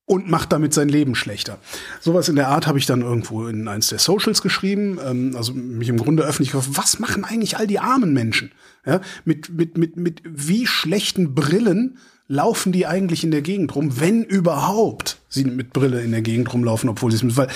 und 0.06 0.30
macht 0.30 0.52
damit 0.52 0.72
sein 0.72 0.88
Leben 0.88 1.14
schlechter. 1.16 1.58
Sowas 2.00 2.28
in 2.28 2.36
der 2.36 2.48
Art 2.48 2.66
habe 2.66 2.78
ich 2.78 2.86
dann 2.86 3.02
irgendwo 3.02 3.48
in 3.48 3.66
eins 3.66 3.88
der 3.88 3.98
Socials 3.98 4.40
geschrieben, 4.40 4.98
ähm, 5.04 5.34
also 5.36 5.52
mich 5.52 5.88
im 5.88 5.96
Grunde 5.96 6.22
öffentlich 6.22 6.52
gefragt, 6.52 6.76
was 6.78 6.98
machen 7.00 7.24
eigentlich 7.24 7.56
all 7.58 7.66
die 7.66 7.80
armen 7.80 8.12
Menschen? 8.12 8.52
Ja, 8.86 9.00
mit, 9.24 9.48
mit, 9.48 9.76
mit, 9.76 9.96
mit 9.96 10.22
wie 10.24 10.66
schlechten 10.66 11.34
Brillen 11.34 11.98
laufen 12.28 12.70
die 12.70 12.86
eigentlich 12.86 13.24
in 13.24 13.32
der 13.32 13.42
Gegend 13.42 13.74
rum, 13.74 14.00
wenn 14.00 14.22
überhaupt 14.22 15.18
sie 15.28 15.44
mit 15.44 15.72
Brille 15.72 16.02
in 16.02 16.12
der 16.12 16.22
Gegend 16.22 16.52
rumlaufen, 16.52 16.88
obwohl 16.88 17.10
sie 17.10 17.16
es 17.16 17.22
mit, 17.24 17.36
weil 17.36 17.48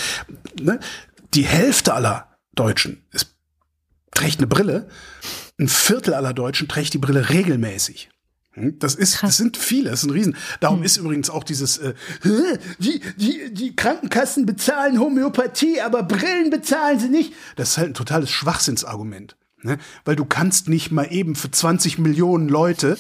ne, 0.61 0.81
die 1.35 1.45
Hälfte 1.45 1.95
aller 1.95 2.27
Deutschen 2.55 3.03
ist 3.13 3.37
trägt 4.13 4.39
eine 4.39 4.47
Brille. 4.47 4.89
Ein 5.59 5.69
Viertel 5.69 6.15
aller 6.15 6.33
Deutschen 6.33 6.69
trägt 6.69 6.95
die 6.95 6.99
Brille 6.99 7.29
regelmäßig. 7.29 8.11
Hm? 8.53 8.79
Das 8.79 8.95
ist, 8.95 9.23
das 9.23 9.37
sind 9.37 9.57
viele, 9.57 9.91
das 9.91 10.01
ist 10.01 10.09
ein 10.09 10.13
Riesen. 10.13 10.37
Darum 10.61 10.79
hm. 10.79 10.85
ist 10.85 10.97
übrigens 10.97 11.31
auch 11.31 11.45
dieses, 11.45 11.79
äh, 11.79 11.95
die, 12.79 13.01
die, 13.17 13.53
die 13.55 13.77
Krankenkassen 13.77 14.47
bezahlen 14.47 14.99
Homöopathie, 14.99 15.81
aber 15.81 16.03
Brillen 16.03 16.51
bezahlen 16.51 16.99
sie 16.99 17.09
nicht. 17.09 17.33
Das 17.57 17.71
ist 17.71 17.79
halt 17.79 17.91
ein 17.91 17.95
totales 17.95 18.31
Schwachsinnsargument. 18.31 19.37
Ne? 19.63 19.79
Weil 20.05 20.17
du 20.17 20.25
kannst 20.25 20.69
nicht 20.69 20.91
mal 20.91 21.13
eben 21.13 21.37
für 21.37 21.51
20 21.51 21.99
Millionen 21.99 22.49
Leute 22.49 22.97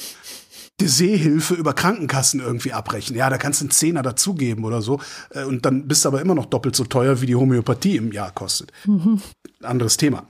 die 0.78 0.88
Sehhilfe 0.88 1.54
über 1.54 1.74
Krankenkassen 1.74 2.40
irgendwie 2.40 2.72
abrechnen. 2.72 3.18
Ja, 3.18 3.28
da 3.28 3.36
kannst 3.36 3.60
du 3.60 3.64
einen 3.64 3.70
Zehner 3.70 4.02
dazugeben 4.02 4.64
oder 4.64 4.82
so. 4.82 5.00
Äh, 5.30 5.44
und 5.44 5.66
dann 5.66 5.88
bist 5.88 6.04
du 6.04 6.08
aber 6.08 6.20
immer 6.20 6.34
noch 6.34 6.46
doppelt 6.46 6.76
so 6.76 6.84
teuer, 6.84 7.20
wie 7.20 7.26
die 7.26 7.36
Homöopathie 7.36 7.96
im 7.96 8.12
Jahr 8.12 8.32
kostet. 8.32 8.72
Mhm. 8.86 9.20
Anderes 9.62 9.96
Thema. 9.96 10.26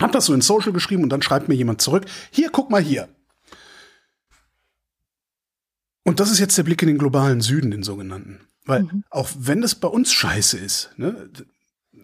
Hab 0.00 0.12
das 0.12 0.26
so 0.26 0.34
in 0.34 0.40
Social 0.40 0.72
geschrieben 0.72 1.02
und 1.02 1.10
dann 1.10 1.22
schreibt 1.22 1.48
mir 1.48 1.54
jemand 1.54 1.80
zurück, 1.80 2.06
hier, 2.30 2.50
guck 2.50 2.70
mal 2.70 2.82
hier. 2.82 3.08
Und 6.04 6.18
das 6.18 6.30
ist 6.30 6.38
jetzt 6.38 6.56
der 6.58 6.62
Blick 6.62 6.82
in 6.82 6.88
den 6.88 6.98
globalen 6.98 7.40
Süden, 7.40 7.70
den 7.70 7.82
sogenannten. 7.82 8.40
Weil 8.64 8.84
mhm. 8.84 9.04
auch 9.10 9.28
wenn 9.36 9.60
das 9.60 9.74
bei 9.74 9.88
uns 9.88 10.12
scheiße 10.12 10.58
ist, 10.58 10.90
ne, 10.96 11.30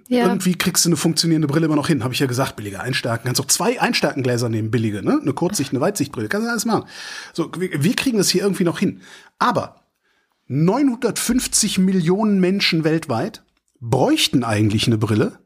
ja. 0.08 0.26
irgendwie 0.26 0.54
kriegst 0.54 0.84
du 0.84 0.90
eine 0.90 0.96
funktionierende 0.96 1.48
Brille 1.48 1.66
immer 1.66 1.76
noch 1.76 1.88
hin. 1.88 2.04
Habe 2.04 2.14
ich 2.14 2.20
ja 2.20 2.26
gesagt, 2.26 2.56
billige 2.56 2.80
Einstärken. 2.80 3.26
Kannst 3.26 3.40
auch 3.40 3.46
zwei 3.46 3.80
Einstärkengläser 3.80 4.48
nehmen, 4.48 4.70
billige, 4.70 5.02
ne? 5.02 5.18
Eine 5.20 5.32
Kurzsicht, 5.32 5.72
eine 5.72 5.80
Weitsichtbrille. 5.80 6.28
Kannst 6.28 6.46
du 6.46 6.50
alles 6.50 6.64
machen. 6.64 6.88
So, 7.32 7.50
wir, 7.58 7.82
wir 7.82 7.96
kriegen 7.96 8.18
das 8.18 8.28
hier 8.28 8.42
irgendwie 8.42 8.64
noch 8.64 8.78
hin. 8.78 9.00
Aber 9.38 9.82
950 10.48 11.78
Millionen 11.78 12.40
Menschen 12.40 12.84
weltweit 12.84 13.42
bräuchten 13.80 14.44
eigentlich 14.44 14.86
eine 14.86 14.98
Brille, 14.98 15.38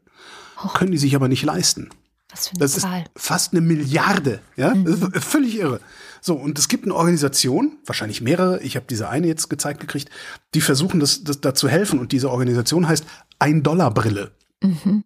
können 0.73 0.91
die 0.91 0.97
sich 0.97 1.15
aber 1.15 1.27
nicht 1.27 1.43
leisten. 1.43 1.89
Was 2.31 2.47
für 2.47 2.53
eine 2.53 2.59
das 2.59 2.79
Zahl. 2.79 3.01
ist 3.01 3.11
fast 3.15 3.53
eine 3.53 3.61
Milliarde, 3.61 4.41
ja, 4.55 4.73
mhm. 4.73 5.11
völlig 5.13 5.57
irre. 5.57 5.79
So 6.21 6.35
und 6.35 6.59
es 6.59 6.67
gibt 6.67 6.85
eine 6.85 6.95
Organisation, 6.95 7.77
wahrscheinlich 7.85 8.21
mehrere. 8.21 8.61
Ich 8.61 8.75
habe 8.75 8.85
diese 8.89 9.09
eine 9.09 9.27
jetzt 9.27 9.49
gezeigt 9.49 9.79
gekriegt, 9.79 10.09
die 10.53 10.61
versuchen, 10.61 10.99
das, 10.99 11.23
das 11.23 11.41
da 11.41 11.53
zu 11.53 11.67
helfen. 11.67 11.99
Und 11.99 12.11
diese 12.11 12.29
Organisation 12.29 12.87
heißt 12.87 13.05
Ein 13.39 13.63
Dollar 13.63 13.91
Brille. 13.91 14.31
Mhm. 14.61 15.03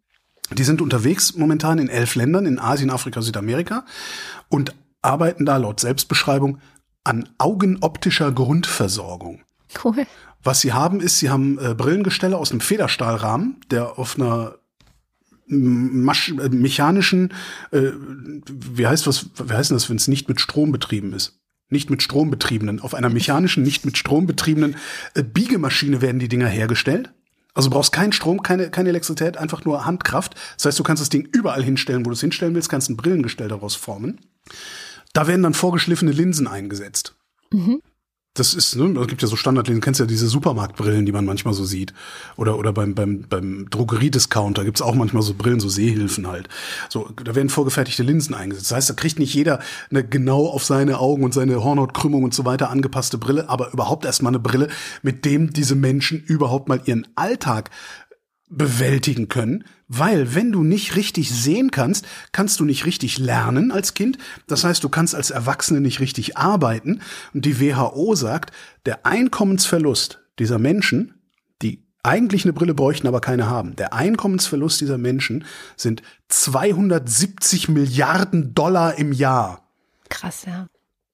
Die 0.53 0.63
sind 0.63 0.81
unterwegs 0.81 1.35
momentan 1.35 1.79
in 1.79 1.89
elf 1.89 2.15
Ländern 2.15 2.45
in 2.45 2.59
Asien, 2.59 2.91
Afrika, 2.91 3.21
Südamerika 3.21 3.85
und 4.49 4.75
arbeiten 5.01 5.45
da 5.45 5.57
laut 5.57 5.79
Selbstbeschreibung 5.79 6.59
an 7.03 7.29
augenoptischer 7.37 8.31
Grundversorgung. 8.31 9.41
Cool. 9.83 10.05
Was 10.43 10.61
sie 10.61 10.73
haben, 10.73 10.99
ist, 11.01 11.19
sie 11.19 11.29
haben 11.29 11.57
äh, 11.59 11.73
Brillengestelle 11.73 12.37
aus 12.37 12.51
einem 12.51 12.61
Federstahlrahmen, 12.61 13.61
der 13.71 13.97
auf 13.97 14.17
einer 14.17 14.55
Masch 15.47 16.33
mechanischen, 16.33 17.33
äh, 17.71 17.91
wie 18.49 18.87
heißt 18.87 19.05
was, 19.07 19.29
wie 19.35 19.53
heißt 19.53 19.71
das, 19.71 19.89
wenn 19.89 19.97
es 19.97 20.07
nicht 20.07 20.27
mit 20.27 20.41
Strom 20.41 20.71
betrieben 20.71 21.13
ist? 21.13 21.39
Nicht 21.69 21.89
mit 21.89 22.03
Strom 22.03 22.29
betriebenen, 22.29 22.79
auf 22.79 22.93
einer 22.93 23.09
mechanischen, 23.09 23.63
nicht 23.63 23.85
mit 23.85 23.97
Strom 23.97 24.27
betriebenen 24.27 24.75
äh, 25.13 25.23
Biegemaschine 25.23 26.01
werden 26.01 26.19
die 26.19 26.27
Dinger 26.27 26.47
hergestellt. 26.47 27.11
Also 27.53 27.69
brauchst 27.69 27.91
keinen 27.91 28.11
Strom, 28.11 28.43
keine, 28.43 28.69
keine 28.69 28.89
Elektrizität, 28.89 29.37
einfach 29.37 29.65
nur 29.65 29.85
Handkraft. 29.85 30.35
Das 30.57 30.65
heißt, 30.65 30.79
du 30.79 30.83
kannst 30.83 31.01
das 31.01 31.09
Ding 31.09 31.27
überall 31.31 31.63
hinstellen, 31.63 32.05
wo 32.05 32.09
du 32.09 32.13
es 32.13 32.21
hinstellen 32.21 32.53
willst, 32.53 32.69
kannst 32.69 32.89
ein 32.89 32.97
Brillengestell 32.97 33.47
daraus 33.47 33.75
formen. 33.75 34.19
Da 35.13 35.27
werden 35.27 35.43
dann 35.43 35.53
vorgeschliffene 35.53 36.11
Linsen 36.11 36.47
eingesetzt. 36.47 37.15
Mhm 37.51 37.81
das 38.35 38.53
ist, 38.53 38.75
ne, 38.75 38.99
es 38.99 39.07
gibt 39.07 39.21
ja 39.21 39.29
so 39.29 39.37
Standardlinsen, 39.37 39.81
kennst 39.81 40.01
ja 40.01 40.05
diese 40.05 40.27
Supermarktbrillen, 40.27 41.05
die 41.05 41.13
man 41.13 41.25
manchmal 41.25 41.53
so 41.53 41.63
sieht. 41.63 41.93
Oder, 42.35 42.59
oder 42.59 42.73
beim, 42.73 42.93
beim, 42.93 43.23
beim 43.29 43.69
Drogeriediscounter 43.69 44.65
gibt's 44.65 44.81
auch 44.81 44.93
manchmal 44.93 45.23
so 45.23 45.33
Brillen, 45.33 45.61
so 45.61 45.69
Sehhilfen 45.69 46.27
halt. 46.27 46.49
So, 46.89 47.09
da 47.23 47.33
werden 47.33 47.49
vorgefertigte 47.49 48.03
Linsen 48.03 48.35
eingesetzt. 48.35 48.71
Das 48.71 48.75
heißt, 48.75 48.89
da 48.89 48.93
kriegt 48.93 49.19
nicht 49.19 49.33
jeder 49.33 49.59
eine 49.89 50.03
genau 50.03 50.47
auf 50.47 50.65
seine 50.65 50.99
Augen 50.99 51.23
und 51.23 51.33
seine 51.33 51.63
Hornhautkrümmung 51.63 52.23
und 52.23 52.33
so 52.33 52.43
weiter 52.43 52.69
angepasste 52.69 53.17
Brille, 53.17 53.47
aber 53.47 53.71
überhaupt 53.71 54.03
erstmal 54.03 54.31
eine 54.31 54.39
Brille, 54.39 54.67
mit 55.01 55.23
dem 55.23 55.53
diese 55.53 55.75
Menschen 55.75 56.21
überhaupt 56.21 56.67
mal 56.67 56.81
ihren 56.83 57.07
Alltag 57.15 57.69
bewältigen 58.49 59.27
können, 59.27 59.63
weil 59.87 60.35
wenn 60.35 60.51
du 60.51 60.63
nicht 60.63 60.95
richtig 60.95 61.31
sehen 61.31 61.71
kannst, 61.71 62.05
kannst 62.31 62.59
du 62.59 62.65
nicht 62.65 62.85
richtig 62.85 63.17
lernen 63.17 63.71
als 63.71 63.93
Kind. 63.93 64.17
Das 64.47 64.63
heißt, 64.63 64.83
du 64.83 64.89
kannst 64.89 65.15
als 65.15 65.31
Erwachsene 65.31 65.81
nicht 65.81 65.99
richtig 65.99 66.37
arbeiten. 66.37 67.01
Und 67.33 67.45
die 67.45 67.59
WHO 67.59 68.15
sagt, 68.15 68.51
der 68.85 69.05
Einkommensverlust 69.05 70.21
dieser 70.39 70.59
Menschen, 70.59 71.15
die 71.61 71.83
eigentlich 72.03 72.45
eine 72.45 72.53
Brille 72.53 72.75
bräuchten, 72.75 73.07
aber 73.07 73.19
keine 73.19 73.47
haben, 73.47 73.75
der 73.75 73.93
Einkommensverlust 73.93 74.79
dieser 74.79 74.97
Menschen 74.97 75.45
sind 75.75 76.03
270 76.29 77.69
Milliarden 77.69 78.53
Dollar 78.53 78.97
im 78.97 79.11
Jahr. 79.11 79.67
Krass, 80.09 80.45
ja. 80.45 80.67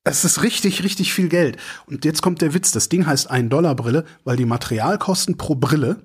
Es 0.03 0.25
ist 0.25 0.41
richtig, 0.41 0.83
richtig 0.83 1.13
viel 1.13 1.29
Geld. 1.29 1.57
Und 1.85 2.05
jetzt 2.05 2.21
kommt 2.21 2.41
der 2.41 2.53
Witz. 2.53 2.71
Das 2.71 2.89
Ding 2.89 3.05
heißt 3.05 3.29
ein 3.29 3.49
Dollar 3.49 3.75
Brille, 3.75 4.05
weil 4.23 4.35
die 4.35 4.45
Materialkosten 4.45 5.37
pro 5.37 5.55
Brille 5.55 6.03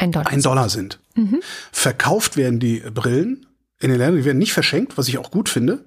ein 0.00 0.12
Dollar, 0.12 0.28
ein 0.28 0.42
Dollar 0.42 0.68
sind. 0.68 0.98
Mhm. 1.14 1.40
Verkauft 1.72 2.36
werden 2.36 2.58
die 2.58 2.80
Brillen 2.80 3.46
in 3.80 3.90
den 3.90 3.98
Ländern, 3.98 4.16
die 4.16 4.24
werden 4.24 4.38
nicht 4.38 4.52
verschenkt, 4.52 4.98
was 4.98 5.08
ich 5.08 5.18
auch 5.18 5.30
gut 5.30 5.48
finde. 5.48 5.84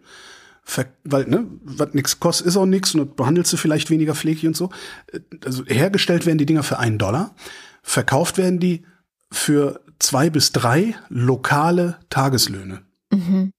Ver 0.64 0.86
weil, 1.03 1.26
ne, 1.26 1.45
was 1.64 1.93
nix 1.93 2.20
kostet, 2.20 2.47
ist 2.47 2.55
auch 2.55 2.66
nix 2.66 2.95
und 2.95 3.16
behandelst 3.16 3.51
du 3.51 3.57
vielleicht 3.57 3.89
weniger 3.89 4.16
pfleglich 4.16 4.47
und 4.47 4.55
so. 4.55 4.70
Also 5.43 5.66
hergestellt 5.66 6.26
werden 6.26 6.38
die 6.38 6.45
Dinger 6.45 6.64
für 6.64 6.80
einen 6.80 6.97
Dollar. 6.97 7.36
Verkauft 7.82 8.38
werden 8.38 8.59
die 8.59 8.86
für 9.32 9.82
zwei 9.99 10.30
bis 10.30 10.51
drei 10.51 10.95
lokale 11.09 11.99
Tageslöhne. 12.09 12.84
Mhm. 13.11 13.51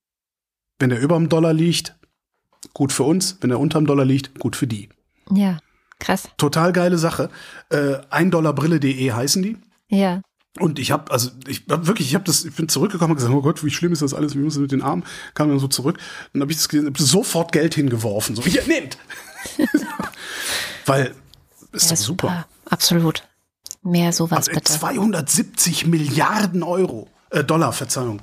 Wenn 0.78 0.90
der 0.90 1.00
über 1.00 1.16
dem 1.16 1.28
Dollar 1.28 1.52
liegt, 1.52 1.96
gut 2.72 2.92
für 2.92 3.02
uns. 3.02 3.38
Wenn 3.40 3.50
er 3.50 3.60
unterm 3.60 3.86
Dollar 3.86 4.04
liegt, 4.04 4.38
gut 4.38 4.56
für 4.56 4.66
die. 4.66 4.88
Ja, 5.30 5.58
krass. 5.98 6.28
Total 6.38 6.72
geile 6.72 6.98
Sache. 6.98 7.28
Äh, 7.70 7.98
1dollarbrille.de 8.10 9.12
heißen 9.12 9.42
die. 9.42 9.56
Ja. 9.88 10.22
Und 10.60 10.78
ich 10.78 10.92
habe, 10.92 11.10
also 11.10 11.30
ich 11.48 11.64
hab 11.68 11.86
wirklich, 11.86 12.08
ich 12.08 12.14
habe 12.14 12.24
das, 12.24 12.44
ich 12.44 12.54
bin 12.54 12.68
zurückgekommen 12.68 13.12
und 13.12 13.16
gesagt, 13.16 13.34
oh 13.34 13.42
Gott, 13.42 13.64
wie 13.64 13.70
schlimm 13.70 13.92
ist 13.92 14.02
das 14.02 14.14
alles, 14.14 14.34
wie 14.36 14.38
muss 14.38 14.54
das 14.54 14.60
mit 14.60 14.70
den 14.70 14.82
Armen? 14.82 15.04
Kam 15.34 15.48
dann 15.48 15.58
so 15.58 15.66
zurück. 15.66 15.98
Dann 16.32 16.42
habe 16.42 16.52
ich 16.52 16.58
das 16.58 16.68
gesehen, 16.68 16.86
hab 16.86 16.96
sofort 16.96 17.50
Geld 17.50 17.74
hingeworfen. 17.74 18.36
So, 18.36 18.42
hier, 18.42 18.64
nehmt! 18.66 18.96
Weil, 20.86 21.14
ist 21.72 21.90
ja, 21.90 21.96
doch 21.96 22.02
super. 22.02 22.28
super. 22.28 22.48
Absolut. 22.70 23.24
Mehr 23.82 24.12
sowas 24.12 24.48
Also, 24.48 24.52
bitte. 24.52 24.72
270 24.72 25.86
Milliarden 25.86 26.62
Euro, 26.62 27.08
äh, 27.30 27.42
Dollar, 27.42 27.72
Verzeihung. 27.72 28.22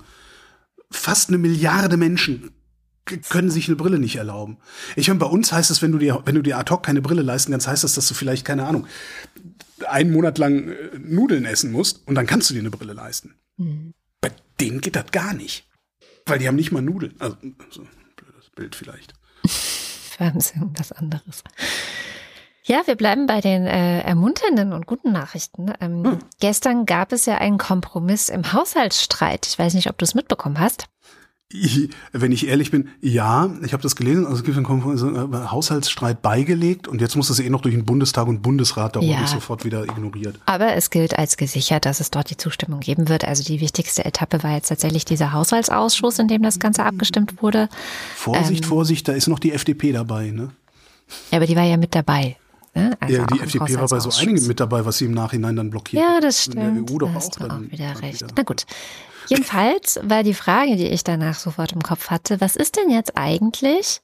Fast 0.89 1.29
eine 1.29 1.37
Milliarde 1.37 1.97
Menschen 1.97 2.51
können 3.29 3.51
sich 3.51 3.67
eine 3.67 3.75
Brille 3.75 3.99
nicht 3.99 4.15
erlauben. 4.15 4.57
Ich 4.95 5.07
meine, 5.07 5.19
bei 5.19 5.25
uns 5.25 5.51
heißt 5.51 5.69
es, 5.69 5.81
wenn 5.81 5.91
du 5.91 5.97
dir, 5.97 6.21
wenn 6.25 6.35
du 6.35 6.41
dir 6.41 6.57
ad 6.57 6.71
hoc 6.71 6.83
keine 6.83 7.01
Brille 7.01 7.23
leisten 7.23 7.51
kannst, 7.51 7.67
heißt 7.67 7.83
das, 7.83 7.95
dass 7.95 8.07
du 8.07 8.13
vielleicht, 8.13 8.45
keine 8.45 8.65
Ahnung, 8.65 8.87
einen 9.85 10.11
Monat 10.11 10.37
lang 10.37 10.69
äh, 10.69 10.99
Nudeln 10.99 11.45
essen 11.45 11.71
musst 11.71 12.07
und 12.07 12.15
dann 12.15 12.25
kannst 12.27 12.49
du 12.49 12.53
dir 12.53 12.59
eine 12.61 12.71
Brille 12.71 12.93
leisten. 12.93 13.35
Hm. 13.57 13.93
Bei 14.19 14.31
denen 14.59 14.81
geht 14.81 14.95
das 14.95 15.11
gar 15.11 15.33
nicht. 15.33 15.67
Weil 16.25 16.39
die 16.39 16.47
haben 16.47 16.55
nicht 16.55 16.71
mal 16.71 16.81
Nudeln. 16.81 17.15
Also, 17.19 17.35
so 17.71 17.81
ein 17.81 17.87
blödes 18.15 18.49
Bild 18.55 18.75
vielleicht. 18.75 19.13
Fernsehen, 19.47 20.71
was 20.77 20.91
anderes. 20.91 21.43
Ja, 22.63 22.83
wir 22.85 22.95
bleiben 22.95 23.25
bei 23.25 23.41
den 23.41 23.65
äh, 23.65 24.01
ermunternden 24.01 24.71
und 24.71 24.85
guten 24.85 25.11
Nachrichten. 25.11 25.73
Ähm, 25.81 26.03
Hm. 26.03 26.19
Gestern 26.39 26.85
gab 26.85 27.11
es 27.11 27.25
ja 27.25 27.37
einen 27.39 27.57
Kompromiss 27.57 28.29
im 28.29 28.53
Haushaltsstreit. 28.53 29.47
Ich 29.47 29.57
weiß 29.57 29.73
nicht, 29.73 29.89
ob 29.89 29.97
du 29.97 30.05
es 30.05 30.13
mitbekommen 30.13 30.59
hast. 30.59 30.85
Ich, 31.53 31.89
wenn 32.11 32.31
ich 32.31 32.47
ehrlich 32.47 32.71
bin, 32.71 32.89
ja, 33.01 33.49
ich 33.63 33.73
habe 33.73 33.83
das 33.83 33.95
gelesen, 33.95 34.25
also 34.25 34.37
es 34.37 34.43
gibt 34.43 34.57
einen 34.57 35.33
äh, 35.33 35.37
Haushaltsstreit 35.49 36.21
beigelegt 36.21 36.87
und 36.87 37.01
jetzt 37.01 37.15
muss 37.15 37.27
das 37.27 37.39
eh 37.39 37.49
noch 37.49 37.61
durch 37.61 37.75
den 37.75 37.85
Bundestag 37.85 38.27
und 38.27 38.41
Bundesrat, 38.41 38.95
da 38.95 38.99
wurde 39.01 39.11
Ja. 39.11 39.21
ich 39.23 39.29
sofort 39.29 39.65
wieder 39.65 39.83
ignoriert. 39.83 40.39
Aber 40.45 40.73
es 40.75 40.89
gilt 40.89 41.17
als 41.17 41.37
gesichert, 41.37 41.85
dass 41.85 41.99
es 41.99 42.11
dort 42.11 42.29
die 42.29 42.37
Zustimmung 42.37 42.79
geben 42.79 43.09
wird. 43.09 43.25
Also 43.25 43.43
die 43.43 43.59
wichtigste 43.59 44.05
Etappe 44.05 44.43
war 44.43 44.53
jetzt 44.55 44.69
tatsächlich 44.69 45.05
dieser 45.05 45.33
Haushaltsausschuss, 45.33 46.19
in 46.19 46.27
dem 46.27 46.41
das 46.43 46.59
Ganze 46.59 46.83
abgestimmt 46.83 47.41
wurde. 47.41 47.69
Vorsicht, 48.15 48.63
Ähm. 48.63 48.69
Vorsicht, 48.69 49.07
da 49.07 49.13
ist 49.13 49.27
noch 49.27 49.39
die 49.39 49.51
FDP 49.51 49.91
dabei, 49.91 50.31
ne? 50.31 50.51
Ja, 51.31 51.37
aber 51.37 51.45
die 51.47 51.55
war 51.55 51.63
ja 51.63 51.77
mit 51.77 51.93
dabei. 51.93 52.37
Ne? 52.73 52.95
Also 53.01 53.15
ja, 53.17 53.25
die 53.25 53.39
FDP 53.41 53.75
war 53.75 53.87
bei 53.89 53.99
so 53.99 54.09
einigen 54.21 54.47
mit 54.47 54.61
dabei, 54.61 54.85
was 54.85 54.97
sie 54.97 55.05
im 55.05 55.11
Nachhinein 55.11 55.57
dann 55.57 55.69
blockiert. 55.69 56.01
Ja, 56.01 56.19
das 56.21 56.47
In 56.47 56.53
der 56.55 56.61
stimmt. 56.71 56.89
EU 56.91 56.97
doch 56.99 57.07
da 57.07 57.11
auch. 57.11 57.15
hast 57.15 57.35
du 57.35 57.39
dann 57.47 57.51
auch 57.67 57.71
wieder 57.71 58.01
recht. 58.01 58.23
Na 58.37 58.43
gut. 58.43 58.65
Jedenfalls 59.31 59.97
war 60.03 60.23
die 60.23 60.33
Frage, 60.33 60.75
die 60.75 60.87
ich 60.87 61.05
danach 61.05 61.35
sofort 61.35 61.71
im 61.71 61.81
Kopf 61.81 62.09
hatte, 62.09 62.41
was 62.41 62.57
ist 62.57 62.75
denn 62.75 62.89
jetzt 62.89 63.17
eigentlich 63.17 64.01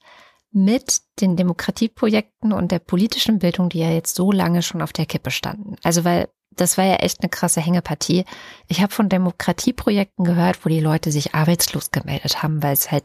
mit 0.52 1.02
den 1.20 1.36
Demokratieprojekten 1.36 2.54
und 2.54 2.72
der 2.72 2.80
politischen 2.80 3.40
Bildung, 3.40 3.68
die 3.68 3.80
ja 3.80 3.92
jetzt 3.92 4.16
so 4.16 4.32
lange 4.32 4.62
schon 4.62 4.82
auf 4.82 4.94
der 4.94 5.06
Kippe 5.06 5.30
standen? 5.30 5.76
Also 5.84 6.06
weil 6.06 6.30
das 6.52 6.78
war 6.78 6.86
ja 6.86 6.96
echt 6.96 7.22
eine 7.22 7.30
krasse 7.30 7.60
Hängepartie. 7.60 8.24
Ich 8.68 8.82
habe 8.82 8.94
von 8.94 9.10
Demokratieprojekten 9.10 10.24
gehört, 10.24 10.66
wo 10.66 10.70
die 10.70 10.80
Leute 10.80 11.12
sich 11.12 11.36
arbeitslos 11.36 11.92
gemeldet 11.92 12.42
haben, 12.42 12.64
weil 12.64 12.74
es 12.74 12.90
halt 12.90 13.04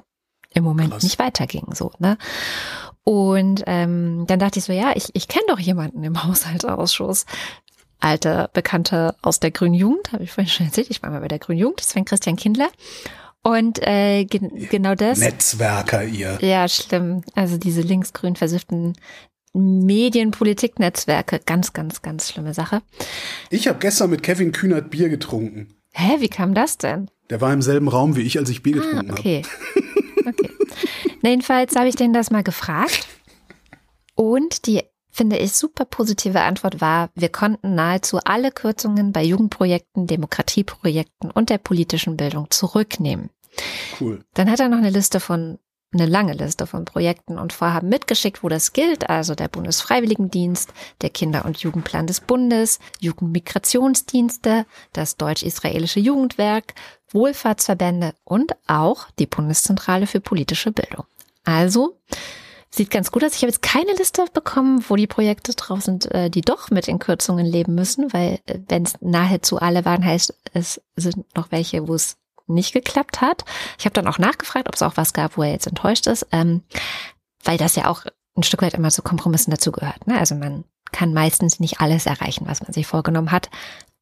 im 0.54 0.62
Moment 0.62 0.92
Krass. 0.92 1.02
nicht 1.02 1.18
weiterging 1.18 1.74
so, 1.74 1.90
ne? 1.98 2.18
Und 3.04 3.64
ähm, 3.66 4.26
dann 4.28 4.38
dachte 4.38 4.60
ich 4.60 4.64
so, 4.64 4.72
ja, 4.72 4.92
ich, 4.94 5.10
ich 5.14 5.26
kenne 5.26 5.46
doch 5.48 5.58
jemanden 5.58 6.04
im 6.04 6.22
Haushaltsausschuss. 6.22 7.26
Alte 8.02 8.50
Bekannte 8.52 9.14
aus 9.22 9.38
der 9.38 9.52
Grünen 9.52 9.74
Jugend, 9.74 10.12
habe 10.12 10.24
ich 10.24 10.32
vorhin 10.32 10.50
schon 10.50 10.66
erzählt, 10.66 10.90
ich 10.90 11.02
war 11.02 11.10
mal 11.10 11.20
bei 11.20 11.28
der 11.28 11.38
Grünen 11.38 11.60
Jugend, 11.60 11.80
das 11.80 11.94
war 11.94 12.04
Christian 12.04 12.36
Kindler. 12.36 12.68
Und 13.44 13.80
äh, 13.86 14.24
gen 14.24 14.68
genau 14.70 14.94
das. 14.94 15.18
Netzwerker, 15.18 16.04
ihr. 16.04 16.38
Ja, 16.40 16.68
schlimm. 16.68 17.22
Also 17.34 17.56
diese 17.58 17.80
linksgrün 17.80 18.36
versifften 18.36 18.94
Medienpolitiknetzwerke, 19.54 21.40
ganz, 21.44 21.72
ganz, 21.72 22.02
ganz 22.02 22.28
schlimme 22.30 22.54
Sache. 22.54 22.82
Ich 23.50 23.68
habe 23.68 23.78
gestern 23.78 24.10
mit 24.10 24.22
Kevin 24.22 24.52
Kühnert 24.52 24.90
Bier 24.90 25.08
getrunken. 25.08 25.74
Hä, 25.92 26.16
wie 26.20 26.28
kam 26.28 26.54
das 26.54 26.78
denn? 26.78 27.10
Der 27.30 27.40
war 27.40 27.52
im 27.52 27.62
selben 27.62 27.88
Raum 27.88 28.16
wie 28.16 28.22
ich, 28.22 28.38
als 28.38 28.48
ich 28.50 28.62
Bier 28.62 28.76
Ah, 28.76 28.80
getrunken 28.80 29.10
habe. 29.10 29.20
okay. 29.20 29.42
okay. 30.26 30.50
Na, 31.22 31.30
jedenfalls 31.30 31.76
habe 31.76 31.88
ich 31.88 31.96
den 31.96 32.12
das 32.12 32.30
mal 32.30 32.42
gefragt. 32.42 33.06
Und 34.14 34.66
die, 34.66 34.82
finde 35.12 35.36
ich, 35.36 35.52
super 35.52 35.84
positive 35.84 36.40
Antwort 36.40 36.80
war, 36.80 37.10
wir 37.14 37.28
konnten 37.28 37.74
nahezu 37.74 38.18
alle 38.24 38.50
Kürzungen 38.50 39.12
bei 39.12 39.22
Jugendprojekten, 39.22 40.06
Demokratieprojekten 40.06 41.30
und 41.30 41.50
der 41.50 41.58
politischen 41.58 42.16
Bildung 42.16 42.50
zurücknehmen. 42.50 43.30
Cool. 44.00 44.24
Dann 44.34 44.50
hat 44.50 44.60
er 44.60 44.68
noch 44.68 44.78
eine 44.78 44.90
Liste 44.90 45.20
von, 45.20 45.58
eine 45.92 46.06
lange 46.06 46.32
Liste 46.32 46.66
von 46.66 46.86
Projekten 46.86 47.38
und 47.38 47.52
Vorhaben 47.52 47.90
mitgeschickt, 47.90 48.42
wo 48.42 48.48
das 48.48 48.72
gilt. 48.72 49.10
Also 49.10 49.34
der 49.34 49.48
Bundesfreiwilligendienst, 49.48 50.72
der 51.02 51.10
Kinder- 51.10 51.44
und 51.44 51.58
Jugendplan 51.58 52.06
des 52.06 52.20
Bundes, 52.20 52.78
Jugendmigrationsdienste, 53.00 54.64
das 54.94 55.18
Deutsch-Israelische 55.18 56.00
Jugendwerk, 56.00 56.74
Wohlfahrtsverbände 57.10 58.14
und 58.24 58.52
auch 58.66 59.10
die 59.18 59.26
Bundeszentrale 59.26 60.06
für 60.06 60.20
politische 60.20 60.72
Bildung. 60.72 61.04
Also, 61.44 61.98
sieht 62.74 62.90
ganz 62.90 63.12
gut 63.12 63.22
aus. 63.24 63.34
Ich 63.34 63.42
habe 63.42 63.48
jetzt 63.48 63.62
keine 63.62 63.92
Liste 63.92 64.24
bekommen, 64.32 64.84
wo 64.88 64.96
die 64.96 65.06
Projekte 65.06 65.52
drauf 65.54 65.82
sind, 65.82 66.10
äh, 66.12 66.30
die 66.30 66.40
doch 66.40 66.70
mit 66.70 66.86
den 66.86 66.98
Kürzungen 66.98 67.46
leben 67.46 67.74
müssen, 67.74 68.12
weil 68.12 68.40
wenn 68.68 68.84
es 68.84 68.94
nahezu 69.00 69.58
alle 69.58 69.84
waren, 69.84 70.04
heißt 70.04 70.34
es 70.54 70.80
sind 70.96 71.36
noch 71.36 71.50
welche, 71.50 71.86
wo 71.86 71.94
es 71.94 72.16
nicht 72.46 72.72
geklappt 72.72 73.20
hat. 73.20 73.44
Ich 73.78 73.84
habe 73.84 73.94
dann 73.94 74.08
auch 74.08 74.18
nachgefragt, 74.18 74.68
ob 74.68 74.74
es 74.74 74.82
auch 74.82 74.96
was 74.96 75.12
gab, 75.12 75.36
wo 75.36 75.42
er 75.42 75.52
jetzt 75.52 75.66
enttäuscht 75.66 76.06
ist, 76.06 76.26
ähm, 76.32 76.62
weil 77.44 77.58
das 77.58 77.76
ja 77.76 77.88
auch 77.88 78.04
ein 78.36 78.42
Stück 78.42 78.62
weit 78.62 78.74
immer 78.74 78.90
zu 78.90 79.02
Kompromissen 79.02 79.50
dazugehört. 79.50 80.06
Ne? 80.06 80.18
Also 80.18 80.34
man 80.34 80.64
kann 80.90 81.12
meistens 81.12 81.60
nicht 81.60 81.80
alles 81.80 82.06
erreichen, 82.06 82.46
was 82.46 82.62
man 82.62 82.72
sich 82.72 82.86
vorgenommen 82.86 83.32
hat. 83.32 83.50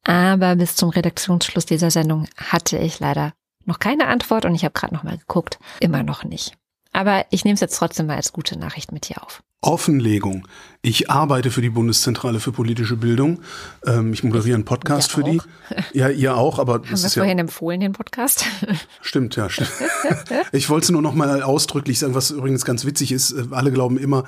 Aber 0.03 0.55
bis 0.55 0.75
zum 0.75 0.89
Redaktionsschluss 0.89 1.65
dieser 1.65 1.91
Sendung 1.91 2.27
hatte 2.35 2.77
ich 2.77 2.99
leider 2.99 3.33
noch 3.65 3.79
keine 3.79 4.07
Antwort 4.07 4.45
und 4.45 4.55
ich 4.55 4.63
habe 4.63 4.73
gerade 4.73 4.93
noch 4.93 5.03
mal 5.03 5.17
geguckt, 5.17 5.59
immer 5.79 6.03
noch 6.03 6.23
nicht. 6.23 6.57
Aber 6.93 7.25
ich 7.29 7.45
nehme 7.45 7.55
es 7.55 7.61
jetzt 7.61 7.77
trotzdem 7.77 8.07
mal 8.07 8.17
als 8.17 8.33
gute 8.33 8.57
Nachricht 8.57 8.91
mit 8.91 9.05
hier 9.05 9.23
auf. 9.23 9.41
Offenlegung. 9.63 10.47
Ich 10.81 11.11
arbeite 11.11 11.51
für 11.51 11.61
die 11.61 11.69
Bundeszentrale 11.69 12.39
für 12.39 12.51
politische 12.51 12.95
Bildung. 12.97 13.41
Ähm, 13.85 14.11
ich 14.11 14.23
moderiere 14.23 14.55
einen 14.55 14.65
Podcast 14.65 15.11
Ja, 15.11 15.17
für 15.17 15.23
die. 15.23 15.41
Ja, 15.93 16.09
ihr 16.09 16.35
auch, 16.35 16.57
aber 16.57 16.73
Haben 16.73 16.87
das 16.89 17.03
wir 17.03 17.07
ist 17.07 17.15
ja 17.15 17.21
vorhin 17.21 17.37
empfohlen, 17.37 17.79
den 17.79 17.93
Podcast? 17.93 18.45
Stimmt, 19.01 19.35
ja, 19.35 19.49
stimmt. 19.49 19.71
ich 20.51 20.69
wollte 20.69 20.85
es 20.85 20.89
nur 20.89 21.03
noch 21.03 21.13
mal 21.13 21.43
ausdrücklich 21.43 21.99
sagen, 21.99 22.15
was 22.15 22.31
übrigens 22.31 22.65
ganz 22.65 22.85
witzig 22.85 23.11
ist. 23.11 23.33
Äh, 23.33 23.45
Alle 23.51 23.71
glauben 23.71 23.99
immer, 23.99 24.23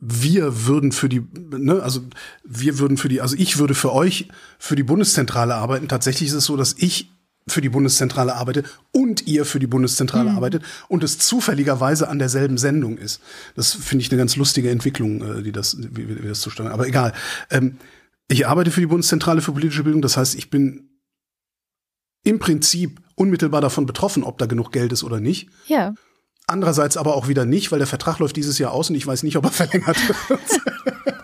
wir 0.00 0.66
würden 0.66 0.92
für 0.92 1.10
die, 1.10 1.22
ne, 1.50 1.82
also 1.82 2.00
wir 2.44 2.78
würden 2.78 2.96
für 2.96 3.08
die, 3.08 3.20
also 3.20 3.36
ich 3.36 3.58
würde 3.58 3.74
für 3.74 3.92
euch 3.92 4.28
für 4.58 4.74
die 4.76 4.84
Bundeszentrale 4.84 5.54
arbeiten. 5.54 5.88
Tatsächlich 5.88 6.30
ist 6.30 6.34
es 6.34 6.44
so, 6.46 6.56
dass 6.56 6.74
ich 6.78 7.10
für 7.48 7.60
die 7.60 7.68
Bundeszentrale 7.68 8.34
arbeite 8.34 8.64
und 8.92 9.26
ihr 9.26 9.44
für 9.44 9.58
die 9.58 9.66
Bundeszentrale 9.66 10.30
arbeitet 10.30 10.62
und 10.88 11.04
es 11.04 11.18
zufälligerweise 11.18 12.08
an 12.08 12.18
derselben 12.18 12.58
Sendung 12.58 12.98
ist. 12.98 13.20
Das 13.54 13.74
finde 13.74 14.02
ich 14.04 14.10
eine 14.10 14.18
ganz 14.18 14.36
lustige 14.36 14.70
Entwicklung, 14.70 15.38
äh, 15.38 15.42
die 15.42 15.52
das, 15.52 15.76
wie, 15.78 16.22
wie 16.22 16.28
das 16.28 16.40
zustande. 16.40 16.72
Aber 16.72 16.86
egal. 16.86 17.12
Ähm, 17.50 17.78
ich 18.30 18.46
arbeite 18.46 18.70
für 18.70 18.80
die 18.80 18.86
Bundeszentrale 18.86 19.40
für 19.40 19.52
politische 19.52 19.84
Bildung. 19.84 20.02
Das 20.02 20.16
heißt, 20.16 20.34
ich 20.34 20.50
bin 20.50 20.90
im 22.24 22.38
Prinzip 22.38 23.00
unmittelbar 23.14 23.60
davon 23.60 23.86
betroffen, 23.86 24.22
ob 24.22 24.38
da 24.38 24.46
genug 24.46 24.70
Geld 24.70 24.92
ist 24.92 25.04
oder 25.04 25.20
nicht. 25.20 25.48
ja. 25.66 25.94
Andererseits 26.50 26.96
aber 26.96 27.14
auch 27.14 27.28
wieder 27.28 27.44
nicht, 27.44 27.70
weil 27.72 27.78
der 27.78 27.86
Vertrag 27.86 28.20
läuft 28.20 28.34
dieses 28.36 28.58
Jahr 28.58 28.72
aus 28.72 28.88
und 28.88 28.96
ich 28.96 29.06
weiß 29.06 29.22
nicht, 29.22 29.36
ob 29.36 29.44
er 29.44 29.50
verlängert 29.50 29.98
wird. 30.08 30.40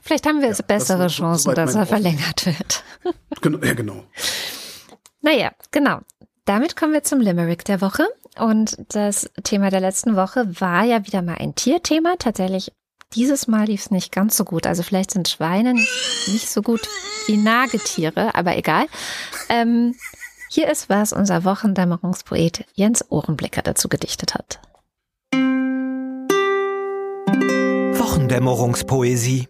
Vielleicht 0.00 0.26
haben 0.26 0.40
wir 0.40 0.46
jetzt 0.48 0.64
bessere 0.68 0.98
das 0.98 1.14
Chancen, 1.14 1.52
dass 1.56 1.74
er 1.74 1.84
verlängert 1.84 2.46
wird. 2.46 2.84
genau, 3.40 3.58
ja, 3.64 3.74
genau. 3.74 4.04
Naja, 5.24 5.50
genau. 5.70 6.00
Damit 6.44 6.76
kommen 6.76 6.92
wir 6.92 7.02
zum 7.02 7.18
Limerick 7.18 7.64
der 7.64 7.80
Woche. 7.80 8.06
Und 8.38 8.76
das 8.90 9.30
Thema 9.42 9.70
der 9.70 9.80
letzten 9.80 10.16
Woche 10.16 10.60
war 10.60 10.84
ja 10.84 11.06
wieder 11.06 11.22
mal 11.22 11.36
ein 11.38 11.54
Tierthema. 11.54 12.16
Tatsächlich, 12.18 12.72
dieses 13.14 13.48
Mal 13.48 13.64
lief 13.64 13.86
es 13.86 13.90
nicht 13.90 14.12
ganz 14.12 14.36
so 14.36 14.44
gut. 14.44 14.66
Also 14.66 14.82
vielleicht 14.82 15.12
sind 15.12 15.26
Schweine 15.26 15.72
nicht 15.72 16.50
so 16.50 16.60
gut 16.60 16.82
wie 17.26 17.38
Nagetiere, 17.38 18.34
aber 18.34 18.58
egal. 18.58 18.84
Ähm, 19.48 19.94
hier 20.50 20.68
ist, 20.68 20.90
was 20.90 21.14
unser 21.14 21.44
Wochendämmerungspoet 21.44 22.66
Jens 22.74 23.10
Ohrenblicker 23.10 23.62
dazu 23.62 23.88
gedichtet 23.88 24.34
hat. 24.34 24.60
Wochendämmerungspoesie. 27.98 29.48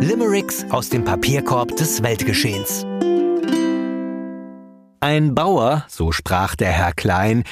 Limericks 0.00 0.64
aus 0.70 0.90
dem 0.90 1.04
Papierkorb 1.04 1.76
des 1.76 2.02
Weltgeschehens. 2.02 2.84
Ein 5.00 5.34
Bauer, 5.34 5.84
so 5.88 6.12
sprach 6.12 6.54
der 6.54 6.70
Herr 6.70 6.92
Klein, 6.92 7.44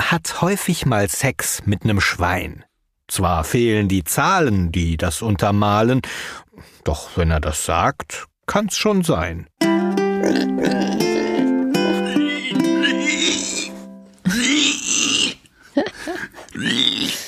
hat 0.00 0.42
häufig 0.42 0.86
mal 0.86 1.08
Sex 1.08 1.62
mit 1.64 1.84
nem 1.84 2.00
Schwein. 2.00 2.64
Zwar 3.08 3.44
fehlen 3.44 3.88
die 3.88 4.04
Zahlen, 4.04 4.72
die 4.72 4.96
das 4.96 5.22
untermalen, 5.22 6.00
doch 6.84 7.16
wenn 7.16 7.30
er 7.30 7.40
das 7.40 7.64
sagt, 7.64 8.26
kann's 8.46 8.76
schon 8.76 9.04
sein. 9.04 9.46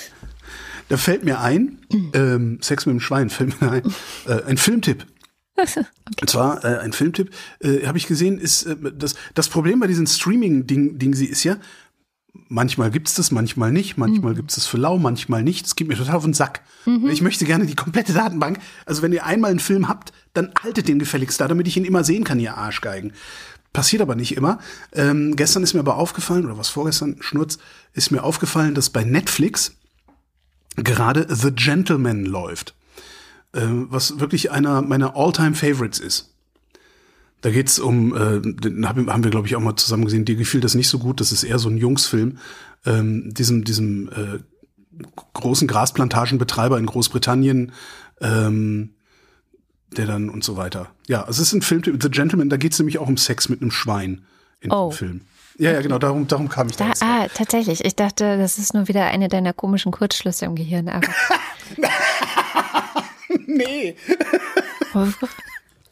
Da 0.88 0.96
fällt 0.96 1.24
mir 1.24 1.40
ein, 1.40 1.78
ähm, 2.12 2.58
Sex 2.60 2.86
mit 2.86 2.94
dem 2.94 3.00
Schwein 3.00 3.30
fällt 3.30 3.60
mir 3.60 3.70
ein, 3.70 3.82
äh, 4.26 4.42
ein 4.46 4.56
Filmtipp. 4.56 5.06
okay. 5.56 5.84
Und 6.20 6.28
zwar 6.28 6.64
äh, 6.64 6.78
ein 6.78 6.92
Filmtipp, 6.92 7.30
äh, 7.60 7.86
habe 7.86 7.96
ich 7.96 8.06
gesehen, 8.06 8.38
ist 8.38 8.64
äh, 8.64 8.76
das, 8.96 9.14
das 9.34 9.48
Problem 9.48 9.80
bei 9.80 9.86
diesen 9.86 10.06
Streaming-Ding, 10.06 11.14
sie 11.14 11.26
ist 11.26 11.44
ja, 11.44 11.58
manchmal 12.48 12.90
gibt's 12.90 13.14
das, 13.14 13.30
manchmal 13.30 13.72
nicht, 13.72 13.96
manchmal 13.96 14.32
mhm. 14.32 14.36
gibt's 14.36 14.56
das 14.56 14.66
für 14.66 14.76
lau, 14.76 14.98
manchmal 14.98 15.42
nicht. 15.42 15.66
Es 15.66 15.76
geht 15.76 15.88
mir 15.88 15.96
total 15.96 16.16
auf 16.16 16.24
den 16.24 16.34
Sack. 16.34 16.62
Mhm. 16.86 17.08
Ich 17.08 17.22
möchte 17.22 17.44
gerne 17.44 17.66
die 17.66 17.76
komplette 17.76 18.12
Datenbank. 18.12 18.58
Also 18.86 19.02
wenn 19.02 19.12
ihr 19.12 19.24
einmal 19.24 19.50
einen 19.50 19.60
Film 19.60 19.88
habt, 19.88 20.12
dann 20.32 20.52
haltet 20.62 20.88
den 20.88 20.98
gefälligst 20.98 21.40
da, 21.40 21.48
damit 21.48 21.68
ich 21.68 21.76
ihn 21.76 21.84
immer 21.84 22.04
sehen 22.04 22.24
kann, 22.24 22.40
ihr 22.40 22.56
Arschgeigen. 22.56 23.12
Passiert 23.72 24.02
aber 24.02 24.14
nicht 24.14 24.36
immer. 24.36 24.58
Ähm, 24.92 25.36
gestern 25.36 25.62
ist 25.62 25.74
mir 25.74 25.80
aber 25.80 25.96
aufgefallen, 25.96 26.44
oder 26.44 26.58
was 26.58 26.68
vorgestern, 26.68 27.16
Schnurz, 27.20 27.58
ist 27.92 28.10
mir 28.10 28.22
aufgefallen, 28.22 28.74
dass 28.74 28.90
bei 28.90 29.04
Netflix 29.04 29.76
gerade 30.76 31.26
The 31.34 31.52
Gentleman 31.52 32.24
läuft. 32.24 32.74
Äh, 33.54 33.68
was 33.68 34.18
wirklich 34.18 34.50
einer 34.50 34.82
meiner 34.82 35.16
All-Time-Favorites 35.16 36.00
ist. 36.00 36.30
Da 37.40 37.50
geht's 37.50 37.78
um, 37.78 38.16
äh, 38.16 38.40
den 38.40 38.86
haben 38.88 39.22
wir, 39.24 39.30
glaube 39.30 39.46
ich, 39.46 39.54
auch 39.54 39.60
mal 39.60 39.76
zusammen 39.76 40.04
gesehen, 40.04 40.24
dir 40.24 40.34
gefiel 40.34 40.60
das 40.60 40.74
nicht 40.74 40.88
so 40.88 40.98
gut, 40.98 41.20
das 41.20 41.30
ist 41.30 41.44
eher 41.44 41.58
so 41.58 41.68
ein 41.68 41.76
Jungsfilm, 41.76 42.38
ähm, 42.84 43.32
diesem, 43.32 43.64
diesem 43.64 44.08
äh, 44.08 44.38
großen 45.34 45.68
Grasplantagenbetreiber 45.68 46.78
in 46.78 46.86
Großbritannien, 46.86 47.72
ähm, 48.20 48.94
der 49.96 50.06
dann 50.06 50.30
und 50.30 50.42
so 50.42 50.56
weiter. 50.56 50.90
Ja, 51.06 51.24
es 51.28 51.38
ist 51.38 51.52
ein 51.52 51.62
Film, 51.62 51.82
The 51.84 52.10
Gentleman, 52.10 52.48
da 52.48 52.56
geht's 52.56 52.78
nämlich 52.78 52.98
auch 52.98 53.08
um 53.08 53.16
Sex 53.16 53.48
mit 53.48 53.60
einem 53.60 53.70
Schwein 53.70 54.24
in 54.60 54.72
oh. 54.72 54.88
dem 54.88 54.96
Film. 54.96 55.20
Ja, 55.56 55.72
ja, 55.72 55.82
genau, 55.82 55.98
darum, 55.98 56.26
darum 56.26 56.48
kam 56.48 56.68
ich 56.68 56.76
da. 56.76 56.88
da 56.88 56.94
ah, 57.00 57.28
tatsächlich. 57.32 57.84
Ich 57.84 57.94
dachte, 57.94 58.38
das 58.38 58.58
ist 58.58 58.74
nur 58.74 58.88
wieder 58.88 59.06
eine 59.06 59.28
deiner 59.28 59.52
komischen 59.52 59.92
Kurzschlüsse 59.92 60.46
im 60.46 60.56
Gehirn. 60.56 60.88
Aber 60.88 61.06
nee. 63.46 63.94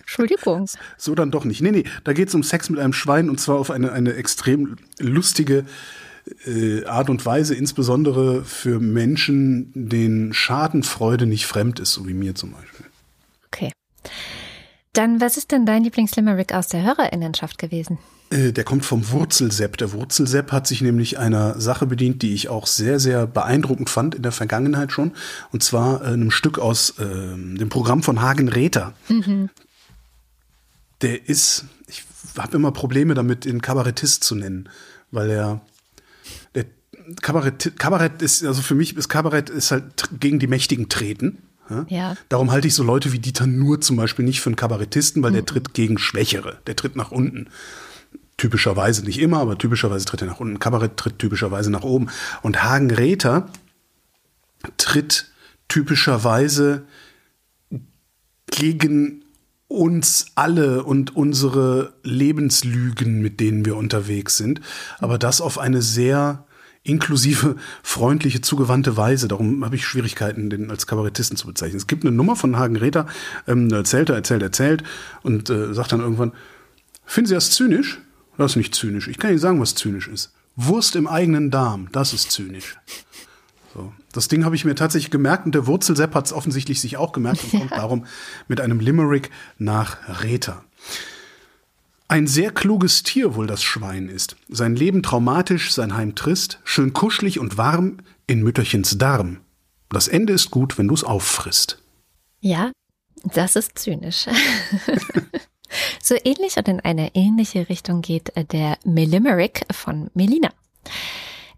Entschuldigung. 0.01 0.67
So 0.99 1.15
dann 1.15 1.31
doch 1.31 1.45
nicht. 1.45 1.61
Nee, 1.61 1.71
nee, 1.71 1.85
da 2.05 2.13
geht 2.13 2.29
es 2.29 2.35
um 2.35 2.43
Sex 2.43 2.71
mit 2.71 2.81
einem 2.81 2.93
Schwein 2.93 3.31
und 3.31 3.41
zwar 3.41 3.57
auf 3.59 3.71
eine, 3.71 3.93
eine 3.93 4.15
extrem 4.15 4.77
lustige 4.99 5.65
äh, 6.47 6.85
Art 6.85 7.09
und 7.09 7.25
Weise, 7.25 7.55
insbesondere 7.55 8.45
für 8.45 8.81
Menschen, 8.81 9.71
denen 9.75 10.33
Schadenfreude 10.33 11.27
nicht 11.27 11.47
fremd 11.47 11.81
ist, 11.81 11.93
so 11.93 12.07
wie 12.07 12.15
mir 12.15 12.35
zum 12.35 12.53
Beispiel. 12.53 12.87
Okay. 13.47 13.73
Dann, 14.93 15.21
was 15.21 15.37
ist 15.37 15.53
denn 15.53 15.67
dein 15.67 15.85
Lieblingslimerick 15.85 16.53
aus 16.53 16.69
der 16.69 16.83
Hörerinnenschaft 16.83 17.59
gewesen? 17.59 17.99
Äh, 18.33 18.53
der 18.53 18.65
kommt 18.65 18.85
vom 18.85 19.11
Wurzelsepp. 19.11 19.77
Der 19.77 19.93
Wurzelsepp 19.93 20.53
hat 20.53 20.67
sich 20.67 20.81
nämlich 20.81 21.19
einer 21.19 21.61
Sache 21.61 21.87
bedient, 21.87 22.23
die 22.23 22.33
ich 22.33 22.49
auch 22.49 22.67
sehr, 22.67 22.99
sehr 22.99 23.27
beeindruckend 23.27 23.91
fand 23.91 24.15
in 24.15 24.23
der 24.23 24.33
Vergangenheit 24.33 24.93
schon. 24.93 25.13
Und 25.53 25.63
zwar 25.63 26.03
äh, 26.03 26.07
einem 26.07 26.31
Stück 26.31 26.59
aus 26.59 26.99
äh, 26.99 27.05
dem 27.05 27.69
Programm 27.69 28.03
von 28.03 28.23
Hagen 28.23 28.49
Räther. 28.49 28.95
Mhm. 29.09 29.51
Der 31.03 31.29
ist, 31.29 31.67
ich 31.87 32.05
habe 32.39 32.57
immer 32.57 32.73
Probleme 32.73 33.15
damit, 33.15 33.45
ihn 33.45 33.61
Kabarettist 33.61 34.25
zu 34.25 34.35
nennen, 34.35 34.69
weil 35.11 35.31
er 35.31 35.61
der 36.55 36.65
Kabarett, 37.21 37.73
Kabarett 37.79 38.23
ist, 38.23 38.45
also 38.45 38.63
für 38.63 38.77
mich 38.77 38.97
ist 38.97 39.09
Kabarett 39.09 39.51
ist 39.51 39.73
halt 39.73 40.09
gegen 40.21 40.39
die 40.39 40.47
Mächtigen 40.47 40.89
treten. 40.89 41.39
Ja. 41.89 42.17
Darum 42.29 42.51
halte 42.51 42.69
ich 42.69 42.75
so 42.75 42.83
Leute 42.83 43.13
wie 43.13 43.19
Dieter 43.19 43.47
Nur 43.47 43.81
zum 43.81 43.97
Beispiel 43.97 44.27
nicht 44.27 44.43
für 44.43 44.51
einen 44.51 44.57
Kabarettisten, 44.57 45.23
weil 45.23 45.31
mhm. 45.31 45.37
der 45.37 45.47
tritt 45.47 45.75
gegen 45.75 45.97
Schwächere, 45.97 46.59
der 46.67 46.77
tritt 46.77 46.97
nach 46.97 47.11
unten 47.11 47.49
typischerweise 48.37 49.05
nicht 49.05 49.21
immer, 49.21 49.39
aber 49.39 49.59
typischerweise 49.59 50.05
tritt 50.05 50.23
er 50.23 50.27
nach 50.27 50.41
unten. 50.41 50.59
Kabarett 50.59 50.97
tritt 50.97 51.19
typischerweise 51.19 51.71
nach 51.71 51.85
oben. 51.85 52.09
Und 52.43 52.63
Hagen 52.63 52.91
Räther 52.91 53.49
tritt 54.77 55.31
typischerweise 55.69 56.85
gegen 58.51 59.25
uns 59.69 60.27
alle 60.35 60.85
und 60.85 61.17
unsere 61.17 61.95
Lebenslügen, 62.03 63.23
mit 63.23 63.41
denen 63.41 63.65
wir 63.65 63.77
unterwegs 63.77 64.37
sind. 64.37 64.61
Aber 64.99 65.19
das 65.19 65.41
auf 65.41 65.59
eine 65.59 65.81
sehr 65.81 66.45
inklusive, 66.85 67.57
freundliche, 67.83 68.41
zugewandte 68.41 68.97
Weise. 68.97 69.29
Darum 69.29 69.65
habe 69.65 69.77
ich 69.77 69.87
Schwierigkeiten, 69.87 70.51
den 70.51 70.71
als 70.71 70.87
Kabarettisten 70.87 71.37
zu 71.37 71.47
bezeichnen. 71.47 71.77
Es 71.77 71.87
gibt 71.87 72.05
eine 72.05 72.15
Nummer 72.15 72.37
von 72.37 72.59
Hagen 72.59 72.77
Räther, 72.77 73.07
ähm, 73.47 73.71
erzählt 73.71 74.11
er, 74.11 74.17
erzählt, 74.17 74.43
erzählt 74.43 74.83
und 75.23 75.49
äh, 75.49 75.73
sagt 75.73 75.93
dann 75.93 76.01
irgendwann, 76.01 76.33
finden 77.05 77.29
Sie 77.29 77.35
das 77.35 77.53
zynisch? 77.53 78.01
Das 78.37 78.53
ist 78.53 78.57
nicht 78.57 78.75
zynisch. 78.75 79.09
Ich 79.09 79.19
kann 79.19 79.31
Ihnen 79.31 79.39
sagen, 79.39 79.61
was 79.61 79.75
zynisch 79.75 80.09
ist. 80.09 80.33
Wurst 80.57 80.97
im 80.97 81.07
eigenen 81.07 81.51
Darm, 81.51 81.89
das 81.93 82.13
ist 82.13 82.31
zynisch. 82.31 82.77
So. 83.75 83.93
Das 84.13 84.29
Ding 84.29 84.45
habe 84.45 84.55
ich 84.55 84.65
mir 84.65 84.75
tatsächlich 84.75 85.11
gemerkt 85.11 85.47
und 85.47 85.55
der 85.55 85.67
Wurzelsepp 85.67 86.15
hat 86.15 86.27
es 86.27 86.33
offensichtlich 86.33 86.81
sich 86.81 86.99
auch 86.99 87.13
gemerkt 87.13 87.43
und 87.45 87.51
kommt 87.51 87.73
darum 87.77 88.07
mit 88.49 88.61
einem 88.61 88.81
Limerick 88.81 89.31
nach 89.59 90.23
Reta. 90.23 90.65
Ein 92.09 92.27
sehr 92.27 92.51
kluges 92.51 93.03
Tier 93.03 93.35
wohl 93.35 93.47
das 93.47 93.63
Schwein 93.63 94.11
ist. 94.11 94.37
Sein 94.51 94.77
Leben 94.77 95.03
traumatisch, 95.03 95.73
sein 95.73 95.97
Heim 95.97 96.15
trist, 96.15 96.61
schön 96.65 96.93
kuschelig 96.93 97.39
und 97.39 97.57
warm 97.57 97.99
in 98.27 98.43
Mütterchens 98.43 98.99
Darm. 98.99 99.39
Das 99.89 100.09
Ende 100.09 100.35
ist 100.35 100.51
gut, 100.51 100.77
wenn 100.77 100.89
du 100.89 100.95
es 100.95 101.05
auffrisst. 101.05 101.83
Ja, 102.41 102.73
das 103.25 103.57
ist 103.57 103.79
zynisch. 103.79 104.27
So 106.03 106.15
ähnlich 106.25 106.57
und 106.57 106.69
in 106.69 106.81
eine 106.81 107.15
ähnliche 107.15 107.69
Richtung 107.69 108.03
geht 108.03 108.37
äh, 108.37 108.45
der 108.45 108.79
Melimerick 108.85 109.65
von 109.71 110.11
Melina. 110.15 110.51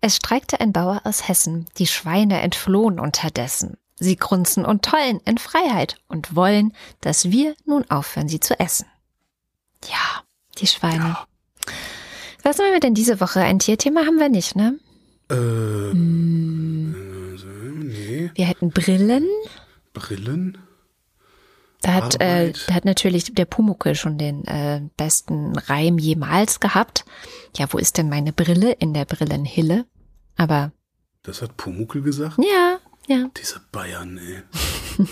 Es 0.01 0.17
streikte 0.17 0.61
ein 0.61 0.73
Bauer 0.73 1.01
aus 1.05 1.29
Hessen, 1.29 1.67
die 1.79 1.87
Schweine 1.87 2.41
entflohen 2.43 3.01
unterdessen. 3.01 3.79
Sie 3.97 4.17
grunzen 4.17 4.65
und 4.65 4.85
tollen 4.85 5.21
in 5.25 5.39
Freiheit 5.39 5.97
und 6.09 6.35
wollen, 6.35 6.75
dass 7.01 7.31
wir 7.31 7.55
nun 7.65 7.89
aufhören, 7.91 8.29
sie 8.29 8.41
zu 8.41 8.59
essen. 8.59 8.87
Ja, 9.89 10.23
die 10.59 10.67
Schweine. 10.67 11.05
Ja. 11.05 11.27
Was 12.43 12.59
haben 12.59 12.73
wir 12.73 12.81
denn 12.81 12.95
diese 12.95 13.21
Woche? 13.21 13.41
Ein 13.41 13.59
Tierthema 13.59 14.01
haben 14.01 14.19
wir 14.19 14.29
nicht, 14.29 14.57
ne? 14.57 14.79
Äh, 15.31 15.35
hm. 15.35 16.95
äh 16.95 17.85
nee. 17.85 18.31
Wir 18.35 18.45
hätten 18.45 18.71
Brillen. 18.71 19.27
Brillen? 19.95 20.59
Da 21.85 21.93
hat, 21.93 22.21
äh, 22.21 22.53
da 22.67 22.75
hat 22.75 22.87
natürlich 22.87 23.35
der 23.35 23.45
Pumuckel 23.45 23.95
schon 23.95 24.17
den 24.17 24.47
äh, 24.47 24.81
besten 24.97 25.55
Reim 25.59 25.99
jemals 25.99 26.59
gehabt. 26.59 27.05
Ja, 27.57 27.67
wo 27.71 27.77
ist 27.77 27.99
denn 27.99 28.09
meine 28.09 28.33
Brille? 28.33 28.73
In 28.73 28.95
der 28.95 29.05
Brillenhille. 29.05 29.85
Aber. 30.37 30.73
Das 31.23 31.43
hat 31.43 31.59
Pumuckel 31.59 32.01
gesagt? 32.01 32.39
Ja, 32.39 32.79
ja. 33.07 33.29
Diese 33.37 33.61
Bayern, 33.71 34.19
ey. 34.19 34.43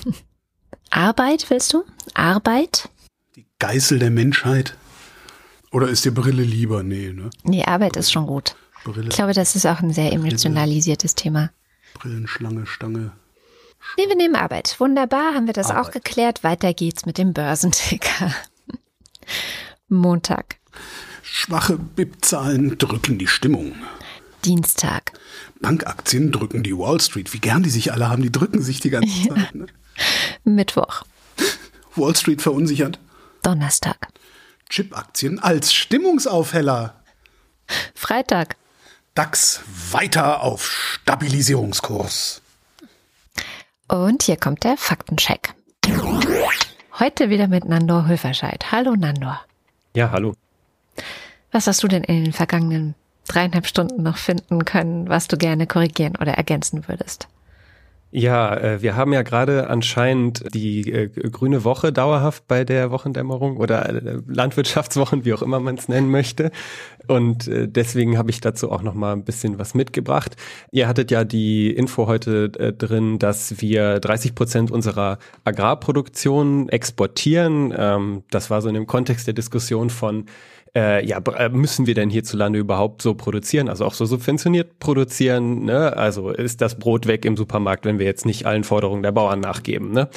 Arbeit, 0.90 1.50
willst 1.50 1.74
du? 1.74 1.84
Arbeit? 2.14 2.88
Die 3.36 3.46
Geißel 3.58 3.98
der 3.98 4.10
Menschheit? 4.10 4.74
Oder 5.72 5.88
ist 5.88 6.06
dir 6.06 6.12
Brille 6.12 6.42
lieber? 6.42 6.82
Nee, 6.82 7.12
ne? 7.12 7.28
Nee, 7.44 7.64
Arbeit 7.64 7.96
ist 7.96 8.12
schon 8.12 8.26
gut. 8.26 8.56
Brille. 8.84 9.08
Ich 9.08 9.14
glaube, 9.14 9.34
das 9.34 9.56
ist 9.56 9.66
auch 9.66 9.80
ein 9.80 9.92
sehr 9.92 10.12
emotionalisiertes 10.12 11.14
Thema. 11.14 11.50
Brillenschlange, 11.94 12.64
Stange. 12.66 13.12
Nee, 13.96 14.08
wir 14.08 14.16
nehmen 14.16 14.36
Arbeit. 14.36 14.76
Wunderbar, 14.78 15.34
haben 15.34 15.46
wir 15.46 15.52
das 15.52 15.70
Arbeit. 15.70 15.86
auch 15.86 15.90
geklärt. 15.90 16.44
Weiter 16.44 16.72
geht's 16.74 17.04
mit 17.06 17.18
dem 17.18 17.32
Börsenticker. 17.32 18.34
Montag. 19.88 20.56
Schwache 21.22 21.76
BIP-Zahlen 21.78 22.78
drücken 22.78 23.18
die 23.18 23.26
Stimmung. 23.26 23.74
Dienstag. 24.44 25.12
Bankaktien 25.60 26.32
drücken 26.32 26.62
die 26.62 26.76
Wall 26.76 27.00
Street. 27.00 27.32
Wie 27.32 27.38
gern 27.38 27.62
die 27.62 27.70
sich 27.70 27.92
alle 27.92 28.08
haben, 28.08 28.22
die 28.22 28.32
drücken 28.32 28.60
sich 28.62 28.80
die 28.80 28.90
ganze 28.90 29.28
Zeit. 29.28 29.54
Ne? 29.54 29.66
Mittwoch. 30.44 31.04
Wall 31.94 32.16
Street 32.16 32.42
verunsichert. 32.42 32.98
Donnerstag. 33.42 34.08
Chip-Aktien 34.68 35.38
als 35.38 35.72
Stimmungsaufheller. 35.72 37.02
Freitag. 37.94 38.56
DAX 39.14 39.60
weiter 39.90 40.42
auf 40.42 40.66
Stabilisierungskurs. 40.70 42.41
Und 43.92 44.22
hier 44.22 44.38
kommt 44.38 44.64
der 44.64 44.78
Faktencheck. 44.78 45.52
Heute 46.98 47.28
wieder 47.28 47.46
mit 47.46 47.66
Nandor 47.66 48.08
Höferscheid. 48.08 48.72
Hallo 48.72 48.96
Nandor. 48.96 49.38
Ja, 49.94 50.10
hallo. 50.10 50.32
Was 51.50 51.66
hast 51.66 51.82
du 51.82 51.88
denn 51.88 52.02
in 52.02 52.24
den 52.24 52.32
vergangenen 52.32 52.94
dreieinhalb 53.28 53.66
Stunden 53.66 54.02
noch 54.02 54.16
finden 54.16 54.64
können, 54.64 55.10
was 55.10 55.28
du 55.28 55.36
gerne 55.36 55.66
korrigieren 55.66 56.16
oder 56.16 56.32
ergänzen 56.32 56.88
würdest? 56.88 57.28
Ja, 58.14 58.54
äh, 58.54 58.82
wir 58.82 58.94
haben 58.94 59.14
ja 59.14 59.22
gerade 59.22 59.70
anscheinend 59.70 60.44
die 60.52 60.92
äh, 60.92 61.08
grüne 61.08 61.64
Woche 61.64 61.94
dauerhaft 61.94 62.46
bei 62.46 62.62
der 62.62 62.90
Wochendämmerung 62.90 63.56
oder 63.56 63.88
äh, 63.88 64.18
Landwirtschaftswochen, 64.26 65.24
wie 65.24 65.32
auch 65.32 65.40
immer 65.40 65.60
man 65.60 65.76
es 65.76 65.88
nennen 65.88 66.10
möchte. 66.10 66.50
Und 67.08 67.50
deswegen 67.50 68.16
habe 68.16 68.30
ich 68.30 68.40
dazu 68.40 68.70
auch 68.70 68.82
noch 68.82 68.94
mal 68.94 69.12
ein 69.12 69.24
bisschen 69.24 69.58
was 69.58 69.74
mitgebracht. 69.74 70.36
Ihr 70.70 70.86
hattet 70.86 71.10
ja 71.10 71.24
die 71.24 71.68
Info 71.70 72.06
heute 72.06 72.48
drin, 72.48 73.18
dass 73.18 73.60
wir 73.60 73.98
30 73.98 74.36
Prozent 74.36 74.70
unserer 74.70 75.18
Agrarproduktion 75.42 76.68
exportieren. 76.68 77.74
Ähm, 77.76 78.22
das 78.30 78.50
war 78.50 78.62
so 78.62 78.68
in 78.68 78.74
dem 78.74 78.86
Kontext 78.86 79.26
der 79.26 79.34
Diskussion 79.34 79.90
von 79.90 80.26
äh, 80.76 81.04
ja, 81.04 81.18
äh, 81.18 81.48
müssen 81.50 81.86
wir 81.86 81.94
denn 81.94 82.10
hierzulande 82.10 82.58
überhaupt 82.58 83.02
so 83.02 83.14
produzieren, 83.14 83.68
also 83.68 83.84
auch 83.84 83.94
so 83.94 84.06
subventioniert 84.06 84.78
produzieren, 84.78 85.64
ne? 85.64 85.96
Also 85.96 86.30
ist 86.30 86.60
das 86.60 86.78
Brot 86.78 87.06
weg 87.06 87.24
im 87.24 87.36
Supermarkt, 87.36 87.84
wenn 87.84 87.98
wir 87.98 88.06
jetzt 88.06 88.26
nicht 88.26 88.46
allen 88.46 88.64
Forderungen 88.64 89.02
der 89.02 89.12
Bauern 89.12 89.40
nachgeben, 89.40 89.92
ne? 89.92 90.08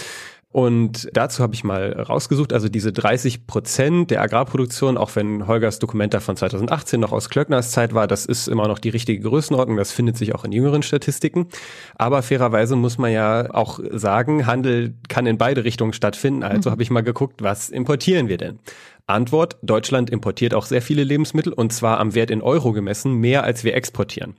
Und 0.56 1.10
dazu 1.12 1.44
habe 1.44 1.54
ich 1.54 1.66
mal 1.66 1.92
rausgesucht, 1.92 2.54
also 2.54 2.70
diese 2.70 2.94
30 2.94 3.46
Prozent 3.46 4.10
der 4.10 4.22
Agrarproduktion, 4.22 4.98
auch 4.98 5.14
wenn 5.18 5.48
Holgers 5.48 5.80
Dokument 5.80 6.14
da 6.14 6.22
von 6.22 6.38
2018 6.38 6.98
noch 7.02 7.12
aus 7.12 7.28
Klöckners 7.28 7.72
Zeit 7.72 7.94
war, 7.94 8.08
das 8.08 8.26
ist 8.26 8.48
immer 8.48 8.70
noch 8.70 8.80
die 8.80 8.88
richtige 8.88 9.22
Größenordnung, 9.28 9.76
das 9.76 9.92
findet 9.92 10.16
sich 10.16 10.34
auch 10.34 10.46
in 10.46 10.54
jüngeren 10.54 10.82
Statistiken. 10.82 11.50
Aber 11.96 12.24
fairerweise 12.24 12.78
muss 12.78 12.98
man 12.98 13.12
ja 13.12 13.54
auch 13.54 13.82
sagen, 13.92 14.48
Handel 14.48 14.94
kann 15.10 15.26
in 15.26 15.38
beide 15.38 15.66
Richtungen 15.66 15.92
stattfinden. 15.92 16.44
Also 16.44 16.70
mhm. 16.70 16.72
habe 16.72 16.84
ich 16.84 16.90
mal 16.90 17.04
geguckt, 17.04 17.44
was 17.44 17.70
importieren 17.70 18.30
wir 18.30 18.38
denn? 18.38 18.60
Antwort, 19.08 19.58
Deutschland 19.62 20.10
importiert 20.10 20.54
auch 20.54 20.66
sehr 20.66 20.82
viele 20.82 21.04
Lebensmittel 21.04 21.54
und 21.54 21.72
zwar 21.72 22.00
am 22.00 22.16
Wert 22.16 22.32
in 22.32 22.42
Euro 22.42 22.72
gemessen 22.72 23.14
mehr 23.14 23.44
als 23.44 23.64
wir 23.64 23.76
exportieren. 23.76 24.36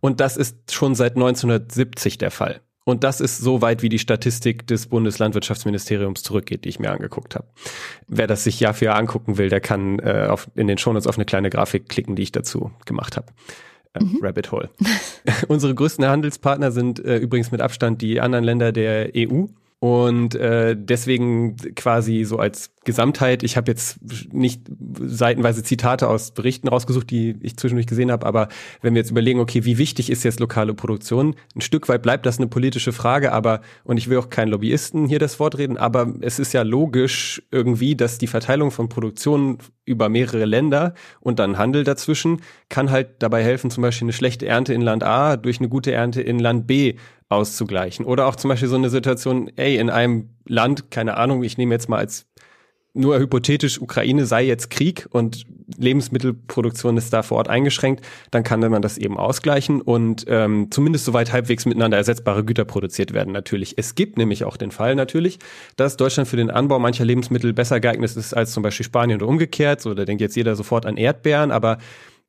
Und 0.00 0.20
das 0.20 0.36
ist 0.36 0.72
schon 0.72 0.94
seit 0.94 1.14
1970 1.16 2.18
der 2.18 2.30
Fall. 2.30 2.60
Und 2.84 3.04
das 3.04 3.20
ist 3.20 3.38
so 3.38 3.62
weit, 3.62 3.82
wie 3.82 3.88
die 3.88 3.98
Statistik 3.98 4.66
des 4.66 4.86
Bundeslandwirtschaftsministeriums 4.88 6.22
zurückgeht, 6.22 6.64
die 6.64 6.70
ich 6.70 6.80
mir 6.80 6.90
angeguckt 6.90 7.36
habe. 7.36 7.46
Wer 8.08 8.26
das 8.26 8.44
sich 8.44 8.58
Jahr 8.58 8.74
für 8.74 8.86
Jahr 8.86 8.96
angucken 8.96 9.38
will, 9.38 9.48
der 9.48 9.60
kann 9.60 9.98
äh, 10.00 10.26
auf, 10.28 10.50
in 10.54 10.66
den 10.66 10.78
Shownotes 10.78 11.06
auf 11.06 11.16
eine 11.16 11.26
kleine 11.26 11.50
Grafik 11.50 11.88
klicken, 11.88 12.16
die 12.16 12.22
ich 12.22 12.32
dazu 12.32 12.72
gemacht 12.86 13.16
habe. 13.16 13.26
Äh, 13.92 14.02
mhm. 14.02 14.18
Rabbit 14.22 14.50
Hole. 14.50 14.70
Unsere 15.48 15.74
größten 15.74 16.06
Handelspartner 16.06 16.72
sind 16.72 17.04
äh, 17.04 17.18
übrigens 17.18 17.52
mit 17.52 17.60
Abstand 17.60 18.02
die 18.02 18.20
anderen 18.20 18.44
Länder 18.44 18.72
der 18.72 19.10
EU. 19.14 19.44
Und 19.78 20.34
äh, 20.34 20.76
deswegen 20.78 21.56
quasi 21.74 22.24
so 22.24 22.38
als 22.38 22.70
Gesamtheit, 22.84 23.42
ich 23.42 23.58
habe 23.58 23.70
jetzt 23.70 23.98
nicht 24.32 24.62
seitenweise 25.00 25.62
Zitate 25.62 26.08
aus 26.08 26.32
Berichten 26.32 26.68
rausgesucht, 26.68 27.10
die 27.10 27.36
ich 27.42 27.56
zwischendurch 27.58 27.86
gesehen 27.86 28.10
habe, 28.10 28.24
aber 28.24 28.48
wenn 28.80 28.94
wir 28.94 29.00
jetzt 29.00 29.10
überlegen, 29.10 29.38
okay, 29.38 29.66
wie 29.66 29.76
wichtig 29.76 30.08
ist 30.08 30.24
jetzt 30.24 30.40
lokale 30.40 30.72
Produktion, 30.72 31.34
ein 31.54 31.60
Stück 31.60 31.90
weit 31.90 32.02
bleibt 32.02 32.24
das 32.24 32.38
eine 32.38 32.46
politische 32.46 32.92
Frage, 32.92 33.32
aber, 33.32 33.60
und 33.84 33.98
ich 33.98 34.08
will 34.08 34.16
auch 34.16 34.30
keinen 34.30 34.48
Lobbyisten 34.48 35.06
hier 35.06 35.18
das 35.18 35.38
Wort 35.38 35.58
reden, 35.58 35.76
aber 35.76 36.14
es 36.22 36.38
ist 36.38 36.54
ja 36.54 36.62
logisch 36.62 37.42
irgendwie, 37.50 37.96
dass 37.96 38.16
die 38.16 38.26
Verteilung 38.26 38.70
von 38.70 38.88
Produktion 38.88 39.58
über 39.84 40.08
mehrere 40.08 40.46
Länder 40.46 40.94
und 41.20 41.38
dann 41.38 41.58
Handel 41.58 41.84
dazwischen 41.84 42.40
kann 42.70 42.90
halt 42.90 43.16
dabei 43.18 43.42
helfen, 43.42 43.70
zum 43.70 43.82
Beispiel 43.82 44.06
eine 44.06 44.12
schlechte 44.14 44.46
Ernte 44.46 44.72
in 44.72 44.80
Land 44.80 45.02
A 45.02 45.36
durch 45.36 45.58
eine 45.58 45.68
gute 45.68 45.92
Ernte 45.92 46.22
in 46.22 46.38
Land 46.38 46.66
B 46.66 46.94
auszugleichen. 47.28 48.04
Oder 48.04 48.26
auch 48.26 48.36
zum 48.36 48.48
Beispiel 48.48 48.68
so 48.68 48.76
eine 48.76 48.90
Situation, 48.90 49.50
ey, 49.56 49.76
in 49.76 49.88
einem 49.88 50.30
Land, 50.46 50.90
keine 50.90 51.16
Ahnung, 51.16 51.42
ich 51.44 51.58
nehme 51.58 51.74
jetzt 51.74 51.88
mal 51.88 51.98
als 51.98 52.26
nur 52.92 53.18
hypothetisch, 53.18 53.80
Ukraine 53.80 54.26
sei 54.26 54.44
jetzt 54.44 54.70
Krieg 54.70 55.06
und 55.10 55.46
Lebensmittelproduktion 55.78 56.96
ist 56.96 57.12
da 57.12 57.22
vor 57.22 57.38
Ort 57.38 57.48
eingeschränkt, 57.48 58.04
dann 58.30 58.42
kann 58.42 58.60
man 58.60 58.82
das 58.82 58.98
eben 58.98 59.16
ausgleichen 59.16 59.80
und 59.80 60.24
ähm, 60.28 60.68
zumindest 60.70 61.04
soweit 61.04 61.32
halbwegs 61.32 61.66
miteinander 61.66 61.96
ersetzbare 61.96 62.44
Güter 62.44 62.64
produziert 62.64 63.12
werden 63.12 63.32
natürlich. 63.32 63.78
Es 63.78 63.94
gibt 63.94 64.18
nämlich 64.18 64.44
auch 64.44 64.56
den 64.56 64.72
Fall 64.72 64.96
natürlich, 64.96 65.38
dass 65.76 65.96
Deutschland 65.96 66.28
für 66.28 66.36
den 66.36 66.50
Anbau 66.50 66.78
mancher 66.80 67.04
Lebensmittel 67.04 67.52
besser 67.52 67.78
geeignet 67.78 68.16
ist 68.16 68.34
als 68.34 68.52
zum 68.52 68.62
Beispiel 68.62 68.84
Spanien 68.84 69.20
oder 69.20 69.28
umgekehrt. 69.28 69.80
So, 69.80 69.94
da 69.94 70.04
denkt 70.04 70.20
jetzt 70.20 70.36
jeder 70.36 70.56
sofort 70.56 70.86
an 70.86 70.96
Erdbeeren, 70.96 71.52
aber 71.52 71.78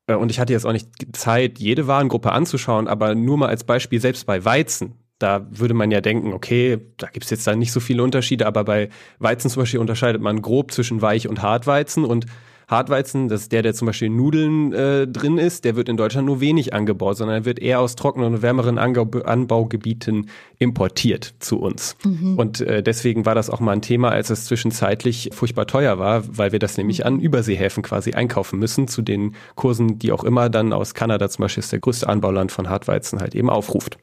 äh, 0.08 0.16
und 0.16 0.30
ich 0.30 0.40
hatte 0.40 0.54
jetzt 0.54 0.66
auch 0.66 0.74
nicht 0.74 0.90
Zeit, 1.14 1.60
jede 1.60 1.88
Warengruppe 1.88 2.32
anzuschauen, 2.32 2.88
aber 2.88 3.16
nur 3.16 3.38
mal 3.38 3.50
als 3.50 3.64
Beispiel, 3.64 4.00
selbst 4.00 4.26
bei 4.26 4.46
Weizen, 4.46 4.96
da 5.22 5.46
würde 5.52 5.74
man 5.74 5.92
ja 5.92 6.02
denken, 6.02 6.34
okay, 6.34 6.80
da 6.98 7.08
gibt 7.08 7.26
es 7.26 7.32
jetzt 7.32 7.48
dann 7.48 7.60
nicht 7.60 7.72
so 7.72 7.80
viele 7.80 8.04
Unterschiede, 8.04 8.48
aber 8.48 8.64
bei 8.64 8.90
Weizen 9.20 9.50
zum 9.50 9.62
Beispiel 9.62 9.80
unterscheidet 9.80 10.22
man 10.22 10.42
grob 10.42 10.72
zwischen 10.72 11.02
Weich- 11.02 11.28
und 11.28 11.42
Hartweizen 11.42 12.06
und 12.06 12.26
Hartweizen, 12.72 13.28
das 13.28 13.42
ist 13.42 13.52
der, 13.52 13.64
der 13.64 13.74
zum 13.74 13.88
Beispiel 13.88 14.08
in 14.08 14.16
Nudeln 14.16 14.72
äh, 14.72 15.06
drin 15.06 15.38
ist, 15.38 15.66
der 15.66 15.76
wird 15.76 15.90
in 15.90 15.98
Deutschland 15.98 16.26
nur 16.26 16.40
wenig 16.40 16.74
angebaut, 16.74 17.18
sondern 17.18 17.44
wird 17.44 17.60
eher 17.60 17.82
aus 17.82 17.98
trockenen 17.98 18.36
und 18.36 18.42
wärmeren 18.42 18.78
Angau 18.78 19.06
Anbaugebieten 19.26 20.30
importiert 20.58 21.34
zu 21.40 21.60
uns. 21.60 21.98
Mhm. 22.06 22.38
Und 22.38 22.62
äh, 22.62 22.82
deswegen 22.82 23.26
war 23.26 23.36
das 23.36 23.50
auch 23.50 23.60
mal 23.60 23.74
ein 23.74 23.82
Thema, 23.82 24.10
als 24.10 24.30
es 24.30 24.46
zwischenzeitlich 24.46 25.32
furchtbar 25.34 25.68
teuer 25.68 26.00
war, 26.00 26.24
weil 26.38 26.54
wir 26.54 26.60
das 26.60 26.78
nämlich 26.78 27.06
an 27.06 27.20
Überseehäfen 27.20 27.84
quasi 27.84 28.14
einkaufen 28.14 28.58
müssen, 28.58 28.88
zu 28.88 29.02
den 29.02 29.36
Kursen, 29.56 30.00
die 30.00 30.14
auch 30.14 30.24
immer 30.24 30.50
dann 30.50 30.72
aus 30.72 30.94
Kanada 30.94 31.30
zum 31.30 31.44
Beispiel 31.44 31.62
ist 31.62 31.74
der 31.74 31.80
größte 31.80 32.08
Anbauland 32.08 32.54
von 32.54 32.70
Hartweizen 32.70 33.20
halt 33.20 33.36
eben 33.36 33.50
aufruft. 33.50 33.98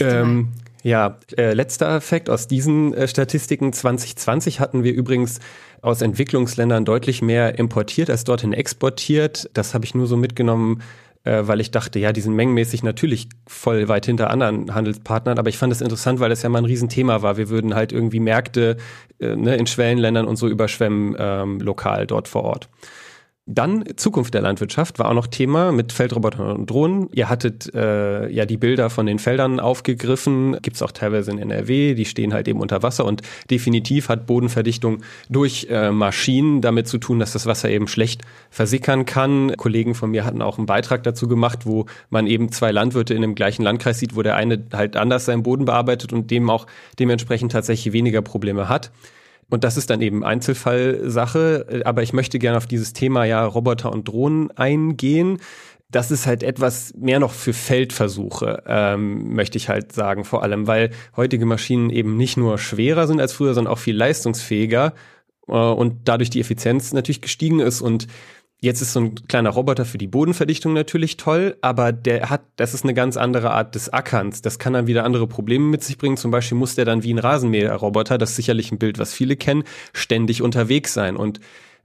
Ähm, 0.00 0.48
ja, 0.82 1.18
äh, 1.36 1.54
letzter 1.54 1.96
Effekt 1.96 2.30
aus 2.30 2.46
diesen 2.46 2.94
äh, 2.94 3.08
Statistiken 3.08 3.72
2020 3.72 4.60
hatten 4.60 4.84
wir 4.84 4.92
übrigens 4.92 5.40
aus 5.82 6.02
Entwicklungsländern 6.02 6.84
deutlich 6.84 7.22
mehr 7.22 7.58
importiert 7.58 8.10
als 8.10 8.24
dorthin 8.24 8.52
exportiert. 8.52 9.50
Das 9.54 9.74
habe 9.74 9.84
ich 9.84 9.94
nur 9.94 10.06
so 10.06 10.16
mitgenommen, 10.16 10.82
äh, 11.24 11.42
weil 11.46 11.60
ich 11.60 11.70
dachte, 11.70 11.98
ja, 11.98 12.12
die 12.12 12.20
sind 12.20 12.34
mengenmäßig 12.34 12.82
natürlich 12.82 13.28
voll 13.46 13.88
weit 13.88 14.06
hinter 14.06 14.30
anderen 14.30 14.74
Handelspartnern, 14.74 15.38
aber 15.38 15.48
ich 15.48 15.58
fand 15.58 15.72
es 15.72 15.80
interessant, 15.80 16.20
weil 16.20 16.30
das 16.30 16.42
ja 16.42 16.48
mal 16.48 16.58
ein 16.58 16.64
Riesenthema 16.64 17.22
war. 17.22 17.36
Wir 17.36 17.48
würden 17.48 17.74
halt 17.74 17.92
irgendwie 17.92 18.20
Märkte 18.20 18.76
äh, 19.20 19.34
ne, 19.36 19.56
in 19.56 19.66
Schwellenländern 19.66 20.26
und 20.26 20.36
so 20.36 20.48
überschwemmen 20.48 21.16
ähm, 21.18 21.60
lokal 21.60 22.06
dort 22.06 22.28
vor 22.28 22.44
Ort. 22.44 22.68
Dann 23.50 23.82
Zukunft 23.96 24.34
der 24.34 24.42
Landwirtschaft 24.42 24.98
war 24.98 25.08
auch 25.08 25.14
noch 25.14 25.26
Thema 25.26 25.72
mit 25.72 25.94
Feldrobotern 25.94 26.54
und 26.54 26.68
Drohnen. 26.68 27.08
Ihr 27.12 27.30
hattet 27.30 27.74
äh, 27.74 28.28
ja 28.28 28.44
die 28.44 28.58
Bilder 28.58 28.90
von 28.90 29.06
den 29.06 29.18
Feldern 29.18 29.58
aufgegriffen, 29.58 30.58
gibt's 30.60 30.82
auch 30.82 30.92
teilweise 30.92 31.30
in 31.30 31.38
NRW, 31.38 31.94
die 31.94 32.04
stehen 32.04 32.34
halt 32.34 32.46
eben 32.46 32.60
unter 32.60 32.82
Wasser 32.82 33.06
und 33.06 33.22
definitiv 33.50 34.10
hat 34.10 34.26
Bodenverdichtung 34.26 34.98
durch 35.30 35.66
äh, 35.70 35.90
Maschinen 35.90 36.60
damit 36.60 36.88
zu 36.88 36.98
tun, 36.98 37.18
dass 37.18 37.32
das 37.32 37.46
Wasser 37.46 37.70
eben 37.70 37.88
schlecht 37.88 38.20
versickern 38.50 39.06
kann. 39.06 39.56
Kollegen 39.56 39.94
von 39.94 40.10
mir 40.10 40.26
hatten 40.26 40.42
auch 40.42 40.58
einen 40.58 40.66
Beitrag 40.66 41.02
dazu 41.02 41.26
gemacht, 41.26 41.64
wo 41.64 41.86
man 42.10 42.26
eben 42.26 42.52
zwei 42.52 42.70
Landwirte 42.70 43.14
in 43.14 43.22
dem 43.22 43.34
gleichen 43.34 43.62
Landkreis 43.62 43.98
sieht, 43.98 44.14
wo 44.14 44.20
der 44.20 44.36
eine 44.36 44.62
halt 44.74 44.94
anders 44.94 45.24
seinen 45.24 45.42
Boden 45.42 45.64
bearbeitet 45.64 46.12
und 46.12 46.30
dem 46.30 46.50
auch 46.50 46.66
dementsprechend 46.98 47.52
tatsächlich 47.52 47.94
weniger 47.94 48.20
Probleme 48.20 48.68
hat. 48.68 48.90
Und 49.50 49.64
das 49.64 49.76
ist 49.76 49.90
dann 49.90 50.00
eben 50.00 50.24
Einzelfallsache. 50.24 51.82
Aber 51.84 52.02
ich 52.02 52.12
möchte 52.12 52.38
gerne 52.38 52.58
auf 52.58 52.66
dieses 52.66 52.92
Thema 52.92 53.24
ja 53.24 53.44
Roboter 53.44 53.92
und 53.92 54.08
Drohnen 54.08 54.50
eingehen. 54.52 55.38
Das 55.90 56.10
ist 56.10 56.26
halt 56.26 56.42
etwas 56.42 56.92
mehr 56.98 57.18
noch 57.18 57.32
für 57.32 57.54
Feldversuche, 57.54 58.62
ähm, 58.66 59.34
möchte 59.34 59.56
ich 59.56 59.70
halt 59.70 59.92
sagen, 59.92 60.24
vor 60.24 60.42
allem, 60.42 60.66
weil 60.66 60.90
heutige 61.16 61.46
Maschinen 61.46 61.88
eben 61.88 62.18
nicht 62.18 62.36
nur 62.36 62.58
schwerer 62.58 63.06
sind 63.06 63.22
als 63.22 63.32
früher, 63.32 63.54
sondern 63.54 63.72
auch 63.72 63.78
viel 63.78 63.96
leistungsfähiger 63.96 64.92
äh, 65.48 65.52
und 65.52 66.06
dadurch 66.06 66.28
die 66.28 66.40
Effizienz 66.40 66.92
natürlich 66.92 67.22
gestiegen 67.22 67.60
ist 67.60 67.80
und 67.80 68.06
Jetzt 68.60 68.80
ist 68.82 68.92
so 68.92 69.00
ein 69.00 69.14
kleiner 69.28 69.50
Roboter 69.50 69.84
für 69.84 69.98
die 69.98 70.08
Bodenverdichtung 70.08 70.72
natürlich 70.72 71.16
toll, 71.16 71.56
aber 71.60 71.92
der 71.92 72.28
hat, 72.28 72.42
das 72.56 72.74
ist 72.74 72.82
eine 72.82 72.92
ganz 72.92 73.16
andere 73.16 73.52
Art 73.52 73.76
des 73.76 73.88
Ackerns. 73.88 74.42
Das 74.42 74.58
kann 74.58 74.72
dann 74.72 74.88
wieder 74.88 75.04
andere 75.04 75.28
Probleme 75.28 75.64
mit 75.64 75.84
sich 75.84 75.96
bringen. 75.96 76.16
Zum 76.16 76.32
Beispiel 76.32 76.58
muss 76.58 76.74
der 76.74 76.84
dann 76.84 77.04
wie 77.04 77.14
ein 77.14 77.20
Rasenmäherroboter, 77.20 78.18
das 78.18 78.30
ist 78.30 78.36
sicherlich 78.36 78.72
ein 78.72 78.78
Bild, 78.78 78.98
was 78.98 79.14
viele 79.14 79.36
kennen, 79.36 79.62
ständig 79.92 80.42
unterwegs 80.42 80.92
sein. 80.92 81.14
Und 81.14 81.38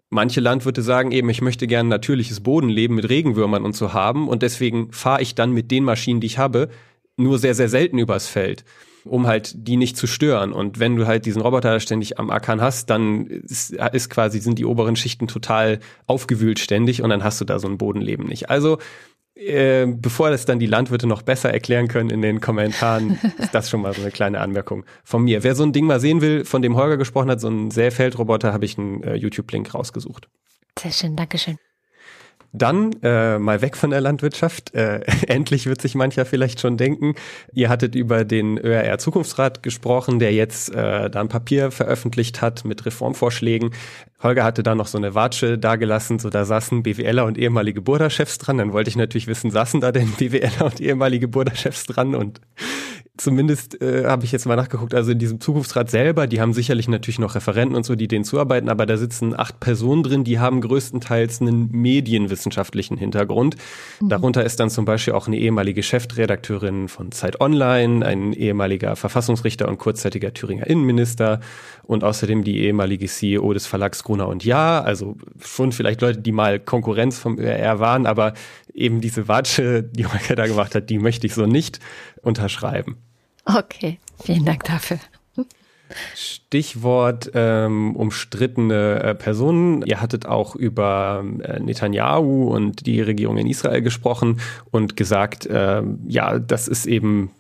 manche 0.09 0.41
Landwirte 0.41 0.81
sagen 0.81 1.11
eben, 1.11 1.29
ich 1.29 1.41
möchte 1.41 1.67
gerne 1.67 1.89
natürliches 1.89 2.41
Bodenleben 2.41 2.95
mit 2.95 3.07
Regenwürmern 3.07 3.65
und 3.65 3.75
so 3.75 3.93
haben 3.93 4.27
und 4.27 4.41
deswegen 4.41 4.91
fahre 4.91 5.21
ich 5.21 5.35
dann 5.35 5.51
mit 5.51 5.69
den 5.69 5.83
Maschinen, 5.83 6.21
die 6.21 6.27
ich 6.27 6.39
habe, 6.39 6.69
nur 7.17 7.37
sehr, 7.37 7.53
sehr 7.53 7.69
selten 7.69 7.99
übers 7.99 8.27
Feld 8.27 8.65
um 9.05 9.27
halt 9.27 9.53
die 9.55 9.77
nicht 9.77 9.97
zu 9.97 10.07
stören. 10.07 10.53
Und 10.53 10.80
wenn 10.80 10.95
du 10.95 11.07
halt 11.07 11.25
diesen 11.25 11.41
Roboter 11.41 11.80
ständig 11.80 12.19
am 12.19 12.30
Ackern 12.30 12.61
hast, 12.61 12.89
dann 12.89 13.25
ist, 13.27 13.71
ist 13.71 14.09
quasi, 14.09 14.39
sind 14.39 14.59
die 14.59 14.65
oberen 14.65 14.95
Schichten 14.95 15.27
total 15.27 15.80
aufgewühlt 16.07 16.59
ständig 16.59 17.01
und 17.01 17.09
dann 17.09 17.23
hast 17.23 17.41
du 17.41 17.45
da 17.45 17.59
so 17.59 17.67
ein 17.67 17.77
Bodenleben 17.77 18.25
nicht. 18.25 18.49
Also 18.49 18.77
äh, 19.35 19.88
bevor 19.88 20.30
das 20.30 20.45
dann 20.45 20.59
die 20.59 20.67
Landwirte 20.67 21.07
noch 21.07 21.23
besser 21.23 21.51
erklären 21.51 21.88
können 21.88 22.09
in 22.09 22.21
den 22.21 22.39
Kommentaren, 22.39 23.19
ist 23.39 23.53
das 23.53 23.69
schon 23.69 23.81
mal 23.81 23.93
so 23.93 24.01
eine 24.01 24.11
kleine 24.11 24.39
Anmerkung 24.39 24.85
von 25.03 25.23
mir. 25.23 25.43
Wer 25.43 25.55
so 25.55 25.63
ein 25.63 25.73
Ding 25.73 25.85
mal 25.85 25.99
sehen 25.99 26.21
will, 26.21 26.45
von 26.45 26.61
dem 26.61 26.75
Holger 26.75 26.97
gesprochen 26.97 27.30
hat, 27.30 27.41
so 27.41 27.49
ein 27.49 27.71
Säfeldroboter, 27.71 28.53
habe 28.53 28.65
ich 28.65 28.77
einen 28.77 29.01
äh, 29.03 29.15
YouTube-Link 29.15 29.73
rausgesucht. 29.73 30.30
Sehr 30.80 30.91
schön, 30.91 31.15
Dankeschön. 31.15 31.57
Dann 32.55 32.91
äh, 33.01 33.39
mal 33.39 33.61
weg 33.61 33.75
von 33.75 33.89
der 33.89 33.99
Landwirtschaft. 33.99 34.75
Äh, 34.75 35.01
endlich 35.27 35.65
wird 35.65 35.81
sich 35.81 35.95
mancher 35.95 36.25
vielleicht 36.25 36.59
schon 36.59 36.77
denken. 36.77 37.15
Ihr 37.51 37.67
hattet 37.69 37.95
über 37.95 38.25
den 38.25 38.59
ÖRR 38.59 38.99
Zukunftsrat 38.99 39.63
gesprochen, 39.63 40.19
der 40.19 40.34
jetzt 40.34 40.73
äh, 40.73 41.09
da 41.09 41.19
ein 41.19 41.30
Papier 41.30 41.71
veröffentlicht 41.71 42.41
hat 42.41 42.63
mit 42.63 42.85
Reformvorschlägen. 42.85 43.71
Holger 44.21 44.43
hatte 44.43 44.61
da 44.61 44.75
noch 44.75 44.88
so 44.88 44.99
eine 44.99 45.15
Watsche 45.15 45.57
dagelassen, 45.57 46.19
so 46.19 46.30
da 46.30 46.45
saßen 46.45 46.84
BWLer 46.84 47.25
und 47.25 47.39
ehemalige 47.39 47.81
Burda-Chefs 47.81 48.38
dran. 48.38 48.59
Dann 48.59 48.71
wollte 48.71 48.89
ich 48.89 48.95
natürlich 48.95 49.27
wissen, 49.27 49.49
saßen 49.49 49.81
da 49.81 49.91
denn 49.91 50.11
BWLer 50.17 50.65
und 50.65 50.80
ehemalige 50.80 51.27
Burda-Chefs 51.27 51.88
dran? 51.88 52.13
Und 52.13 52.39
zumindest 53.18 53.80
äh, 53.80 54.06
habe 54.06 54.26
ich 54.26 54.31
jetzt 54.31 54.45
mal 54.45 54.56
nachgeguckt, 54.56 54.95
also 54.95 55.11
in 55.11 55.19
diesem 55.19 55.40
Zukunftsrat 55.40 55.91
selber, 55.91 56.26
die 56.26 56.41
haben 56.41 56.53
sicherlich 56.53 56.88
natürlich 56.88 57.19
noch 57.19 57.35
Referenten 57.35 57.76
und 57.76 57.85
so, 57.85 57.95
die 57.95 58.07
denen 58.07 58.26
zuarbeiten, 58.26 58.69
aber 58.69 58.88
da 58.88 58.98
sitzen 58.98 59.38
acht 59.38 59.60
Personen 59.60 60.02
drin, 60.02 60.23
die 60.23 60.40
haben 60.40 60.61
größtenteils 60.61 61.41
einen 61.41 61.69
medienwissenschaftlichen 61.72 62.98
Hintergrund. 62.98 63.56
Mhm. 64.02 64.10
Darunter 64.10 64.44
ist 64.44 64.60
dann 64.60 64.72
zum 64.72 64.85
Beispiel 64.85 65.14
auch 65.14 65.27
eine 65.27 65.38
ehemalige 65.38 65.84
Chefredakteurin 65.84 66.88
von 66.88 67.11
Zeit 67.11 67.40
Online, 67.40 68.03
ein 68.03 68.34
ehemaliger 68.34 68.95
Verfassungsrichter 68.95 69.68
und 69.68 69.77
kurzzeitiger 69.77 70.34
Thüringer 70.34 70.65
Innenminister 70.65 71.40
und 71.84 72.03
außerdem 72.03 72.44
die 72.44 72.61
ehemalige 72.61 73.06
CEO 73.06 73.53
des 73.53 73.68
Verlags 73.68 74.03
Gruner 74.03 74.27
und 74.27 74.44
Ja, 74.44 74.81
also 74.81 75.18
schon 75.40 75.72
vielleicht 75.72 76.02
Leute, 76.02 76.19
die 76.19 76.31
mal 76.31 76.60
Konkurrenz 76.60 77.19
vom 77.19 77.38
ÖR 77.38 77.80
waren, 77.80 78.07
aber 78.07 78.34
eben 78.73 79.02
diese 79.02 79.27
Watsche, 79.27 79.84
die 79.84 80.07
Holger 80.07 80.35
da 80.35 80.48
gemacht 80.48 80.73
hat, 80.73 80.90
die 80.90 80.98
möchte 80.98 81.27
ich 81.27 81.35
so 81.35 81.45
nicht 81.45 81.80
unterschreiben. 82.23 82.98
Okay, 83.45 83.99
vielen 84.23 84.45
Dank 84.45 84.63
dafür. 84.63 84.99
Stichwort 86.15 87.31
ähm, 87.33 87.95
umstrittene 87.95 89.03
äh, 89.03 89.15
Personen. 89.15 89.83
Ihr 89.83 90.01
hattet 90.01 90.25
auch 90.25 90.55
über 90.55 91.23
äh, 91.43 91.59
Netanyahu 91.59 92.47
und 92.47 92.85
die 92.85 93.01
Regierung 93.01 93.37
in 93.37 93.47
Israel 93.47 93.81
gesprochen 93.81 94.39
und 94.71 94.97
gesagt, 94.97 95.45
äh, 95.45 95.83
ja, 96.07 96.39
das 96.39 96.67
ist 96.67 96.85
eben 96.85 97.31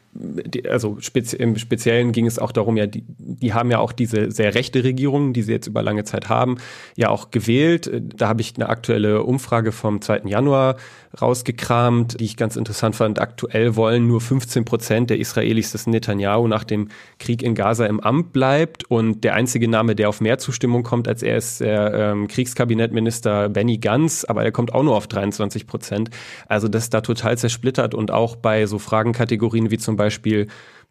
also 0.69 0.97
spezi 0.99 1.35
im 1.37 1.57
Speziellen 1.57 2.11
ging 2.11 2.27
es 2.27 2.37
auch 2.37 2.51
darum, 2.51 2.77
ja, 2.77 2.85
die, 2.85 3.03
die 3.07 3.53
haben 3.53 3.71
ja 3.71 3.79
auch 3.79 3.91
diese 3.91 4.31
sehr 4.31 4.53
rechte 4.53 4.83
Regierung, 4.83 5.33
die 5.33 5.41
sie 5.41 5.51
jetzt 5.51 5.67
über 5.67 5.81
lange 5.81 6.03
Zeit 6.03 6.29
haben, 6.29 6.57
ja 6.95 7.09
auch 7.09 7.31
gewählt. 7.31 7.89
Da 8.15 8.27
habe 8.27 8.41
ich 8.41 8.53
eine 8.55 8.69
aktuelle 8.69 9.23
Umfrage 9.23 9.71
vom 9.71 10.01
2. 10.01 10.23
Januar 10.25 10.75
rausgekramt, 11.19 12.19
die 12.19 12.25
ich 12.25 12.37
ganz 12.37 12.55
interessant 12.55 12.95
fand. 12.95 13.19
Aktuell 13.19 13.75
wollen 13.75 14.07
nur 14.07 14.19
15 14.19 14.65
Prozent 14.65 15.09
der 15.09 15.19
Israelis, 15.19 15.71
dass 15.71 15.85
Netanyahu 15.85 16.47
nach 16.47 16.63
dem 16.63 16.89
Krieg 17.19 17.43
in 17.43 17.53
Gaza 17.53 17.85
im 17.85 17.99
Amt 17.99 18.33
bleibt. 18.33 18.89
Und 18.89 19.23
der 19.23 19.35
einzige 19.35 19.67
Name, 19.67 19.95
der 19.95 20.09
auf 20.09 20.21
mehr 20.21 20.39
Zustimmung 20.39 20.83
kommt 20.83 21.07
als 21.07 21.21
er, 21.21 21.37
ist 21.37 21.59
der 21.59 21.93
ähm, 21.93 22.27
Kriegskabinettminister 22.27 23.49
Benny 23.49 23.77
Gantz, 23.77 24.25
aber 24.25 24.43
er 24.43 24.51
kommt 24.51 24.73
auch 24.73 24.83
nur 24.83 24.95
auf 24.95 25.07
23 25.07 25.67
Prozent. 25.67 26.09
Also 26.47 26.67
das 26.67 26.83
ist 26.83 26.93
da 26.93 27.01
total 27.01 27.37
zersplittert 27.37 27.93
und 27.93 28.09
auch 28.09 28.35
bei 28.35 28.65
so 28.65 28.79
Fragenkategorien 28.79 29.69
wie 29.69 29.77
zum 29.77 29.95
Beispiel 29.95 30.02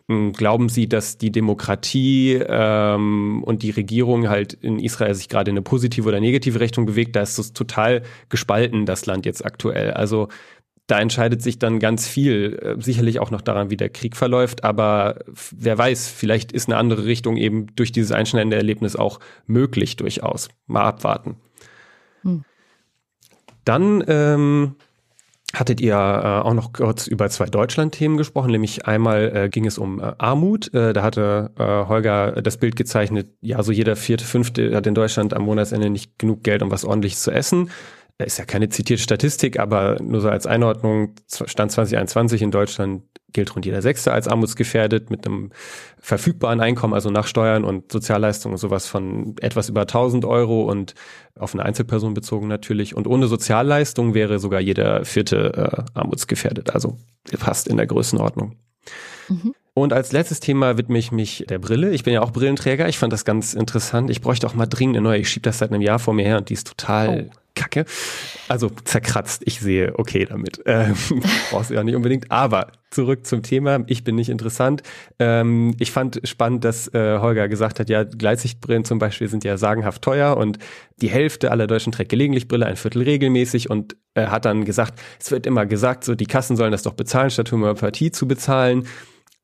hm, 0.09 0.33
Glauben 0.33 0.69
Sie, 0.69 0.89
dass 0.89 1.19
die 1.19 1.31
Demokratie 1.31 2.35
ähm, 2.35 3.43
und 3.45 3.63
die 3.63 3.71
Regierung 3.71 4.29
halt 4.29 4.53
in 4.55 4.79
Israel 4.79 5.15
sich 5.15 5.29
gerade 5.29 5.51
in 5.51 5.57
eine 5.57 5.63
positive 5.63 6.09
oder 6.09 6.21
negative 6.21 6.61
Richtung 6.61 6.87
bewegt? 6.87 7.15
Da 7.17 7.23
ist 7.23 7.39
es 7.39 7.53
total 7.53 8.03
gespalten, 8.29 8.87
das 8.87 9.07
Land 9.07 9.27
jetzt 9.27 9.45
aktuell. 9.45 9.93
Also 9.93 10.29
da 10.89 11.01
entscheidet 11.01 11.41
sich 11.41 11.59
dann 11.59 11.79
ganz 11.79 12.09
viel, 12.09 12.59
äh, 12.61 12.83
sicherlich 12.83 13.21
auch 13.21 13.31
noch 13.31 13.41
daran, 13.41 13.71
wie 13.71 13.77
der 13.77 13.89
Krieg 13.89 14.17
verläuft, 14.17 14.65
aber 14.65 15.21
wer 15.53 15.79
weiß, 15.79 16.09
vielleicht 16.09 16.53
ist 16.53 16.69
eine 16.69 16.77
andere 16.77 17.05
Richtung 17.05 17.37
eben 17.37 17.67
durch 17.77 17.93
dieses 17.93 18.13
einschneidende 18.13 18.57
Erlebnis 18.57 18.97
auch 18.97 19.21
möglich 19.47 19.97
durchaus. 19.97 20.49
Mal 20.67 20.85
abwarten. 20.85 21.37
Hm. 22.23 22.45
Dann 23.65 24.03
ähm, 24.09 24.75
hattet 25.55 25.81
ihr 25.81 25.95
äh, 25.95 26.47
auch 26.47 26.55
noch 26.55 26.73
kurz 26.73 27.07
über 27.07 27.29
zwei 27.29 27.47
Deutschland-Themen 27.47 28.17
gesprochen, 28.17 28.51
nämlich 28.51 28.87
einmal 28.87 29.37
äh, 29.37 29.49
ging 29.49 29.67
es 29.67 29.79
um 29.79 30.01
äh, 30.01 30.13
Armut. 30.19 30.73
Äh, 30.75 30.93
da 30.93 31.03
hatte 31.03 31.51
äh, 31.59 31.63
Holger 31.63 32.33
das 32.43 32.57
Bild 32.57 32.77
gezeichnet, 32.77 33.29
ja, 33.41 33.63
so 33.63 33.73
jeder 33.73 33.97
vierte, 33.97 34.25
fünfte 34.25 34.75
hat 34.75 34.87
in 34.87 34.95
Deutschland 34.95 35.35
am 35.35 35.43
Monatsende 35.43 35.91
nicht 35.91 36.19
genug 36.19 36.43
Geld, 36.43 36.63
um 36.63 36.71
was 36.71 36.85
ordentliches 36.85 37.23
zu 37.23 37.31
essen. 37.31 37.71
Ist 38.19 38.39
ja 38.39 38.45
keine 38.45 38.69
zitierte 38.69 39.03
Statistik, 39.03 39.59
aber 39.59 39.97
nur 40.01 40.21
so 40.21 40.29
als 40.29 40.47
Einordnung, 40.47 41.15
Stand 41.29 41.73
2021 41.73 42.43
in 42.43 42.51
Deutschland 42.51 43.03
gilt 43.33 43.55
rund 43.55 43.67
jeder 43.67 43.83
Sechste 43.83 44.13
als 44.13 44.29
armutsgefährdet 44.29 45.11
mit 45.11 45.27
einem 45.27 45.51
verfügbaren 45.99 46.61
Einkommen, 46.61 46.95
also 46.95 47.11
nach 47.11 47.27
Steuern 47.27 47.65
und 47.65 47.93
Sozialleistungen 47.93 48.55
und 48.55 48.59
sowas 48.59 48.87
von 48.87 49.37
etwas 49.41 49.69
über 49.69 49.83
1000 49.83 50.25
Euro 50.25 50.63
und 50.63 50.95
auf 51.39 51.55
eine 51.55 51.65
Einzelperson 51.65 52.15
bezogen 52.15 52.49
natürlich. 52.49 52.97
Und 52.97 53.07
ohne 53.07 53.27
Sozialleistung 53.27 54.15
wäre 54.15 54.39
sogar 54.39 54.61
jeder 54.61 55.05
Vierte 55.05 55.87
äh, 55.95 55.99
armutsgefährdet, 55.99 56.75
also 56.75 56.99
fast 57.37 57.69
in 57.69 57.77
der 57.77 57.87
Größenordnung. 57.87 58.57
Mhm. 59.29 59.55
Und 59.75 59.95
als 59.95 60.13
letztes 60.13 60.41
Thema 60.41 60.77
widme 60.77 60.99
ich 60.99 61.13
mich 61.13 61.45
der 61.49 61.59
Brille. 61.59 61.93
Ich 61.93 62.05
bin 62.05 62.13
ja 62.13 62.21
auch 62.21 62.33
Brillenträger. 62.33 62.89
Ich 62.89 62.99
fand 62.99 63.13
das 63.13 63.25
ganz 63.25 63.55
interessant. 63.55 64.11
Ich 64.11 64.21
bräuchte 64.21 64.47
auch 64.47 64.55
mal 64.55 64.67
dringend 64.67 64.97
eine 64.97 65.05
neue. 65.05 65.19
Ich 65.21 65.31
schiebe 65.31 65.45
das 65.45 65.59
seit 65.59 65.71
einem 65.71 65.81
Jahr 65.81 65.99
vor 65.99 66.13
mir 66.13 66.25
her 66.25 66.37
und 66.37 66.51
die 66.51 66.55
ist 66.55 66.67
total 66.67 67.31
oh. 67.31 67.42
Kacke. 67.55 67.85
Also 68.49 68.71
zerkratzt. 68.85 69.43
Ich 69.45 69.61
sehe 69.61 69.99
okay 69.99 70.25
damit. 70.25 70.61
Ähm, 70.67 70.95
brauchst 71.51 71.71
du 71.71 71.75
ja 71.75 71.85
nicht 71.85 71.95
unbedingt. 71.95 72.31
Aber 72.31 72.73
zurück 72.91 73.27
zum 73.27 73.43
Thema. 73.43 73.81
Ich 73.87 74.05
bin 74.05 74.15
nicht 74.15 74.29
interessant. 74.29 74.83
Ähm, 75.19 75.75
ich 75.79 75.91
fand 75.91 76.21
spannend, 76.25 76.65
dass 76.65 76.93
äh, 76.95 77.19
Holger 77.19 77.49
gesagt 77.49 77.81
hat, 77.81 77.89
ja, 77.89 78.05
Gleitsichtbrillen 78.05 78.85
zum 78.85 78.99
Beispiel 78.99 79.29
sind 79.29 79.45
ja 79.45 79.57
sagenhaft 79.57 80.03
teuer 80.03 80.37
und 80.37 80.59
die 81.01 81.09
Hälfte 81.09 81.51
aller 81.51 81.67
Deutschen 81.67 81.93
trägt 81.93 82.11
gelegentlich 82.11 82.49
Brille, 82.49 82.67
ein 82.67 82.77
Viertel 82.77 83.03
regelmäßig 83.03 83.71
und 83.71 83.97
er 84.15 84.31
hat 84.31 84.45
dann 84.45 84.65
gesagt, 84.65 85.01
es 85.19 85.31
wird 85.31 85.47
immer 85.47 85.67
gesagt, 85.67 86.05
so 86.05 86.15
die 86.15 86.27
Kassen 86.27 86.57
sollen 86.57 86.73
das 86.73 86.83
doch 86.83 86.95
bezahlen, 86.95 87.31
statt 87.31 87.51
Homöopathie 87.51 88.13
zu 88.13 88.29
bezahlen. 88.29 88.87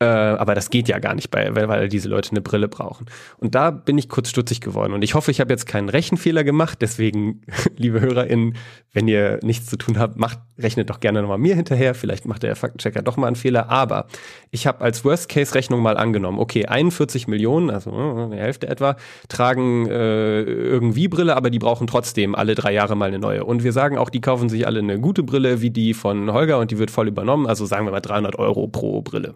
Äh, 0.01 0.05
aber 0.05 0.55
das 0.55 0.71
geht 0.71 0.89
ja 0.89 1.01
gar 1.01 1.17
nicht, 1.17 1.29
bei, 1.33 1.57
weil, 1.57 1.69
weil 1.69 1.89
diese 1.89 2.09
Leute 2.09 2.31
eine 2.31 2.41
Brille 2.41 2.69
brauchen. 2.69 3.07
Und 3.39 3.57
da 3.57 3.73
bin 3.73 3.99
ich 3.99 4.09
kurz 4.09 4.31
stutzig 4.31 4.61
geworden. 4.61 4.93
Und 4.93 5.03
ich 5.03 5.15
hoffe, 5.15 5.33
ich 5.33 5.41
habe 5.41 5.53
jetzt 5.53 5.67
keinen 5.67 5.89
Rechenfehler 5.89 6.45
gemacht. 6.45 6.79
Deswegen, 6.81 7.43
liebe 7.77 8.01
HörerInnen, 8.01 8.55
wenn 8.93 9.09
ihr 9.09 9.41
nichts 9.43 9.67
zu 9.67 9.77
tun 9.77 9.99
habt, 9.99 10.17
macht, 10.17 10.39
rechnet 10.57 10.89
doch 10.89 11.01
gerne 11.01 11.21
nochmal 11.21 11.39
mir 11.39 11.57
hinterher. 11.57 11.97
Vielleicht 11.97 12.27
macht 12.27 12.45
der 12.45 12.55
Faktenchecker 12.55 13.03
doch 13.03 13.17
mal 13.17 13.27
einen 13.27 13.35
Fehler. 13.35 13.71
Aber 13.71 14.07
ich 14.53 14.69
habe 14.69 14.83
als 14.83 15.05
Worst-Case-Rechnung 15.05 15.83
mal 15.83 15.97
angenommen, 15.97 16.39
okay, 16.39 16.67
41 16.67 17.27
Millionen, 17.27 17.69
also 17.69 17.91
äh, 17.91 18.23
eine 18.23 18.37
Hälfte 18.37 18.69
etwa, 18.69 18.95
tragen 19.29 19.89
äh, 19.89 20.43
irgendwie 20.43 21.09
Brille, 21.09 21.35
aber 21.35 21.51
die 21.51 21.59
brauchen 21.59 21.89
trotzdem 21.89 22.37
alle 22.37 22.55
drei 22.55 22.73
Jahre 22.73 22.95
mal 22.95 23.07
eine 23.07 23.19
neue. 23.19 23.43
Und 23.43 23.65
wir 23.65 23.73
sagen 23.73 23.99
auch, 23.99 24.11
die 24.11 24.21
kaufen 24.21 24.49
sich 24.49 24.65
alle 24.65 24.79
eine 24.79 25.01
gute 25.01 25.25
Brille, 25.25 25.61
wie 25.61 25.71
die 25.71 25.93
von 25.93 26.33
Holger, 26.33 26.61
und 26.61 26.71
die 26.71 26.79
wird 26.79 26.93
voll 26.93 27.09
übernommen. 27.09 27.49
Also 27.49 27.67
sagen 27.67 27.85
wir 27.85 27.91
mal 27.91 28.01
300 28.01 28.39
Euro 28.39 28.69
pro 28.69 29.03
Brille. 29.03 29.35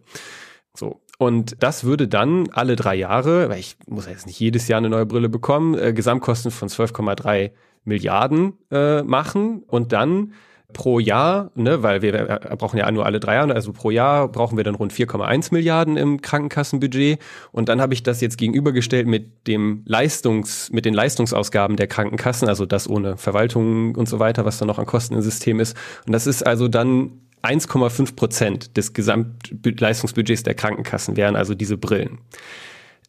So. 0.75 1.01
Und 1.19 1.63
das 1.63 1.85
würde 1.85 2.09
dann 2.09 2.49
alle 2.51 2.75
drei 2.75 2.97
Jahre, 2.97 3.49
weil 3.49 3.61
ich 3.61 3.77
muss 3.87 4.07
jetzt 4.07 4.27
nicht 4.27 4.41
jedes 4.41 4.67
Jahr 4.69 4.79
eine 4.79 4.89
neue 4.89 5.07
Brille 5.07 5.29
bekommen, 5.29 5.79
äh, 5.79 5.93
Gesamtkosten 5.93 6.51
von 6.51 6.69
12,3 6.69 7.53
Milliarden 7.85 8.55
äh, 8.71 9.03
machen 9.03 9.63
und 9.67 9.93
dann 9.93 10.33
pro 10.73 10.99
Jahr, 10.99 11.51
ne, 11.55 11.83
weil 11.83 12.03
wir 12.03 12.41
brauchen 12.59 12.79
ja 12.79 12.91
nur 12.91 13.07
alle 13.07 13.21
drei 13.21 13.35
Jahre, 13.35 13.55
also 13.55 13.73
pro 13.73 13.91
Jahr 13.91 14.29
brauchen 14.29 14.57
wir 14.57 14.65
dann 14.65 14.75
rund 14.75 14.93
4,1 14.93 15.53
Milliarden 15.53 15.97
im 15.97 16.21
Krankenkassenbudget. 16.21 17.19
Und 17.53 17.69
dann 17.69 17.81
habe 17.81 17.95
ich 17.95 18.03
das 18.03 18.21
jetzt 18.21 18.39
gegenübergestellt 18.39 19.07
mit 19.07 19.47
dem 19.47 19.83
Leistungs, 19.87 20.71
mit 20.73 20.85
den 20.85 20.95
Leistungsausgaben 20.95 21.77
der 21.77 21.87
Krankenkassen, 21.87 22.49
also 22.49 22.67
das 22.67 22.89
ohne 22.89 23.17
Verwaltung 23.17 23.95
und 23.95 24.09
so 24.09 24.19
weiter, 24.19 24.45
was 24.45 24.59
dann 24.59 24.69
noch 24.69 24.79
an 24.79 24.87
Kosten 24.87 25.15
im 25.15 25.23
System 25.23 25.61
ist. 25.61 25.77
Und 26.07 26.13
das 26.13 26.27
ist 26.27 26.45
also 26.47 26.69
dann 26.69 27.21
1,5 27.43 28.17
Prozent 28.17 28.77
des 28.77 28.93
Gesamtleistungsbudgets 28.93 30.43
der 30.43 30.55
Krankenkassen 30.55 31.17
wären 31.17 31.37
also 31.37 31.55
diese 31.55 31.77
Brillen. 31.77 32.19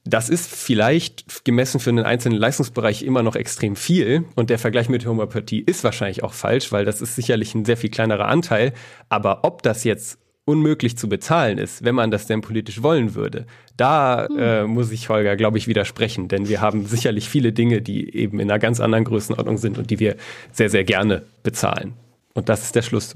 Das 0.05 0.27
ist 0.27 0.53
vielleicht 0.53 1.45
gemessen 1.45 1.79
für 1.79 1.89
einen 1.89 2.03
einzelnen 2.03 2.37
Leistungsbereich 2.37 3.03
immer 3.03 3.23
noch 3.23 3.37
extrem 3.37 3.77
viel 3.77 4.25
und 4.35 4.49
der 4.49 4.59
Vergleich 4.59 4.89
mit 4.89 5.05
Homöopathie 5.05 5.59
ist 5.59 5.85
wahrscheinlich 5.85 6.23
auch 6.23 6.33
falsch, 6.33 6.73
weil 6.73 6.83
das 6.83 7.01
ist 7.01 7.15
sicherlich 7.15 7.55
ein 7.55 7.63
sehr 7.63 7.77
viel 7.77 7.89
kleinerer 7.89 8.27
Anteil. 8.27 8.73
Aber 9.07 9.45
ob 9.45 9.63
das 9.63 9.85
jetzt 9.85 10.17
unmöglich 10.45 10.97
zu 10.97 11.07
bezahlen 11.07 11.57
ist, 11.57 11.85
wenn 11.85 11.95
man 11.95 12.11
das 12.11 12.27
denn 12.27 12.41
politisch 12.41 12.83
wollen 12.83 13.15
würde, 13.15 13.45
da 13.77 14.27
hm. 14.27 14.39
äh, 14.39 14.63
muss 14.65 14.91
ich 14.91 15.07
Holger, 15.07 15.37
glaube 15.37 15.57
ich, 15.57 15.67
widersprechen, 15.67 16.27
denn 16.27 16.49
wir 16.49 16.59
haben 16.59 16.85
sicherlich 16.85 17.29
viele 17.29 17.53
Dinge, 17.53 17.81
die 17.81 18.13
eben 18.13 18.41
in 18.41 18.51
einer 18.51 18.59
ganz 18.59 18.81
anderen 18.81 19.05
Größenordnung 19.05 19.57
sind 19.57 19.77
und 19.77 19.89
die 19.89 19.99
wir 19.99 20.17
sehr, 20.51 20.69
sehr 20.69 20.83
gerne 20.83 21.23
bezahlen. 21.43 21.93
Und 22.33 22.49
das 22.49 22.63
ist 22.63 22.75
der 22.75 22.81
Schluss. 22.81 23.15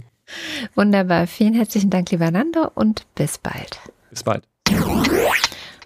Wunderbar. 0.76 1.28
Vielen 1.28 1.54
herzlichen 1.54 1.90
Dank, 1.90 2.12
lieber 2.12 2.32
Nando, 2.32 2.70
und 2.74 3.06
bis 3.16 3.38
bald. 3.38 3.80
Bis 4.10 4.24
bald. 4.24 4.44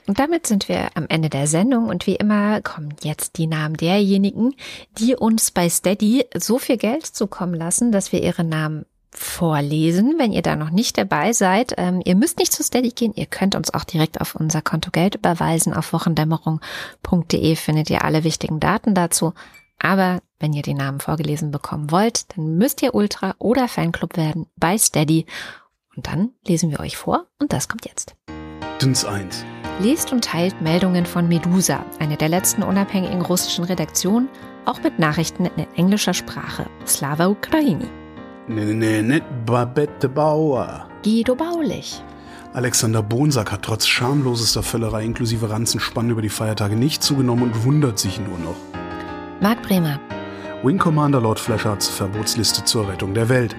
Und 0.08 0.20
damit 0.20 0.48
sind 0.48 0.68
wir 0.68 0.90
am 0.96 1.06
Ende 1.08 1.30
der 1.30 1.48
Sendung 1.48 1.88
und 1.88 2.08
wie 2.08 2.16
immer 2.16 2.62
kommen 2.62 2.96
jetzt 3.04 3.38
die 3.38 3.48
Namen 3.48 3.78
derjenigen, 3.78 4.56
die 4.98 5.16
uns 5.16 5.52
bei 5.52 5.70
Steady 5.70 6.26
so 6.36 6.58
viel 6.58 6.78
Geld 6.78 7.06
zukommen 7.06 7.54
lassen, 7.54 7.92
dass 7.92 8.12
wir 8.12 8.22
ihre 8.22 8.44
Namen 8.44 8.86
vorlesen, 9.14 10.16
wenn 10.18 10.32
ihr 10.32 10.42
da 10.42 10.56
noch 10.56 10.70
nicht 10.70 10.98
dabei 10.98 11.34
seid. 11.34 11.74
Ähm, 11.78 12.02
ihr 12.04 12.16
müsst 12.16 12.40
nicht 12.40 12.54
zu 12.54 12.64
Steady 12.64 12.90
gehen, 12.90 13.14
ihr 13.16 13.26
könnt 13.26 13.56
uns 13.56 13.74
auch 13.74 13.84
direkt 13.84 14.22
auf 14.22 14.36
unser 14.36 14.62
Konto 14.62 14.90
Geld 14.92 15.16
überweisen. 15.16 15.74
Auf 15.74 15.94
wochendämmerung.de 15.94 17.56
findet 17.56 17.90
ihr 17.90 18.04
alle 18.04 18.24
wichtigen 18.24 18.60
Daten 18.60 18.96
dazu. 18.96 19.34
Aber 19.82 20.22
wenn 20.40 20.54
ihr 20.54 20.62
die 20.62 20.76
Namen 20.76 21.00
vorgelesen 21.00 21.50
bekommen 21.50 21.90
wollt, 21.90 22.38
dann 22.38 22.58
müsst 22.58 22.82
ihr 22.84 22.94
Ultra 22.94 23.36
oder 23.40 23.68
Fanclub 23.68 24.16
werden 24.16 24.46
bei 24.56 24.78
Steady. 24.78 25.26
Und 25.96 26.08
dann 26.08 26.32
lesen 26.48 26.70
wir 26.70 26.80
euch 26.80 26.98
vor 26.98 27.26
und 27.40 27.52
das 27.52 27.68
kommt 27.68 27.86
jetzt. 27.86 28.16
Dins 28.82 29.04
1. 29.04 29.44
Lest 29.80 30.12
und 30.12 30.24
teilt 30.24 30.62
Meldungen 30.62 31.06
von 31.06 31.28
Medusa, 31.28 31.84
eine 32.00 32.16
der 32.16 32.30
letzten 32.30 32.62
unabhängigen 32.62 33.22
russischen 33.22 33.64
Redaktionen, 33.64 34.30
auch 34.66 34.84
mit 34.84 35.00
Nachrichten 35.00 35.46
in 35.46 35.66
englischer 35.76 36.14
Sprache. 36.14 36.68
Slava 36.86 37.28
Ukraini. 37.28 37.88
Ne, 38.48 38.66
ne, 38.66 39.02
ne, 39.02 39.22
Babette 39.46 40.08
Bauer. 40.08 40.88
Guido 41.04 41.36
Baulich. 41.36 42.04
Alexander 42.54 43.02
Bonsack 43.02 43.52
hat 43.52 43.64
trotz 43.64 43.88
schamlosester 43.88 44.62
Völlerei 44.62 45.04
inklusive 45.04 45.50
Ranzenspannen 45.50 46.12
über 46.12 46.22
die 46.22 46.30
Feiertage 46.30 46.76
nicht 46.76 47.02
zugenommen 47.02 47.44
und 47.46 47.64
wundert 47.64 47.98
sich 47.98 48.20
nur 48.20 48.38
noch. 48.38 48.81
Marc 49.42 49.64
Bremer. 49.64 50.00
Wing 50.62 50.78
Commander 50.78 51.20
Lord 51.20 51.40
Flashards 51.40 51.88
Verbotsliste 51.88 52.64
zur 52.64 52.88
Rettung 52.88 53.16
der 53.16 53.28
Welt. 53.28 53.56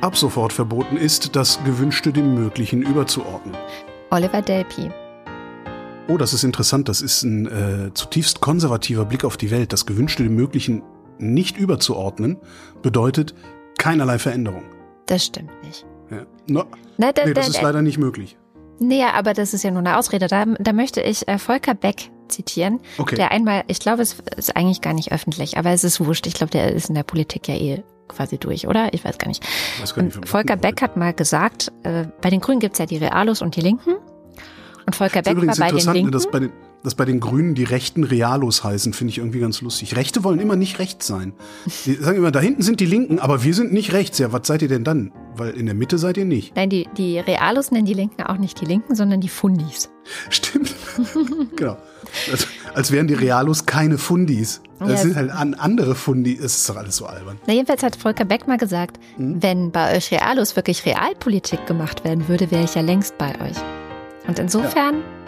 Ab 0.00 0.16
sofort 0.16 0.52
verboten 0.52 0.96
ist, 0.96 1.34
das 1.34 1.58
Gewünschte 1.64 2.12
dem 2.12 2.34
Möglichen 2.34 2.82
überzuordnen. 2.82 3.56
Oliver 4.10 4.40
Delpi. 4.42 4.92
Oh, 6.06 6.18
das 6.18 6.34
ist 6.34 6.44
interessant. 6.44 6.88
Das 6.88 7.02
ist 7.02 7.24
ein 7.24 7.46
äh, 7.46 7.92
zutiefst 7.94 8.42
konservativer 8.42 9.06
Blick 9.06 9.24
auf 9.24 9.36
die 9.36 9.50
Welt. 9.50 9.72
Das 9.72 9.86
Gewünschte 9.86 10.22
dem 10.22 10.36
Möglichen 10.36 10.84
nicht 11.18 11.56
überzuordnen 11.56 12.36
bedeutet 12.80 13.34
keinerlei 13.76 14.20
Veränderung. 14.20 14.62
Das 15.06 15.24
stimmt 15.24 15.50
nicht. 15.64 15.84
Ja. 16.12 16.26
No, 16.46 16.64
Na, 16.96 17.10
da, 17.10 17.24
nee, 17.24 17.34
das 17.34 17.46
da, 17.46 17.50
ist 17.50 17.58
da, 17.58 17.62
leider 17.62 17.82
nicht 17.82 17.98
möglich. 17.98 18.36
Nee, 18.78 19.02
aber 19.04 19.34
das 19.34 19.54
ist 19.54 19.62
ja 19.64 19.70
nur 19.70 19.80
eine 19.80 19.96
Ausrede. 19.98 20.26
Da, 20.26 20.44
da 20.46 20.72
möchte 20.72 21.00
ich 21.00 21.26
äh, 21.28 21.38
Volker 21.38 21.74
Beck 21.74 22.10
zitieren, 22.28 22.80
Okay. 22.98 23.16
der 23.16 23.30
einmal, 23.32 23.64
ich 23.68 23.78
glaube, 23.80 24.02
es 24.02 24.16
ist 24.36 24.56
eigentlich 24.56 24.80
gar 24.80 24.94
nicht 24.94 25.12
öffentlich, 25.12 25.58
aber 25.58 25.70
es 25.70 25.84
ist 25.84 26.00
wurscht. 26.04 26.26
Ich 26.26 26.34
glaube, 26.34 26.50
der 26.50 26.72
ist 26.72 26.88
in 26.88 26.94
der 26.94 27.02
Politik 27.02 27.48
ja 27.48 27.54
eh 27.54 27.82
quasi 28.08 28.38
durch, 28.38 28.66
oder? 28.66 28.92
Ich 28.92 29.04
weiß 29.04 29.18
gar 29.18 29.28
nicht. 29.28 29.44
Weiß 29.80 29.94
gar 29.94 30.02
nicht, 30.02 30.28
Volker 30.28 30.56
Beck 30.56 30.80
hat 30.82 30.96
mal 30.96 31.12
gesagt, 31.12 31.72
äh, 31.82 32.04
bei 32.20 32.30
den 32.30 32.40
Grünen 32.40 32.60
gibt's 32.60 32.78
ja 32.78 32.86
die 32.86 32.96
Realos 32.96 33.42
und 33.42 33.56
die 33.56 33.60
Linken. 33.60 33.94
Und 34.86 34.94
Volker 34.96 35.22
Beck 35.22 35.36
war 35.36 35.56
bei 35.56 35.70
den 35.70 35.86
ne, 35.86 35.92
Linken. 35.92 36.12
dass 36.12 36.30
bei, 36.30 36.40
den, 36.40 36.52
dass 36.84 36.94
bei 36.94 37.04
den 37.04 37.18
Grünen 37.18 37.54
die 37.54 37.64
Rechten 37.64 38.04
Realos 38.04 38.62
heißen, 38.62 38.92
finde 38.92 39.10
ich 39.10 39.18
irgendwie 39.18 39.40
ganz 39.40 39.60
lustig. 39.62 39.96
Rechte 39.96 40.22
wollen 40.22 40.38
immer 40.38 40.54
nicht 40.54 40.78
rechts 40.78 41.06
sein. 41.08 41.32
Die 41.86 41.94
sagen 41.94 42.18
immer, 42.18 42.30
da 42.30 42.38
hinten 42.40 42.62
sind 42.62 42.78
die 42.78 42.86
Linken, 42.86 43.18
aber 43.18 43.42
wir 43.42 43.54
sind 43.54 43.72
nicht 43.72 43.92
rechts. 43.92 44.18
Ja, 44.18 44.32
was 44.32 44.46
seid 44.46 44.62
ihr 44.62 44.68
denn 44.68 44.84
dann? 44.84 45.10
Weil 45.36 45.50
in 45.54 45.66
der 45.66 45.74
Mitte 45.74 45.98
seid 45.98 46.16
ihr 46.16 46.24
nicht. 46.26 46.54
Nein, 46.54 46.70
die, 46.70 46.86
die 46.96 47.18
Realos 47.18 47.70
nennen 47.72 47.86
die 47.86 47.94
Linken 47.94 48.22
auch 48.22 48.36
nicht 48.36 48.60
die 48.60 48.66
Linken, 48.66 48.94
sondern 48.94 49.20
die 49.20 49.28
Fundis. 49.28 49.90
Stimmt. 50.30 50.74
genau. 51.56 51.76
Als, 52.30 52.46
als 52.74 52.92
wären 52.92 53.08
die 53.08 53.14
Realos 53.14 53.66
keine 53.66 53.98
Fundis. 53.98 54.60
Das 54.78 54.88
Ja, 54.90 54.96
sind 54.98 55.16
halt 55.16 55.30
an 55.30 55.54
andere 55.54 55.94
Fundis. 55.94 56.38
Es 56.40 56.56
ist 56.58 56.68
doch 56.68 56.76
alles 56.76 56.96
so 56.96 57.06
albern. 57.06 57.38
Na, 57.46 57.54
jedenfalls 57.54 57.82
hat 57.82 57.96
Volker 57.96 58.24
Beck 58.24 58.46
mal 58.46 58.58
gesagt, 58.58 58.98
Hm? 59.16 59.42
wenn 59.42 59.70
bei 59.72 59.96
euch 59.96 60.10
Realos 60.12 60.54
wirklich 60.56 60.84
Realpolitik 60.86 61.66
gemacht 61.66 62.04
werden 62.04 62.28
würde, 62.28 62.50
wäre 62.50 62.64
ich 62.64 62.74
ja 62.74 62.82
längst 62.82 63.16
bei 63.18 63.30
euch. 63.40 63.56
Und 64.28 64.38
insofern, 64.38 64.96
Ja, 64.96 65.23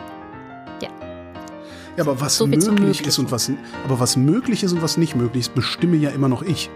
aber 1.99 2.21
was 2.21 2.37
So 2.37 2.47
möglich 2.47 3.07
ist 3.07 3.19
und 3.19 3.31
was, 3.31 3.51
aber 3.85 4.01
was 4.01 4.17
möglich 4.17 4.63
ist 4.63 4.73
und 4.73 4.83
was 4.83 4.97
nicht 4.97 5.17
möglich 5.17 5.43
ist, 5.47 5.55
bestimme 5.55 5.97
ja 5.97 6.11
immer 6.11 6.29
noch 6.29 6.43
ich. 6.43 6.71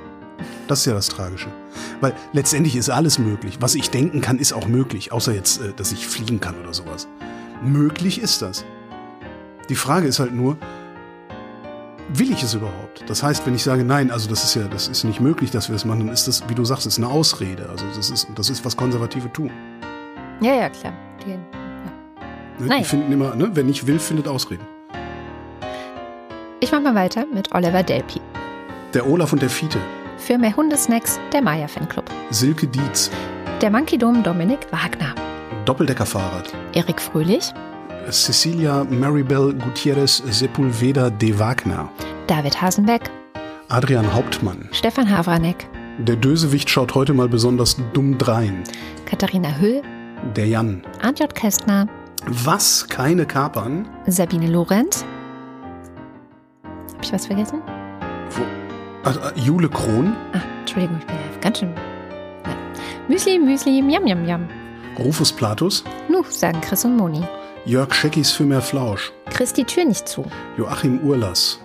Das 0.68 0.80
ist 0.80 0.86
ja 0.86 0.94
das 0.94 1.08
Tragische. 1.08 1.48
Weil 2.00 2.14
letztendlich 2.32 2.76
ist 2.76 2.88
alles 2.88 3.18
möglich. 3.18 3.58
Was 3.60 3.74
ich 3.74 3.90
denken 3.90 4.20
kann, 4.20 4.38
ist 4.38 4.52
auch 4.52 4.66
möglich. 4.66 5.12
Außer 5.12 5.34
jetzt, 5.34 5.60
äh, 5.60 5.72
dass 5.74 5.92
ich 5.92 6.06
fliegen 6.06 6.40
kann 6.40 6.54
oder 6.60 6.72
sowas. 6.72 7.08
Möglich 7.62 8.20
ist 8.20 8.40
das. 8.40 8.64
Die 9.68 9.74
Frage 9.74 10.08
ist 10.08 10.18
halt 10.18 10.32
nur, 10.32 10.56
will 12.08 12.32
ich 12.32 12.42
es 12.42 12.54
überhaupt? 12.54 13.04
Das 13.06 13.22
heißt, 13.22 13.46
wenn 13.46 13.54
ich 13.54 13.62
sage, 13.62 13.84
nein, 13.84 14.10
also 14.10 14.28
das 14.28 14.44
ist 14.44 14.54
ja, 14.54 14.66
das 14.66 14.88
ist 14.88 15.04
nicht 15.04 15.20
möglich, 15.20 15.50
dass 15.50 15.68
wir 15.68 15.74
das 15.74 15.84
machen, 15.84 16.00
dann 16.00 16.08
ist 16.08 16.26
das, 16.26 16.48
wie 16.48 16.54
du 16.54 16.64
sagst, 16.64 16.86
ist 16.86 16.96
eine 16.98 17.08
Ausrede. 17.08 17.68
Also 17.68 17.84
das 17.94 18.08
ist, 18.10 18.28
das 18.34 18.48
ist, 18.48 18.64
was 18.64 18.76
Konservative 18.76 19.30
tun. 19.32 19.50
ja, 20.40 20.54
ja, 20.54 20.70
klar. 20.70 20.94
Die, 21.26 21.38
Ne? 22.60 22.66
Nein. 22.66 22.78
Die 22.82 22.84
finden 22.84 23.12
immer, 23.12 23.34
ne? 23.34 23.50
wer 23.54 23.64
nicht 23.64 23.86
will, 23.86 23.98
findet 23.98 24.28
Ausreden. 24.28 24.66
Ich 26.60 26.72
mach 26.72 26.80
mal 26.80 26.94
weiter 26.94 27.24
mit 27.32 27.54
Oliver 27.54 27.82
Delpi. 27.82 28.20
Der 28.94 29.06
Olaf 29.08 29.32
und 29.32 29.42
der 29.42 29.50
Fiete, 29.50 29.78
Für 30.18 30.36
mehr 30.38 30.54
Hundesnacks, 30.56 31.18
der 31.32 31.42
Maya 31.42 31.68
Fanclub. 31.68 32.04
Silke 32.30 32.66
Dietz, 32.66 33.10
Der 33.60 33.70
Monkey 33.70 33.96
Dome 33.98 34.22
Dominik 34.22 34.60
Wagner. 34.70 35.14
Doppeldeckerfahrrad, 35.64 36.52
Erik 36.74 37.00
Fröhlich. 37.00 37.52
Cecilia 38.10 38.84
Maribel 38.84 39.54
Gutierrez 39.54 40.22
Sepulveda 40.26 41.10
de 41.10 41.38
Wagner, 41.38 41.88
David 42.26 42.60
Hasenbeck. 42.60 43.10
Adrian 43.68 44.12
Hauptmann. 44.12 44.68
Stefan 44.72 45.08
Havranek. 45.08 45.68
Der 45.98 46.16
Dösewicht 46.16 46.68
schaut 46.70 46.94
heute 46.94 47.12
mal 47.14 47.28
besonders 47.28 47.76
dumm 47.92 48.18
drein. 48.18 48.64
Katharina 49.06 49.50
Hüll. 49.60 49.82
Der 50.34 50.46
Jan. 50.48 50.82
J. 51.18 51.32
Kästner. 51.34 51.86
Was? 52.26 52.88
Keine 52.88 53.26
Kapern? 53.26 53.88
Sabine 54.06 54.48
Lorenz. 54.48 55.04
Hab 57.00 57.06
ich 57.06 57.12
was 57.14 57.24
vergessen? 57.24 57.62
Wo? 58.28 58.42
Ah, 59.08 59.32
Jule 59.34 59.70
Krohn? 59.70 60.14
Ah, 60.34 60.40
Entschuldigung, 60.60 60.98
ich 61.00 61.06
bin 61.06 61.16
ja 61.16 61.40
ganz 61.40 61.58
schön. 61.58 61.72
Ja. 62.44 62.54
Müsli, 63.08 63.38
Müsli, 63.38 63.80
Miam, 63.80 64.04
Miam, 64.04 64.22
Miam. 64.22 64.46
Rufus 64.98 65.32
Platus? 65.32 65.82
Nu, 66.10 66.22
sagen 66.28 66.60
Chris 66.60 66.84
und 66.84 66.98
Moni. 66.98 67.22
Jörg 67.64 67.94
Scheckis 67.94 68.32
für 68.32 68.42
mehr 68.42 68.60
Flausch. 68.60 69.12
Chris 69.30 69.54
die 69.54 69.64
Tür 69.64 69.86
nicht 69.86 70.06
zu. 70.08 70.26
Joachim 70.58 71.00
Urlass. 71.00 71.58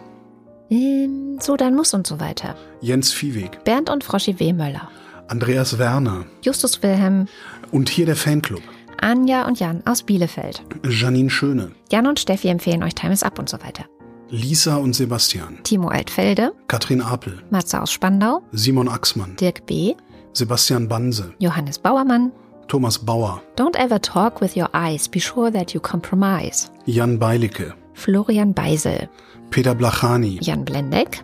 Ähm, 0.69 1.37
so, 1.41 1.57
dann 1.57 1.75
muss 1.75 1.93
und 1.93 2.07
so 2.07 2.21
weiter. 2.21 2.55
Jens 2.79 3.11
Viehweg. 3.11 3.61
Bernd 3.65 3.89
und 3.89 4.05
Froschi 4.05 4.39
W. 4.39 4.53
Möller. 4.53 4.89
Andreas 5.27 5.77
Werner. 5.77 6.23
Justus 6.43 6.81
Wilhelm. 6.81 7.27
Und 7.73 7.89
hier 7.89 8.05
der 8.05 8.15
Fanclub. 8.15 8.63
Anja 9.01 9.45
und 9.45 9.59
Jan 9.59 9.83
aus 9.85 10.03
Bielefeld. 10.03 10.63
Janine 10.89 11.29
Schöne. 11.29 11.71
Jan 11.91 12.07
und 12.07 12.21
Steffi 12.21 12.47
empfehlen 12.47 12.83
euch 12.83 12.95
Time 12.95 13.11
is 13.11 13.21
Up 13.21 13.37
und 13.37 13.49
so 13.49 13.61
weiter. 13.61 13.83
Lisa 14.29 14.77
und 14.77 14.93
Sebastian. 14.95 15.59
Timo 15.63 15.89
Altfelde. 15.89 16.53
Katrin 16.67 17.01
Apel. 17.01 17.43
Matze 17.51 17.81
aus 17.81 17.91
Spandau. 17.91 18.41
Simon 18.51 18.87
Axmann. 18.87 19.35
Dirk 19.35 19.65
B. 19.65 19.95
Sebastian 20.33 20.87
Banse. 20.87 21.33
Johannes 21.39 21.77
Bauermann. 21.77 22.31
Thomas 22.67 22.97
Bauer. 22.97 23.41
Don't 23.55 23.77
ever 23.77 24.01
talk 24.01 24.41
with 24.41 24.57
your 24.57 24.69
eyes. 24.73 25.07
Be 25.07 25.19
sure 25.19 25.51
that 25.51 25.73
you 25.73 25.79
compromise. 25.79 26.71
Jan 26.87 27.19
Beilicke. 27.19 27.73
Florian 27.93 28.53
Beisel. 28.53 29.07
Peter 29.51 29.75
Blachani. 29.75 30.39
Jan 30.41 30.65
Blendeck. 30.65 31.23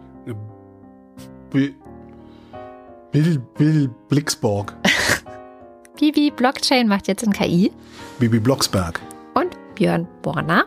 Bill, 1.49 1.73
Bill, 3.11 3.39
Bill 3.57 3.89
Blixborg. 4.07 4.73
Bibi 5.99 6.31
Blockchain 6.31 6.87
macht 6.87 7.07
jetzt 7.07 7.23
in 7.23 7.33
KI. 7.33 7.71
Bibi 8.19 8.39
Blocksberg. 8.39 9.01
Und 9.33 9.57
Björn 9.75 10.07
Borner. 10.21 10.65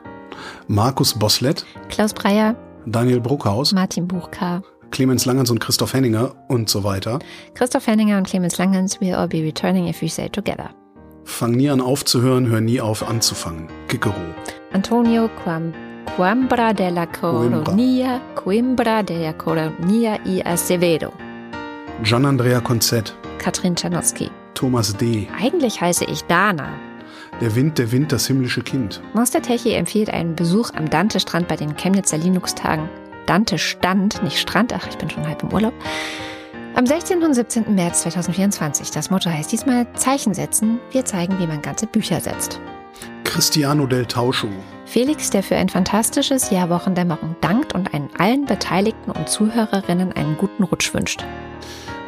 Markus 0.69 1.15
Boslett. 1.15 1.65
Klaus 1.89 2.13
Breyer. 2.13 2.55
Daniel 2.87 3.21
Bruckhaus. 3.21 3.73
Martin 3.73 4.07
Buchka. 4.07 4.63
Clemens 4.91 5.25
Langens 5.25 5.51
und 5.51 5.59
Christoph 5.59 5.93
Henninger 5.93 6.35
und 6.49 6.69
so 6.69 6.85
weiter. 6.85 7.19
Christoph 7.55 7.87
Henninger 7.87 8.17
und 8.17 8.27
Clemens 8.27 8.59
Langens 8.59 9.01
will 9.01 9.15
all 9.15 9.27
be 9.27 9.43
returning 9.43 9.89
if 9.89 10.01
we 10.03 10.09
say 10.09 10.29
together. 10.29 10.71
Fang 11.25 11.53
nie 11.53 11.71
an 11.71 11.81
aufzuhören, 11.81 12.49
hör 12.49 12.61
nie 12.61 12.81
auf 12.81 13.09
anzufangen. 13.09 13.69
Kikero. 13.89 14.15
Antonio 14.73 15.29
Quam, 15.43 15.73
Quambra 16.17 16.73
de 16.73 16.91
la. 16.91 17.07
Coronia, 17.07 18.21
Coimbra 18.35 19.03
de 19.03 19.19
la 19.19 19.33
Coronia 19.33 20.19
y 20.25 20.43
Acevedo. 20.45 21.13
Gian 22.03 22.27
Andrea 22.27 22.61
Konzett. 22.61 23.15
Katrin 23.39 23.75
Czarnowski. 23.75 24.31
Thomas 24.55 24.97
D. 24.97 25.29
Eigentlich 25.41 25.81
heiße 25.81 26.05
ich 26.05 26.23
Dana. 26.25 26.69
Der 27.41 27.57
Wind, 27.57 27.79
der 27.79 27.91
Wind, 27.91 28.13
das 28.13 28.29
himmlische 28.29 28.63
Kind. 28.63 29.03
Monster 29.13 29.43
Techie 29.43 29.75
empfiehlt 29.75 30.09
einen 30.09 30.37
Besuch 30.37 30.71
am 30.75 30.89
Dante-Strand 30.89 31.49
bei 31.49 31.57
den 31.57 31.77
Chemnitzer 31.77 32.17
Linux-Tagen. 32.17 32.89
Dante 33.27 33.59
Stand, 33.59 34.23
nicht 34.23 34.39
Strand, 34.39 34.73
ach, 34.73 34.87
ich 34.89 34.97
bin 34.99 35.11
schon 35.11 35.27
halb 35.27 35.43
im 35.43 35.53
Urlaub. 35.53 35.75
Am 36.77 36.87
16. 36.87 37.23
und 37.23 37.35
17. 37.35 37.75
März 37.75 38.03
2024. 38.03 38.93
Das 38.93 39.11
Motto 39.11 39.31
heißt 39.31 39.51
diesmal 39.51 39.87
Zeichen 39.95 40.33
setzen. 40.33 40.79
Wir 40.93 41.05
zeigen, 41.05 41.39
wie 41.41 41.47
man 41.47 41.61
ganze 41.61 41.87
Bücher 41.87 42.21
setzt. 42.21 42.61
Cristiano 43.25 43.87
del 43.87 44.07
Tauscho. 44.07 44.49
Felix, 44.85 45.31
der 45.31 45.43
für 45.43 45.57
ein 45.57 45.69
fantastisches 45.69 46.51
Jahr 46.51 46.71
Wochendämmerung 46.71 47.35
dankt 47.41 47.75
und 47.75 47.93
einen 47.95 48.11
allen 48.17 48.45
Beteiligten 48.45 49.11
und 49.11 49.29
Zuhörerinnen 49.29 50.13
einen 50.13 50.37
guten 50.37 50.63
Rutsch 50.63 50.95
wünscht. 50.95 51.25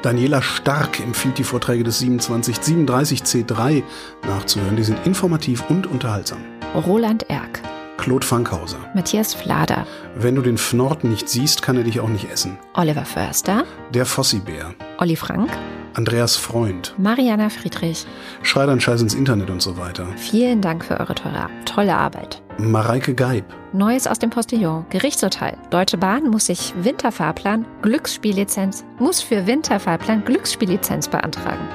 Daniela 0.07 0.41
Stark 0.41 1.01
empfiehlt 1.01 1.37
die 1.37 1.43
Vorträge 1.43 1.83
des 1.83 2.01
2737C3 2.01 3.83
nachzuhören. 4.24 4.77
Die 4.77 4.85
sind 4.85 5.05
informativ 5.05 5.69
und 5.69 5.89
unterhaltsam. 5.89 6.39
Roland 6.87 7.28
Erck, 7.28 7.61
Claude 7.97 8.24
Fankhauser. 8.24 8.78
Matthias 8.95 9.35
Flader, 9.35 9.85
Wenn 10.15 10.37
du 10.37 10.43
den 10.43 10.59
Fnord 10.59 11.03
nicht 11.03 11.28
siehst, 11.28 11.61
kann 11.61 11.77
er 11.77 11.83
dich 11.83 11.99
auch 11.99 12.09
nicht 12.09 12.31
essen. 12.31 12.57
Oliver 12.74 13.05
Förster, 13.05 13.65
Der 13.95 14.07
Fossibär. 14.07 14.77
Olli 14.99 15.16
Frank, 15.16 15.51
Andreas 15.95 16.37
Freund. 16.37 16.95
Mariana 16.99 17.49
Friedrich. 17.49 18.07
Schrei 18.43 18.65
dein 18.65 18.81
Scheiß 18.81 19.03
ins 19.03 19.15
Internet 19.15 19.51
und 19.51 19.61
so 19.61 19.77
weiter. 19.77 20.07
Vielen 20.19 20.61
Dank 20.61 20.85
für 20.85 21.01
eure 21.01 21.16
tolle, 21.16 21.49
tolle 21.65 21.97
Arbeit. 21.97 22.41
Mareike 22.59 23.15
Geib. 23.15 23.45
Neues 23.74 24.07
aus 24.07 24.19
dem 24.19 24.31
Postillon. 24.31 24.87
Gerichtsurteil. 24.89 25.59
Deutsche 25.69 25.99
Bahn 25.99 26.28
muss 26.31 26.47
sich 26.47 26.73
Winterfahrplan, 26.81 27.66
Glücksspiellizenz, 27.83 28.85
muss 28.99 29.20
für 29.20 29.47
Winterfahrplan 29.47 30.24
Glücksspiellizenz 30.24 31.09
beantragen. 31.09 31.69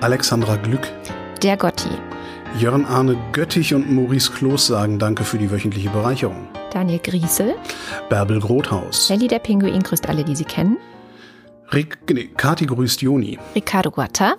Alexandra 0.00 0.56
Glück. 0.56 0.90
Der 1.42 1.58
Gotti. 1.58 1.90
Jörn 2.58 2.86
Arne 2.86 3.18
Göttich 3.32 3.74
und 3.74 3.90
Maurice 3.92 4.32
Kloß 4.32 4.68
sagen 4.68 4.98
Danke 4.98 5.24
für 5.24 5.36
die 5.36 5.50
wöchentliche 5.50 5.90
Bereicherung. 5.90 6.48
Daniel 6.72 7.00
Griesel. 7.00 7.54
Bärbel 8.08 8.40
Grothaus. 8.40 9.08
Sally 9.08 9.28
der 9.28 9.40
Pinguin 9.40 9.82
grüßt 9.82 10.08
alle, 10.08 10.24
die 10.24 10.36
sie 10.36 10.44
kennen. 10.44 10.78
Rick, 11.72 11.98
nee, 12.10 12.30
Kati 12.36 12.64
grüßt 12.64 13.02
Joni. 13.02 13.38
Ricardo 13.54 13.90
Guatta. 13.90 14.36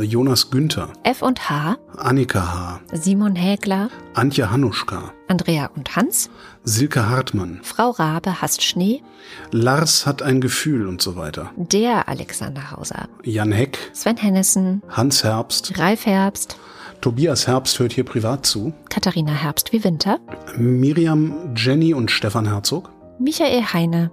Jonas 0.00 0.50
Günther, 0.50 0.92
F 1.02 1.22
und 1.22 1.50
H, 1.50 1.76
Annika 1.96 2.40
H., 2.40 2.80
Simon 2.92 3.34
Hägler, 3.34 3.90
Antje 4.14 4.50
Hanuschka, 4.50 5.12
Andrea 5.28 5.70
und 5.74 5.96
Hans, 5.96 6.30
Silke 6.62 7.08
Hartmann, 7.08 7.60
Frau 7.62 7.90
Rabe 7.90 8.40
hasst 8.40 8.62
Schnee, 8.62 9.02
Lars 9.50 10.06
hat 10.06 10.22
ein 10.22 10.40
Gefühl 10.40 10.86
und 10.86 11.02
so 11.02 11.16
weiter. 11.16 11.50
der 11.56 12.08
Alexander 12.08 12.70
Hauser, 12.70 13.08
Jan 13.24 13.52
Heck, 13.52 13.78
Sven 13.92 14.16
Hennissen, 14.16 14.82
Hans 14.88 15.24
Herbst, 15.24 15.78
Ralf 15.78 16.06
Herbst, 16.06 16.56
Tobias 17.00 17.48
Herbst 17.48 17.78
hört 17.80 17.92
hier 17.92 18.04
privat 18.04 18.46
zu, 18.46 18.72
Katharina 18.88 19.32
Herbst 19.32 19.72
wie 19.72 19.82
Winter, 19.82 20.20
Miriam, 20.56 21.54
Jenny 21.56 21.92
und 21.92 22.10
Stefan 22.10 22.46
Herzog, 22.46 22.90
Michael 23.18 23.62
Heine, 23.72 24.10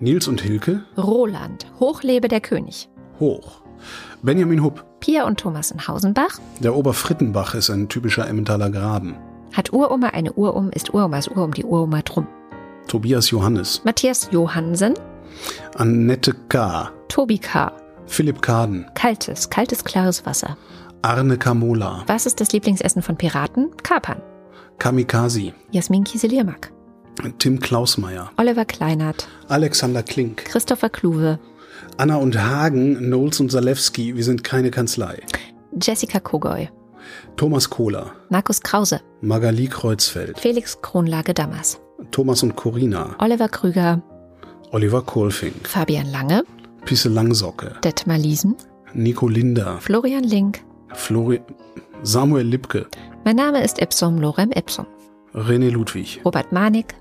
Nils 0.00 0.26
und 0.26 0.40
Hilke, 0.40 0.84
Roland, 0.96 1.66
Hochlebe 1.78 2.28
der 2.28 2.40
König, 2.40 2.88
hoch. 3.20 3.61
Benjamin 4.22 4.62
Hupp, 4.62 4.84
Pia 5.00 5.24
und 5.26 5.40
Thomas 5.40 5.70
in 5.70 5.86
Hausenbach, 5.86 6.38
der 6.60 6.74
Oberfrittenbach 6.76 7.54
ist 7.54 7.70
ein 7.70 7.88
typischer 7.88 8.26
Emmentaler 8.28 8.70
Graben. 8.70 9.16
hat 9.52 9.72
Uroma 9.72 10.08
eine 10.08 10.32
Urum, 10.32 10.70
ist 10.70 10.94
Uromas 10.94 11.28
Uhr 11.28 11.38
um 11.44 11.52
die 11.54 11.64
Uroma 11.64 12.02
drum. 12.02 12.26
Tobias 12.88 13.30
Johannes, 13.30 13.82
Matthias 13.84 14.28
Johansen, 14.32 14.94
Annette 15.76 16.34
K., 16.48 16.90
Tobi 17.08 17.38
K., 17.38 17.72
Philipp 18.06 18.42
Kaden, 18.42 18.86
kaltes, 18.94 19.48
kaltes, 19.50 19.84
klares 19.84 20.26
Wasser. 20.26 20.56
Arne 21.02 21.36
Kamola, 21.36 22.04
Was 22.06 22.26
ist 22.26 22.40
das 22.40 22.52
Lieblingsessen 22.52 23.02
von 23.02 23.16
Piraten? 23.16 23.70
Kapern. 23.82 24.20
Kamikazi, 24.78 25.52
Jasmin 25.70 26.04
Kieseliermack, 26.04 26.72
Tim 27.38 27.60
Klausmeier, 27.60 28.30
Oliver 28.36 28.64
Kleinert, 28.64 29.28
Alexander 29.48 30.02
Klink, 30.02 30.44
Christopher 30.44 30.88
Kluwe, 30.90 31.38
Anna 31.98 32.16
und 32.16 32.38
Hagen, 32.38 32.96
Knowles 32.96 33.40
und 33.40 33.50
Salewski, 33.50 34.16
wir 34.16 34.24
sind 34.24 34.42
keine 34.44 34.70
Kanzlei. 34.70 35.20
Jessica 35.80 36.20
Kogoy, 36.20 36.68
Thomas 37.36 37.68
Kohler, 37.68 38.12
Markus 38.30 38.60
Krause, 38.60 39.00
Magali 39.20 39.66
Kreuzfeld, 39.68 40.38
Felix 40.38 40.80
Kronlage 40.80 41.34
Dammers, 41.34 41.80
Thomas 42.10 42.42
und 42.42 42.56
Corina, 42.56 43.14
Oliver 43.18 43.48
Krüger, 43.48 44.02
Oliver 44.70 45.02
Kohlfink, 45.02 45.66
Fabian 45.68 46.10
Lange, 46.10 46.44
Pisse 46.84 47.08
Langsocke, 47.08 47.76
Detmar 47.84 48.18
Liesen, 48.18 48.56
Nico 48.94 49.28
Linder, 49.28 49.78
Florian 49.80 50.24
Link. 50.24 50.60
Flori 50.94 51.40
Samuel 52.02 52.46
Lipke, 52.46 52.86
Mein 53.24 53.36
Name 53.36 53.62
ist 53.62 53.80
Ipsum 53.80 54.18
Lorem 54.18 54.50
Ipsum. 54.52 54.86
René 55.34 55.70
Ludwig, 55.70 56.20
Robert 56.24 56.52
Manig, 56.52 56.94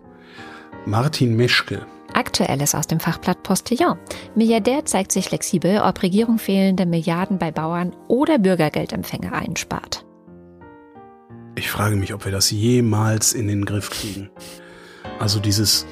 Martin 0.85 1.35
Meschke, 1.35 1.81
Aktuelles 2.13 2.75
aus 2.75 2.87
dem 2.87 2.99
Fachblatt 2.99 3.43
Postillon. 3.43 3.97
Milliardär 4.35 4.85
zeigt 4.85 5.11
sich 5.11 5.29
flexibel, 5.29 5.79
ob 5.79 6.01
Regierung 6.01 6.37
fehlende 6.39 6.85
Milliarden 6.85 7.37
bei 7.37 7.51
Bauern 7.51 7.95
oder 8.07 8.37
Bürgergeldempfänger 8.37 9.33
einspart. 9.33 10.05
Ich 11.55 11.69
frage 11.69 11.95
mich, 11.95 12.13
ob 12.13 12.25
wir 12.25 12.31
das 12.31 12.49
jemals 12.51 13.33
in 13.33 13.47
den 13.47 13.65
Griff 13.65 13.89
kriegen. 13.89 14.29
Also 15.19 15.39
dieses, 15.39 15.85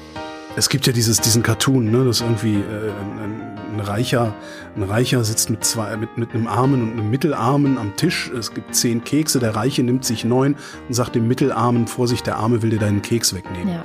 es 0.56 0.68
gibt 0.68 0.86
ja 0.86 0.92
dieses, 0.92 1.20
diesen 1.20 1.42
Cartoon, 1.42 1.90
ne, 1.90 2.04
dass 2.04 2.20
irgendwie 2.20 2.54
äh, 2.54 2.90
ein, 3.22 3.58
ein 3.74 3.80
Reicher, 3.80 4.34
ein 4.74 4.82
Reicher 4.82 5.22
sitzt 5.22 5.50
mit 5.50 5.64
zwei, 5.64 5.96
mit, 5.96 6.16
mit 6.18 6.34
einem 6.34 6.46
Armen 6.46 6.82
und 6.82 6.92
einem 6.92 7.10
Mittelarmen 7.10 7.78
am 7.78 7.94
Tisch. 7.96 8.30
Es 8.36 8.52
gibt 8.54 8.74
zehn 8.74 9.04
Kekse, 9.04 9.38
der 9.38 9.54
Reiche 9.54 9.82
nimmt 9.82 10.04
sich 10.04 10.24
neun 10.24 10.56
und 10.88 10.94
sagt 10.94 11.14
dem 11.14 11.28
Mittelarmen, 11.28 11.86
Vorsicht, 11.86 12.26
der 12.26 12.36
Arme 12.36 12.62
will 12.62 12.70
dir 12.70 12.78
deinen 12.78 13.02
Keks 13.02 13.34
wegnehmen. 13.34 13.74
Ja. 13.74 13.84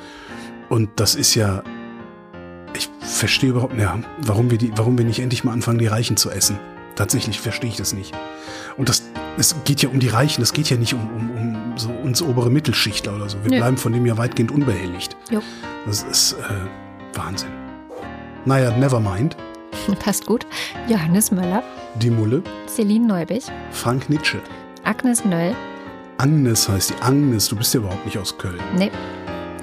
Und 0.70 0.90
das 0.96 1.16
ist 1.16 1.36
ja, 1.36 1.64
ich 2.76 2.90
verstehe 3.00 3.50
überhaupt 3.52 3.76
nicht, 3.76 3.88
warum 4.22 4.52
wir 4.52 4.58
die, 4.58 4.72
warum 4.76 4.98
wir 4.98 5.06
nicht 5.06 5.20
endlich 5.20 5.44
mal 5.44 5.52
anfangen, 5.54 5.80
die 5.80 5.88
Reichen 5.88 6.18
zu 6.18 6.30
essen. 6.30 6.60
Tatsächlich 6.96 7.40
verstehe 7.42 7.70
ich 7.70 7.78
das 7.78 7.94
nicht. 7.94 8.14
Und 8.78 8.90
das, 8.90 9.04
es 9.38 9.56
geht 9.66 9.82
ja 9.82 9.90
um 9.90 10.00
die 10.00 10.08
Reichen, 10.08 10.42
es 10.42 10.54
geht 10.54 10.70
ja 10.70 10.78
nicht 10.78 10.94
um, 10.94 11.02
um, 11.10 11.32
um 11.32 11.78
so 11.78 11.90
uns 11.90 12.22
obere 12.22 12.50
Mittelschichtler 12.50 13.16
oder 13.16 13.30
so. 13.30 13.38
Wir 13.44 13.52
Nö. 13.52 13.58
bleiben 13.58 13.78
von 13.78 13.92
dem 13.92 14.06
ja 14.06 14.18
weitgehend 14.18 14.52
unbehelligt. 14.52 15.18
Jo. 15.30 15.42
Das 15.86 16.04
ist 16.04 16.34
äh, 16.34 17.18
Wahnsinn. 17.18 17.50
Naja, 18.46 18.76
never 18.78 19.00
mind. 19.00 19.36
Passt 20.00 20.26
gut. 20.26 20.46
Johannes 20.88 21.32
Möller, 21.32 21.64
Die 21.96 22.10
Mulle, 22.10 22.42
Celine 22.68 23.06
Neubich, 23.08 23.46
Frank 23.72 24.10
Nietzsche. 24.10 24.40
Agnes 24.84 25.26
Nöll. 25.26 25.54
Agnes 26.18 26.70
heißt 26.70 26.92
die 26.92 27.02
Agnes, 27.02 27.50
du 27.50 27.56
bist 27.58 27.74
ja 27.74 27.82
überhaupt 27.82 28.06
nicht 28.06 28.18
aus 28.18 28.38
Köln. 28.38 28.60
Nee, 28.78 28.92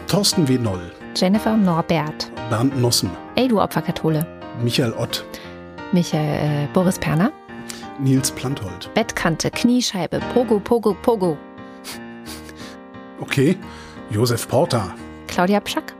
Thorsten 0.07 0.47
W. 0.49 0.59
Noll, 0.59 0.93
Jennifer 1.15 1.57
Norbert. 1.57 2.31
Bernd 2.51 2.81
Nossen, 2.81 3.11
Ey, 3.35 3.49
du 3.49 3.61
Opferkathole. 3.61 4.27
Michael 4.63 4.93
Ott, 4.95 5.25
Michael 5.93 6.65
äh, 6.65 6.67
Boris 6.73 6.99
Perner. 6.99 7.31
Nils 7.99 8.31
Planthold. 8.31 8.91
Bettkante, 8.95 9.51
Kniescheibe, 9.51 10.21
Pogo, 10.33 10.59
Pogo, 10.59 10.95
Pogo. 11.03 11.37
Okay, 13.21 13.57
Josef 14.11 14.49
Porter, 14.49 14.95
Claudia 15.29 15.61
Pschack. 15.61 15.95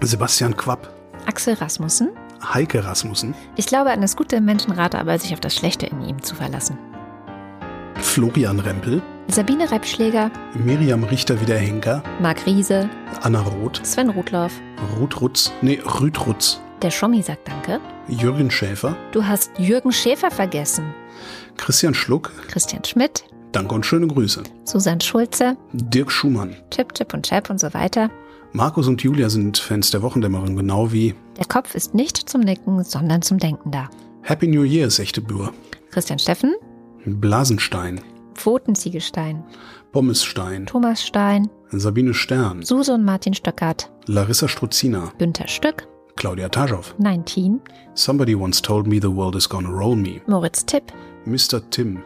Sebastian 0.00 0.56
Quapp, 0.56 0.88
Axel 1.26 1.54
Rasmussen. 1.54 2.10
Heike 2.52 2.84
Rasmussen, 2.84 3.34
Ich 3.56 3.66
glaube 3.66 3.90
an 3.90 4.02
das 4.02 4.16
Gute 4.16 4.36
im 4.36 4.44
Menschen, 4.44 4.72
rate 4.72 4.98
aber, 4.98 5.18
sich 5.18 5.32
auf 5.32 5.40
das 5.40 5.54
Schlechte 5.54 5.86
in 5.86 6.02
ihm 6.02 6.22
zu 6.22 6.34
verlassen. 6.34 6.76
Florian 8.14 8.60
Rempel, 8.60 9.02
Sabine 9.26 9.68
Reibschläger, 9.68 10.30
Miriam 10.54 11.02
Richter 11.02 11.40
wieder 11.40 11.56
Henker, 11.56 12.00
Marc 12.22 12.46
Riese, 12.46 12.88
Anna 13.22 13.40
Roth, 13.40 13.84
Sven 13.84 14.08
Rudloff. 14.08 14.52
Ruth 14.96 15.20
Rutz, 15.20 15.52
nee, 15.62 15.80
Rüd 16.00 16.24
Rutz, 16.24 16.60
Der 16.80 16.92
Schommi 16.92 17.22
sagt 17.22 17.48
Danke. 17.48 17.80
Jürgen 18.06 18.52
Schäfer, 18.52 18.96
Du 19.10 19.26
hast 19.26 19.50
Jürgen 19.58 19.90
Schäfer 19.90 20.30
vergessen. 20.30 20.94
Christian 21.56 21.92
Schluck, 21.92 22.30
Christian 22.46 22.84
Schmidt, 22.84 23.24
danke 23.50 23.74
und 23.74 23.84
schöne 23.84 24.06
Grüße. 24.06 24.44
Susanne 24.62 25.00
Schulze, 25.00 25.56
Dirk 25.72 26.12
Schumann, 26.12 26.54
Chip, 26.70 26.94
Chip 26.94 27.14
und 27.14 27.26
Chap 27.26 27.50
und 27.50 27.58
so 27.58 27.74
weiter. 27.74 28.10
Markus 28.52 28.86
und 28.86 29.02
Julia 29.02 29.28
sind 29.28 29.58
Fans 29.58 29.90
der 29.90 30.02
Wochendämmerung, 30.02 30.54
genau 30.54 30.92
wie 30.92 31.16
Der 31.36 31.46
Kopf 31.46 31.74
ist 31.74 31.94
nicht 31.94 32.30
zum 32.30 32.42
Nicken, 32.42 32.84
sondern 32.84 33.22
zum 33.22 33.38
Denken 33.38 33.72
da. 33.72 33.90
Happy 34.22 34.46
New 34.46 34.62
Year 34.62 34.86
echte 35.00 35.20
Bür, 35.20 35.52
Christian 35.90 36.20
Steffen, 36.20 36.54
Blasenstein, 37.06 38.00
Pfotenziegelstein, 38.34 39.44
Pommesstein, 39.92 40.66
Thomas 40.66 41.04
Stein, 41.04 41.48
Sabine 41.70 42.14
Stern, 42.14 42.62
Suse 42.62 42.92
und 42.94 43.04
Martin 43.04 43.34
Stöckert, 43.34 43.90
Larissa 44.06 44.48
Struzina, 44.48 45.12
Günther 45.18 45.48
Stück, 45.48 45.86
Claudia 46.16 46.48
Taschow, 46.48 46.94
19, 46.98 47.60
Somebody 47.94 48.34
once 48.34 48.60
told 48.62 48.86
me 48.86 48.98
the 49.00 49.14
world 49.14 49.36
is 49.36 49.48
gonna 49.48 49.68
roll 49.70 49.94
me, 49.96 50.20
Moritz 50.26 50.64
Tipp, 50.64 50.92
Mr. 51.26 51.60
Tim. 51.70 52.02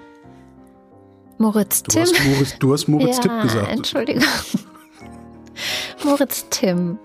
Moritz 1.38 1.82
Du 1.84 1.92
Tim. 1.92 2.02
hast 2.02 2.24
Moritz, 2.24 2.58
du 2.58 2.72
hast 2.72 2.88
Moritz 2.88 3.16
ja, 3.18 3.22
Tipp 3.22 3.42
gesagt. 3.42 3.68
Entschuldigung. 3.70 4.24
Moritz 6.04 6.46
Tim. 6.50 6.98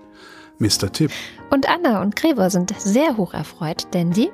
Mr. 0.58 0.90
Tipp. 0.92 1.10
Und 1.50 1.68
Anna 1.68 2.02
und 2.02 2.16
Gregor 2.16 2.50
sind 2.50 2.72
sehr 2.78 3.16
hoch 3.16 3.34
erfreut, 3.34 3.86
denn 3.94 4.12
sie, 4.12 4.30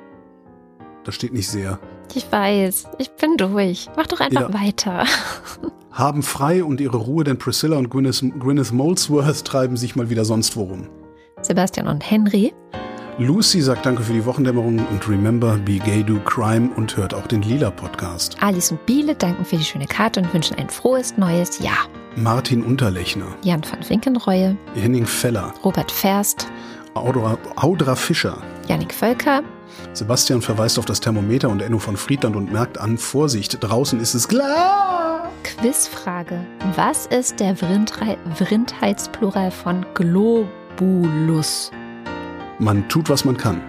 Da 1.03 1.11
steht 1.11 1.33
nicht 1.33 1.49
sehr. 1.49 1.79
Ich 2.15 2.31
weiß, 2.31 2.87
ich 2.97 3.09
bin 3.11 3.37
durch. 3.37 3.87
Mach 3.95 4.07
doch 4.07 4.19
einfach 4.19 4.49
Ja. 4.49 4.53
weiter. 4.53 5.05
Haben 5.91 6.23
frei 6.23 6.63
und 6.63 6.79
ihre 6.79 6.97
Ruhe, 6.97 7.23
denn 7.23 7.37
Priscilla 7.37 7.77
und 7.77 7.89
Gwyneth, 7.89 8.21
Gwyneth 8.39 8.71
Molesworth 8.71 9.43
treiben 9.45 9.75
sich 9.77 9.95
mal 9.95 10.09
wieder 10.09 10.23
sonst 10.25 10.55
worum. 10.55 10.87
Sebastian 11.41 11.87
und 11.87 12.09
Henry, 12.09 12.53
Lucy 13.17 13.61
sagt 13.61 13.85
Danke 13.85 14.01
für 14.03 14.13
die 14.13 14.25
Wochendämmerung 14.25 14.79
und 14.79 15.07
remember, 15.09 15.57
be 15.65 15.77
gay, 15.79 16.01
do 16.01 16.17
crime 16.25 16.69
und 16.77 16.95
hört 16.95 17.13
auch 17.13 17.27
den 17.27 17.41
Lila-Podcast. 17.41 18.37
Alice 18.41 18.71
und 18.71 18.83
Biele 18.85 19.15
danken 19.15 19.43
für 19.43 19.57
die 19.57 19.63
schöne 19.63 19.85
Karte 19.85 20.21
und 20.21 20.33
wünschen 20.33 20.57
ein 20.57 20.69
frohes 20.69 21.17
neues 21.17 21.59
Jahr. 21.59 21.87
Martin 22.15 22.63
Unterlechner, 22.63 23.27
Jan 23.43 23.61
van 23.63 23.87
Winkenreue, 23.89 24.57
Henning 24.75 25.05
Feller, 25.05 25.53
Robert 25.63 25.91
Ferst, 25.91 26.47
Audra, 26.93 27.37
Audra 27.57 27.95
Fischer. 27.95 28.37
Yannick 28.67 28.93
Völker, 28.93 29.43
Sebastian 29.93 30.41
verweist 30.41 30.79
auf 30.79 30.85
das 30.85 30.99
Thermometer 30.99 31.49
und 31.49 31.61
Enno 31.61 31.79
von 31.79 31.97
Friedland 31.97 32.35
und 32.35 32.51
merkt 32.51 32.77
an, 32.79 32.97
Vorsicht, 32.97 33.57
draußen 33.59 33.99
ist 33.99 34.13
es 34.13 34.27
klar. 34.27 35.29
Quizfrage. 35.43 36.39
Was 36.75 37.07
ist 37.07 37.39
der 37.39 37.55
Vrindrei- 37.57 38.17
Vrindheitsplural 38.35 39.51
von 39.51 39.85
Globulus? 39.95 41.71
Man 42.59 42.87
tut, 42.89 43.09
was 43.09 43.25
man 43.25 43.37
kann. 43.37 43.61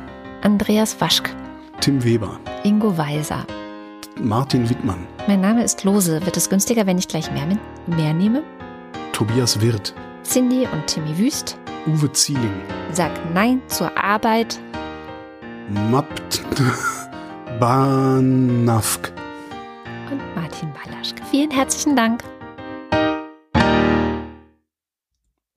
Andreas 0.42 1.00
Waschk, 1.00 1.30
Tim 1.80 2.02
Weber, 2.04 2.38
Ingo 2.64 2.96
Weiser. 2.96 3.44
Martin 4.20 4.68
Wittmann, 4.68 5.06
Mein 5.26 5.40
Name 5.40 5.64
ist 5.64 5.84
Lose. 5.84 6.20
Wird 6.24 6.36
es 6.36 6.50
günstiger, 6.50 6.86
wenn 6.86 6.98
ich 6.98 7.08
gleich 7.08 7.32
mehr, 7.32 7.46
mit- 7.46 7.58
mehr 7.88 8.12
nehme? 8.12 8.42
Tobias 9.12 9.60
Wirth, 9.60 9.94
Cindy 10.24 10.66
und 10.72 10.86
Timmy 10.86 11.16
Wüst. 11.18 11.56
Uwe 11.86 12.12
Zieling, 12.12 12.52
Sag 12.92 13.10
Nein 13.34 13.60
zur 13.68 13.90
Arbeit. 13.96 14.60
Mapt 15.70 16.42
Banafk. 17.60 19.12
Und 20.10 20.20
Martin 20.34 20.70
Balaschke. 20.72 21.22
Vielen 21.30 21.50
herzlichen 21.50 21.96
Dank. 21.96 22.22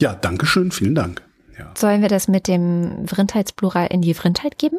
Ja, 0.02 0.14
Dankeschön, 0.16 0.72
vielen 0.72 0.96
Dank. 0.96 1.22
Ja, 1.58 1.72
Sollen 1.78 2.02
wir 2.02 2.10
das 2.10 2.28
mit 2.28 2.48
dem 2.48 3.08
Vrindheitsplural 3.08 3.88
in 3.88 4.02
die 4.02 4.14
Vrindheit 4.14 4.58
geben? 4.58 4.78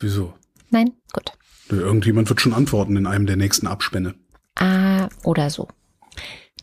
wieso? 0.00 0.32
Nein? 0.70 0.92
Gut. 1.12 1.32
Irgendjemand 1.70 2.28
wird 2.28 2.40
schon 2.40 2.54
antworten 2.54 2.96
in 2.96 3.06
einem 3.06 3.26
der 3.26 3.36
nächsten 3.36 3.66
Abspänne. 3.66 4.14
Ah, 4.54 5.08
oder 5.24 5.50
so. 5.50 5.66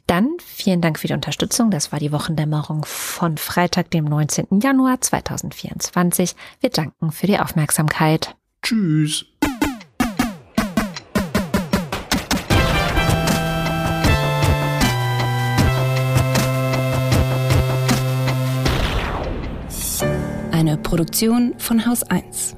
Dann 0.08 0.38
vielen 0.40 0.82
Dank 0.82 1.00
für 1.00 1.08
die 1.08 1.14
Unterstützung. 1.14 1.72
Das 1.72 1.92
war 1.92 2.00
die 2.00 2.12
Wochendämmerung 2.12 2.86
von 2.86 3.38
Freitag, 3.38 3.90
dem 3.90 4.06
19. 4.06 4.60
Januar 4.62 5.02
2024. 5.02 6.36
Wir 6.60 6.70
danken 6.70 7.12
für 7.12 7.26
die 7.28 7.40
Aufmerksamkeit. 7.40 8.36
Tschüss. 8.62 9.26
Eine 20.52 20.78
Produktion 20.78 21.56
von 21.58 21.86
Haus 21.86 22.04
1. 22.04 22.56